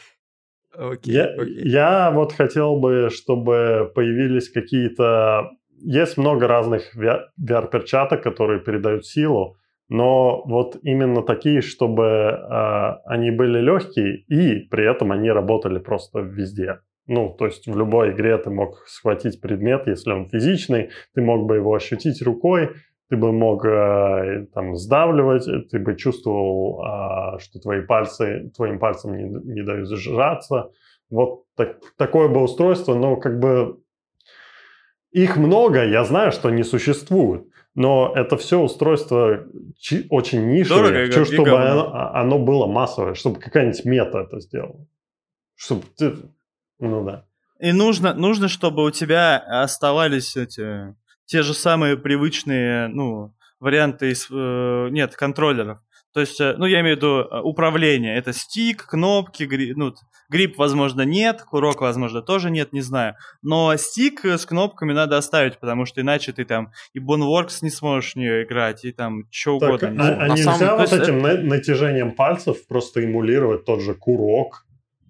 Окей, 0.78 1.14
я, 1.14 1.26
окей. 1.26 1.70
я 1.70 2.12
вот 2.12 2.34
хотел 2.34 2.80
бы, 2.80 3.10
чтобы 3.12 3.92
появились 3.96 4.50
какие-то... 4.50 5.50
Есть 5.80 6.18
много 6.18 6.48
разных 6.48 6.96
VR-перчаток, 6.96 8.22
которые 8.22 8.62
передают 8.62 9.06
силу, 9.06 9.58
но 9.90 10.44
вот 10.46 10.78
именно 10.84 11.24
такие, 11.24 11.62
чтобы 11.62 12.04
э, 12.04 12.92
они 13.06 13.32
были 13.32 13.60
легкие 13.60 14.18
и 14.28 14.68
при 14.68 14.90
этом 14.90 15.12
они 15.12 15.30
работали 15.30 15.80
просто 15.80 16.20
везде. 16.20 16.80
Ну, 17.08 17.34
то 17.38 17.46
есть 17.46 17.68
в 17.68 17.78
любой 17.78 18.12
игре 18.12 18.38
ты 18.38 18.50
мог 18.50 18.84
схватить 18.88 19.40
предмет, 19.40 19.88
если 19.88 20.12
он 20.12 20.28
физичный, 20.28 20.90
ты 21.16 21.22
мог 21.22 21.48
бы 21.48 21.56
его 21.56 21.74
ощутить 21.74 22.22
рукой, 22.22 22.72
ты 23.10 23.18
бы 23.18 23.32
мог 23.32 23.66
э, 23.66 24.48
там 24.54 24.76
сдавливать, 24.76 25.46
ты 25.70 25.80
бы 25.80 25.96
чувствовал, 25.96 26.82
э, 26.84 27.40
что 27.40 27.60
твои 27.60 27.82
пальцы, 27.82 28.52
твоим 28.56 28.80
пальцем 28.80 29.16
не, 29.16 29.54
не 29.54 29.64
дают 29.64 29.90
сжаться. 29.90 30.72
Вот 31.10 31.46
так, 31.56 31.78
такое 31.98 32.28
бы 32.28 32.42
устройство, 32.42 32.96
но 32.96 33.16
как 33.16 33.40
бы 33.40 33.80
их 35.12 35.38
много, 35.38 35.86
я 35.86 36.04
знаю, 36.04 36.32
что 36.32 36.50
не 36.50 36.64
существует. 36.64 37.48
Но 37.76 38.12
это 38.16 38.38
все 38.38 38.60
устройство 38.60 39.46
очень 40.10 40.48
нишевое. 40.48 40.84
Дорого, 40.84 41.06
Хочу, 41.06 41.26
чтобы 41.26 41.52
оно, 41.52 41.94
а, 41.94 42.22
оно 42.22 42.40
было 42.40 42.66
массовое, 42.66 43.14
чтобы 43.14 43.40
какая-нибудь 43.40 43.86
мета 43.86 44.22
это 44.22 44.40
сделала. 44.40 44.86
Чтобы 45.56 45.84
ты... 45.96 46.16
Ну 46.80 47.06
да. 47.06 47.26
И 47.60 47.72
нужно, 47.72 48.14
нужно, 48.14 48.48
чтобы 48.48 48.84
у 48.84 48.92
тебя 48.92 49.38
оставались 49.38 50.36
эти 50.36 50.96
те 51.28 51.44
же 51.44 51.54
самые 51.54 51.98
привычные, 51.98 52.88
ну, 52.88 53.34
варианты 53.60 54.12
из, 54.12 54.28
э, 54.32 54.88
нет, 54.92 55.16
контроллеров. 55.16 55.80
То 56.14 56.22
есть, 56.22 56.40
э, 56.42 56.56
ну, 56.58 56.66
я 56.66 56.82
имею 56.82 56.96
в 56.96 56.98
виду 56.98 57.20
э, 57.20 57.42
управление. 57.42 58.18
Это 58.18 58.34
стик, 58.34 58.88
кнопки, 58.88 59.44
гри, 59.44 59.74
ну, 59.76 59.94
грипп, 60.30 60.58
возможно, 60.58 61.02
нет, 61.02 61.44
курок, 61.44 61.82
возможно, 61.82 62.22
тоже 62.22 62.50
нет, 62.50 62.74
не 62.74 62.82
знаю. 62.82 63.16
Но 63.42 63.76
стик 63.78 64.26
с 64.26 64.46
кнопками 64.46 64.94
надо 64.94 65.18
оставить, 65.18 65.60
потому 65.60 65.86
что 65.86 66.02
иначе 66.02 66.32
ты 66.32 66.46
там 66.46 66.72
и 66.94 67.00
Boneworks 67.00 67.60
не 67.62 67.70
сможешь 67.70 68.14
в 68.14 68.16
нее 68.16 68.44
играть, 68.44 68.86
и 68.86 68.92
там 68.92 69.26
что 69.30 69.60
так, 69.60 69.70
угодно. 69.70 70.04
А, 70.04 70.24
а 70.24 70.30
нельзя 70.30 70.56
самом... 70.56 70.78
вот 70.80 70.94
этим 70.94 71.26
это... 71.26 71.44
натяжением 71.44 72.14
пальцев 72.14 72.66
просто 72.68 73.04
эмулировать 73.04 73.66
тот 73.66 73.82
же 73.82 73.94
курок, 73.94 74.66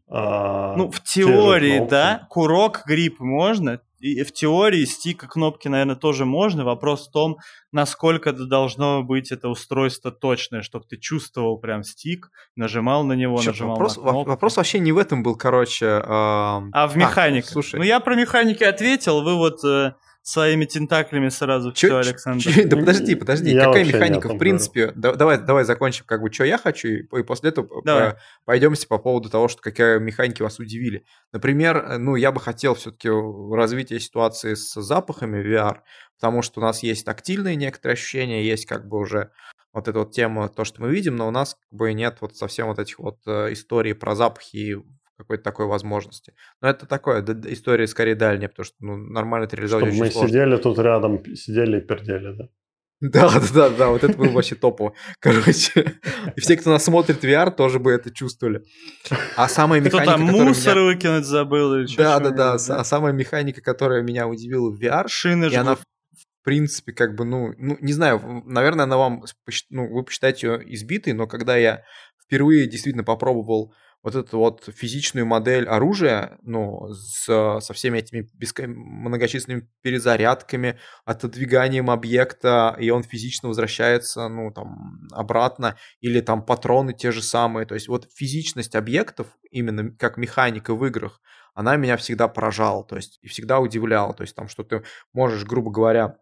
а, 0.10 0.76
ну, 0.78 0.90
в 0.90 1.04
теории, 1.04 1.86
да, 1.88 2.28
курок, 2.30 2.84
грипп 2.86 3.20
можно, 3.20 3.82
и 4.00 4.24
в 4.24 4.32
теории 4.32 4.86
стика 4.86 5.28
кнопки, 5.28 5.68
наверное, 5.68 5.96
тоже 5.96 6.26
можно. 6.26 6.64
Вопрос 6.64 7.08
в 7.08 7.12
том, 7.12 7.38
насколько 7.72 8.30
это 8.30 8.46
должно 8.46 9.04
быть 9.04 9.32
это 9.32 9.50
устройство 9.50 10.12
точное, 10.12 10.62
чтобы 10.62 10.86
ты 10.88 10.98
чувствовал 10.98 11.58
прям 11.58 11.84
стик, 11.84 12.30
нажимал 12.56 13.04
на 13.04 13.14
него, 13.14 13.38
Черт, 13.38 13.56
нажимал 13.56 13.76
вопрос, 13.76 13.98
на 13.98 14.04
кнопку. 14.04 14.30
Вопрос 14.30 14.58
вообще 14.58 14.80
не 14.80 14.92
в 14.92 14.98
этом 14.98 15.24
был, 15.24 15.36
короче. 15.36 15.86
Э... 15.86 16.02
А 16.06 16.88
в 16.88 16.96
механике. 16.96 17.48
А, 17.50 17.52
слушай. 17.52 17.78
Ну, 17.78 17.84
я 17.84 18.00
про 18.00 18.16
механики 18.16 18.64
ответил, 18.64 19.24
вы 19.24 19.36
вот... 19.36 19.64
Э, 19.64 19.94
своими 20.28 20.66
тентаклями 20.66 21.30
сразу 21.30 21.72
чё, 21.72 21.88
все, 21.88 22.10
Александр. 22.10 22.44
Чё, 22.44 22.68
да 22.68 22.76
подожди, 22.76 23.16
подожди, 23.16 23.52
я 23.52 23.64
какая 23.64 23.86
механика, 23.86 24.28
в 24.28 24.38
принципе, 24.38 24.92
да, 24.94 25.14
давай, 25.14 25.38
давай 25.38 25.64
закончим, 25.64 26.04
как 26.06 26.22
бы, 26.22 26.30
что 26.34 26.44
я 26.44 26.58
хочу, 26.58 26.90
и, 26.90 27.04
и 27.04 27.24
после 27.24 27.52
этого 27.52 27.82
давай. 27.86 28.16
пойдемте 28.44 28.88
по 28.88 28.98
поводу 28.98 29.30
того, 29.30 29.48
что 29.48 29.62
какие 29.62 30.00
механики 30.00 30.42
вас 30.42 30.60
удивили. 30.60 31.06
Например, 31.32 31.98
ну, 31.98 32.18
я 32.18 32.34
бы 32.34 32.42
хотел 32.42 32.76
все-таки 32.76 33.08
развитие 33.10 34.02
ситуации 34.02 34.56
с 34.56 34.74
запахами 34.82 35.42
VR, 35.42 35.78
потому 36.20 36.42
что 36.42 36.60
у 36.60 36.64
нас 36.64 36.84
есть 36.84 37.06
тактильные 37.06 37.56
некоторые 37.56 37.94
ощущения, 37.94 38.46
есть 38.46 38.66
как 38.66 38.86
бы 38.86 38.98
уже 38.98 39.32
вот 39.72 39.88
эта 39.88 40.00
вот 40.00 40.12
тема, 40.12 40.50
то, 40.50 40.66
что 40.66 40.82
мы 40.82 40.90
видим, 40.90 41.16
но 41.16 41.30
у 41.30 41.32
нас 41.32 41.54
как 41.54 41.80
бы 41.80 41.94
нет 41.94 42.18
вот 42.20 42.36
совсем 42.36 42.68
вот 42.68 42.80
этих 42.80 43.00
вот 43.00 43.20
э, 43.28 43.54
историй 43.54 43.96
про 43.96 44.14
запахи 44.14 44.84
какой-то 45.18 45.44
такой 45.44 45.66
возможности. 45.66 46.34
Но 46.62 46.70
это 46.70 46.86
такое, 46.86 47.22
да, 47.22 47.52
история 47.52 47.88
скорее 47.88 48.16
дальняя, 48.16 48.50
потому 48.50 48.66
что 48.66 48.76
ну, 48.80 48.98
нормально 48.98 49.46
это 49.46 49.56
реализовать 49.56 49.86
Чтобы 49.86 50.00
мы 50.00 50.12
сложно. 50.12 50.30
сидели 50.30 50.58
тут 50.58 50.80
рядом, 50.80 51.36
сидели 51.36 51.78
и 51.78 51.82
пердели, 51.82 52.38
да? 52.38 52.50
Да, 53.00 53.30
да, 53.30 53.40
да, 53.54 53.70
да, 53.70 53.90
вот 53.90 54.04
это 54.04 54.18
было 54.18 54.30
вообще 54.30 54.56
топово. 54.56 54.94
Короче, 55.20 56.00
и 56.36 56.40
все, 56.40 56.58
кто 56.58 56.72
нас 56.72 56.84
смотрит 56.84 57.24
VR, 57.24 57.52
тоже 57.52 57.80
бы 57.80 57.92
это 57.92 58.12
чувствовали. 58.12 58.64
А 59.36 59.48
самая 59.48 59.80
механика, 59.80 60.14
Кто 60.14 60.18
там 60.18 60.22
мусор 60.22 60.76
меня... 60.76 60.86
выкинуть 60.86 61.26
забыл 61.26 61.76
или 61.76 61.86
что 61.86 61.98
Да, 61.98 62.20
да, 62.20 62.30
да, 62.32 62.58
да. 62.58 62.80
А 62.80 62.84
самая 62.84 63.14
механика, 63.14 63.62
которая 63.62 64.02
меня 64.02 64.28
удивила 64.28 64.70
в 64.70 64.82
VR, 64.82 65.08
Шины 65.08 65.46
и 65.46 65.56
она 65.56 65.76
в 65.76 65.84
принципе, 66.44 66.94
как 66.94 67.14
бы, 67.16 67.26
ну, 67.26 67.54
ну, 67.58 67.78
не 67.82 67.92
знаю, 67.92 68.22
наверное, 68.46 68.86
она 68.86 68.96
вам, 68.96 69.26
ну, 69.70 69.94
вы 69.94 70.04
посчитаете 70.06 70.48
ее 70.48 70.74
избитой, 70.76 71.12
но 71.12 71.28
когда 71.28 71.58
я 71.58 71.84
впервые 72.24 72.68
действительно 72.68 73.04
попробовал 73.04 73.74
вот 74.04 74.16
эту 74.16 74.38
вот 74.38 74.64
физичную 74.74 75.26
модель 75.26 75.68
оружия, 75.68 76.38
ну, 76.42 76.88
с, 76.94 77.26
со 77.60 77.74
всеми 77.74 78.00
этими 78.00 78.28
беско... 78.34 78.68
многочисленными 78.68 79.70
перезарядками, 79.82 80.80
отодвиганием 81.06 81.90
объекта, 81.90 82.76
и 82.80 82.90
он 82.90 83.04
физично 83.04 83.50
возвращается, 83.50 84.28
ну, 84.30 84.52
там, 84.52 85.08
обратно, 85.12 85.78
или 86.00 86.22
там 86.22 86.46
патроны 86.46 86.94
те 86.94 87.12
же 87.12 87.22
самые. 87.22 87.66
То 87.66 87.74
есть 87.74 87.88
вот 87.88 88.08
физичность 88.14 88.76
объектов, 88.76 89.28
именно 89.52 89.92
как 89.92 90.18
механика 90.18 90.76
в 90.76 90.86
играх, 90.86 91.20
она 91.54 91.76
меня 91.76 91.98
всегда 91.98 92.28
поражала, 92.28 92.84
то 92.84 92.96
есть 92.96 93.18
и 93.24 93.28
всегда 93.28 93.60
удивляла. 93.60 94.14
То 94.14 94.22
есть 94.22 94.36
там, 94.36 94.48
что 94.48 94.64
ты 94.64 94.84
можешь, 95.12 95.44
грубо 95.44 95.72
говоря, 95.72 96.18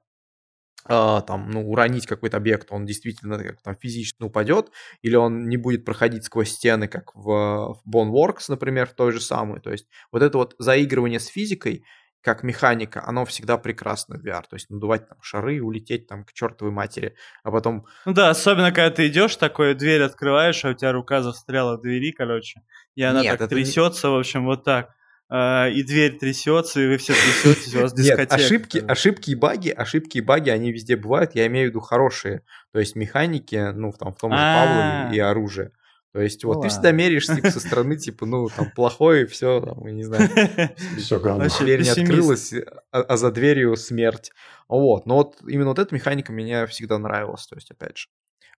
там, 0.88 1.50
ну, 1.50 1.70
уронить 1.70 2.06
какой-то 2.06 2.38
объект, 2.38 2.68
он 2.72 2.86
действительно 2.86 3.38
как, 3.40 3.62
там, 3.62 3.76
физически 3.76 4.24
упадет, 4.24 4.72
или 5.02 5.16
он 5.16 5.48
не 5.48 5.58
будет 5.58 5.86
проходить 5.86 6.26
сквозь 6.26 6.52
стены, 6.52 6.88
как 6.88 7.16
в, 7.16 7.74
в 7.74 7.82
Boneworks, 7.90 8.46
например, 8.50 8.88
в 8.88 8.94
той 8.94 9.12
же 9.12 9.20
самой. 9.20 9.62
То 9.62 9.72
есть 9.72 9.88
вот 10.12 10.22
это 10.22 10.38
вот 10.38 10.56
заигрывание 10.60 11.20
с 11.20 11.28
физикой, 11.28 11.84
как 12.26 12.42
механика, 12.42 13.04
оно 13.06 13.24
всегда 13.24 13.58
прекрасно 13.58 14.18
в 14.18 14.26
VR. 14.26 14.44
То 14.50 14.56
есть 14.56 14.70
надувать 14.72 15.08
там 15.08 15.20
шары, 15.22 15.62
улететь 15.62 16.08
там 16.08 16.26
к 16.26 16.34
чертовой 16.34 16.74
матери, 16.74 17.16
а 17.44 17.52
потом... 17.52 17.86
Ну 18.06 18.14
да, 18.14 18.32
особенно 18.32 18.72
когда 18.72 18.90
ты 18.90 19.08
идешь, 19.08 19.36
такое 19.36 19.76
дверь 19.76 20.02
открываешь, 20.02 20.66
а 20.66 20.70
у 20.70 20.74
тебя 20.74 20.92
рука 20.92 21.22
застряла 21.22 21.78
в 21.78 21.82
двери, 21.82 22.12
короче, 22.12 22.62
и 22.96 23.04
она 23.04 23.22
Нет, 23.22 23.38
так 23.38 23.50
трясется, 23.50 24.08
не... 24.08 24.14
в 24.14 24.18
общем, 24.18 24.46
вот 24.46 24.64
так. 24.64 24.90
А, 25.28 25.68
и 25.70 25.82
дверь 25.84 26.18
трясется, 26.18 26.82
и 26.82 26.88
вы 26.88 26.98
все 26.98 27.14
трясетесь, 27.14 27.74
у 27.76 27.82
вас 27.82 27.94
дискотека. 27.94 28.22
Нет, 28.22 28.34
ошибки, 28.34 28.78
ошибки 28.78 29.32
и 29.32 29.36
баги, 29.36 29.70
ошибки 29.70 30.20
и 30.20 30.22
баги, 30.22 30.50
они 30.50 30.72
везде 30.72 30.96
бывают, 30.96 31.34
я 31.34 31.48
имею 31.48 31.68
в 31.68 31.70
виду 31.72 31.80
хорошие, 31.80 32.44
то 32.72 32.80
есть 32.80 32.96
механики, 32.96 33.72
ну, 33.74 33.92
там, 33.92 34.14
в 34.14 34.20
том 34.20 34.32
же 34.32 34.38
Павлове 34.38 35.18
и 35.18 35.20
оружие. 35.20 35.72
То 36.14 36.22
есть 36.22 36.46
вот 36.46 36.62
ты 36.62 36.70
всегда 36.70 36.92
меряешься 36.92 37.36
типа, 37.36 37.50
со 37.50 37.60
стороны, 37.60 37.98
типа, 37.98 38.26
ну, 38.26 38.48
там, 38.48 38.72
плохой, 38.72 39.26
все, 39.26 39.60
там, 39.60 39.86
не 39.86 40.04
знаю. 40.04 40.30
Все, 40.98 41.20
Дверь 41.66 41.82
не 41.82 41.90
открылась, 41.90 42.54
а, 42.92 43.02
а 43.02 43.18
за 43.18 43.32
дверью 43.32 43.76
смерть. 43.76 44.32
Вот, 44.70 45.06
но 45.08 45.16
вот 45.16 45.42
именно 45.46 45.70
вот 45.70 45.80
эта 45.80 45.94
механика 45.94 46.32
мне 46.32 46.68
всегда 46.68 47.00
нравилась, 47.00 47.46
то 47.48 47.56
есть, 47.56 47.70
опять 47.70 47.98
же. 47.98 48.08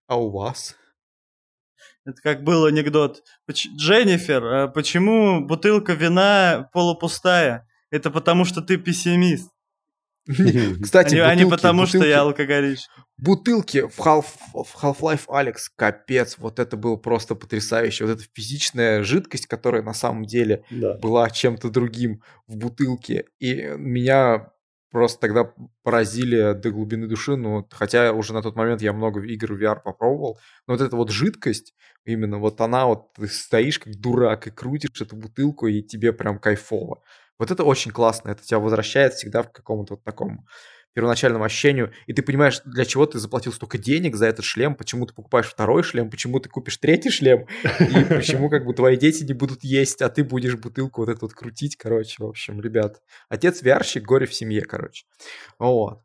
А 0.06 0.20
у 0.20 0.30
вас? 0.30 0.76
Это 2.08 2.22
как 2.22 2.44
был 2.46 2.64
анекдот. 2.64 3.22
Дженнифер, 3.52 4.46
а 4.46 4.68
почему 4.70 5.46
бутылка 5.46 5.92
вина 5.92 6.70
полупустая? 6.72 7.68
Это 7.92 8.10
потому, 8.12 8.46
что 8.46 8.62
ты 8.62 8.78
пессимист. 8.78 9.50
Кстати, 10.82 11.16
а 11.16 11.36
не 11.36 11.46
потому, 11.46 11.86
что 11.86 12.06
я 12.06 12.22
алкоголичка. 12.22 12.90
Бутылки 13.18 13.82
в, 13.82 14.00
Half, 14.00 14.26
в 14.54 14.76
Half-Life 14.82 15.28
Alex, 15.28 15.56
капец, 15.76 16.38
вот 16.38 16.60
это 16.60 16.78
было 16.78 16.96
просто 16.96 17.36
потрясающе. 17.36 18.06
Вот 18.06 18.14
эта 18.14 18.24
физичная 18.34 19.04
жидкость, 19.04 19.48
которая 19.48 19.82
на 19.82 19.94
самом 19.94 20.24
деле 20.24 20.64
да. 20.72 20.94
была 20.94 21.30
чем-то 21.30 21.70
другим 21.70 22.22
в 22.48 22.56
бутылке. 22.56 23.26
И 23.40 23.56
меня 23.78 24.52
просто 24.98 25.20
тогда 25.20 25.54
поразили 25.84 26.54
до 26.54 26.72
глубины 26.72 27.06
души, 27.06 27.36
ну, 27.36 27.68
хотя 27.70 28.12
уже 28.14 28.34
на 28.34 28.42
тот 28.42 28.56
момент 28.56 28.82
я 28.82 28.94
много 28.94 29.22
игр 29.22 29.54
в 29.54 29.62
VR 29.62 29.80
попробовал, 29.84 30.40
но 30.66 30.74
вот 30.74 30.82
эта 30.82 30.96
вот 30.96 31.12
жидкость, 31.12 31.76
именно 32.04 32.40
вот 32.40 32.60
она 32.62 32.88
вот, 32.88 33.14
ты 33.14 33.28
стоишь 33.28 33.78
как 33.78 33.94
дурак 33.96 34.48
и 34.48 34.50
крутишь 34.50 35.00
эту 35.00 35.16
бутылку, 35.16 35.68
и 35.68 35.84
тебе 35.84 36.14
прям 36.14 36.40
кайфово. 36.40 37.04
Вот 37.38 37.52
это 37.52 37.64
очень 37.64 37.92
классно, 37.92 38.32
это 38.32 38.42
тебя 38.42 38.58
возвращает 38.58 39.14
всегда 39.14 39.44
в 39.44 39.52
каком-то 39.52 39.94
вот 39.94 40.04
таком 40.04 40.48
первоначальному 40.98 41.44
ощущению, 41.44 41.92
и 42.08 42.14
ты 42.14 42.24
понимаешь, 42.24 42.60
для 42.66 42.84
чего 42.84 43.06
ты 43.06 43.20
заплатил 43.20 43.54
столько 43.54 43.78
денег 43.78 44.16
за 44.16 44.26
этот 44.26 44.44
шлем, 44.44 44.74
почему 44.74 45.06
ты 45.06 45.14
покупаешь 45.14 45.46
второй 45.46 45.84
шлем, 45.84 46.10
почему 46.10 46.40
ты 46.40 46.50
купишь 46.50 46.78
третий 46.78 47.12
шлем, 47.12 47.46
и 47.64 48.04
почему 48.16 48.50
как 48.50 48.66
бы 48.66 48.74
твои 48.74 48.98
дети 48.98 49.24
не 49.24 49.34
будут 49.34 49.64
есть, 49.64 50.02
а 50.02 50.10
ты 50.10 50.24
будешь 50.24 50.56
бутылку 50.56 51.02
вот 51.02 51.10
эту 51.10 51.28
вот 51.28 51.34
крутить, 51.34 51.76
короче, 51.76 52.16
в 52.18 52.26
общем, 52.26 52.60
ребят. 52.62 52.96
Отец 53.30 53.62
вярщик, 53.62 54.06
горе 54.06 54.26
в 54.26 54.34
семье, 54.34 54.64
короче. 54.64 55.06
Вот. 55.60 56.00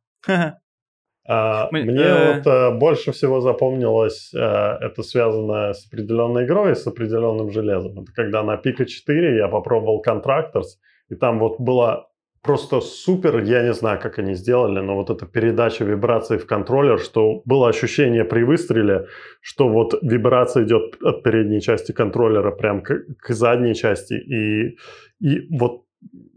А, 1.27 1.69
Мы, 1.73 1.85
мне 1.85 2.03
э... 2.03 2.35
вот 2.35 2.47
а, 2.47 2.71
больше 2.73 3.13
всего 3.13 3.41
запомнилось, 3.41 4.31
а, 4.35 4.77
это 4.79 5.03
связано 5.03 5.73
с 5.73 5.87
определенной 5.87 6.45
игрой, 6.45 6.77
с 6.77 6.87
определенным 6.87 7.51
железом. 7.51 8.03
Это 8.03 8.13
когда 8.13 8.43
на 8.43 8.59
Пика 8.59 8.85
4 8.85 9.39
я 9.39 9.49
попробовал 9.49 10.05
Contractors, 10.07 10.77
и 11.09 11.15
там 11.15 11.39
вот 11.39 11.59
была 11.59 12.09
просто 12.43 12.81
супер, 12.81 13.43
я 13.43 13.63
не 13.63 13.73
знаю, 13.73 14.01
как 14.01 14.19
они 14.19 14.35
сделали, 14.35 14.81
но 14.81 14.97
вот 14.97 15.11
эта 15.11 15.27
передача 15.27 15.85
вибраций 15.85 16.39
в 16.39 16.47
контроллер, 16.47 16.99
что 16.99 17.43
было 17.45 17.69
ощущение 17.69 18.25
при 18.25 18.43
выстреле, 18.43 19.07
что 19.41 19.69
вот 19.69 19.95
вибрация 20.03 20.65
идет 20.65 20.97
от 21.03 21.23
передней 21.23 21.61
части 21.61 21.93
контроллера 21.93 22.51
прям 22.51 22.83
к, 22.83 23.05
к 23.19 23.33
задней 23.33 23.75
части, 23.75 24.15
и, 24.15 24.77
и 25.21 25.57
вот 25.57 25.85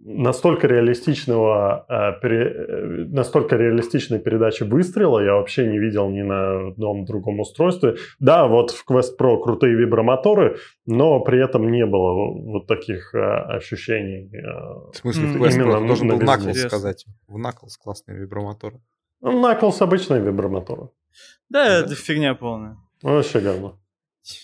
настолько 0.06 0.68
реалистичного, 0.68 1.86
э, 1.90 2.22
пере, 2.22 2.46
э, 2.46 3.06
настолько 3.10 3.56
реалистичной 3.56 4.20
передачи 4.20 4.64
выстрела 4.64 5.20
я 5.20 5.34
вообще 5.34 5.68
не 5.68 5.80
видел 5.80 6.10
ни 6.10 6.22
на 6.22 6.68
одном 6.70 7.06
другом 7.06 7.40
устройстве. 7.40 7.96
Да, 8.20 8.48
вот 8.48 8.72
в 8.72 8.86
Quest 8.90 9.18
Pro 9.20 9.42
крутые 9.42 9.76
вибромоторы, 9.76 10.58
но 10.86 11.20
при 11.22 11.44
этом 11.44 11.72
не 11.72 11.86
было 11.86 12.14
вот 12.14 12.68
таких 12.68 13.16
э, 13.16 13.20
ощущений. 13.20 14.30
В 14.92 14.96
смысле, 14.96 15.28
в 15.28 15.42
Quest 15.42 15.60
Pro? 15.60 15.88
Должен 15.88 16.08
был 16.10 16.20
Knuckles 16.20 16.54
сказать. 16.54 17.06
В 17.28 17.38
Knuckles 17.38 17.74
классные 17.82 18.20
вибромоторы. 18.20 18.80
Ну, 19.22 19.42
Knuckles 19.42 19.78
обычные 19.80 20.22
вибромоторы. 20.22 20.90
Да, 21.50 21.66
да, 21.66 21.80
это 21.80 21.96
фигня 21.96 22.36
полная. 22.36 22.78
Вообще 23.02 23.40
говно. 23.40 23.80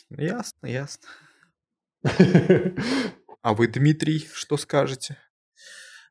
Ясно, 0.09 0.67
ясно. 0.67 1.07
А 3.41 3.55
вы, 3.55 3.67
Дмитрий, 3.67 4.27
что 4.33 4.55
скажете? 4.55 5.17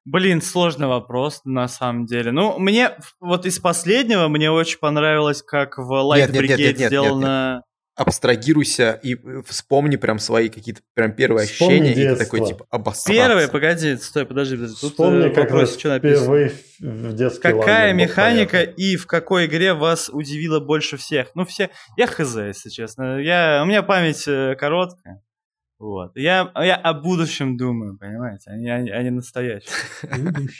Блин, 0.05 0.43
сложный 0.43 0.89
вопрос, 0.89 1.43
на 1.45 1.69
самом 1.69 2.07
деле. 2.07 2.33
Ну, 2.33 2.59
мне 2.59 2.93
вот 3.21 3.47
из 3.47 3.59
последнего 3.61 4.29
мне 4.29 4.51
очень 4.51 4.79
понравилось, 4.79 5.43
как 5.43 5.79
в 5.79 5.93
Light 5.93 6.19
нет, 6.19 6.31
Brigade 6.31 6.49
нет, 6.49 6.59
нет, 6.59 6.79
нет, 6.79 6.89
сделано... 6.89 7.21
Нет, 7.21 7.55
нет. 7.57 7.65
Абстрагируйся 7.97 8.99
и 9.03 9.15
э, 9.15 9.43
вспомни 9.47 9.97
прям 9.97 10.19
свои 10.19 10.49
какие-то 10.49 10.81
прям 10.95 11.13
первые 11.13 11.47
вспомни 11.47 11.81
ощущения, 11.81 11.95
детство. 11.95 12.15
и 12.15 12.17
ты 12.17 12.25
такой 12.25 12.47
типа 12.47 12.67
обосраться. 12.71 13.13
Первые, 13.13 13.49
погоди, 13.49 13.97
стой, 13.97 14.25
подожди, 14.25 14.57
подожди. 14.57 14.77
Тут 14.81 14.91
вспомни, 14.93 15.27
э, 15.27 15.31
как 15.31 15.51
вопрос, 15.51 15.79
что 15.79 15.89
написано. 15.91 16.51
В 16.79 17.15
детский 17.15 17.43
Какая 17.43 17.93
механика 17.93 18.63
и 18.63 18.97
в 18.97 19.07
какой 19.07 19.47
игре 19.47 19.75
вас 19.75 20.09
удивила 20.09 20.61
больше 20.61 20.97
всех? 20.97 21.29
Ну, 21.35 21.45
все... 21.45 21.69
Я 21.99 22.07
хз, 22.07 22.37
если 22.37 22.71
честно. 22.71 23.19
Я... 23.21 23.61
У 23.63 23.67
меня 23.67 23.83
память 23.83 24.27
э, 24.27 24.57
короткая. 24.59 25.23
Вот. 25.81 26.13
Я, 26.15 26.53
я 26.57 26.77
о 26.77 26.93
будущем 26.93 27.57
думаю, 27.57 27.97
понимаете, 27.99 28.51
они, 28.51 28.69
они, 28.69 28.91
они 28.91 29.09
настоящие. 29.11 29.73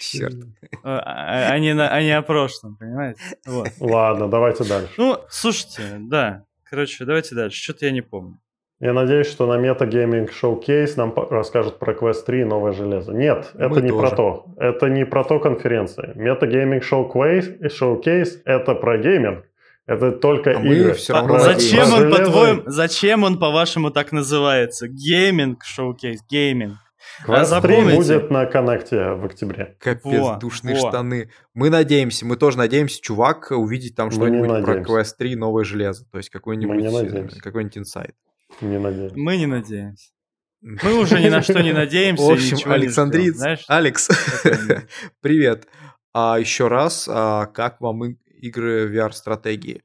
Черт. 0.01 0.35
Они, 0.83 1.71
они 1.71 2.11
о 2.11 2.23
прошлом, 2.23 2.77
понимаете? 2.77 3.21
Вот. 3.47 3.69
Ладно, 3.81 4.29
давайте 4.29 4.65
дальше. 4.65 4.93
Ну, 4.97 5.19
слушайте, 5.29 5.83
да. 5.99 6.45
Короче, 6.65 7.05
давайте 7.05 7.35
дальше. 7.35 7.63
Что-то 7.63 7.85
я 7.85 7.93
не 7.93 8.01
помню. 8.01 8.39
Я 8.81 8.95
надеюсь, 8.95 9.27
что 9.27 9.47
на 9.47 9.61
Meta 9.63 9.87
Gaming 9.87 10.31
Showcase 10.31 10.95
нам 10.97 11.13
расскажут 11.15 11.79
про 11.79 11.93
Quest 11.93 12.25
3 12.25 12.41
и 12.41 12.45
новое 12.45 12.73
железо. 12.73 13.13
Нет, 13.13 13.51
это 13.53 13.69
Мы 13.69 13.83
не 13.83 13.91
тоже. 13.91 14.01
про 14.09 14.17
то. 14.17 14.47
Это 14.57 14.89
не 14.89 15.05
про 15.05 15.23
то 15.23 15.39
конференция. 15.39 16.15
Meta 16.15 16.49
Gaming 16.51 16.81
Showcase, 16.81 17.61
Showcase 17.79 18.39
это 18.47 18.75
про 18.75 18.97
гейминг. 18.97 19.45
Это 19.87 20.13
только 20.13 20.51
а 20.51 20.63
игры. 20.63 20.95
все 20.95 21.15
равно 21.15 21.35
а 21.35 21.41
зачем 21.41 21.93
он, 21.93 22.11
по-твоему, 22.11 22.63
зачем 22.67 23.25
он, 23.25 23.39
по-вашему, 23.39 23.91
так 23.91 24.13
называется? 24.13 24.87
Gaming 24.89 25.65
Showcase, 25.65 26.21
gaming. 26.31 26.77
Quest 27.25 27.53
а 27.53 27.61
3 27.61 27.97
будет 27.97 28.31
на 28.31 28.47
Connect 28.47 29.05
е 29.05 29.13
в 29.15 29.25
октябре. 29.25 29.77
Капец, 29.81 30.21
во, 30.21 30.37
душные 30.37 30.77
во. 30.77 30.89
штаны. 30.89 31.31
Мы 31.55 31.71
надеемся, 31.71 32.25
мы 32.25 32.37
тоже 32.37 32.59
надеемся, 32.59 33.01
чувак, 33.01 33.51
увидеть 33.51 33.97
там 33.97 34.11
что-нибудь 34.11 34.65
про 34.65 34.81
Quest 34.81 35.15
3 35.19 35.37
новое 35.37 35.65
железо. 35.65 36.05
То 36.11 36.19
есть 36.19 36.31
какой-нибудь, 36.31 36.85
э, 36.85 37.41
какой-нибудь 37.41 37.79
инсайт. 37.79 38.15
Не 38.61 38.79
надеемся. 38.79 39.17
Мы 39.19 39.37
не 39.37 39.47
надеемся. 39.47 40.11
Мы 40.63 41.01
уже 41.01 41.21
ни 41.21 41.29
на 41.29 41.43
что 41.43 41.63
не 41.63 41.73
надеемся. 41.73 42.23
В 42.23 42.31
общем, 42.31 42.71
Александриц, 42.71 43.43
Алекс, 43.67 44.09
привет. 45.21 45.67
А 46.13 46.39
еще 46.39 46.69
раз, 46.69 47.09
а 47.11 47.47
как 47.47 47.81
вам 47.81 48.17
игры 48.41 48.93
VR-стратегии. 48.95 49.83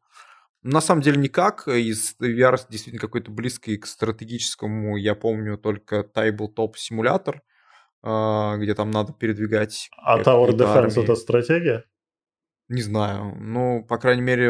На 0.63 0.81
самом 0.81 1.01
деле 1.01 1.17
никак. 1.17 1.67
Из 1.67 2.15
VR 2.19 2.59
действительно 2.69 2.99
какой-то 2.99 3.29
близкий 3.29 3.77
к 3.77 3.85
стратегическому, 3.85 4.97
я 4.97 5.13
помню 5.13 5.57
только 5.57 5.99
Tabletop 5.99 6.73
симулятор, 6.75 7.43
а, 8.01 8.57
где 8.57 8.73
там 8.73 8.89
надо 8.89 9.13
передвигать... 9.13 9.89
А 9.97 10.19
Tower 10.19 10.49
Defense 10.49 11.03
это 11.03 11.15
стратегия? 11.15 11.85
Не 12.67 12.81
знаю. 12.81 13.35
Ну, 13.39 13.83
по 13.83 13.99
крайней 13.99 14.23
мере, 14.23 14.45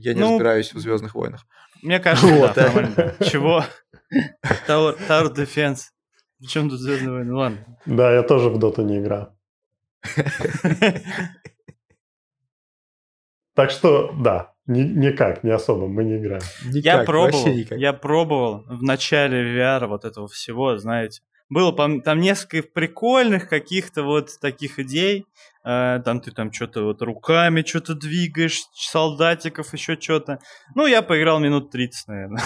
я 0.00 0.14
не 0.14 0.20
ну, 0.20 0.30
разбираюсь 0.30 0.74
в 0.74 0.80
Звездных 0.80 1.14
войнах. 1.14 1.46
Мне 1.82 2.00
кажется, 2.00 2.34
вот, 2.34 2.54
да, 2.54 2.64
нормально. 2.64 3.14
Чего? 3.20 3.64
Tower, 4.66 4.98
Tower 5.08 5.32
Defense. 5.32 5.90
Причем 6.40 6.68
тут 6.68 6.80
Звездные 6.80 7.12
войны? 7.12 7.32
Ладно. 7.32 7.78
Да, 7.86 8.12
я 8.12 8.22
тоже 8.22 8.48
в 8.48 8.58
Доту 8.58 8.82
не 8.82 8.98
играю. 8.98 9.32
Так 13.60 13.70
что, 13.70 14.14
да. 14.18 14.54
Ни, 14.66 14.80
никак, 14.80 15.44
не 15.44 15.50
особо, 15.50 15.86
мы 15.86 16.04
не 16.04 16.16
играем. 16.16 16.42
Никак, 16.66 16.84
я 16.84 17.04
пробовал, 17.04 17.46
я 17.72 17.92
пробовал 17.92 18.64
в 18.66 18.82
начале 18.82 19.54
VR 19.54 19.86
вот 19.86 20.06
этого 20.06 20.28
всего, 20.28 20.78
знаете. 20.78 21.20
Было 21.50 21.74
там 21.74 22.20
несколько 22.20 22.66
прикольных 22.66 23.50
каких-то 23.50 24.02
вот 24.02 24.30
таких 24.40 24.78
идей. 24.78 25.26
Э, 25.62 26.00
там 26.04 26.20
ты 26.20 26.30
там 26.30 26.52
что-то 26.52 26.84
вот 26.84 27.02
руками 27.02 27.62
что-то 27.62 27.94
двигаешь, 27.94 28.62
солдатиков, 28.72 29.72
еще 29.72 30.00
что-то. 30.00 30.40
Ну, 30.74 30.86
я 30.86 31.02
поиграл 31.02 31.38
минут 31.38 31.70
30, 31.70 32.08
наверное. 32.08 32.42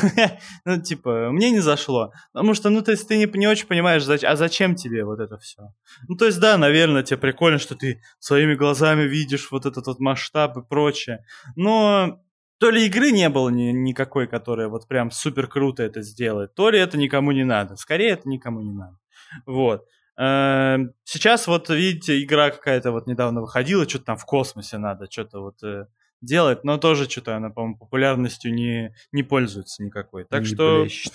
ну, 0.65 0.83
типа, 0.83 1.31
мне 1.31 1.51
не 1.51 1.61
зашло. 1.61 2.13
Потому 2.33 2.55
что, 2.55 2.71
ну, 2.71 2.83
то 2.83 2.91
есть 2.91 3.07
ты 3.07 3.17
не, 3.17 3.27
не 3.39 3.47
очень 3.47 3.67
понимаешь, 3.67 4.07
а 4.09 4.37
зачем 4.37 4.75
тебе 4.75 5.05
вот 5.05 5.21
это 5.21 5.39
все? 5.39 5.73
Ну, 6.09 6.17
то 6.17 6.27
есть, 6.27 6.41
да, 6.41 6.59
наверное, 6.59 7.03
тебе 7.03 7.19
прикольно, 7.19 7.59
что 7.59 7.77
ты 7.77 8.01
своими 8.19 8.55
глазами 8.55 9.03
видишь 9.03 9.51
вот 9.53 9.67
этот 9.67 9.87
вот 9.87 10.01
масштаб 10.01 10.57
и 10.57 10.63
прочее. 10.63 11.25
Но 11.55 12.21
то 12.59 12.71
ли 12.71 12.87
игры 12.87 13.13
не 13.13 13.29
было 13.29 13.49
ни, 13.49 13.71
никакой, 13.73 14.27
которая 14.27 14.69
вот 14.69 14.89
прям 14.89 15.11
супер 15.11 15.47
круто 15.47 15.83
это 15.83 16.03
сделает, 16.03 16.55
то 16.55 16.71
ли 16.71 16.79
это 16.79 16.97
никому 16.97 17.31
не 17.33 17.45
надо. 17.45 17.77
Скорее, 17.77 18.11
это 18.11 18.29
никому 18.29 18.61
не 18.61 18.73
надо. 18.73 18.99
Вот. 19.47 19.85
Эм, 20.17 20.95
сейчас 21.03 21.47
вот, 21.49 21.71
видите, 21.71 22.23
игра 22.23 22.51
какая-то 22.51 22.93
вот 22.93 23.07
недавно 23.07 23.41
выходила, 23.41 23.89
что-то 23.89 24.05
там 24.05 24.17
в 24.17 24.25
космосе 24.25 24.79
надо, 24.79 25.11
что-то 25.11 25.41
вот 25.41 25.63
э, 25.65 25.87
делать, 26.21 26.63
но 26.63 26.79
тоже 26.79 27.09
что-то 27.11 27.37
она, 27.37 27.51
по-моему, 27.51 27.79
популярностью 27.79 28.55
не, 28.55 28.95
не 29.11 29.25
пользуется 29.25 29.83
никакой. 29.83 30.25
Так 30.25 30.43
не 30.43 30.47
что, 30.47 30.83
блещет. 30.83 31.13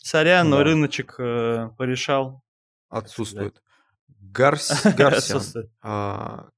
сорян, 0.00 0.50
да. 0.50 0.56
но 0.56 0.62
рыночек 0.64 1.14
э, 1.18 1.70
порешал. 1.78 2.42
Отсутствует. 2.88 3.62
Гарс... 4.08 4.84
Гарсиан. 4.96 5.70
А, 5.82 6.48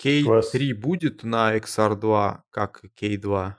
K3 0.00 0.74
будет 0.74 1.24
на 1.24 1.56
XR2, 1.56 2.38
как 2.50 2.84
K2? 3.00 3.54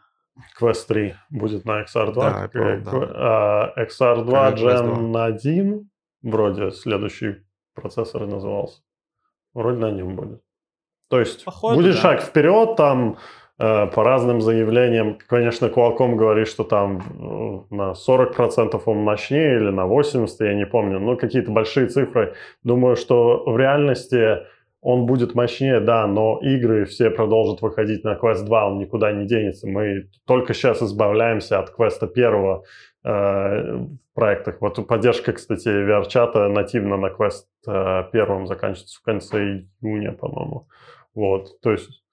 Quest 0.60 0.88
3 0.88 1.16
будет 1.30 1.66
на 1.66 1.84
XR2. 1.84 2.14
Да, 2.14 2.48
как, 2.48 2.56
э, 2.56 2.80
да. 2.80 3.74
XR2 3.78 4.56
Gen 4.56 5.18
1 5.18 5.90
вроде 6.26 6.72
следующий 6.72 7.38
процессор 7.74 8.26
назывался. 8.26 8.82
Вроде 9.54 9.78
на 9.78 9.92
нем 9.92 10.16
будет. 10.16 10.42
То 11.10 11.20
есть 11.20 11.46
Походу, 11.46 11.76
будет 11.76 11.96
да. 11.96 12.02
шаг 12.02 12.22
вперед, 12.22 12.76
там 12.76 13.18
э, 13.60 13.88
по 13.88 14.04
разным 14.04 14.42
заявлениям, 14.42 15.18
конечно, 15.28 15.68
Qualcomm 15.68 16.16
говорит, 16.16 16.48
что 16.48 16.64
там 16.64 17.66
э, 17.70 17.76
на 17.76 17.94
40% 17.94 18.82
он 18.86 18.98
мощнее 18.98 19.58
или 19.58 19.70
на 19.70 19.88
80%, 19.88 20.28
я 20.40 20.56
не 20.56 20.66
помню, 20.66 21.00
но 21.00 21.16
какие-то 21.16 21.52
большие 21.52 21.88
цифры. 21.88 22.34
Думаю, 22.64 22.96
что 22.96 23.44
в 23.46 23.58
реальности 23.58 24.40
он 24.82 25.06
будет 25.06 25.36
мощнее, 25.36 25.80
да, 25.80 26.06
но 26.08 26.40
игры 26.42 26.86
все 26.86 27.10
продолжат 27.12 27.62
выходить 27.62 28.04
на 28.04 28.16
Quest 28.16 28.46
2, 28.46 28.68
он 28.68 28.80
никуда 28.80 29.12
не 29.12 29.26
денется. 29.26 29.68
Мы 29.68 30.10
только 30.26 30.54
сейчас 30.54 30.82
избавляемся 30.82 31.60
от 31.60 31.74
Quest 31.78 32.04
1 32.04 32.34
э, 32.34 32.62
в 33.06 34.14
проектах. 34.16 34.62
Вот 34.62 34.88
поддержка, 34.88 35.34
кстати, 35.34 35.68
VR-чата 35.68 36.48
нативно 36.48 36.98
на 36.98 37.08
Quest 37.08 37.46
э, 37.68 38.04
1 38.12 38.48
заканчивается 38.48 39.00
в 39.00 39.04
конце 39.04 39.68
июня, 39.82 40.14
по-моему. 40.14 40.68
Вот, 41.14 41.62
то 41.62 41.72
есть, 41.72 42.04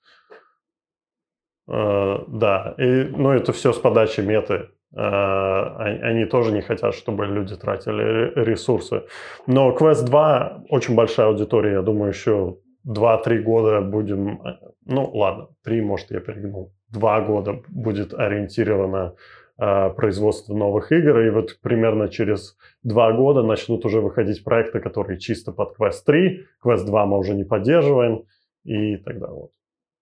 э, 1.68 2.18
да, 2.28 2.74
и, 2.76 3.04
ну, 3.04 3.30
это 3.30 3.52
все 3.52 3.72
с 3.72 3.78
подачи 3.78 4.20
меты. 4.20 4.68
Uh, 4.94 5.76
они 6.02 6.26
тоже 6.26 6.52
не 6.52 6.60
хотят, 6.60 6.94
чтобы 6.94 7.24
люди 7.24 7.56
тратили 7.56 8.30
ресурсы. 8.36 9.04
Но 9.46 9.74
Quest 9.74 10.04
2 10.04 10.64
очень 10.68 10.94
большая 10.94 11.28
аудитория, 11.28 11.72
я 11.72 11.80
думаю, 11.80 12.10
еще 12.10 12.58
2-3 12.86 13.38
года 13.38 13.80
будем, 13.80 14.42
э, 14.42 14.58
ну 14.84 15.10
ладно, 15.14 15.48
3, 15.64 15.80
может, 15.80 16.10
я 16.10 16.20
перегнул, 16.20 16.74
2 16.90 17.20
года 17.22 17.62
будет 17.70 18.12
ориентировано 18.12 19.14
э, 19.58 19.90
производство 19.90 20.54
новых 20.54 20.92
игр, 20.92 21.20
и 21.20 21.30
вот 21.30 21.58
примерно 21.60 22.08
через 22.08 22.56
2 22.82 23.12
года 23.12 23.42
начнут 23.42 23.84
уже 23.84 24.00
выходить 24.00 24.44
проекты, 24.44 24.80
которые 24.80 25.18
чисто 25.18 25.52
под 25.52 25.76
Quest 25.78 26.02
3, 26.06 26.46
Quest 26.64 26.84
2 26.84 27.06
мы 27.06 27.18
уже 27.18 27.34
не 27.34 27.44
поддерживаем, 27.44 28.24
и 28.64 28.96
тогда 28.96 29.28
вот. 29.28 29.50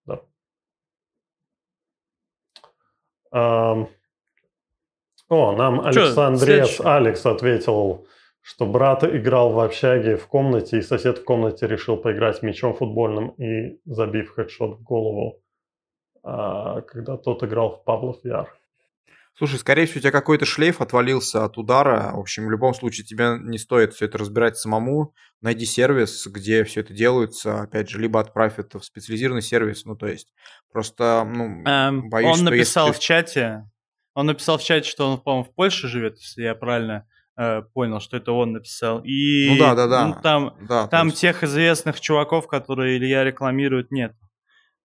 Да. 0.05 0.21
Um, 3.33 3.87
о, 5.31 5.53
нам 5.53 5.79
Александрес 5.79 6.81
Алекс 6.81 7.25
ответил, 7.25 8.05
что 8.41 8.65
брат 8.65 9.05
играл 9.05 9.53
в 9.53 9.61
общаге 9.61 10.17
в 10.17 10.27
комнате, 10.27 10.79
и 10.79 10.81
сосед 10.81 11.19
в 11.19 11.23
комнате 11.23 11.67
решил 11.67 11.95
поиграть 11.95 12.41
мячом 12.41 12.73
футбольным 12.73 13.29
и 13.37 13.79
забив 13.85 14.33
хедшот 14.33 14.79
в 14.79 14.83
голову, 14.83 15.39
а, 16.21 16.81
когда 16.81 17.15
тот 17.15 17.43
играл 17.43 17.77
в 17.77 17.83
Павлов 17.85 18.17
Яр. 18.25 18.53
Слушай, 19.37 19.59
скорее 19.59 19.85
всего, 19.85 19.99
у 19.99 20.01
тебя 20.01 20.11
какой-то 20.11 20.45
шлейф 20.45 20.81
отвалился 20.81 21.43
от 21.45 21.57
удара. 21.57 22.11
В 22.13 22.19
общем, 22.19 22.45
в 22.45 22.51
любом 22.51 22.73
случае 22.73 23.05
тебе 23.05 23.37
не 23.39 23.57
стоит 23.57 23.93
все 23.93 24.05
это 24.05 24.17
разбирать 24.17 24.57
самому. 24.57 25.13
Найди 25.41 25.65
сервис, 25.65 26.27
где 26.27 26.63
все 26.63 26.81
это 26.81 26.93
делается. 26.93 27.61
Опять 27.61 27.89
же, 27.89 27.99
либо 27.99 28.19
отправь 28.19 28.59
это 28.59 28.79
в 28.79 28.85
специализированный 28.85 29.41
сервис. 29.41 29.85
Ну, 29.85 29.95
то 29.95 30.07
есть, 30.07 30.33
просто, 30.71 31.27
ну, 31.27 31.63
эм, 31.65 32.09
боюсь, 32.09 32.37
Он 32.37 32.45
написал 32.45 32.87
если... 32.89 32.99
в 32.99 33.03
чате, 33.03 33.63
он 34.13 34.25
написал 34.25 34.57
в 34.57 34.63
чате, 34.63 34.89
что 34.89 35.09
он, 35.09 35.19
по-моему, 35.19 35.45
в 35.45 35.55
Польше 35.55 35.87
живет, 35.87 36.17
если 36.19 36.43
я 36.43 36.53
правильно 36.53 37.07
э, 37.37 37.61
понял, 37.73 37.99
что 37.99 38.17
это 38.17 38.33
он 38.33 38.53
написал. 38.53 39.01
И 39.03 39.49
ну 39.49 39.57
да, 39.57 39.75
да, 39.75 39.87
да. 39.87 40.07
Ну, 40.07 40.15
там, 40.21 40.57
да, 40.67 40.87
там 40.87 41.07
есть... 41.07 41.19
тех 41.19 41.43
известных 41.43 41.99
чуваков, 42.01 42.47
которые 42.47 42.97
Илья 42.97 43.23
рекламирует, 43.23 43.91
нет. 43.91 44.13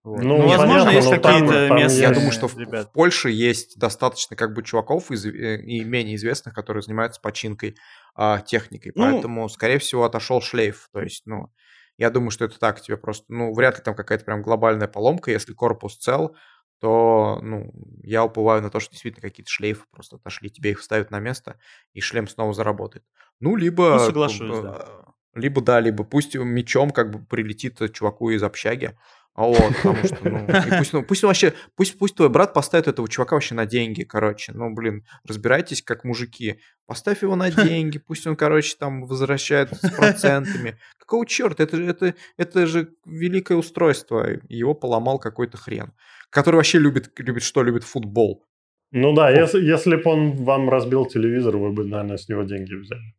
Вот. 0.06 0.22
Ну, 0.22 0.38
ну, 0.38 0.46
возможно, 0.46 0.90
есть 0.90 1.10
какие-то 1.10 1.68
местные. 1.74 2.02
Я 2.02 2.12
думаю, 2.12 2.30
что 2.30 2.48
ребят. 2.56 2.86
в 2.86 2.92
Польше 2.92 3.28
есть 3.28 3.76
достаточно 3.76 4.36
как 4.36 4.54
бы 4.54 4.62
чуваков 4.62 5.10
из, 5.10 5.26
э, 5.26 5.60
и 5.60 5.82
менее 5.82 6.14
известных, 6.14 6.54
которые 6.54 6.84
занимаются 6.84 7.20
починкой 7.20 7.76
а, 8.14 8.38
техникой. 8.38 8.92
Ну, 8.94 9.02
Поэтому, 9.02 9.48
скорее 9.48 9.80
всего, 9.80 10.04
отошел 10.04 10.40
шлейф. 10.40 10.88
То 10.92 11.00
есть, 11.00 11.22
ну, 11.26 11.52
я 11.98 12.10
думаю, 12.10 12.30
что 12.30 12.44
это 12.44 12.56
так, 12.56 12.80
тебе 12.80 12.96
просто, 12.96 13.24
ну, 13.28 13.52
вряд 13.52 13.78
ли 13.78 13.82
там 13.82 13.96
какая-то 13.96 14.24
прям 14.24 14.42
глобальная 14.42 14.86
поломка, 14.86 15.32
если 15.32 15.54
корпус 15.54 15.96
цел, 15.96 16.36
то 16.80 17.40
ну, 17.42 17.72
я 18.04 18.22
уповаю 18.24 18.62
на 18.62 18.70
то, 18.70 18.78
что 18.78 18.92
действительно 18.92 19.28
какие-то 19.28 19.50
шлейфы 19.50 19.86
просто 19.90 20.16
отошли, 20.16 20.50
тебе 20.50 20.70
их 20.70 20.78
вставят 20.78 21.10
на 21.10 21.18
место, 21.18 21.58
и 21.94 22.00
шлем 22.00 22.28
снова 22.28 22.54
заработает. 22.54 23.04
Ну, 23.40 23.56
либо... 23.56 23.94
Ну, 23.94 23.98
соглашусь, 23.98 24.60
да. 24.60 24.86
Либо, 25.34 25.60
да, 25.60 25.80
либо 25.80 26.04
пусть 26.04 26.36
мечом 26.36 26.90
как 26.90 27.10
бы 27.10 27.26
прилетит 27.26 27.80
чуваку 27.92 28.30
из 28.30 28.42
общаги, 28.44 28.96
а 29.36 29.42
вот, 29.44 29.76
потому 29.76 30.04
что, 30.04 30.28
ну, 30.28 30.46
пусть, 30.78 30.92
ну, 30.92 31.02
пусть 31.02 31.22
вообще, 31.22 31.52
пусть, 31.76 31.98
пусть 31.98 32.14
твой 32.16 32.28
брат 32.28 32.54
поставит 32.54 32.88
этого 32.88 33.08
чувака 33.08 33.36
вообще 33.36 33.54
на 33.54 33.66
деньги, 33.66 34.02
короче. 34.02 34.52
Ну, 34.52 34.74
блин, 34.74 35.04
разбирайтесь 35.24 35.82
как 35.82 36.04
мужики. 36.04 36.58
Поставь 36.86 37.22
его 37.22 37.36
на 37.36 37.50
деньги, 37.50 37.98
пусть 37.98 38.26
он, 38.26 38.36
короче, 38.36 38.74
там 38.78 39.04
возвращает 39.04 39.72
с 39.74 39.90
процентами. 39.90 40.78
Какого 40.98 41.26
черта? 41.26 41.64
Это, 41.64 41.76
это, 41.76 42.14
это 42.36 42.66
же 42.66 42.88
великое 43.04 43.58
устройство. 43.58 44.26
Его 44.48 44.74
поломал 44.74 45.18
какой-то 45.18 45.56
хрен 45.56 45.92
который 46.30 46.56
вообще 46.56 46.78
любит, 46.78 47.10
любит 47.18 47.42
что? 47.42 47.62
Любит 47.62 47.84
футбол. 47.84 48.44
Ну 48.92 49.14
да, 49.14 49.30
если, 49.30 49.60
если 49.60 49.96
бы 49.96 50.10
он 50.10 50.36
вам 50.44 50.68
разбил 50.68 51.06
телевизор, 51.06 51.56
вы 51.56 51.72
бы, 51.72 51.84
наверное, 51.84 52.18
с 52.18 52.28
него 52.28 52.42
деньги 52.42 52.74
взяли. 52.74 53.14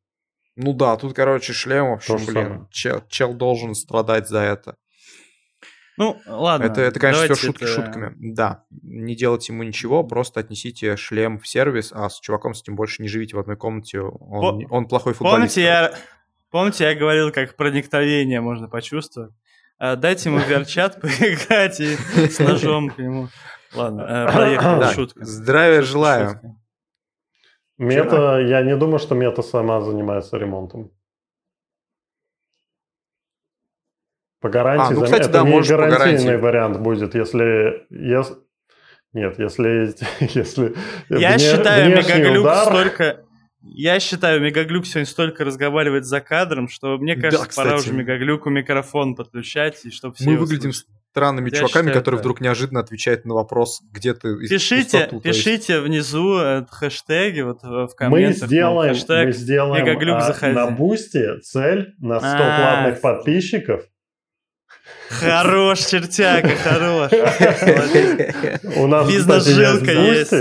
Ну 0.55 0.73
да, 0.73 0.95
тут, 0.97 1.13
короче, 1.13 1.53
шлем, 1.53 1.89
в 1.89 1.93
общем, 1.93 2.25
блин, 2.25 2.67
чел, 2.71 3.03
чел 3.09 3.33
должен 3.33 3.75
страдать 3.75 4.27
за 4.27 4.39
это. 4.39 4.75
Ну, 5.97 6.19
ладно. 6.27 6.65
Это, 6.65 6.81
это 6.81 6.99
конечно, 6.99 7.33
все 7.33 7.47
шутки 7.47 7.63
это... 7.63 7.73
шутками. 7.73 8.13
Да, 8.17 8.63
не 8.69 9.15
делайте 9.15 9.51
ему 9.51 9.63
ничего, 9.63 10.03
просто 10.03 10.39
отнесите 10.39 10.95
шлем 10.95 11.39
в 11.39 11.47
сервис, 11.47 11.91
а 11.91 12.09
с 12.09 12.19
чуваком 12.19 12.53
с 12.53 12.61
этим 12.61 12.75
больше 12.75 13.01
не 13.01 13.07
живите 13.07 13.35
в 13.35 13.39
одной 13.39 13.57
комнате. 13.57 14.01
Он, 14.01 14.61
По... 14.67 14.75
он 14.75 14.87
плохой 14.87 15.13
футболист. 15.13 15.55
Помните 15.55 15.61
я, 15.61 15.93
помните, 16.51 16.83
я 16.83 16.93
говорил, 16.93 17.31
как 17.31 17.55
проникновение 17.55 18.41
можно 18.41 18.67
почувствовать? 18.67 19.33
А, 19.79 19.95
дайте 19.95 20.29
ему 20.29 20.39
VR-чат 20.47 21.01
поиграть 21.01 21.79
и 21.79 21.95
с 21.95 22.39
ножом 22.39 22.91
к 22.91 22.97
нему. 22.99 23.29
Ладно, 23.73 24.01
э, 24.01 24.31
проехали, 24.33 24.79
да, 24.79 24.93
шутка. 24.93 25.25
Здравия 25.25 25.81
желаю. 25.81 26.39
Мета, 27.79 28.39
я 28.39 28.61
не 28.63 28.75
думаю, 28.75 28.99
что 28.99 29.15
Мета 29.15 29.41
сама 29.41 29.81
занимается 29.81 30.37
ремонтом. 30.37 30.91
По 34.39 34.49
гарантии, 34.49 34.93
а, 34.93 34.99
ну, 34.99 35.03
кстати, 35.03 35.21
это 35.21 35.31
да, 35.31 35.43
не 35.43 35.61
гарантийный 35.61 36.37
вариант 36.37 36.79
будет, 36.79 37.15
если, 37.15 37.85
если... 37.89 38.35
Нет, 39.13 39.39
если... 39.39 39.95
если 40.19 40.75
я 41.09 41.35
вне, 41.35 41.39
считаю, 41.39 41.89
Мегаглюк 41.89 42.43
удар... 42.43 42.65
столько... 42.65 43.23
Я 43.61 43.99
считаю, 43.99 44.39
Мегаглюк 44.39 44.85
сегодня 44.85 45.07
столько 45.07 45.43
разговаривает 45.43 46.05
за 46.05 46.21
кадром, 46.21 46.69
что 46.69 46.97
мне 46.99 47.15
кажется, 47.15 47.47
да, 47.47 47.63
пора 47.63 47.77
уже 47.77 47.93
Мегаглюку 47.93 48.49
микрофон 48.51 49.15
подключать, 49.15 49.83
и 49.85 49.91
чтобы 49.91 50.13
все 50.13 50.29
Мы 50.29 50.37
выглядим 50.37 50.71
слышали. 50.71 50.91
странными 51.11 51.49
я 51.49 51.57
чуваками, 51.57 51.87
считаю, 51.87 51.99
которые 51.99 52.19
да. 52.19 52.21
вдруг 52.21 52.39
неожиданно 52.39 52.79
отвечают 52.79 53.25
на 53.25 53.33
вопрос, 53.33 53.81
где 53.91 54.13
ты 54.13 54.37
Пишите, 54.47 54.99
пустоту, 54.99 55.19
пишите 55.19 55.73
есть... 55.73 55.85
внизу 55.85 56.37
э, 56.39 56.65
хэштеги 56.69 57.41
вот 57.41 57.63
в 57.63 57.89
комментах. 57.95 58.43
Мы 58.43 58.47
сделаем, 58.47 59.25
мы 59.25 59.31
сделаем 59.31 59.83
Мегаглюк 59.83 60.17
а, 60.19 60.47
на 60.49 60.69
Boosty 60.69 61.39
цель 61.41 61.95
на 61.97 62.19
100 62.19 62.27
а, 62.29 62.61
платных 62.61 63.01
подписчиков. 63.01 63.83
Хорош, 65.09 65.79
чертяка, 65.79 66.49
хорош. 66.49 67.11
У 68.77 68.87
нас, 68.87 69.07
Бизнес-жилка 69.07 69.91
есть. 69.91 70.33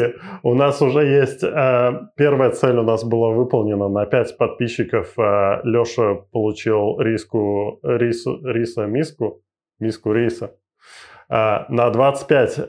У 0.43 0.55
нас 0.55 0.83
уже 0.83 1.05
есть... 1.05 1.43
э, 1.43 1.93
первая 2.17 2.51
цель 2.51 2.77
у 2.79 2.83
нас 2.83 3.05
была 3.05 3.31
выполнена. 3.31 3.89
На 3.89 4.07
5 4.07 4.37
подписчиков 4.37 5.13
э, 5.19 5.61
Леша 5.65 6.15
получил 6.33 6.99
риску, 7.01 7.79
рису, 7.83 8.41
риса 8.45 8.87
миску. 8.87 9.43
Миску 9.79 10.13
риса. 10.13 10.53
Э, 11.29 11.65
на 11.69 11.91
25 11.91 12.59
э, 12.59 12.63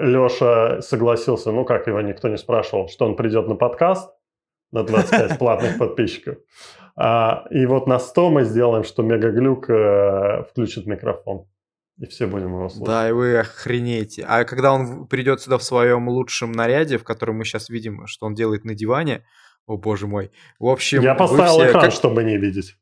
Леша 0.00 0.80
согласился, 0.80 1.50
ну 1.52 1.64
как 1.64 1.86
его 1.86 2.00
никто 2.00 2.28
не 2.28 2.36
спрашивал, 2.36 2.88
что 2.88 3.06
он 3.06 3.16
придет 3.16 3.48
на 3.48 3.56
подкаст 3.56 4.10
на 4.72 4.82
25 4.84 5.38
платных 5.38 5.78
подписчиков. 5.78 6.36
А, 7.02 7.46
и 7.50 7.64
вот 7.64 7.86
на 7.86 7.98
100 7.98 8.30
мы 8.30 8.44
сделаем, 8.44 8.84
что 8.84 9.02
Мегаглюк 9.02 9.70
э, 9.70 10.44
включит 10.50 10.86
микрофон. 10.86 11.46
И 11.96 12.06
все 12.06 12.26
будем 12.26 12.48
его 12.48 12.68
слушать. 12.68 12.86
Да, 12.86 13.08
и 13.08 13.12
вы 13.12 13.38
охренеете. 13.38 14.24
А 14.28 14.44
когда 14.44 14.72
он 14.74 15.06
придет 15.06 15.40
сюда 15.40 15.56
в 15.56 15.62
своем 15.62 16.08
лучшем 16.10 16.52
наряде, 16.52 16.98
в 16.98 17.04
котором 17.04 17.36
мы 17.36 17.44
сейчас 17.46 17.70
видим, 17.70 18.06
что 18.06 18.26
он 18.26 18.34
делает 18.34 18.64
на 18.64 18.74
диване, 18.74 19.24
о 19.66 19.78
боже 19.78 20.06
мой. 20.06 20.30
В 20.58 20.66
общем, 20.66 21.00
Я 21.00 21.14
поставил 21.14 21.58
все 21.60 21.70
экран, 21.70 21.84
как- 21.84 21.92
чтобы 21.92 22.22
не 22.22 22.36
видеть. 22.36 22.76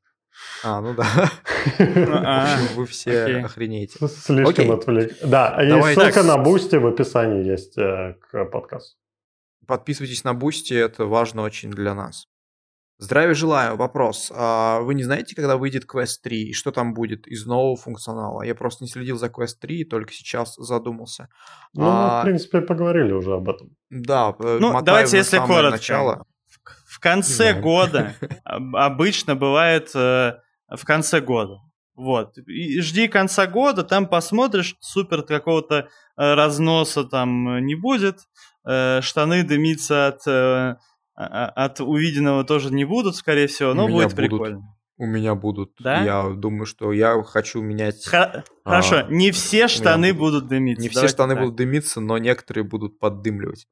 А, 0.64 0.80
ну 0.80 0.94
да. 0.94 1.04
В 1.78 2.12
А, 2.12 2.54
общем, 2.54 2.76
вы 2.76 2.86
все 2.86 3.36
охренеете. 3.44 3.98
Слишком 4.08 4.72
отвлек. 4.72 5.12
Да, 5.22 5.58
и 5.62 5.94
ссылка 5.94 6.24
на 6.24 6.38
Boosty 6.38 6.76
в 6.76 6.86
описании 6.86 7.44
есть 7.44 7.78
э, 7.78 8.14
к 8.20 8.44
подкасту. 8.46 8.96
Подписывайтесь 9.66 10.24
на 10.24 10.34
Boosty, 10.34 10.74
это 10.74 11.04
важно 11.06 11.42
очень 11.42 11.70
для 11.70 11.94
нас. 11.94 12.26
Здравия 13.00 13.34
желаю. 13.34 13.76
Вопрос. 13.76 14.32
А 14.34 14.80
вы 14.80 14.94
не 14.94 15.04
знаете, 15.04 15.36
когда 15.36 15.56
выйдет 15.56 15.84
Quest 15.92 16.18
3 16.24 16.48
и 16.48 16.52
что 16.52 16.72
там 16.72 16.94
будет 16.94 17.28
из 17.28 17.46
нового 17.46 17.76
функционала? 17.76 18.42
Я 18.42 18.56
просто 18.56 18.82
не 18.84 18.90
следил 18.90 19.16
за 19.16 19.28
Quest 19.28 19.58
3 19.60 19.80
и 19.80 19.84
только 19.84 20.12
сейчас 20.12 20.54
задумался. 20.56 21.28
Ну, 21.74 21.84
мы, 21.84 21.88
А, 21.90 22.20
в 22.20 22.24
принципе, 22.24 22.60
поговорили 22.60 23.12
уже 23.12 23.34
об 23.34 23.48
этом. 23.48 23.70
Да, 23.90 24.34
э, 24.40 24.58
Ну, 24.60 24.82
давайте, 24.82 25.12
на 25.12 25.18
если 25.18 25.36
самое 25.36 25.48
коротко. 25.54 25.76
начало. 25.76 26.24
В 26.86 26.98
конце 27.00 27.50
знаю. 27.50 27.62
года 27.62 28.14
об- 28.44 28.74
обычно 28.74 29.36
бывает 29.36 29.90
э, 29.94 30.32
в 30.68 30.84
конце 30.84 31.20
года. 31.20 31.58
Вот. 31.94 32.36
И 32.38 32.80
жди 32.80 33.06
конца 33.06 33.46
года, 33.46 33.84
там 33.84 34.06
посмотришь, 34.08 34.74
супер 34.80 35.22
какого-то 35.22 35.76
э, 35.76 36.34
разноса 36.34 37.04
там 37.04 37.64
не 37.64 37.76
будет. 37.76 38.18
Э, 38.68 39.00
Штаны 39.02 39.44
дымиться 39.44 40.08
от, 40.08 40.26
э, 40.26 40.30
а- 40.30 40.76
от 41.26 41.80
увиденного 41.80 42.44
тоже 42.44 42.72
не 42.72 42.84
будут, 42.84 43.16
скорее 43.16 43.48
всего, 43.48 43.74
но 43.74 43.84
У 43.84 43.88
меня 43.88 43.96
будет 44.04 44.14
будут. 44.14 44.30
прикольно. 44.30 44.74
У 45.00 45.06
меня 45.06 45.34
будут. 45.34 45.72
Да? 45.78 46.02
Я 46.02 46.28
думаю, 46.30 46.66
что 46.66 46.92
я 46.92 47.20
хочу 47.22 47.60
менять. 47.62 48.04
Хо- 48.06 48.16
А, 48.16 48.42
Хорошо, 48.64 49.02
не 49.10 49.30
все 49.30 49.68
штаны 49.68 50.12
будут. 50.12 50.42
будут 50.42 50.48
дымиться. 50.50 50.82
Не 50.82 50.88
все 50.88 50.94
давайте 50.96 51.14
штаны 51.14 51.34
так. 51.34 51.42
будут 51.42 51.56
дымиться, 51.56 52.00
но 52.00 52.18
некоторые 52.18 52.64
будут 52.64 52.98
поддымливать. 52.98 53.66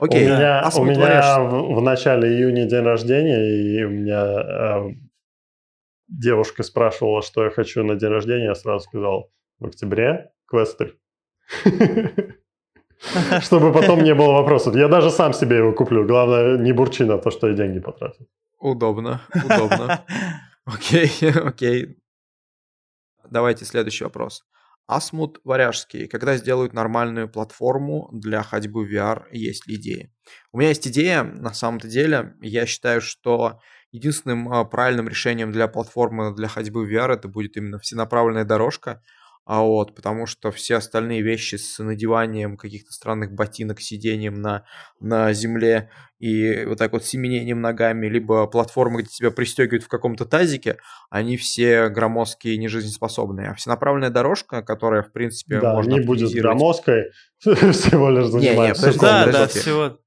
У 0.00 0.04
Окей. 0.04 0.24
меня, 0.26 0.60
а 0.60 0.70
у 0.78 0.84
меня 0.84 1.40
в, 1.40 1.74
в 1.76 1.82
начале 1.82 2.28
июня 2.36 2.66
день 2.66 2.82
рождения, 2.82 3.78
и 3.80 3.84
у 3.84 3.90
меня 3.90 4.24
э, 4.24 4.88
девушка 6.08 6.62
спрашивала, 6.64 7.22
что 7.22 7.44
я 7.44 7.50
хочу 7.50 7.84
на 7.84 7.94
день 7.94 8.10
рождения, 8.10 8.46
я 8.46 8.54
сразу 8.56 8.84
сказал, 8.84 9.30
в 9.60 9.66
октябре 9.66 10.32
квесты. 10.46 10.94
Чтобы 13.40 13.72
потом 13.72 14.02
не 14.02 14.14
было 14.14 14.32
вопросов. 14.32 14.76
Я 14.76 14.88
даже 14.88 15.10
сам 15.10 15.32
себе 15.32 15.56
его 15.56 15.72
куплю. 15.72 16.06
Главное, 16.06 16.58
не 16.58 16.72
бурчи 16.72 17.04
на 17.04 17.18
то, 17.18 17.30
что 17.30 17.48
я 17.48 17.54
деньги 17.54 17.80
потратил. 17.80 18.26
Удобно, 18.58 19.22
удобно. 19.34 20.04
Окей, 20.66 21.10
окей. 21.34 21.96
Давайте 23.28 23.64
следующий 23.64 24.04
вопрос. 24.04 24.44
Асмут 24.86 25.40
Варяжский. 25.44 26.06
Когда 26.06 26.36
сделают 26.36 26.72
нормальную 26.72 27.28
платформу 27.28 28.08
для 28.12 28.42
ходьбы 28.42 28.84
в 28.84 28.92
VR, 28.92 29.24
есть 29.32 29.66
ли 29.66 29.76
идеи? 29.76 30.12
У 30.52 30.58
меня 30.58 30.68
есть 30.68 30.86
идея, 30.86 31.22
на 31.22 31.54
самом-то 31.54 31.88
деле. 31.88 32.34
Я 32.40 32.66
считаю, 32.66 33.00
что 33.00 33.60
единственным 33.92 34.52
а, 34.52 34.64
правильным 34.64 35.08
решением 35.08 35.52
для 35.52 35.66
платформы 35.66 36.34
для 36.34 36.48
ходьбы 36.48 36.84
в 36.84 36.92
VR 36.92 37.12
это 37.12 37.28
будет 37.28 37.56
именно 37.56 37.78
всенаправленная 37.78 38.44
дорожка. 38.44 39.02
А 39.52 39.62
вот, 39.62 39.96
потому 39.96 40.26
что 40.26 40.52
все 40.52 40.76
остальные 40.76 41.22
вещи 41.22 41.56
с 41.56 41.82
надеванием 41.82 42.56
каких-то 42.56 42.92
странных 42.92 43.32
ботинок, 43.32 43.80
сидением 43.80 44.34
на, 44.34 44.64
на 45.00 45.32
земле 45.32 45.90
и 46.20 46.64
вот 46.66 46.78
так 46.78 46.92
вот 46.92 47.04
семенением 47.04 47.60
ногами, 47.60 48.06
либо 48.06 48.46
платформы, 48.46 49.02
где 49.02 49.10
тебя 49.10 49.32
пристегивают 49.32 49.82
в 49.82 49.88
каком-то 49.88 50.24
тазике, 50.24 50.76
они 51.10 51.36
все 51.36 51.88
громоздкие 51.88 52.54
и 52.54 52.58
нежизнеспособные. 52.58 53.48
А 53.48 53.54
всенаправленная 53.54 54.10
дорожка, 54.10 54.62
которая, 54.62 55.02
в 55.02 55.10
принципе, 55.10 55.58
Да, 55.58 55.74
можно 55.74 55.94
не 55.94 56.00
будет 56.02 56.30
громоздкой, 56.30 57.10
всего 57.40 58.08
лишь 58.08 58.26
Не, 58.26 58.34
не, 58.34 58.46
занимается 58.46 59.00
Да, 59.00 59.26
да, 59.32 59.48
всего. 59.48 59.98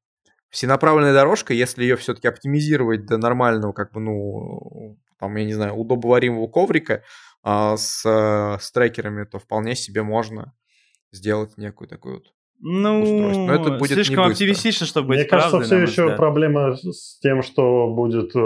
Всенаправленная 0.52 1.14
дорожка, 1.14 1.53
если 1.53 1.84
ее 1.84 1.98
все-таки 1.98 2.30
оптимизировать 2.30 3.06
до 3.07 3.18
нормального, 3.18 3.74
как 3.74 3.91
бы, 3.91 3.99
ну, 3.99 4.98
там, 5.20 5.36
я 5.36 5.44
не 5.44 5.53
знаю, 5.53 5.74
удобоваримого 5.74 6.48
коврика 6.48 7.03
а, 7.44 7.76
с, 7.78 8.03
э, 8.06 8.57
с 8.61 8.72
трекерами, 8.72 9.26
то 9.26 9.38
вполне 9.40 9.76
себе 9.76 10.02
можно 10.03 10.53
сделать 11.11 11.57
некую 11.57 11.88
такую 11.88 12.15
вот 12.15 12.24
Ну, 12.60 13.02
устройство. 13.02 13.45
Но 13.45 13.53
это 13.53 13.72
будет 13.78 13.90
не 13.98 14.03
слишком 14.03 14.24
оптимистично, 14.26 14.86
чтобы 14.86 15.10
быть 15.10 15.20
Мне 15.20 15.26
кажется, 15.28 15.57
правдой, 15.57 15.65
все 15.68 15.78
еще 15.82 16.02
взгляд. 16.03 16.18
проблема 16.18 16.76
с- 16.76 16.84
с 17.15 17.20
тем, 17.20 17.41
что 17.44 17.94
будет 17.94 18.36
э, 18.36 18.40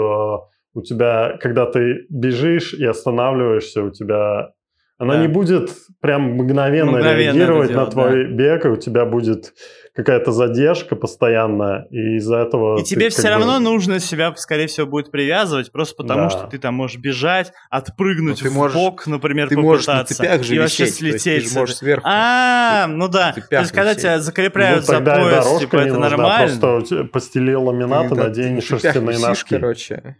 у 0.74 0.82
тебя, 0.82 1.38
когда 1.40 1.66
ты 1.70 2.06
бежишь 2.10 2.74
и 2.74 2.84
останавливаешься, 2.84 3.82
у 3.84 3.90
тебя 3.90 4.52
она 4.98 5.14
Да. 5.14 5.20
не 5.22 5.28
будет 5.28 5.70
прям 6.00 6.34
мгновенно, 6.34 6.92
Мгновенно 6.92 7.18
реагировать 7.18 7.70
это 7.70 7.78
на 7.80 7.86
твой 7.86 8.26
бег, 8.32 8.64
и 8.64 8.68
у 8.68 8.76
тебя 8.76 9.04
будет 9.04 9.52
какая-то 9.94 10.30
задержка 10.30 10.94
постоянная, 10.94 11.86
и 11.90 12.16
из-за 12.18 12.36
этого 12.36 12.78
И 12.80 12.84
тебе 12.84 13.06
ты 13.08 13.10
все 13.10 13.22
бы- 13.22 13.28
равно 13.30 13.58
нужно 13.58 13.98
себя, 13.98 14.32
скорее 14.36 14.68
всего, 14.68 14.86
будет 14.86 15.10
привязывать, 15.10 15.72
просто 15.72 15.96
потому 15.96 16.22
Да. 16.24 16.30
что 16.30 16.46
ты 16.46 16.58
там 16.58 16.74
можешь 16.74 16.98
бежать, 16.98 17.52
отпрыгнуть 17.70 18.38
Ну, 18.42 18.48
ты 18.48 18.50
в 18.50 18.54
можешь- 18.54 18.76
бок, 18.76 19.06
например, 19.08 19.48
Ты 19.48 19.56
можешь 19.56 19.86
на 19.88 19.94
попытаться, 19.94 20.14
цепях 20.22 20.42
же 20.44 20.54
и 20.54 20.58
вообще 20.60 20.84
висеть, 20.84 20.98
то 21.00 21.04
есть 21.06 21.14
ты 21.16 21.30
слететь. 21.30 21.50
с 21.52 21.56
можешь 21.56 21.76
сверху. 21.76 22.06
А, 22.08 22.86
ну 22.88 23.08
да. 23.08 23.32
То 23.32 23.58
есть, 23.58 23.72
когда 23.72 23.90
висеть. 23.90 24.02
тебя 24.02 24.20
закрепляют 24.20 24.80
Ну, 24.80 24.86
за 24.86 25.00
пояс, 25.00 25.44
дорожка 25.44 25.58
типа, 25.60 25.76
не 25.76 25.82
это 25.82 25.94
нужна, 25.94 26.08
нормально. 26.10 26.46
Просто 26.60 27.04
постелил 27.06 27.64
ламинат 27.64 28.08
Ты- 28.08 28.14
и 28.14 28.16
да, 28.18 28.22
надень 28.24 28.56
ты 28.60 28.66
шерстяные 28.66 29.18
носки. 29.18 29.54
короче. 29.56 30.16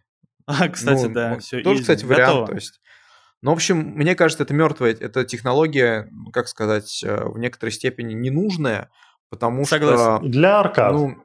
А, 0.46 0.68
кстати, 0.68 1.04
Ну, 1.04 1.12
да, 1.12 1.32
м, 1.34 1.40
все. 1.40 1.60
Тоже, 1.60 1.82
кстати, 1.82 2.04
вариант. 2.04 2.46
То 2.46 2.54
есть. 2.54 2.80
Ну, 3.42 3.50
в 3.52 3.54
общем, 3.54 3.78
мне 3.78 4.14
кажется, 4.14 4.42
это 4.42 4.54
мертвая, 4.54 4.96
это 4.98 5.24
технология, 5.24 6.10
как 6.32 6.48
сказать, 6.48 7.02
э, 7.04 7.24
в 7.24 7.38
некоторой 7.38 7.72
степени 7.72 8.12
ненужная, 8.12 8.90
потому 9.30 9.64
Согласен. 9.64 10.18
что... 10.18 10.28
Для 10.28 10.60
аркад. 10.60 10.92
Ну, 10.92 11.16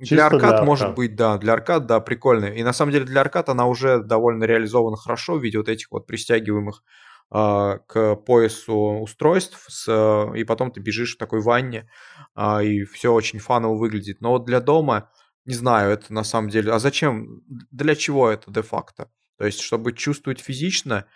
Чисто 0.00 0.14
для 0.16 0.26
аркад 0.26 0.56
для 0.56 0.64
может 0.64 0.82
аркад. 0.82 0.96
быть, 0.96 1.14
да, 1.14 1.38
для 1.38 1.52
аркад, 1.52 1.86
да, 1.86 2.00
прикольно. 2.00 2.46
И 2.46 2.62
на 2.62 2.72
самом 2.72 2.92
деле 2.92 3.04
для 3.04 3.20
аркад 3.20 3.48
она 3.48 3.66
уже 3.66 4.02
довольно 4.02 4.44
реализована 4.44 4.96
хорошо 4.96 5.34
в 5.34 5.42
виде 5.42 5.58
вот 5.58 5.68
этих 5.68 5.90
вот 5.92 6.06
пристягиваемых 6.06 6.82
а, 7.30 7.78
к 7.86 8.16
поясу 8.16 9.00
устройств, 9.00 9.64
с, 9.68 9.88
э, 9.88 10.38
и 10.38 10.44
потом 10.44 10.70
ты 10.70 10.80
бежишь 10.80 11.14
в 11.14 11.18
такой 11.18 11.40
ванне, 11.40 11.88
а, 12.34 12.62
и 12.62 12.84
все 12.84 13.12
очень 13.12 13.38
фаново 13.38 13.76
выглядит. 13.76 14.20
Но 14.20 14.30
вот 14.30 14.44
для 14.44 14.60
дома, 14.60 15.10
не 15.44 15.54
знаю, 15.54 15.92
это 15.92 16.12
на 16.12 16.22
самом 16.22 16.48
деле... 16.48 16.72
А 16.72 16.78
зачем? 16.78 17.42
Для 17.70 17.94
чего 17.94 18.30
это 18.30 18.50
де-факто? 18.50 19.10
То 19.38 19.46
есть, 19.46 19.60
чтобы 19.60 19.92
чувствовать 19.92 20.40
физично, 20.40 21.06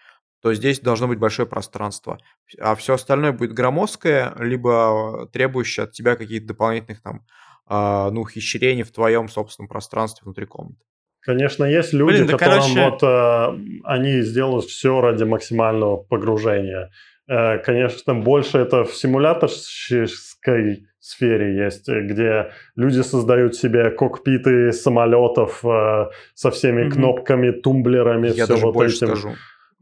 то 0.40 0.54
здесь 0.54 0.80
должно 0.80 1.08
быть 1.08 1.18
большое 1.18 1.48
пространство. 1.48 2.18
А 2.60 2.74
все 2.76 2.94
остальное 2.94 3.32
будет 3.32 3.52
громоздкое, 3.52 4.34
либо 4.38 5.28
требующее 5.32 5.84
от 5.84 5.92
тебя 5.92 6.16
каких-то 6.16 6.48
дополнительных 6.48 7.02
там 7.02 7.22
а, 7.66 8.10
ну, 8.10 8.22
ухищрений 8.22 8.82
в 8.82 8.92
твоем 8.92 9.28
собственном 9.28 9.68
пространстве 9.68 10.22
внутри 10.24 10.46
комнаты. 10.46 10.78
Конечно, 11.20 11.64
есть 11.64 11.92
люди, 11.92 12.18
Блин, 12.18 12.26
да, 12.28 12.32
которым 12.38 12.60
короче- 12.60 12.84
вот 12.90 13.02
э, 13.02 13.80
они 13.84 14.22
сделают 14.22 14.64
все 14.66 15.00
ради 15.00 15.24
максимального 15.24 15.96
погружения. 15.96 16.90
Э, 17.28 17.58
конечно, 17.58 18.14
больше 18.14 18.58
это 18.58 18.84
в 18.84 18.94
симуляторской 18.94 20.86
сфере 21.00 21.64
есть, 21.64 21.88
э, 21.88 22.02
где 22.02 22.52
люди 22.76 23.00
создают 23.02 23.54
себе 23.56 23.90
кокпиты 23.90 24.72
самолетов 24.72 25.64
э, 25.64 26.06
со 26.34 26.50
всеми 26.50 26.84
Мгм. 26.84 26.92
кнопками, 26.92 27.50
тумблерами, 27.50 28.28
Я 28.28 28.32
все 28.44 28.46
даже 28.46 28.64
вот 28.66 28.74
больше 28.74 28.96
этим. 28.96 29.06
скажу. 29.08 29.34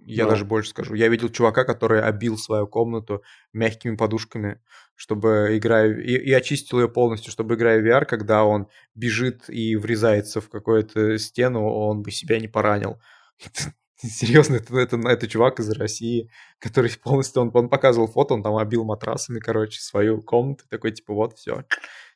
Я 0.09 0.25
Да. 0.25 0.31
даже 0.31 0.45
больше 0.45 0.71
скажу. 0.71 0.95
Я 0.95 1.09
видел 1.09 1.29
чувака, 1.29 1.65
который 1.65 2.01
обил 2.01 2.39
свою 2.39 2.67
комнату 2.69 3.23
мягкими 3.53 3.97
подушками, 3.97 4.61
чтобы 4.95 5.51
играя... 5.59 5.93
И, 6.01 6.13
и 6.17 6.33
очистил 6.33 6.81
ее 6.81 6.89
полностью, 6.89 7.33
чтобы 7.33 7.57
играя 7.57 7.81
в 7.81 7.85
VR, 7.85 8.05
когда 8.05 8.45
он 8.45 8.69
бежит 8.95 9.49
и 9.49 9.75
врезается 9.77 10.41
в 10.41 10.49
какую-то 10.49 11.19
стену, 11.19 11.67
он 11.69 12.03
бы 12.03 12.11
себя 12.13 12.39
не 12.39 12.47
поранил. 12.49 13.01
Серьезно, 13.97 14.57
это, 14.57 14.79
это, 14.79 14.97
это 15.09 15.27
чувак 15.27 15.59
из 15.59 15.71
России, 15.71 16.31
который 16.59 16.91
полностью, 17.03 17.43
он, 17.43 17.51
он 17.55 17.69
показывал 17.69 18.07
фото, 18.07 18.35
он 18.35 18.43
там 18.43 18.57
обил 18.57 18.85
матрасами, 18.85 19.41
короче, 19.41 19.81
свою 19.81 20.23
комнату, 20.23 20.65
такой, 20.69 20.93
типа, 20.93 21.15
вот, 21.15 21.37
все, 21.39 21.65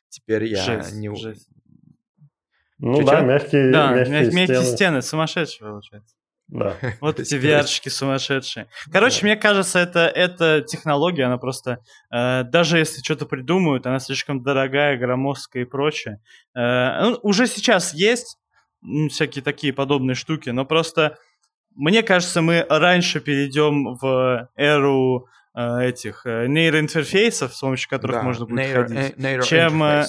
теперь 0.09 0.45
я 0.45 0.63
Жесть, 0.63 0.93
не... 0.93 1.13
жесть. 1.15 1.49
Ну 2.77 2.95
Чё-чё? 2.97 3.05
да, 3.11 3.21
мягкие, 3.21 3.71
Да, 3.71 3.93
мягкие, 3.95 4.31
мягкие, 4.31 4.45
стены. 4.61 4.75
стены, 4.75 5.01
сумасшедшие 5.01 5.69
получается. 5.69 6.15
Да. 6.51 6.75
Вот 7.01 7.19
эти 7.19 7.35
VR-шки 7.35 7.89
сумасшедшие. 7.89 8.67
Короче, 8.91 9.25
мне 9.25 9.35
кажется, 9.35 9.79
это, 9.79 10.01
эта 10.01 10.61
технология, 10.61 11.23
она 11.23 11.37
просто, 11.37 11.79
э, 12.13 12.43
даже 12.43 12.77
если 12.77 13.01
что-то 13.01 13.25
придумают, 13.25 13.87
она 13.87 13.99
слишком 13.99 14.43
дорогая, 14.43 14.97
громоздкая 14.97 15.63
и 15.63 15.65
прочее. 15.65 16.19
Э, 16.55 17.01
ну, 17.01 17.19
уже 17.23 17.47
сейчас 17.47 17.93
есть 17.93 18.37
всякие 19.09 19.43
такие 19.43 19.73
подобные 19.73 20.15
штуки, 20.15 20.49
но 20.49 20.65
просто, 20.65 21.17
мне 21.75 22.03
кажется, 22.03 22.41
мы 22.41 22.65
раньше 22.69 23.21
перейдем 23.21 23.95
в 23.95 24.49
эру 24.55 25.27
э, 25.55 25.85
этих 25.87 26.25
э, 26.25 26.47
нейроинтерфейсов, 26.47 27.55
с 27.55 27.59
помощью 27.59 27.89
которых 27.89 28.17
Да, 28.17 28.23
можно 28.23 28.45
будет 28.45 28.59
нейро- 28.59 28.87
ходить, 28.87 29.15
э, 29.17 29.41
чем, 29.43 29.83
э. 29.83 30.05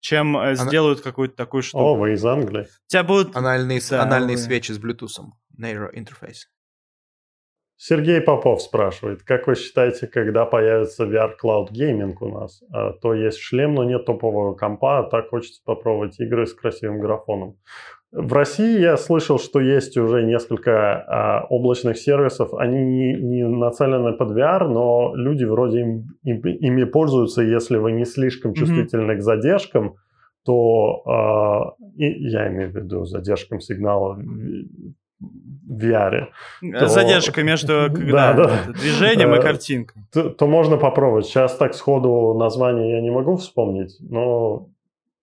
Чем 0.00 0.36
э, 0.36 0.54
сделают 0.54 1.00
какую-то 1.00 1.36
такую 1.36 1.62
штуку. 1.62 1.82
О, 1.84 1.94
вы 1.96 2.12
из 2.12 2.24
Англии. 2.24 2.62
У 2.62 2.88
тебя 2.88 3.04
будут... 3.04 3.36
Анальные, 3.36 3.80
Да, 3.90 4.02
анальные 4.02 4.36
вы- 4.36 4.42
свечи 4.42 4.72
с 4.72 4.78
Bluetooth. 4.78 5.24
Нейро 5.56 5.90
интерфейс. 5.92 6.48
Сергей 7.78 8.22
Попов 8.22 8.62
спрашивает, 8.62 9.22
как 9.22 9.46
вы 9.46 9.54
считаете, 9.54 10.06
когда 10.06 10.46
появится 10.46 11.04
VR 11.04 11.32
Cloud 11.42 11.68
Gaming 11.72 12.14
у 12.20 12.28
нас? 12.40 12.62
А, 12.72 12.92
то 12.92 13.12
есть 13.12 13.38
шлем, 13.38 13.74
но 13.74 13.84
нет 13.84 14.06
топового 14.06 14.54
компа, 14.54 15.00
а 15.00 15.02
так 15.10 15.28
хочется 15.28 15.60
попробовать 15.62 16.18
игры 16.18 16.46
с 16.46 16.54
красивым 16.54 17.00
графоном. 17.00 17.58
В 18.18 18.32
России 18.32 18.80
я 18.80 18.96
слышал, 18.96 19.38
что 19.38 19.60
есть 19.60 19.96
уже 19.98 20.22
несколько 20.24 20.72
а, 21.06 21.46
облачных 21.50 21.98
сервисов. 21.98 22.54
Они 22.54 22.78
не, 22.78 23.12
не 23.14 23.46
нацелены 23.46 24.12
под 24.14 24.30
VR, 24.30 24.66
но 24.68 25.14
люди 25.14 25.44
вроде 25.44 25.80
им, 25.80 26.04
им- 26.24 26.40
ими 26.46 26.84
пользуются. 26.84 27.42
Если 27.42 27.76
вы 27.76 27.92
не 27.92 28.06
слишком 28.06 28.54
чувствительны 28.54 29.16
к 29.16 29.22
задержкам, 29.22 29.96
то 30.46 31.02
а, 31.06 31.74
и, 31.96 32.06
я 32.30 32.48
имею 32.48 32.70
в 32.72 32.74
виду 32.76 33.04
задержкам 33.04 33.60
сигнала 33.60 34.14
в 34.14 35.82
VR, 35.84 36.28
то- 36.78 36.86
Задержка 36.88 37.42
между 37.42 37.88
Да, 37.90 38.32
да. 38.32 38.50
движением 38.72 39.34
и 39.34 39.38
Э, 39.38 39.42
картинкой. 39.42 40.02
то, 40.12 40.30
то 40.30 40.46
можно 40.46 40.76
попробовать. 40.78 41.26
Сейчас 41.26 41.56
так 41.56 41.74
сходу 41.74 42.34
название 42.38 42.92
я 42.96 43.02
не 43.02 43.10
могу 43.10 43.36
вспомнить, 43.36 43.96
но 44.00 44.68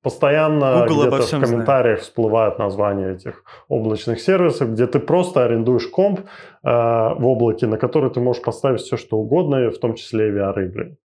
постоянно 0.03 0.85
Google 0.88 1.01
где-то 1.01 1.17
в 1.17 1.25
всем 1.25 1.39
знает. 1.39 1.51
комментариях 1.51 1.99
всплывают 2.01 2.59
названия 2.59 3.13
этих 3.13 3.43
облачных 3.69 4.19
сервисов, 4.21 4.71
где 4.73 4.85
ты 4.85 4.99
просто 4.99 5.43
арендуешь 5.45 5.88
комп 5.88 6.19
э, 6.19 6.23
в 6.63 7.25
облаке, 7.25 7.65
на 7.67 7.77
который 7.77 8.11
ты 8.11 8.19
можешь 8.19 8.43
поставить 8.43 8.81
все, 8.81 8.97
что 8.97 9.17
угодно, 9.17 9.69
в 9.71 9.80
том 9.80 9.95
числе 9.95 10.30
и 10.30 10.31
VR-игры. 10.31 10.97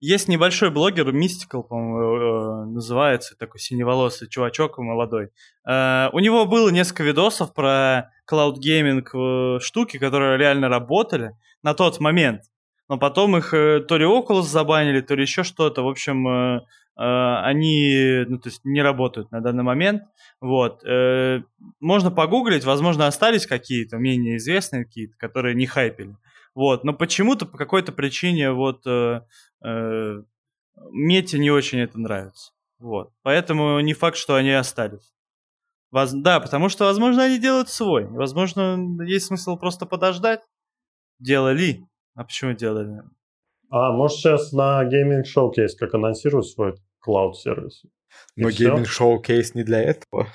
Есть 0.00 0.28
небольшой 0.28 0.70
блогер, 0.70 1.08
Mystical, 1.08 1.64
по-моему, 1.64 1.98
э, 1.98 2.64
называется, 2.66 3.36
такой 3.36 3.58
синеволосый 3.58 4.28
чувачок 4.28 4.78
молодой. 4.78 5.30
Э, 5.68 6.08
У 6.12 6.20
него 6.20 6.46
было 6.46 6.68
несколько 6.68 7.02
видосов 7.02 7.52
про 7.52 8.10
cloud 8.30 8.58
э, 8.62 9.58
штуки, 9.60 9.98
которые 9.98 10.38
реально 10.38 10.68
работали 10.68 11.32
на 11.64 11.74
тот 11.74 11.98
момент. 11.98 12.42
Но 12.88 12.96
потом 12.96 13.36
их 13.36 13.52
э, 13.52 13.80
то 13.80 13.96
ли 13.96 14.04
Oculus 14.04 14.42
забанили, 14.42 15.00
то 15.00 15.14
ли 15.14 15.22
еще 15.22 15.42
что-то. 15.42 15.82
В 15.82 15.88
общем, 15.88 16.26
э, 16.28 16.56
э, 16.56 16.60
они 17.00 18.24
ну, 18.26 18.38
то 18.38 18.48
есть 18.48 18.64
не 18.64 18.82
работают 18.82 19.30
на 19.30 19.40
данный 19.40 19.62
момент. 19.62 20.02
Вот. 20.40 20.84
Э, 20.84 21.42
Можно 21.80 22.10
погуглить, 22.10 22.64
возможно, 22.64 23.06
остались 23.06 23.46
какие-то 23.46 23.96
менее 23.98 24.36
известные 24.36 24.84
какие-то, 24.84 25.16
которые 25.16 25.54
не 25.54 25.66
хайпели. 25.66 26.16
Вот. 26.54 26.84
Но 26.84 26.92
почему-то 26.92 27.46
по 27.46 27.56
какой-то 27.56 27.92
причине 27.92 28.50
вот 28.52 28.86
э, 28.86 29.20
э, 29.64 30.22
Мете 30.90 31.38
не 31.38 31.50
очень 31.50 31.78
это 31.80 31.98
нравится. 32.00 32.52
Вот. 32.78 33.10
Поэтому 33.22 33.80
не 33.80 33.94
факт, 33.94 34.16
что 34.16 34.34
они 34.34 34.50
остались. 34.50 35.12
Воз- 35.90 36.12
Да, 36.12 36.40
потому 36.40 36.68
что, 36.68 36.84
возможно, 36.84 37.24
они 37.24 37.38
делают 37.38 37.68
свой. 37.68 38.06
Возможно, 38.06 38.76
есть 39.04 39.26
смысл 39.26 39.56
просто 39.56 39.86
подождать. 39.86 40.40
Делали. 41.18 41.84
А 42.14 42.24
почему 42.24 42.52
делали? 42.52 43.02
А 43.70 43.92
может 43.92 44.18
сейчас 44.18 44.52
на 44.52 44.82
Gaming 44.84 45.22
Showcase 45.24 45.76
как 45.78 45.94
анонсируют 45.94 46.46
свой 46.46 46.74
клауд-сервис? 47.08 47.84
И 48.36 48.42
Но 48.42 48.48
всё? 48.50 48.58
гейминг-шоу 48.74 49.20
кейс 49.22 49.54
не 49.54 49.62
для 49.64 49.80
этого. 49.82 50.26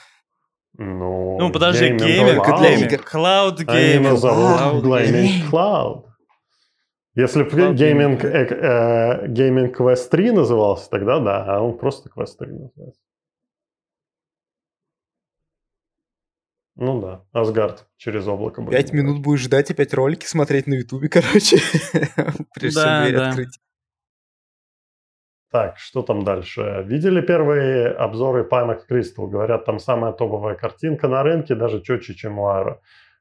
Ну, 0.76 1.38
Ну, 1.40 1.52
подожди, 1.52 1.86
гейминг 1.90 2.48
игр. 2.48 3.02
Cloud 3.12 3.64
Они 3.68 3.94
гейминг. 3.94 4.14
Gaming 4.20 4.82
Gaming. 4.82 5.50
Cloud. 5.52 6.06
Если 7.16 7.44
бы 7.44 7.50
Cloud 7.52 7.76
Gaming, 7.76 8.20
Gaming. 8.20 8.26
э, 8.26 8.48
э, 8.48 9.28
Gaming 9.28 9.72
Quest 9.72 10.10
3 10.10 10.32
назывался, 10.32 10.90
тогда 10.90 11.20
да, 11.20 11.46
а 11.46 11.62
он 11.62 11.78
просто 11.78 12.10
Quest 12.10 12.38
3 12.40 12.52
называется. 12.52 13.02
Ну 16.76 17.00
да, 17.02 17.24
Асгард 17.34 17.88
через 17.98 18.26
облако. 18.28 18.62
будет 18.64 18.76
Пять 18.76 18.94
минут 18.94 19.22
будешь 19.22 19.42
ждать, 19.42 19.70
опять 19.70 19.94
ролики 19.94 20.26
смотреть 20.26 20.66
на 20.66 20.74
Ютубе, 20.74 21.08
короче. 21.18 21.58
Прежде 22.56 22.80
чем 22.82 22.84
Да, 22.84 23.02
дверь 23.04 23.16
да. 23.16 23.30
открыть. 23.30 23.60
Так, 25.54 25.78
что 25.78 26.02
там 26.02 26.24
дальше? 26.24 26.84
Видели 26.88 27.22
первые 27.22 27.90
обзоры 27.90 28.42
Pimax 28.52 28.80
Crystal? 28.90 29.28
Говорят, 29.28 29.66
там 29.66 29.78
самая 29.78 30.12
топовая 30.12 30.56
картинка 30.56 31.08
на 31.08 31.22
рынке, 31.22 31.54
даже 31.54 31.80
четче, 31.84 32.16
чем 32.16 32.40
у 32.40 32.48
Aero. 32.48 32.78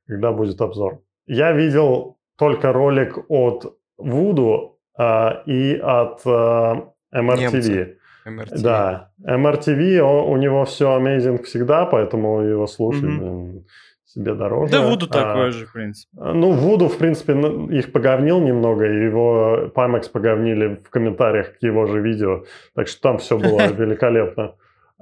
Когда 0.08 0.32
будет 0.32 0.58
обзор? 0.62 1.00
Я 1.26 1.52
видел 1.52 2.16
только 2.38 2.72
ролик 2.72 3.18
от 3.28 3.76
Voodoo 4.00 4.70
а, 4.98 5.42
и 5.44 5.76
от 5.76 6.22
а, 6.26 6.88
MRTV. 7.14 7.36
Немцы. 7.52 7.98
MRTV. 8.26 8.62
Да, 8.62 9.10
MRTV, 9.28 9.98
он- 10.00 10.32
у 10.32 10.36
него 10.38 10.64
все 10.64 10.98
amazing 10.98 11.42
всегда, 11.42 11.84
поэтому 11.84 12.40
его 12.40 12.66
слушать 12.66 13.02
Мгм. 13.04 13.64
Себе 14.12 14.34
дороже. 14.34 14.72
Да, 14.72 14.88
Вуду 14.88 15.06
А, 15.10 15.12
такой 15.12 15.50
же, 15.50 15.66
в 15.66 15.72
принципе. 15.72 16.10
ну, 16.20 16.52
Вуду, 16.52 16.88
в 16.88 16.98
принципе, 16.98 17.34
ну, 17.34 17.68
их 17.70 17.92
поговнил 17.92 18.40
немного, 18.40 18.84
и 18.86 19.04
его 19.04 19.70
Pimax 19.74 20.10
поговнили 20.10 20.80
в 20.84 20.90
комментариях 20.90 21.58
к 21.58 21.62
его 21.62 21.86
же 21.86 22.00
видео, 22.00 22.44
так 22.74 22.88
что 22.88 23.00
там 23.00 23.18
все 23.18 23.38
было 23.38 23.66
великолепно. 23.72 24.54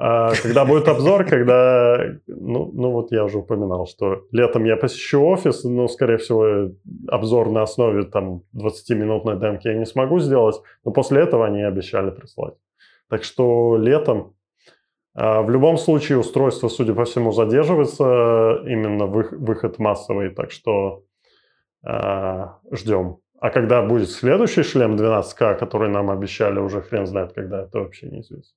А 0.02 0.32
когда 0.42 0.64
будет 0.64 0.88
обзор, 0.88 1.26
когда... 1.26 1.98
Ну, 2.26 2.70
ну, 2.72 2.90
вот 2.90 3.12
я 3.12 3.22
уже 3.22 3.36
упоминал, 3.38 3.86
что 3.86 4.22
летом 4.32 4.64
я 4.64 4.76
посещу 4.76 5.22
офис, 5.22 5.62
но, 5.64 5.88
скорее 5.88 6.16
всего, 6.16 6.70
обзор 7.08 7.50
на 7.50 7.62
основе 7.62 8.04
там 8.04 8.42
20-минутной 8.56 9.38
демки 9.38 9.68
я 9.68 9.74
не 9.74 9.84
смогу 9.84 10.18
сделать, 10.18 10.56
но 10.86 10.92
после 10.92 11.20
этого 11.20 11.44
они 11.44 11.62
обещали 11.62 12.10
прислать. 12.10 12.54
Так 13.10 13.24
что 13.24 13.76
летом 13.76 14.18
а, 14.18 14.39
в 15.14 15.50
любом 15.50 15.76
случае 15.76 16.18
устройство, 16.18 16.68
судя 16.68 16.94
по 16.94 17.04
всему, 17.04 17.32
задерживается, 17.32 18.62
именно 18.64 19.04
вых- 19.04 19.36
выход 19.36 19.78
массовый, 19.78 20.30
так 20.30 20.50
что 20.52 21.04
а, 21.82 22.60
ждем. 22.70 23.18
А 23.40 23.50
когда 23.50 23.82
будет 23.82 24.10
следующий 24.10 24.62
шлем 24.62 24.96
12К, 24.96 25.58
который 25.58 25.88
нам 25.88 26.10
обещали, 26.10 26.60
уже 26.60 26.82
хрен 26.82 27.06
знает 27.06 27.32
когда, 27.32 27.62
это 27.62 27.80
вообще 27.80 28.08
неизвестно. 28.08 28.54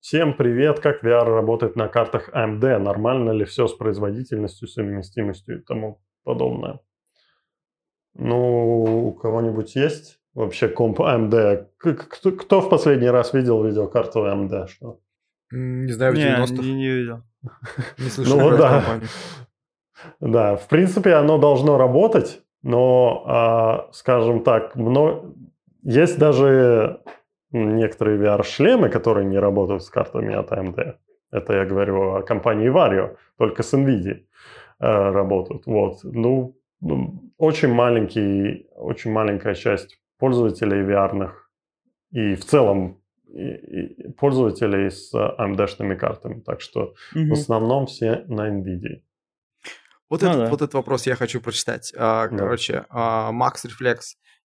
Всем 0.00 0.36
привет, 0.36 0.80
как 0.80 1.04
VR 1.04 1.24
работает 1.24 1.76
на 1.76 1.88
картах 1.88 2.30
AMD, 2.34 2.78
нормально 2.78 3.30
ли 3.30 3.44
все 3.44 3.66
с 3.66 3.74
производительностью, 3.74 4.68
совместимостью 4.68 5.60
и 5.60 5.62
тому 5.62 6.02
подобное. 6.24 6.80
Ну, 8.14 9.08
у 9.08 9.12
кого-нибудь 9.12 9.74
есть 9.76 10.20
вообще 10.34 10.68
комп 10.68 11.00
AMD? 11.00 11.66
К- 11.78 11.94
Кто, 12.08 12.32
кто 12.32 12.60
в 12.60 12.68
последний 12.68 13.08
раз 13.10 13.32
видел 13.34 13.62
видеокарту 13.64 14.20
AMD? 14.26 14.66
Что? 14.68 14.98
М, 15.52 15.86
Не 15.86 15.92
знаю, 15.92 16.12
в 16.12 16.16
Не, 16.16 16.22
90-х. 16.24 16.62
не, 16.62 16.74
не 16.74 16.88
видел. 16.88 17.22
Не 17.98 18.08
слышал 18.08 18.38
Ну 18.38 18.56
да. 18.56 18.70
компанию. 18.80 19.08
Да, 20.20 20.56
в 20.56 20.68
принципе, 20.68 21.14
оно 21.14 21.38
должно 21.38 21.78
работать, 21.78 22.42
но, 22.62 23.22
а, 23.26 23.88
скажем 23.92 24.42
так, 24.42 24.76
мно- 24.76 25.32
есть 25.82 26.18
даже 26.18 27.00
некоторые 27.52 28.18
VR-шлемы, 28.18 28.90
которые 28.90 29.24
не 29.26 29.38
работают 29.38 29.82
с 29.82 29.88
картами 29.88 30.34
от 30.34 30.50
AMD. 30.52 30.96
Это 31.32 31.52
я 31.54 31.64
говорю 31.64 32.16
о 32.16 32.22
компании 32.22 32.70
Vario, 32.70 33.16
только 33.38 33.62
с 33.62 33.72
NVIDIA 33.72 34.14
э, 34.80 35.10
работают. 35.12 35.64
Вот. 35.66 36.00
Ну, 36.02 36.54
очень 37.38 37.72
маленький, 37.72 38.66
очень 38.76 39.10
маленькая 39.12 39.54
часть 39.54 39.98
пользователей 40.24 40.82
VR 40.84 41.32
и 42.12 42.34
в 42.34 42.44
целом 42.44 43.02
и- 43.28 44.04
и 44.06 44.12
пользователей 44.12 44.90
с 44.90 45.12
AMD-шными 45.14 45.96
картами. 45.96 46.40
Так 46.40 46.60
что 46.62 46.94
в 47.12 47.16
Мгм. 47.16 47.32
основном 47.32 47.86
все 47.86 48.24
на 48.28 48.48
NVIDIA. 48.48 49.02
Вот, 50.08 50.22
Ну 50.22 50.28
этот, 50.28 50.38
да. 50.44 50.50
вот 50.50 50.62
этот 50.62 50.74
вопрос 50.74 51.06
я 51.06 51.14
хочу 51.16 51.40
прочитать. 51.40 51.92
А, 51.96 52.28
Да. 52.28 52.36
Короче, 52.38 52.86
а, 52.88 53.32
Max 53.32 53.66
Reflex. 53.66 53.98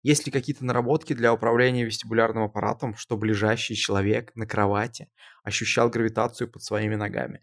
Есть 0.03 0.27
ли 0.27 0.33
какие-то 0.33 0.65
наработки 0.65 1.13
для 1.13 1.33
управления 1.33 1.85
вестибулярным 1.85 2.45
аппаратом, 2.45 2.95
чтобы 2.97 3.27
лежащий 3.29 3.75
человек 3.77 4.33
на 4.35 4.47
кровати 4.47 5.09
ощущал 5.45 5.91
гравитацию 5.91 6.49
под 6.51 6.63
своими 6.63 6.97
ногами? 6.97 7.41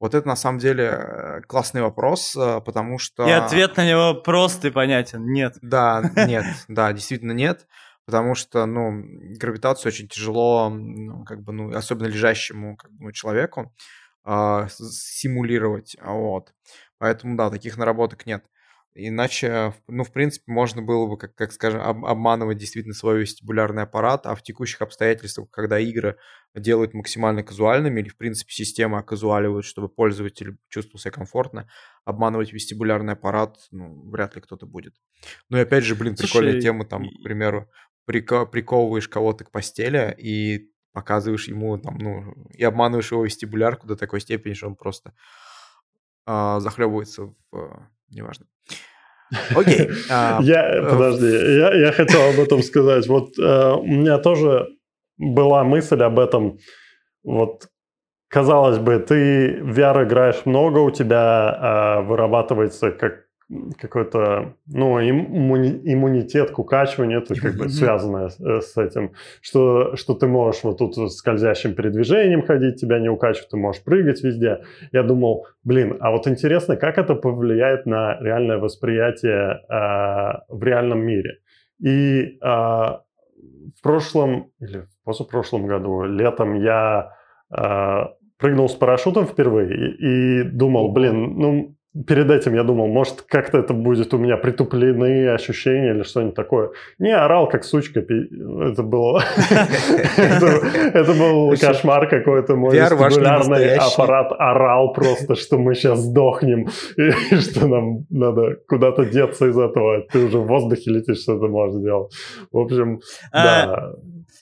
Вот 0.00 0.14
это 0.14 0.28
на 0.28 0.36
самом 0.36 0.58
деле 0.58 0.84
э, 0.84 1.40
классный 1.42 1.82
вопрос, 1.82 2.36
э, 2.36 2.60
потому 2.60 2.98
что... 2.98 3.26
И 3.26 3.30
ответ 3.30 3.76
на 3.76 3.88
него 3.88 4.14
прост 4.14 4.64
и 4.64 4.70
понятен. 4.70 5.24
Нет. 5.24 5.56
Да, 5.60 6.02
нет, 6.26 6.44
да, 6.68 6.92
действительно 6.92 7.32
нет, 7.32 7.66
потому 8.06 8.34
что, 8.34 8.66
ну, 8.66 9.02
гравитацию 9.38 9.90
очень 9.90 10.08
тяжело, 10.08 10.70
ну, 10.70 11.24
как 11.24 11.42
бы, 11.42 11.52
ну, 11.52 11.76
особенно 11.76 12.06
лежащему 12.06 12.76
как 12.76 12.92
бы, 12.92 13.06
ну, 13.06 13.12
человеку, 13.12 13.74
э, 14.24 14.68
симулировать. 14.70 15.96
Вот. 16.00 16.52
Поэтому, 16.98 17.36
да, 17.36 17.50
таких 17.50 17.76
наработок 17.76 18.24
нет. 18.24 18.44
Иначе, 19.00 19.74
ну, 19.86 20.02
в 20.02 20.10
принципе, 20.10 20.50
можно 20.50 20.82
было 20.82 21.06
бы, 21.06 21.16
как, 21.16 21.32
как 21.36 21.52
скажем, 21.52 21.80
об, 21.80 22.04
обманывать 22.04 22.58
действительно 22.58 22.94
свой 22.94 23.20
вестибулярный 23.20 23.84
аппарат, 23.84 24.26
а 24.26 24.34
в 24.34 24.42
текущих 24.42 24.82
обстоятельствах, 24.82 25.48
когда 25.50 25.78
игры 25.78 26.18
делают 26.56 26.94
максимально 26.94 27.44
казуальными, 27.44 28.00
или, 28.00 28.08
в 28.08 28.16
принципе, 28.16 28.52
система 28.52 28.98
оказуаливает, 28.98 29.64
чтобы 29.64 29.88
пользователь 29.88 30.58
чувствовал 30.68 30.98
себя 30.98 31.12
комфортно, 31.12 31.70
обманывать 32.04 32.52
вестибулярный 32.52 33.12
аппарат, 33.12 33.58
ну, 33.70 34.10
вряд 34.10 34.34
ли 34.34 34.40
кто-то 34.40 34.66
будет. 34.66 34.96
Ну 35.48 35.58
и 35.58 35.60
опять 35.60 35.84
же, 35.84 35.94
блин, 35.94 36.16
прикольная 36.16 36.54
Слушай, 36.54 36.62
тема, 36.62 36.84
там, 36.84 37.08
к 37.08 37.22
примеру, 37.22 37.70
прика- 38.04 38.46
приковываешь 38.46 39.08
кого-то 39.08 39.44
к 39.44 39.52
постели 39.52 40.12
и 40.18 40.72
показываешь 40.92 41.46
ему, 41.46 41.78
там, 41.78 41.98
ну, 41.98 42.34
и 42.52 42.64
обманываешь 42.64 43.12
его 43.12 43.24
вестибулярку 43.24 43.86
до 43.86 43.94
такой 43.94 44.20
степени, 44.20 44.54
что 44.54 44.66
он 44.66 44.74
просто 44.74 45.14
а, 46.26 46.58
захлебывается 46.58 47.32
в 47.52 47.88
неважно. 48.10 48.46
Окей. 49.54 49.90
А, 50.10 50.38
я, 50.42 50.68
э, 50.68 50.90
подожди, 50.90 51.26
я, 51.26 51.74
я 51.74 51.92
хотел 51.92 52.30
об 52.30 52.40
этом 52.40 52.62
сказать. 52.62 53.06
Вот 53.06 53.38
э, 53.38 53.72
у 53.72 53.86
меня 53.86 54.18
тоже 54.18 54.68
была 55.16 55.64
мысль 55.64 56.02
об 56.02 56.18
этом. 56.18 56.58
Вот, 57.22 57.68
казалось 58.28 58.78
бы, 58.78 58.98
ты 58.98 59.60
в 59.62 59.78
VR 59.78 60.04
играешь 60.04 60.46
много, 60.46 60.78
у 60.78 60.90
тебя 60.90 61.98
э, 62.00 62.06
вырабатывается 62.06 62.90
как 62.90 63.27
какой-то, 63.78 64.54
ну, 64.66 65.00
иммуни, 65.00 65.80
иммунитет 65.84 66.50
к 66.50 66.58
укачиванию, 66.58 67.22
это 67.22 67.34
как 67.34 67.56
бы 67.56 67.68
связано 67.68 68.28
э, 68.38 68.60
с 68.60 68.76
этим, 68.76 69.12
что, 69.40 69.96
что 69.96 70.14
ты 70.14 70.26
можешь 70.26 70.62
вот 70.64 70.78
тут 70.78 71.12
скользящим 71.12 71.74
передвижением 71.74 72.42
ходить, 72.42 72.80
тебя 72.80 72.98
не 72.98 73.08
укачивают, 73.08 73.50
ты 73.50 73.56
можешь 73.56 73.82
прыгать 73.82 74.22
везде. 74.22 74.62
Я 74.92 75.02
думал, 75.02 75.46
блин, 75.64 75.96
а 76.00 76.10
вот 76.10 76.26
интересно, 76.26 76.76
как 76.76 76.98
это 76.98 77.14
повлияет 77.14 77.86
на 77.86 78.18
реальное 78.20 78.58
восприятие 78.58 79.60
э, 79.68 80.40
в 80.48 80.62
реальном 80.62 81.00
мире. 81.00 81.38
И 81.80 82.38
э, 82.42 82.98
в 83.78 83.82
прошлом, 83.82 84.50
или 84.60 84.80
в 84.80 85.04
позапрошлом 85.04 85.66
году, 85.66 86.02
летом 86.02 86.54
я 86.54 87.12
э, 87.50 88.04
прыгнул 88.38 88.68
с 88.68 88.74
парашютом 88.74 89.26
впервые 89.26 89.74
и, 89.74 90.40
и 90.40 90.42
думал, 90.42 90.92
блин, 90.92 91.38
ну, 91.38 91.77
перед 92.06 92.30
этим 92.30 92.54
я 92.54 92.62
думал, 92.62 92.86
может, 92.86 93.22
как-то 93.22 93.58
это 93.58 93.74
будет 93.74 94.14
у 94.14 94.18
меня 94.18 94.36
притупленные 94.36 95.32
ощущения 95.32 95.90
или 95.94 96.02
что-нибудь 96.02 96.34
такое. 96.34 96.70
Не, 96.98 97.14
орал 97.14 97.48
как 97.48 97.64
сучка. 97.64 98.00
Это 98.00 98.82
было... 98.82 99.22
Это 100.16 101.12
был 101.12 101.54
кошмар 101.58 102.08
какой-то. 102.08 102.56
Мой 102.56 102.76
вестибулярный 102.76 103.76
аппарат 103.76 104.32
орал 104.38 104.92
просто, 104.92 105.34
что 105.34 105.58
мы 105.58 105.74
сейчас 105.74 106.00
сдохнем. 106.00 106.68
И 106.96 107.36
что 107.36 107.66
нам 107.66 108.06
надо 108.10 108.56
куда-то 108.66 109.04
деться 109.04 109.46
из 109.46 109.58
этого. 109.58 110.02
Ты 110.12 110.26
уже 110.26 110.38
в 110.38 110.46
воздухе 110.46 110.90
летишь, 110.90 111.22
что 111.22 111.38
ты 111.38 111.48
можешь 111.48 111.80
сделать. 111.80 112.12
В 112.52 112.58
общем, 112.58 113.00
а, 113.32 113.44
да. 113.44 113.92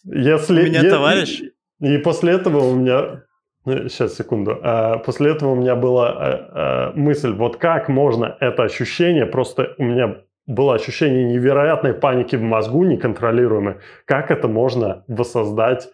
Если... 0.05 0.63
У 0.63 0.65
меня 0.67 0.91
товарищ... 0.91 1.43
И 1.81 1.99
после 1.99 2.33
этого 2.33 2.59
у 2.61 2.75
меня 2.75 3.26
Сейчас, 3.67 4.11
ну, 4.13 4.25
секунду. 4.25 4.61
А, 4.63 4.99
после 4.99 5.33
этого 5.33 5.51
у 5.51 5.55
меня 5.57 5.75
была 5.75 6.11
а, 6.11 6.19
а, 6.21 6.93
мысль, 6.95 7.33
вот 7.33 7.57
как 7.57 7.89
можно 7.89 8.37
это 8.41 8.63
ощущение, 8.63 9.27
просто 9.27 9.75
у 9.79 9.83
меня 9.83 10.23
было 10.47 10.75
ощущение 10.75 11.25
невероятной 11.25 11.93
паники 11.93 12.37
в 12.37 12.43
мозгу, 12.43 12.85
неконтролируемой. 12.85 13.79
Как 14.05 14.31
это 14.31 14.47
можно 14.47 15.05
воссоздать 15.09 15.89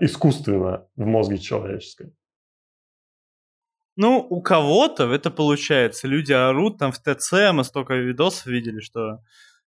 искусственно 0.00 0.86
в 0.96 1.06
мозге 1.06 1.38
человеческом? 1.38 2.12
Ну, 3.96 4.24
у 4.30 4.40
кого-то 4.40 5.12
это 5.12 5.32
получается. 5.32 6.06
Люди 6.06 6.32
орут 6.32 6.78
там 6.78 6.92
в 6.92 7.00
ТЦ, 7.00 7.50
мы 7.52 7.64
столько 7.64 7.94
видосов 7.94 8.46
видели, 8.46 8.78
что... 8.78 9.24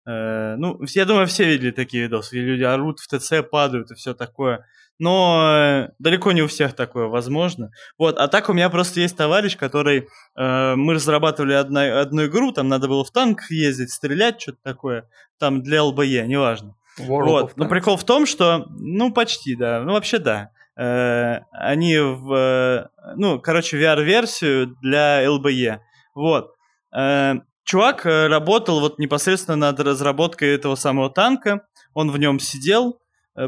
Э, 0.07 0.55
ну, 0.57 0.81
я 0.95 1.05
думаю, 1.05 1.27
все 1.27 1.45
видели 1.45 1.73
такие 1.73 2.05
видосы, 2.05 2.37
где 2.37 2.45
люди 2.45 2.63
орут 2.63 3.01
в 3.01 3.09
ТЦ, 3.09 3.43
падают 3.51 3.91
и 3.91 3.95
все 3.97 4.15
такое 4.15 4.65
но 5.03 5.53
э, 5.53 5.89
далеко 5.99 6.31
не 6.31 6.43
у 6.43 6.47
всех 6.47 6.75
такое 6.75 7.09
возможно. 7.09 7.73
Вот, 7.99 8.19
а 8.19 8.29
так 8.29 8.49
у 8.49 8.53
меня 8.53 8.71
просто 8.71 9.01
есть 9.01 9.17
товарищ, 9.17 9.57
который... 9.57 10.07
Э, 10.37 10.77
мы 10.77 10.95
разрабатывали 10.95 11.55
одна, 11.55 12.01
одну 12.01 12.27
игру, 12.27 12.53
там 12.53 12.69
надо 12.69 12.87
было 12.87 13.03
в 13.05 13.11
танк 13.11 13.41
ездить, 13.51 13.91
стрелять, 13.91 14.41
что-то 14.41 14.59
такое, 14.63 15.09
там 15.41 15.61
для 15.61 15.83
ЛБЕ, 15.83 16.29
неважно. 16.29 16.77
World 17.01 17.25
вот, 17.25 17.57
но 17.57 17.67
прикол 17.67 17.97
в 17.97 18.05
том, 18.05 18.27
что... 18.27 18.67
Ну, 18.71 19.13
почти, 19.13 19.57
да. 19.57 19.81
Ну, 19.81 19.95
вообще, 19.95 20.19
да. 20.19 20.51
Э, 20.77 21.41
они 21.51 21.99
в... 21.99 22.33
Э, 22.33 22.89
ну, 23.17 23.41
короче, 23.41 23.83
VR-версию 23.83 24.77
для 24.83 25.29
ЛБЕ. 25.29 25.81
Вот. 26.15 26.53
Э, 26.97 27.41
чувак 27.65 28.07
э, 28.07 28.29
работал 28.29 28.79
вот 28.79 29.01
непосредственно 29.01 29.57
над 29.57 29.81
разработкой 29.81 30.55
этого 30.55 30.77
самого 30.77 31.11
танка. 31.11 31.63
Он 31.93 32.09
в 32.13 32.19
нем 32.19 32.39
сидел, 32.39 33.02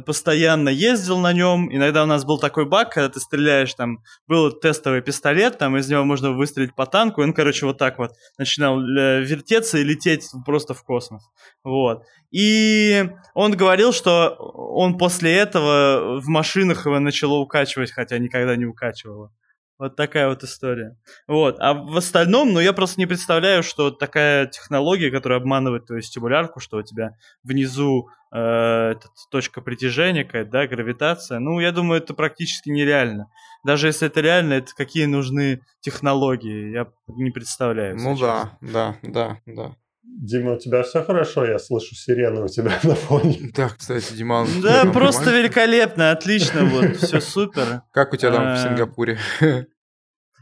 постоянно 0.06 0.68
ездил 0.68 1.18
на 1.18 1.32
нем. 1.32 1.74
Иногда 1.74 2.02
у 2.04 2.06
нас 2.06 2.24
был 2.24 2.38
такой 2.38 2.66
баг, 2.66 2.92
когда 2.92 3.08
ты 3.08 3.20
стреляешь, 3.20 3.74
там 3.74 3.98
был 4.26 4.50
тестовый 4.52 5.02
пистолет, 5.02 5.58
там 5.58 5.76
из 5.76 5.88
него 5.88 6.04
можно 6.04 6.32
выстрелить 6.32 6.74
по 6.74 6.86
танку, 6.86 7.20
и 7.20 7.24
он, 7.24 7.32
короче, 7.32 7.66
вот 7.66 7.78
так 7.78 7.98
вот 7.98 8.12
начинал 8.38 8.80
э, 8.80 9.22
вертеться 9.22 9.78
и 9.78 9.84
лететь 9.84 10.30
просто 10.44 10.74
в 10.74 10.82
космос. 10.82 11.22
Вот. 11.62 12.04
И 12.30 13.08
он 13.34 13.52
говорил, 13.52 13.92
что 13.92 14.34
он 14.38 14.98
после 14.98 15.36
этого 15.36 16.20
в 16.20 16.28
машинах 16.28 16.86
его 16.86 16.98
начало 16.98 17.34
укачивать, 17.34 17.92
хотя 17.92 18.18
никогда 18.18 18.56
не 18.56 18.66
укачивало. 18.66 19.30
Вот 19.78 19.96
такая 19.96 20.28
вот 20.28 20.44
история. 20.44 20.96
Вот. 21.26 21.56
А 21.58 21.74
в 21.74 21.96
остальном, 21.96 22.52
ну, 22.52 22.60
я 22.60 22.72
просто 22.72 23.00
не 23.00 23.06
представляю, 23.06 23.62
что 23.64 23.90
такая 23.90 24.46
технология, 24.46 25.10
которая 25.10 25.40
обманывает 25.40 25.86
твою 25.86 26.00
стимулярку, 26.00 26.60
что 26.60 26.76
у 26.76 26.82
тебя 26.82 27.16
внизу 27.42 28.08
э, 28.32 28.38
этот, 28.38 29.10
точка 29.30 29.60
притяжения 29.60 30.24
какая-то, 30.24 30.50
да, 30.50 30.66
гравитация, 30.68 31.40
ну, 31.40 31.58
я 31.58 31.72
думаю, 31.72 32.00
это 32.00 32.14
практически 32.14 32.68
нереально. 32.68 33.30
Даже 33.64 33.88
если 33.88 34.06
это 34.06 34.20
реально, 34.20 34.54
это 34.54 34.74
какие 34.76 35.06
нужны 35.06 35.60
технологии, 35.80 36.70
я 36.70 36.86
не 37.08 37.30
представляю. 37.30 37.96
Ну 37.96 38.16
да, 38.16 38.56
да, 38.60 38.96
да, 39.02 39.38
да. 39.44 39.74
Дима, 40.06 40.52
у 40.52 40.58
тебя 40.58 40.82
все 40.82 41.02
хорошо? 41.02 41.44
Я 41.44 41.58
слышу 41.58 41.94
сирену 41.94 42.44
у 42.44 42.48
тебя 42.48 42.78
на 42.82 42.94
фоне. 42.94 43.50
Да, 43.54 43.70
кстати, 43.70 44.14
Диман. 44.14 44.48
Да, 44.62 44.90
просто 44.92 45.30
великолепно, 45.30 46.12
отлично, 46.12 46.64
вот, 46.64 46.96
все 46.96 47.20
супер. 47.20 47.82
Как 47.92 48.12
у 48.12 48.16
тебя 48.16 48.32
там 48.32 48.44
в 48.44 48.48
а, 48.48 48.56
Сингапуре? 48.56 49.18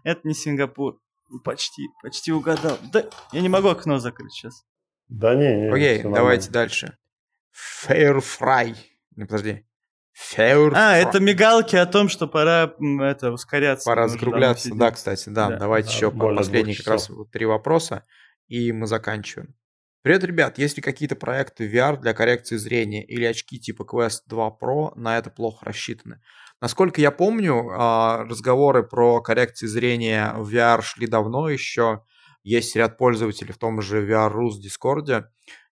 Это 0.04 0.20
не 0.24 0.34
Сингапур. 0.34 0.98
Почти, 1.44 1.88
почти 2.02 2.30
угадал. 2.32 2.78
Да, 2.92 3.04
я 3.32 3.40
не 3.40 3.48
могу 3.48 3.68
окно 3.68 3.98
закрыть 3.98 4.32
сейчас. 4.32 4.64
Да 5.08 5.34
не, 5.34 5.62
не. 5.62 5.68
Окей, 5.72 6.02
давайте 6.02 6.50
дальше. 6.50 6.98
Fairfry. 7.86 8.76
Не, 9.16 9.24
подожди. 9.24 9.64
Fair 10.36 10.72
а, 10.74 10.96
это 10.96 11.20
мигалки 11.20 11.74
о 11.74 11.86
том, 11.86 12.10
что 12.10 12.26
пора 12.26 12.74
это 13.00 13.32
ускоряться. 13.32 13.86
Пора 13.86 14.08
закругляться, 14.08 14.74
да, 14.74 14.90
кстати, 14.90 15.30
да. 15.30 15.48
да. 15.48 15.56
Давайте 15.56 15.88
да, 15.88 15.94
еще 15.94 16.10
последние 16.10 16.76
как 16.76 16.86
раз 16.88 17.10
три 17.32 17.46
вопроса 17.46 18.04
и 18.52 18.70
мы 18.70 18.86
заканчиваем. 18.86 19.54
Привет, 20.02 20.24
ребят! 20.24 20.58
Есть 20.58 20.76
ли 20.76 20.82
какие-то 20.82 21.16
проекты 21.16 21.72
VR 21.72 21.98
для 21.98 22.12
коррекции 22.12 22.56
зрения 22.56 23.02
или 23.02 23.24
очки 23.24 23.58
типа 23.58 23.86
Quest 23.90 24.24
2 24.26 24.58
Pro 24.60 24.92
на 24.94 25.16
это 25.16 25.30
плохо 25.30 25.64
рассчитаны? 25.64 26.20
Насколько 26.60 27.00
я 27.00 27.10
помню, 27.10 27.70
а, 27.72 28.24
разговоры 28.24 28.82
про 28.82 29.22
коррекции 29.22 29.66
зрения 29.66 30.34
в 30.36 30.54
VR 30.54 30.82
шли 30.82 31.06
давно 31.06 31.48
еще. 31.48 32.02
Есть 32.42 32.76
ряд 32.76 32.98
пользователей 32.98 33.54
в 33.54 33.58
том 33.58 33.80
же 33.80 34.06
VR.ru 34.06 34.48
Discord, 34.48 35.24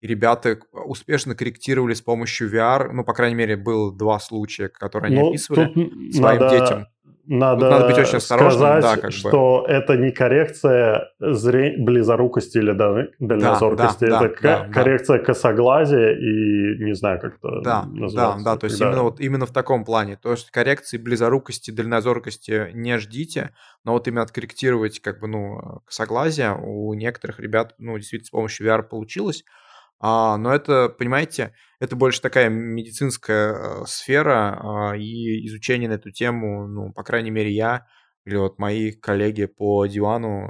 и 0.02 0.08
ребята 0.08 0.60
успешно 0.74 1.34
корректировали 1.34 1.94
с 1.94 2.02
помощью 2.02 2.54
VR. 2.54 2.92
Ну, 2.92 3.06
по 3.06 3.14
крайней 3.14 3.36
мере, 3.36 3.56
было 3.56 3.96
два 3.96 4.20
случая, 4.20 4.68
которые 4.68 5.12
они 5.12 5.22
ну, 5.22 5.30
описывали 5.30 6.12
своим 6.12 6.42
надо... 6.42 6.60
детям 6.60 6.88
надо, 7.28 7.70
надо 7.70 7.88
быть 7.88 7.98
очень 7.98 8.20
сказать, 8.20 8.82
да, 8.82 8.98
как 8.98 9.12
что 9.12 9.64
бы. 9.66 9.72
это 9.72 9.98
не 9.98 10.12
коррекция 10.12 11.10
зре... 11.20 11.76
близорукости 11.78 12.58
или 12.58 12.72
дальнозоркости, 13.20 14.06
да, 14.06 14.20
да, 14.20 14.26
это 14.26 14.42
да, 14.42 14.68
коррекция 14.72 15.20
да. 15.20 15.26
косоглазия 15.26 16.12
и 16.14 16.84
не 16.84 16.94
знаю, 16.94 17.20
как 17.20 17.38
это 17.38 17.62
да, 17.62 17.84
называется. 17.86 18.44
Да, 18.44 18.54
да, 18.54 18.58
то 18.58 18.66
есть 18.66 18.80
именно, 18.80 19.04
вот, 19.04 19.20
именно 19.20 19.46
в 19.46 19.52
таком 19.52 19.86
плане. 19.86 20.18
То 20.18 20.32
есть 20.32 20.52
коррекции 20.52 20.98
близорукости, 20.98 21.72
дальнозоркости 21.72 22.72
не 22.74 22.98
ждите, 23.00 23.52
но 23.84 23.94
вот 23.94 24.08
именно 24.08 24.22
откорректировать 24.22 25.00
как 25.00 25.20
бы, 25.20 25.28
ну, 25.28 25.82
косоглазие 25.86 26.56
у 26.56 26.94
некоторых 26.94 27.40
ребят, 27.40 27.74
ну, 27.78 27.98
действительно, 27.98 28.28
с 28.28 28.32
помощью 28.32 28.68
VR 28.68 28.84
получилось. 28.84 29.44
А, 30.00 30.38
но 30.38 30.54
это, 30.54 30.90
понимаете, 30.90 31.54
это 31.80 31.96
больше 31.96 32.22
такая 32.22 32.50
медицинская 32.50 33.54
э, 33.54 33.86
сфера, 33.86 34.92
а, 34.92 34.96
и 34.96 35.46
изучение 35.48 35.90
на 35.90 35.94
эту 35.94 36.12
тему, 36.12 36.68
ну, 36.68 36.92
по 36.94 37.04
крайней 37.04 37.32
мере, 37.32 37.52
я 37.52 37.86
или 38.26 38.36
вот 38.36 38.58
мои 38.60 38.92
коллеги 38.92 39.46
по 39.46 39.86
дивану 39.86 40.48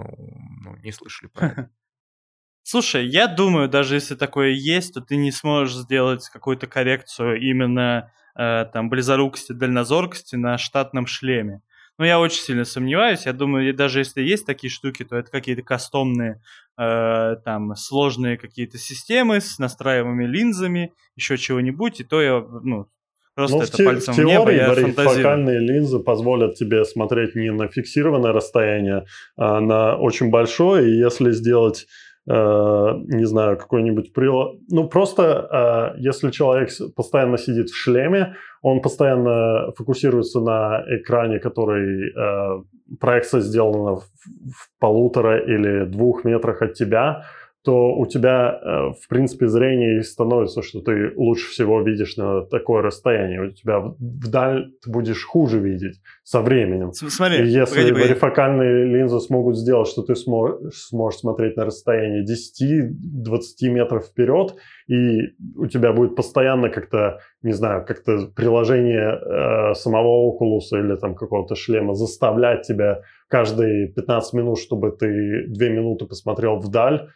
ну, 0.63 0.75
не 0.77 0.91
слышали 0.91 1.29
про 1.29 1.47
это. 1.47 1.69
Слушай, 2.63 3.05
я 3.07 3.27
думаю, 3.27 3.69
даже 3.69 3.95
если 3.95 4.15
такое 4.15 4.49
есть, 4.49 4.93
то 4.93 5.01
ты 5.01 5.17
не 5.17 5.31
сможешь 5.31 5.75
сделать 5.75 6.27
какую-то 6.29 6.65
коррекцию 6.67 7.39
именно 7.39 8.11
э, 8.35 8.65
там 8.73 8.89
близорукости, 8.89 9.51
дальнозоркости 9.51 10.35
на 10.35 10.57
штатном 10.57 11.05
шлеме. 11.05 11.61
Но 11.97 12.05
я 12.05 12.19
очень 12.19 12.41
сильно 12.41 12.65
сомневаюсь. 12.65 13.25
Я 13.25 13.33
думаю, 13.33 13.73
даже 13.73 13.99
если 13.99 14.21
есть 14.21 14.45
такие 14.45 14.69
штуки, 14.69 15.03
то 15.03 15.15
это 15.15 15.31
какие-то 15.31 15.61
кастомные, 15.61 16.41
э, 16.77 17.35
там, 17.45 17.75
сложные 17.75 18.37
какие-то 18.37 18.77
системы 18.77 19.39
с 19.39 19.59
настраиваемыми 19.59 20.25
линзами, 20.25 20.93
еще 21.15 21.37
чего-нибудь. 21.37 22.01
И 22.01 22.03
то 22.03 22.21
я, 22.21 22.45
ну, 22.63 22.87
Просто 23.35 23.57
ну, 23.57 23.63
это 23.63 23.71
в, 23.73 23.75
те, 23.75 23.83
пальцем 23.83 24.13
в 24.13 24.17
теории 24.17 24.29
в 24.29 24.77
небо, 24.77 25.01
я 25.01 25.09
фокальные 25.09 25.59
линзы 25.59 25.99
позволят 25.99 26.55
тебе 26.55 26.85
смотреть 26.85 27.35
не 27.35 27.51
на 27.51 27.67
фиксированное 27.67 28.31
расстояние, 28.31 29.05
а 29.35 29.59
на 29.59 29.97
очень 29.97 30.29
большое. 30.29 30.89
И 30.89 30.97
если 30.97 31.31
сделать 31.31 31.85
не 32.27 33.25
знаю, 33.25 33.57
какой-нибудь 33.57 34.11
прилад. 34.13 34.55
Ну, 34.69 34.87
просто 34.87 35.93
э, 35.95 35.99
если 35.99 36.31
человек 36.31 36.69
постоянно 36.95 37.37
сидит 37.37 37.69
в 37.69 37.75
шлеме, 37.75 38.35
он 38.63 38.81
постоянно 38.81 39.71
фокусируется 39.77 40.39
на 40.39 40.83
экране, 40.87 41.39
который 41.39 42.09
э, 42.09 42.63
проекция 42.99 43.41
сделана 43.41 43.97
в 43.97 44.69
полутора 44.79 45.37
или 45.37 45.85
двух 45.85 46.25
метрах 46.25 46.63
от 46.63 46.73
тебя, 46.73 47.25
то 47.65 47.95
у 47.95 48.05
тебя, 48.05 48.59
э, 48.61 48.93
в 49.01 49.07
принципе, 49.09 49.47
зрение 49.47 50.03
становится, 50.03 50.61
что 50.61 50.81
ты 50.81 51.11
лучше 51.15 51.49
всего 51.49 51.81
видишь 51.81 52.15
на 52.15 52.45
такое 52.45 52.83
расстояние. 52.83 53.47
У 53.47 53.51
тебя 53.51 53.79
вдаль 53.79 54.71
ты 54.83 54.91
будешь 54.91 55.25
хуже 55.25 55.59
видеть 55.59 55.99
со 56.23 56.41
временем. 56.41 56.91
Смотри, 56.93 57.37
И 57.43 57.47
если 57.47 57.75
погоди, 57.75 57.91
погоди. 57.91 58.07
варифокальные 58.09 58.85
линзы 58.85 59.19
смогут 59.19 59.57
сделать, 59.57 59.87
что 59.87 60.03
ты 60.03 60.15
сможешь, 60.15 60.75
сможешь 60.75 61.19
смотреть 61.19 61.57
на 61.57 61.65
расстояние 61.65 62.23
10-20 62.23 63.69
метров 63.69 64.05
вперед, 64.05 64.55
и 64.87 65.33
у 65.57 65.65
тебя 65.65 65.91
будет 65.91 66.15
постоянно 66.15 66.69
как-то, 66.69 67.19
не 67.41 67.53
знаю, 67.53 67.83
как-то 67.83 68.27
приложение 68.35 69.71
э, 69.71 69.73
самого 69.73 70.31
Oculus 70.31 70.79
или 70.79 70.95
там 70.97 71.15
какого-то 71.15 71.55
шлема 71.55 71.95
заставлять 71.95 72.67
тебя 72.67 73.01
каждые 73.27 73.87
15 73.87 74.33
минут, 74.33 74.59
чтобы 74.59 74.91
ты 74.91 75.45
2 75.47 75.67
минуты 75.69 76.05
посмотрел 76.05 76.57
вдаль, 76.57 77.09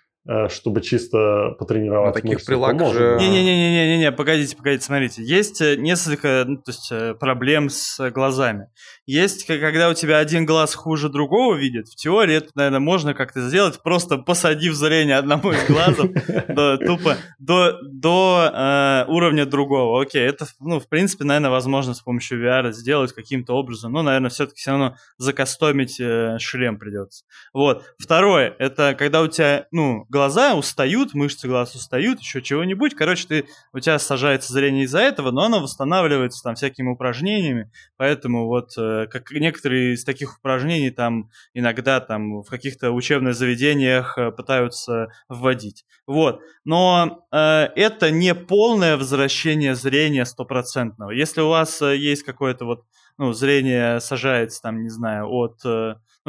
чтобы 0.49 0.81
чисто 0.81 1.55
потренировать 1.57 2.15
ну, 2.15 2.21
таких 2.21 2.45
прилаг 2.45 2.79
же... 2.93 3.17
Не-не-не-не-не, 3.19 4.11
погодите, 4.11 4.55
погодите, 4.55 4.85
смотрите. 4.85 5.23
Есть 5.23 5.61
э, 5.61 5.75
несколько 5.75 6.43
ну, 6.47 6.57
то 6.57 6.71
есть, 6.71 6.91
э, 6.91 7.15
проблем 7.15 7.69
с 7.69 8.09
глазами. 8.11 8.67
Есть, 9.05 9.45
когда 9.47 9.89
у 9.89 9.93
тебя 9.93 10.19
один 10.19 10.45
глаз 10.45 10.75
хуже 10.75 11.09
другого 11.09 11.55
видит, 11.55 11.87
в 11.87 11.95
теории 11.95 12.35
это, 12.35 12.49
наверное, 12.53 12.79
можно 12.79 13.13
как-то 13.13 13.41
сделать, 13.41 13.81
просто 13.81 14.17
посадив 14.17 14.75
зрение 14.75 15.17
одному 15.17 15.51
из 15.51 15.65
глазов 15.67 16.11
до, 16.47 16.77
тупо 16.77 17.17
до, 17.39 17.79
до 17.81 18.51
э, 18.53 19.05
уровня 19.11 19.45
другого. 19.45 20.01
Окей, 20.01 20.21
это, 20.21 20.45
ну, 20.59 20.79
в 20.79 20.87
принципе, 20.87 21.23
наверное, 21.23 21.49
возможно 21.49 21.93
с 21.93 22.01
помощью 22.01 22.39
VR 22.45 22.71
сделать 22.71 23.13
каким-то 23.13 23.53
образом. 23.53 23.93
Но, 23.93 24.03
наверное, 24.03 24.29
все-таки 24.29 24.59
все 24.59 24.71
равно 24.71 24.95
закастомить 25.17 25.99
э, 25.99 26.37
шлем 26.39 26.77
придется. 26.77 27.25
Вот. 27.53 27.83
Второе, 27.97 28.55
это 28.59 28.95
когда 28.97 29.21
у 29.21 29.27
тебя, 29.27 29.65
ну, 29.71 30.05
глаза 30.19 30.53
устают, 30.53 31.13
мышцы 31.13 31.47
глаз 31.47 31.75
устают, 31.75 32.19
еще 32.19 32.41
чего-нибудь. 32.41 32.93
Короче, 32.93 33.25
ты, 33.25 33.45
у 33.71 33.79
тебя 33.79 33.97
сажается 33.99 34.51
зрение 34.51 34.83
из-за 34.83 34.99
этого, 34.99 35.31
но 35.31 35.43
оно 35.43 35.61
восстанавливается 35.61 36.43
там 36.43 36.55
всякими 36.55 36.89
упражнениями. 36.89 37.71
Поэтому 37.95 38.47
вот 38.47 38.71
э, 38.77 39.07
как 39.09 39.31
некоторые 39.31 39.93
из 39.93 40.03
таких 40.03 40.37
упражнений 40.37 40.91
там 40.91 41.29
иногда 41.53 42.01
там 42.01 42.41
в 42.41 42.49
каких-то 42.49 42.91
учебных 42.91 43.33
заведениях 43.33 44.17
э, 44.17 44.31
пытаются 44.31 45.07
вводить. 45.29 45.85
Вот. 46.05 46.41
Но 46.65 47.25
э, 47.31 47.37
это 47.77 48.11
не 48.11 48.35
полное 48.35 48.97
возвращение 48.97 49.73
зрения 49.73 50.25
стопроцентного. 50.25 51.11
Если 51.11 51.39
у 51.39 51.47
вас 51.47 51.81
э, 51.81 51.95
есть 51.95 52.23
какое-то 52.23 52.65
вот 52.65 52.83
ну, 53.17 53.31
зрение 53.31 54.01
сажается 54.01 54.61
там, 54.61 54.83
не 54.83 54.89
знаю, 54.89 55.29
от 55.29 55.61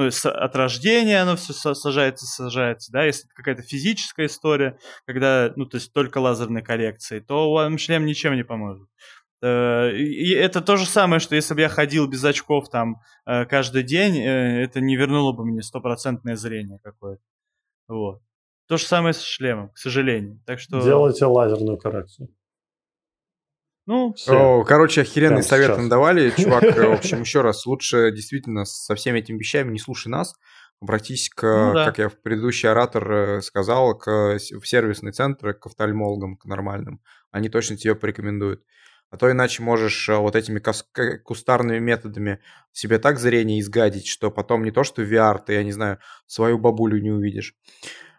ну, 0.01 0.31
от 0.31 0.57
рождения 0.57 1.21
оно 1.21 1.37
все 1.37 1.53
сажается, 1.53 2.27
сажается, 2.27 2.93
да, 2.93 3.05
если 3.05 3.27
это 3.27 3.35
какая-то 3.35 3.63
физическая 3.63 4.27
история, 4.27 4.79
когда, 5.07 5.53
ну, 5.57 5.67
то 5.67 5.77
есть 5.77 5.93
только 5.93 6.19
лазерной 6.19 6.63
коррекции, 6.63 7.21
то 7.21 7.53
вам 7.53 7.79
шлем 7.79 8.07
ничем 8.07 8.35
не 8.35 8.45
поможет. 8.45 8.89
Э, 9.43 9.91
и 9.93 10.31
это 10.33 10.61
то 10.61 10.77
же 10.77 10.87
самое, 10.87 11.21
что 11.21 11.35
если 11.35 11.55
бы 11.55 11.61
я 11.61 11.69
ходил 11.69 12.07
без 12.07 12.25
очков 12.25 12.69
там 12.69 13.01
э, 13.27 13.47
каждый 13.47 13.83
день, 13.83 14.17
э, 14.19 14.65
это 14.65 14.81
не 14.81 14.97
вернуло 14.97 15.33
бы 15.33 15.45
мне 15.45 15.63
стопроцентное 15.63 16.37
зрение 16.37 16.79
какое-то. 16.83 17.23
Вот. 17.89 18.21
То 18.69 18.77
же 18.77 18.85
самое 18.85 19.15
с 19.15 19.21
шлемом, 19.21 19.71
к 19.71 19.79
сожалению. 19.79 20.41
Так 20.47 20.61
что... 20.61 20.81
Делайте 20.81 21.25
лазерную 21.25 21.79
коррекцию. 21.79 22.29
Ну, 23.91 24.15
О, 24.29 24.63
короче, 24.63 25.01
охеренный 25.01 25.43
совет 25.43 25.77
нам 25.77 25.89
давали. 25.89 26.31
Чувак, 26.39 26.63
в 26.63 26.93
общем, 26.93 27.23
еще 27.23 27.41
раз, 27.41 27.67
лучше 27.67 28.13
действительно 28.13 28.65
со 28.65 28.95
всеми 28.95 29.19
этими 29.19 29.37
вещами 29.37 29.73
не 29.73 29.81
слушай 29.81 30.07
нас, 30.07 30.33
обратись 30.81 31.29
к, 31.29 31.43
ну, 31.43 31.75
да. 31.75 31.87
как 31.87 31.99
я 31.99 32.09
в 32.09 32.23
предыдущий 32.23 32.69
оратор 32.69 33.43
сказал, 33.43 33.99
к, 33.99 34.39
в 34.39 34.65
сервисный 34.65 35.11
центр, 35.11 35.55
к 35.55 35.67
офтальмологам, 35.67 36.37
к 36.37 36.45
нормальным. 36.45 37.01
Они 37.33 37.49
точно 37.49 37.77
тебе 37.77 37.97
порекомендуют. 37.97 38.63
А 39.11 39.17
то 39.17 39.29
иначе 39.29 39.61
можешь 39.65 40.09
э, 40.09 40.17
вот 40.17 40.37
этими 40.37 40.63
кустарными 41.25 41.81
методами 41.81 42.39
себе 42.71 43.01
так 43.01 43.19
зрение 43.19 43.59
изгадить, 43.59 44.07
что 44.07 44.31
потом 44.31 44.63
не 44.63 44.71
то, 44.71 44.85
что 44.85 45.03
VR, 45.03 45.41
ты, 45.45 45.55
я 45.55 45.65
не 45.65 45.73
знаю, 45.73 45.99
свою 46.27 46.59
бабулю 46.59 47.03
не 47.03 47.11
увидишь. 47.11 47.57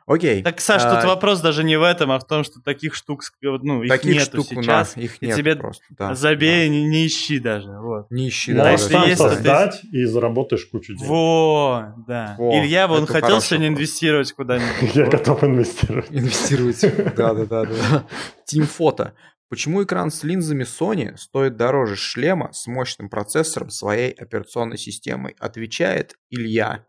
Окей. 0.06 0.44
Так, 0.44 0.60
Саш, 0.60 0.84
а... 0.84 0.96
тут 0.96 1.06
вопрос 1.06 1.42
даже 1.42 1.64
не 1.64 1.78
в 1.78 1.84
этом, 1.84 2.12
а 2.12 2.20
в 2.20 2.26
том, 2.26 2.44
что 2.44 2.60
таких 2.62 2.96
штук, 2.96 3.22
ну, 3.42 3.84
их 3.84 3.90
таких 3.90 4.16
нету 4.16 4.44
штук 4.44 4.48
сейчас. 4.48 4.94
Да, 4.96 5.02
их 5.02 5.22
нет 5.22 5.38
тебе 5.38 5.56
просто, 5.56 5.84
да. 5.92 6.16
Забей, 6.16 6.68
да. 6.68 6.74
Не, 6.74 6.86
не 6.86 7.08
ищи 7.08 7.40
даже. 7.40 7.72
Вот. 7.72 8.10
Не 8.10 8.30
ищи, 8.30 8.54
да. 8.54 8.72
Можешь 8.72 8.88
сам 8.88 9.08
есть, 9.08 9.22
создать 9.22 9.82
ты... 9.82 9.88
и 9.88 10.06
заработаешь 10.06 10.66
кучу 10.66 10.96
денег. 10.96 11.10
Во, 11.10 11.94
да. 12.08 12.36
Во, 12.38 12.58
Илья, 12.60 12.88
он 12.88 13.06
хотел 13.06 13.42
сегодня 13.42 13.68
инвестировать 13.70 14.32
куда-нибудь. 14.34 14.96
Я 14.96 15.06
готов 15.06 15.44
инвестировать. 15.44 16.12
Инвестировать, 16.12 16.82
да-да-да. 17.16 18.06
Тим 18.46 18.66
фото. 18.66 19.14
Почему 19.50 19.84
экран 19.84 20.12
с 20.12 20.24
линзами 20.24 20.64
Sony 20.64 21.18
стоит 21.18 21.58
дороже 21.58 21.98
шлема 21.98 22.54
с 22.54 22.68
мощным 22.68 23.10
процессором 23.10 23.70
своей 23.70 24.12
операционной 24.12 24.78
системой? 24.78 25.36
Отвечает 25.40 26.16
Илья. 26.30 26.86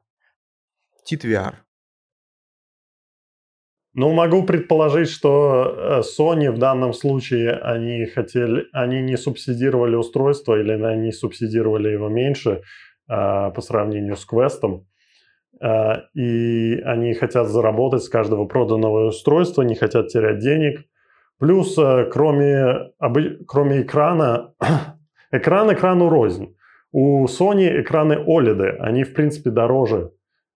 TitVR. 1.10 1.56
Ну, 3.94 4.10
могу 4.12 4.42
предположить, 4.44 5.10
что 5.10 5.74
э, 5.76 6.00
Sony 6.00 6.50
в 6.50 6.56
данном 6.56 6.94
случае 6.94 7.52
они 7.52 8.06
хотели, 8.06 8.66
они 8.72 9.02
не 9.02 9.18
субсидировали 9.18 9.96
устройство 9.96 10.58
или 10.58 10.72
они 10.72 11.12
субсидировали 11.12 11.90
его 11.90 12.08
меньше 12.08 12.62
а, 13.06 13.50
по 13.50 13.60
сравнению 13.60 14.16
с 14.16 14.26
Quest. 14.26 14.62
А, 15.60 16.04
и 16.14 16.80
они 16.86 17.12
хотят 17.12 17.48
заработать 17.48 18.02
с 18.02 18.08
каждого 18.08 18.46
проданного 18.46 19.08
устройства, 19.08 19.60
не 19.60 19.74
хотят 19.74 20.08
терять 20.08 20.38
денег. 20.38 20.86
Плюс, 21.38 21.76
э, 21.76 22.08
кроме, 22.10 22.92
кроме 23.46 23.82
экрана, 23.82 24.54
экран 25.32 25.70
экрану 25.70 26.08
рознь. 26.08 26.56
У 26.92 27.26
Sony 27.26 27.82
экраны 27.82 28.14
OLED, 28.14 28.76
они, 28.78 29.04
в 29.04 29.12
принципе, 29.12 29.50
дороже. 29.50 30.12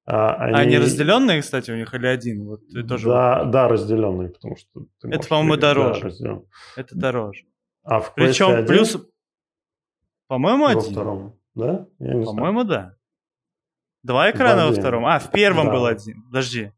А 0.07 0.35
они... 0.37 0.55
А 0.55 0.59
они 0.59 0.79
разделенные, 0.79 1.43
кстати, 1.43 1.73
у 1.73 1.77
них 1.77 1.93
или 1.93 2.07
один? 2.07 2.47
Вот, 2.47 2.61
тоже 2.89 3.09
да, 3.09 3.43
вот... 3.43 3.51
да, 3.51 3.69
разделенные, 3.69 4.29
потому 4.29 4.57
что... 4.57 4.87
Это, 5.03 5.27
по-моему, 5.27 5.57
дороже. 5.57 6.13
Да, 6.21 6.41
Это 6.77 6.97
дороже. 6.97 7.45
А 7.83 7.99
в 7.99 8.15
Причем 8.15 8.51
один? 8.51 8.67
плюс... 8.67 8.97
По-моему, 10.29 10.67
один. 10.67 10.83
Во 10.83 10.91
втором, 10.91 11.39
да? 11.55 11.87
По-моему, 11.99 12.65
да. 12.65 12.95
Два 14.05 14.31
экрана 14.31 14.67
во 14.67 14.73
втором. 14.73 15.05
А, 15.07 15.19
в 15.19 15.33
первом 15.33 15.67
да. 15.67 15.73
был 15.73 15.87
один. 15.87 16.23
Подожди. 16.23 16.73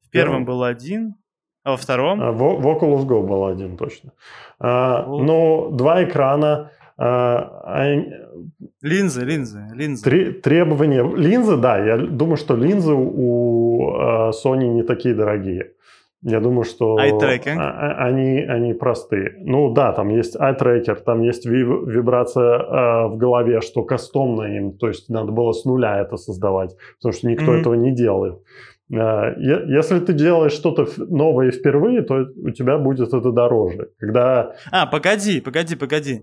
В 0.00 0.10
первом 0.10 0.46
был 0.46 0.62
один, 0.62 1.16
а 1.64 1.72
во 1.72 1.76
втором? 1.76 2.22
А, 2.22 2.32
в, 2.32 2.38
в 2.38 2.66
Oculus 2.66 3.06
Go 3.06 3.26
был 3.26 3.44
один 3.44 3.76
точно. 3.76 4.12
А, 4.58 5.04
ну, 5.04 5.70
два 5.70 6.02
экрана. 6.02 6.70
А, 7.00 7.86
линзы, 8.82 9.24
линзы, 9.24 9.68
линзы. 9.72 10.02
Три, 10.02 10.32
требования. 10.32 11.02
Линзы, 11.02 11.56
да, 11.56 11.78
я 11.78 11.96
думаю, 11.96 12.36
что 12.36 12.56
линзы 12.56 12.92
у 12.92 13.90
uh, 13.90 14.30
Sony 14.30 14.66
не 14.66 14.82
такие 14.82 15.14
дорогие. 15.14 15.72
Я 16.22 16.40
думаю, 16.40 16.64
что 16.64 16.96
они, 16.96 18.40
они 18.40 18.74
простые. 18.74 19.36
Ну 19.38 19.72
да, 19.72 19.92
там 19.92 20.08
есть 20.08 20.34
eye 20.34 20.58
tracker, 20.58 20.96
там 20.96 21.22
есть 21.22 21.46
вибрация 21.46 22.58
э, 22.58 23.06
в 23.06 23.16
голове, 23.16 23.60
что 23.60 23.84
кастомно 23.84 24.42
им, 24.42 24.76
то 24.76 24.88
есть 24.88 25.08
надо 25.08 25.30
было 25.30 25.52
с 25.52 25.64
нуля 25.64 26.00
это 26.00 26.16
создавать, 26.16 26.76
потому 26.98 27.12
что 27.12 27.28
никто 27.28 27.54
mm-hmm. 27.54 27.60
этого 27.60 27.74
не 27.74 27.94
делает. 27.94 28.42
А, 28.92 29.32
если 29.38 30.00
ты 30.00 30.12
делаешь 30.12 30.52
что-то 30.52 30.88
новое 30.96 31.52
впервые, 31.52 32.02
то 32.02 32.26
у 32.36 32.50
тебя 32.50 32.78
будет 32.78 33.14
это 33.14 33.30
дороже. 33.30 33.90
Когда... 33.98 34.54
А, 34.72 34.86
погоди, 34.86 35.40
погоди, 35.40 35.76
погоди. 35.76 36.22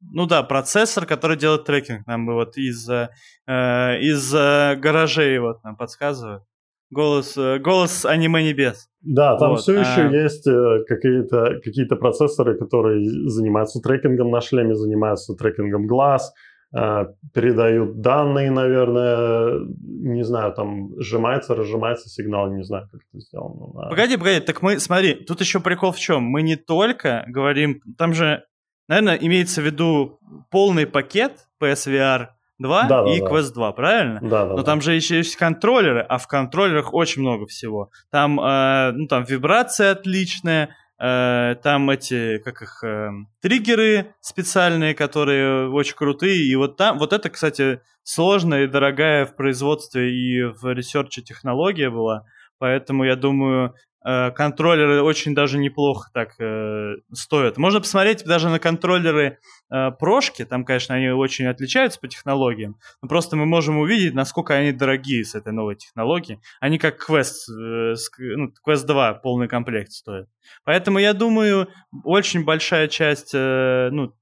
Ну 0.00 0.26
да, 0.26 0.42
процессор, 0.42 1.06
который 1.06 1.36
делает 1.36 1.64
трекинг, 1.64 2.06
нам 2.06 2.26
вот 2.26 2.56
из, 2.56 2.88
э, 2.88 3.08
из 3.46 4.34
э, 4.34 4.76
гаражей 4.76 5.38
вот 5.38 5.62
нам 5.64 5.76
подсказывает. 5.76 6.42
Голос, 6.90 7.36
э, 7.36 7.58
голос 7.58 8.04
аниме 8.04 8.44
небес. 8.44 8.88
Да, 9.00 9.36
там 9.38 9.50
вот. 9.50 9.60
все 9.60 9.80
еще 9.80 10.02
а... 10.02 10.10
есть 10.10 10.46
э, 10.46 10.84
какие-то 10.86 11.60
какие 11.64 11.86
процессоры, 11.86 12.56
которые 12.56 13.08
занимаются 13.28 13.80
трекингом 13.80 14.30
на 14.30 14.40
шлеме, 14.40 14.76
занимаются 14.76 15.34
трекингом 15.34 15.88
глаз, 15.88 16.32
э, 16.76 17.06
передают 17.34 18.00
данные, 18.00 18.52
наверное, 18.52 19.66
не 19.78 20.22
знаю, 20.22 20.52
там 20.54 20.90
сжимается, 21.00 21.56
разжимается 21.56 22.08
сигнал, 22.08 22.52
не 22.52 22.62
знаю, 22.62 22.88
как 22.92 23.00
это 23.00 23.20
сделано. 23.20 23.72
Да. 23.74 23.88
Погоди, 23.88 24.16
погоди, 24.16 24.40
так 24.40 24.62
мы, 24.62 24.78
смотри, 24.78 25.14
тут 25.14 25.40
еще 25.40 25.58
прикол 25.58 25.90
в 25.90 25.98
чем? 25.98 26.22
Мы 26.22 26.42
не 26.42 26.54
только 26.54 27.24
говорим, 27.26 27.80
там 27.98 28.12
же, 28.14 28.44
наверное, 28.88 29.16
имеется 29.16 29.62
в 29.62 29.64
виду 29.64 30.18
полный 30.50 30.86
пакет 30.86 31.46
PSVR 31.60 32.28
2 32.58 32.82
да, 32.84 33.04
и 33.12 33.20
да, 33.20 33.26
Quest 33.26 33.52
2, 33.52 33.72
правильно? 33.72 34.20
Да, 34.22 34.44
да. 34.44 34.50
Но 34.50 34.56
да. 34.56 34.62
там 34.62 34.80
же 34.80 34.94
еще 34.94 35.18
есть 35.18 35.36
контроллеры, 35.36 36.00
а 36.00 36.18
в 36.18 36.26
контроллерах 36.26 36.94
очень 36.94 37.22
много 37.22 37.46
всего. 37.46 37.90
Там, 38.10 38.40
э, 38.40 38.92
ну, 38.92 39.06
там 39.06 39.24
вибрация 39.24 39.92
отличная, 39.92 40.70
э, 40.98 41.56
там 41.62 41.90
эти, 41.90 42.38
как 42.38 42.62
их, 42.62 42.82
э, 42.82 43.10
триггеры 43.42 44.14
специальные, 44.20 44.94
которые 44.94 45.68
очень 45.70 45.96
крутые. 45.96 46.44
И 46.44 46.56
вот 46.56 46.76
там, 46.76 46.98
вот 46.98 47.12
это, 47.12 47.28
кстати, 47.28 47.80
сложная 48.02 48.64
и 48.64 48.68
дорогая 48.68 49.26
в 49.26 49.36
производстве 49.36 50.10
и 50.10 50.42
в 50.44 50.72
research 50.72 51.16
е 51.16 51.22
технология 51.22 51.90
была. 51.90 52.24
Поэтому 52.58 53.04
я 53.04 53.16
думаю, 53.16 53.74
контроллеры 54.02 55.02
очень 55.02 55.34
даже 55.34 55.58
неплохо 55.58 56.10
так 56.12 56.40
э, 56.40 56.94
стоят. 57.12 57.56
Можно 57.56 57.80
посмотреть 57.80 58.24
даже 58.24 58.48
на 58.48 58.58
контроллеры 58.58 59.38
э, 59.70 59.90
прошки, 59.90 60.44
там, 60.44 60.64
конечно, 60.64 60.94
они 60.94 61.08
очень 61.08 61.46
отличаются 61.46 61.98
по 61.98 62.06
технологиям, 62.06 62.76
но 63.02 63.08
просто 63.08 63.36
мы 63.36 63.46
можем 63.46 63.78
увидеть, 63.78 64.14
насколько 64.14 64.54
они 64.54 64.72
дорогие 64.72 65.24
с 65.24 65.34
этой 65.34 65.52
новой 65.52 65.76
технологией. 65.76 66.40
Они 66.60 66.78
как 66.78 67.04
Quest, 67.08 67.50
э, 67.50 67.94
ну, 68.18 68.52
Quest 68.66 68.86
2 68.86 69.14
полный 69.14 69.48
комплект 69.48 69.90
стоят. 69.90 70.28
Поэтому 70.64 70.98
я 70.98 71.12
думаю, 71.12 71.68
очень 72.04 72.44
большая 72.44 72.88
часть 72.88 73.32
э, 73.34 73.88
ну, 73.90 74.14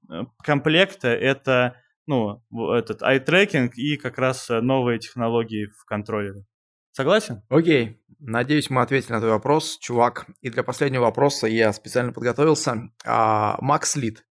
комплекта 0.43 1.09
это 1.09 1.77
ну, 2.07 2.43
этот 2.75 3.03
eye-tracking 3.03 3.71
и 3.75 3.97
как 3.97 4.19
раз 4.19 4.49
новые 4.49 4.99
технологии 4.99 5.67
в 5.67 5.85
контроллере. 5.85 6.45
Согласен? 6.93 7.43
Окей. 7.49 7.99
Надеюсь, 8.27 8.71
мы 8.71 8.81
ответили 8.81 9.13
на 9.13 9.21
твой 9.21 9.33
вопрос, 9.33 9.77
чувак. 9.79 10.27
И 10.41 10.49
для 10.49 10.63
последнего 10.63 11.03
вопроса 11.03 11.47
я 11.47 11.73
специально 11.75 12.11
подготовился. 12.11 12.91
А, 13.05 13.59
Макс 13.61 13.97
Лид. 13.97 14.25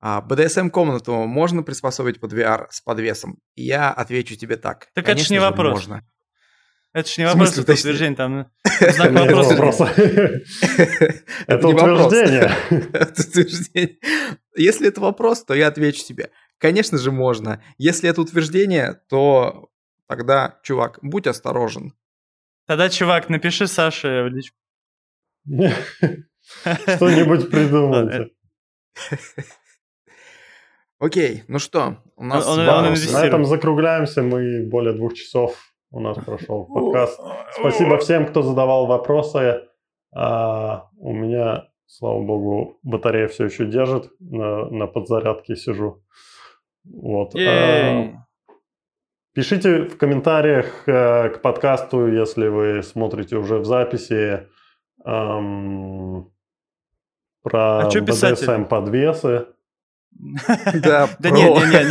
А, 0.00 0.20
BDSM-комнату 0.20 1.12
можно 1.26 1.62
приспособить 1.62 2.18
под 2.18 2.32
VR 2.32 2.66
с 2.70 2.80
подвесом? 2.80 3.38
Я 3.54 3.92
отвечу 3.92 4.34
тебе 4.34 4.56
так. 4.56 4.88
Так 4.94 5.04
Конечно 5.04 5.20
это 5.20 5.28
же 5.28 5.34
не 5.34 5.38
вопрос. 5.38 5.74
Можно. 5.74 6.02
Это 6.92 7.08
же 7.08 7.14
не 7.18 7.26
вопрос, 7.26 7.56
это 7.56 7.72
утверждение, 7.72 8.16
там 8.16 8.50
знак 8.80 9.12
вопроса. 9.12 9.92
Это 11.46 11.68
утверждение. 11.68 12.50
Это 12.92 13.22
утверждение. 13.22 13.98
Если 14.56 14.88
это 14.88 15.00
вопрос, 15.00 15.44
то 15.44 15.54
я 15.54 15.68
отвечу 15.68 16.04
тебе. 16.04 16.30
Конечно 16.58 16.98
же 16.98 17.12
можно. 17.12 17.62
Если 17.78 18.10
это 18.10 18.22
утверждение, 18.22 19.00
то 19.08 19.68
тогда, 20.08 20.58
чувак, 20.64 20.98
будь 21.00 21.28
осторожен. 21.28 21.92
Тогда, 22.66 22.88
чувак, 22.88 23.28
напиши 23.28 23.66
Саше 23.66 24.22
в 24.22 24.28
личку. 24.28 24.56
Что-нибудь 26.96 27.50
придумайте. 27.50 28.30
Окей, 30.98 31.44
ну 31.48 31.58
что, 31.58 31.98
у 32.16 32.24
нас 32.24 32.46
он, 32.46 32.60
он, 32.60 32.68
он 32.68 32.94
на 33.12 33.24
этом 33.26 33.44
закругляемся. 33.44 34.22
Мы 34.22 34.66
более 34.66 34.94
двух 34.94 35.14
часов 35.14 35.54
у 35.90 36.00
нас 36.00 36.16
прошел 36.18 36.64
подкаст. 36.64 37.20
Спасибо 37.52 37.98
всем, 37.98 38.26
кто 38.26 38.42
задавал 38.42 38.86
вопросы. 38.86 39.62
А, 40.14 40.88
у 40.96 41.12
меня, 41.12 41.68
слава 41.86 42.22
богу, 42.22 42.78
батарея 42.82 43.28
все 43.28 43.44
еще 43.44 43.66
держит. 43.66 44.10
На, 44.18 44.68
на 44.70 44.86
подзарядке 44.86 45.54
сижу. 45.54 46.02
Вот. 46.84 47.34
А, 47.36 48.25
Пишите 49.36 49.82
в 49.82 49.98
комментариях 49.98 50.84
э, 50.86 51.28
к 51.28 51.42
подкасту, 51.42 52.06
если 52.06 52.48
вы 52.48 52.82
смотрите 52.82 53.36
уже 53.36 53.58
в 53.58 53.66
записи 53.66 54.48
эм, 55.04 56.32
про 57.42 57.80
а 57.80 57.88
БДСМ 57.90 58.64
подвесы. 58.64 59.44
Да, 60.10 61.10
да 61.18 61.30
не, 61.30 61.42
не, 61.42 61.84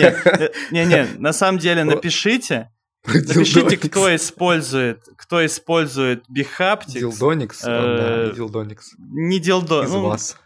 не, 0.72 0.85
не, 0.85 0.85
не, 0.85 1.19
на 1.19 1.34
самом 1.34 1.59
деле 1.59 1.84
напишите, 1.84 2.72
Напишите, 3.05 3.77
кто 3.77 4.15
использует, 4.15 5.03
кто 5.15 5.45
использует 5.45 6.23
bHaptics. 6.27 6.99
Dildonics, 6.99 7.61
да, 7.61 8.26
не 8.26 8.34
Dildonics. 8.34 8.95
Не 8.97 9.39
Дилдо. 9.39 9.84
Из 9.84 9.91
ну, 9.91 10.07
вас. 10.07 10.38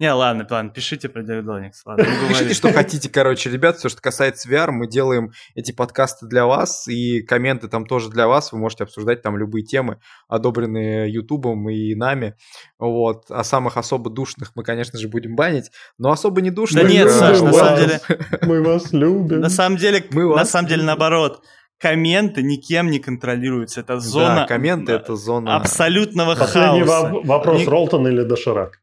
Не, 0.00 0.12
ладно, 0.12 0.44
ладно, 0.50 0.70
пишите 0.70 1.08
про 1.08 1.22
Дилдоникс. 1.22 1.82
Ладно, 1.86 2.04
пишите, 2.28 2.54
что 2.54 2.72
хотите, 2.72 3.08
короче, 3.08 3.48
ребят, 3.48 3.76
все, 3.76 3.88
что 3.88 4.02
касается 4.02 4.48
VR, 4.50 4.72
мы 4.72 4.88
делаем 4.88 5.30
эти 5.54 5.70
подкасты 5.70 6.26
для 6.26 6.46
вас, 6.46 6.88
и 6.88 7.22
комменты 7.22 7.68
там 7.68 7.86
тоже 7.86 8.10
для 8.10 8.26
вас, 8.26 8.52
вы 8.52 8.58
можете 8.58 8.82
обсуждать 8.84 9.22
там 9.22 9.36
любые 9.36 9.64
темы, 9.64 10.00
одобренные 10.26 11.12
Ютубом 11.12 11.70
и 11.70 11.94
нами, 11.94 12.34
вот, 12.76 13.30
а 13.30 13.44
самых 13.44 13.76
особо 13.76 14.10
душных 14.10 14.50
мы, 14.56 14.64
конечно 14.64 14.98
же, 14.98 15.08
будем 15.08 15.36
банить, 15.36 15.70
но 15.96 16.10
особо 16.10 16.40
не 16.40 16.50
душных... 16.50 16.82
Да 16.82 16.88
нет, 16.88 17.08
Саш, 17.08 17.40
на 17.40 17.52
самом 17.52 17.78
деле... 17.78 18.00
Мы 18.42 18.62
вас 18.62 18.92
любим. 18.92 19.40
На 19.40 19.48
самом 19.48 19.78
деле, 19.78 20.04
на 20.10 20.44
самом 20.44 20.68
деле, 20.68 20.82
наоборот, 20.82 21.44
комменты 21.78 22.42
никем 22.42 22.90
не 22.90 22.98
контролируются. 22.98 23.80
Это 23.80 24.00
зона... 24.00 24.34
Да, 24.40 24.46
комменты— 24.46 24.92
это 24.94 25.14
зона... 25.14 25.54
Абсолютного 25.56 26.34
хаоса. 26.34 26.52
Последний 26.52 27.26
вопрос, 27.28 27.66
Ролтон 27.66 28.08
или 28.08 28.24
Доширак? 28.24 28.80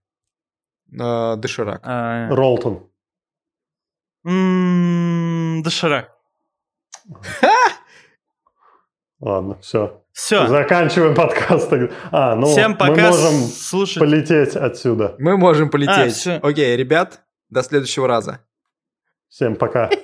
Э, 0.91 1.35
Доширак. 1.37 1.81
А... 1.83 2.29
Ролтон. 2.29 2.87
М-м, 4.25 5.63
доширак. 5.63 6.11
Ладно, 9.19 9.57
все. 9.61 10.03
Все. 10.11 10.47
Заканчиваем 10.47 11.15
подкаст. 11.15 11.71
А, 12.11 12.35
ну, 12.35 12.47
Всем 12.47 12.75
пока. 12.75 12.91
Мы 12.91 13.01
можем 13.01 13.33
слушать. 13.33 13.99
полететь 13.99 14.55
отсюда. 14.55 15.15
Мы 15.19 15.37
можем 15.37 15.69
полететь. 15.69 16.27
А, 16.27 16.39
Окей, 16.41 16.75
ребят, 16.75 17.21
до 17.49 17.63
следующего 17.63 18.07
раза. 18.07 18.41
Всем 19.27 19.55
пока. 19.55 19.89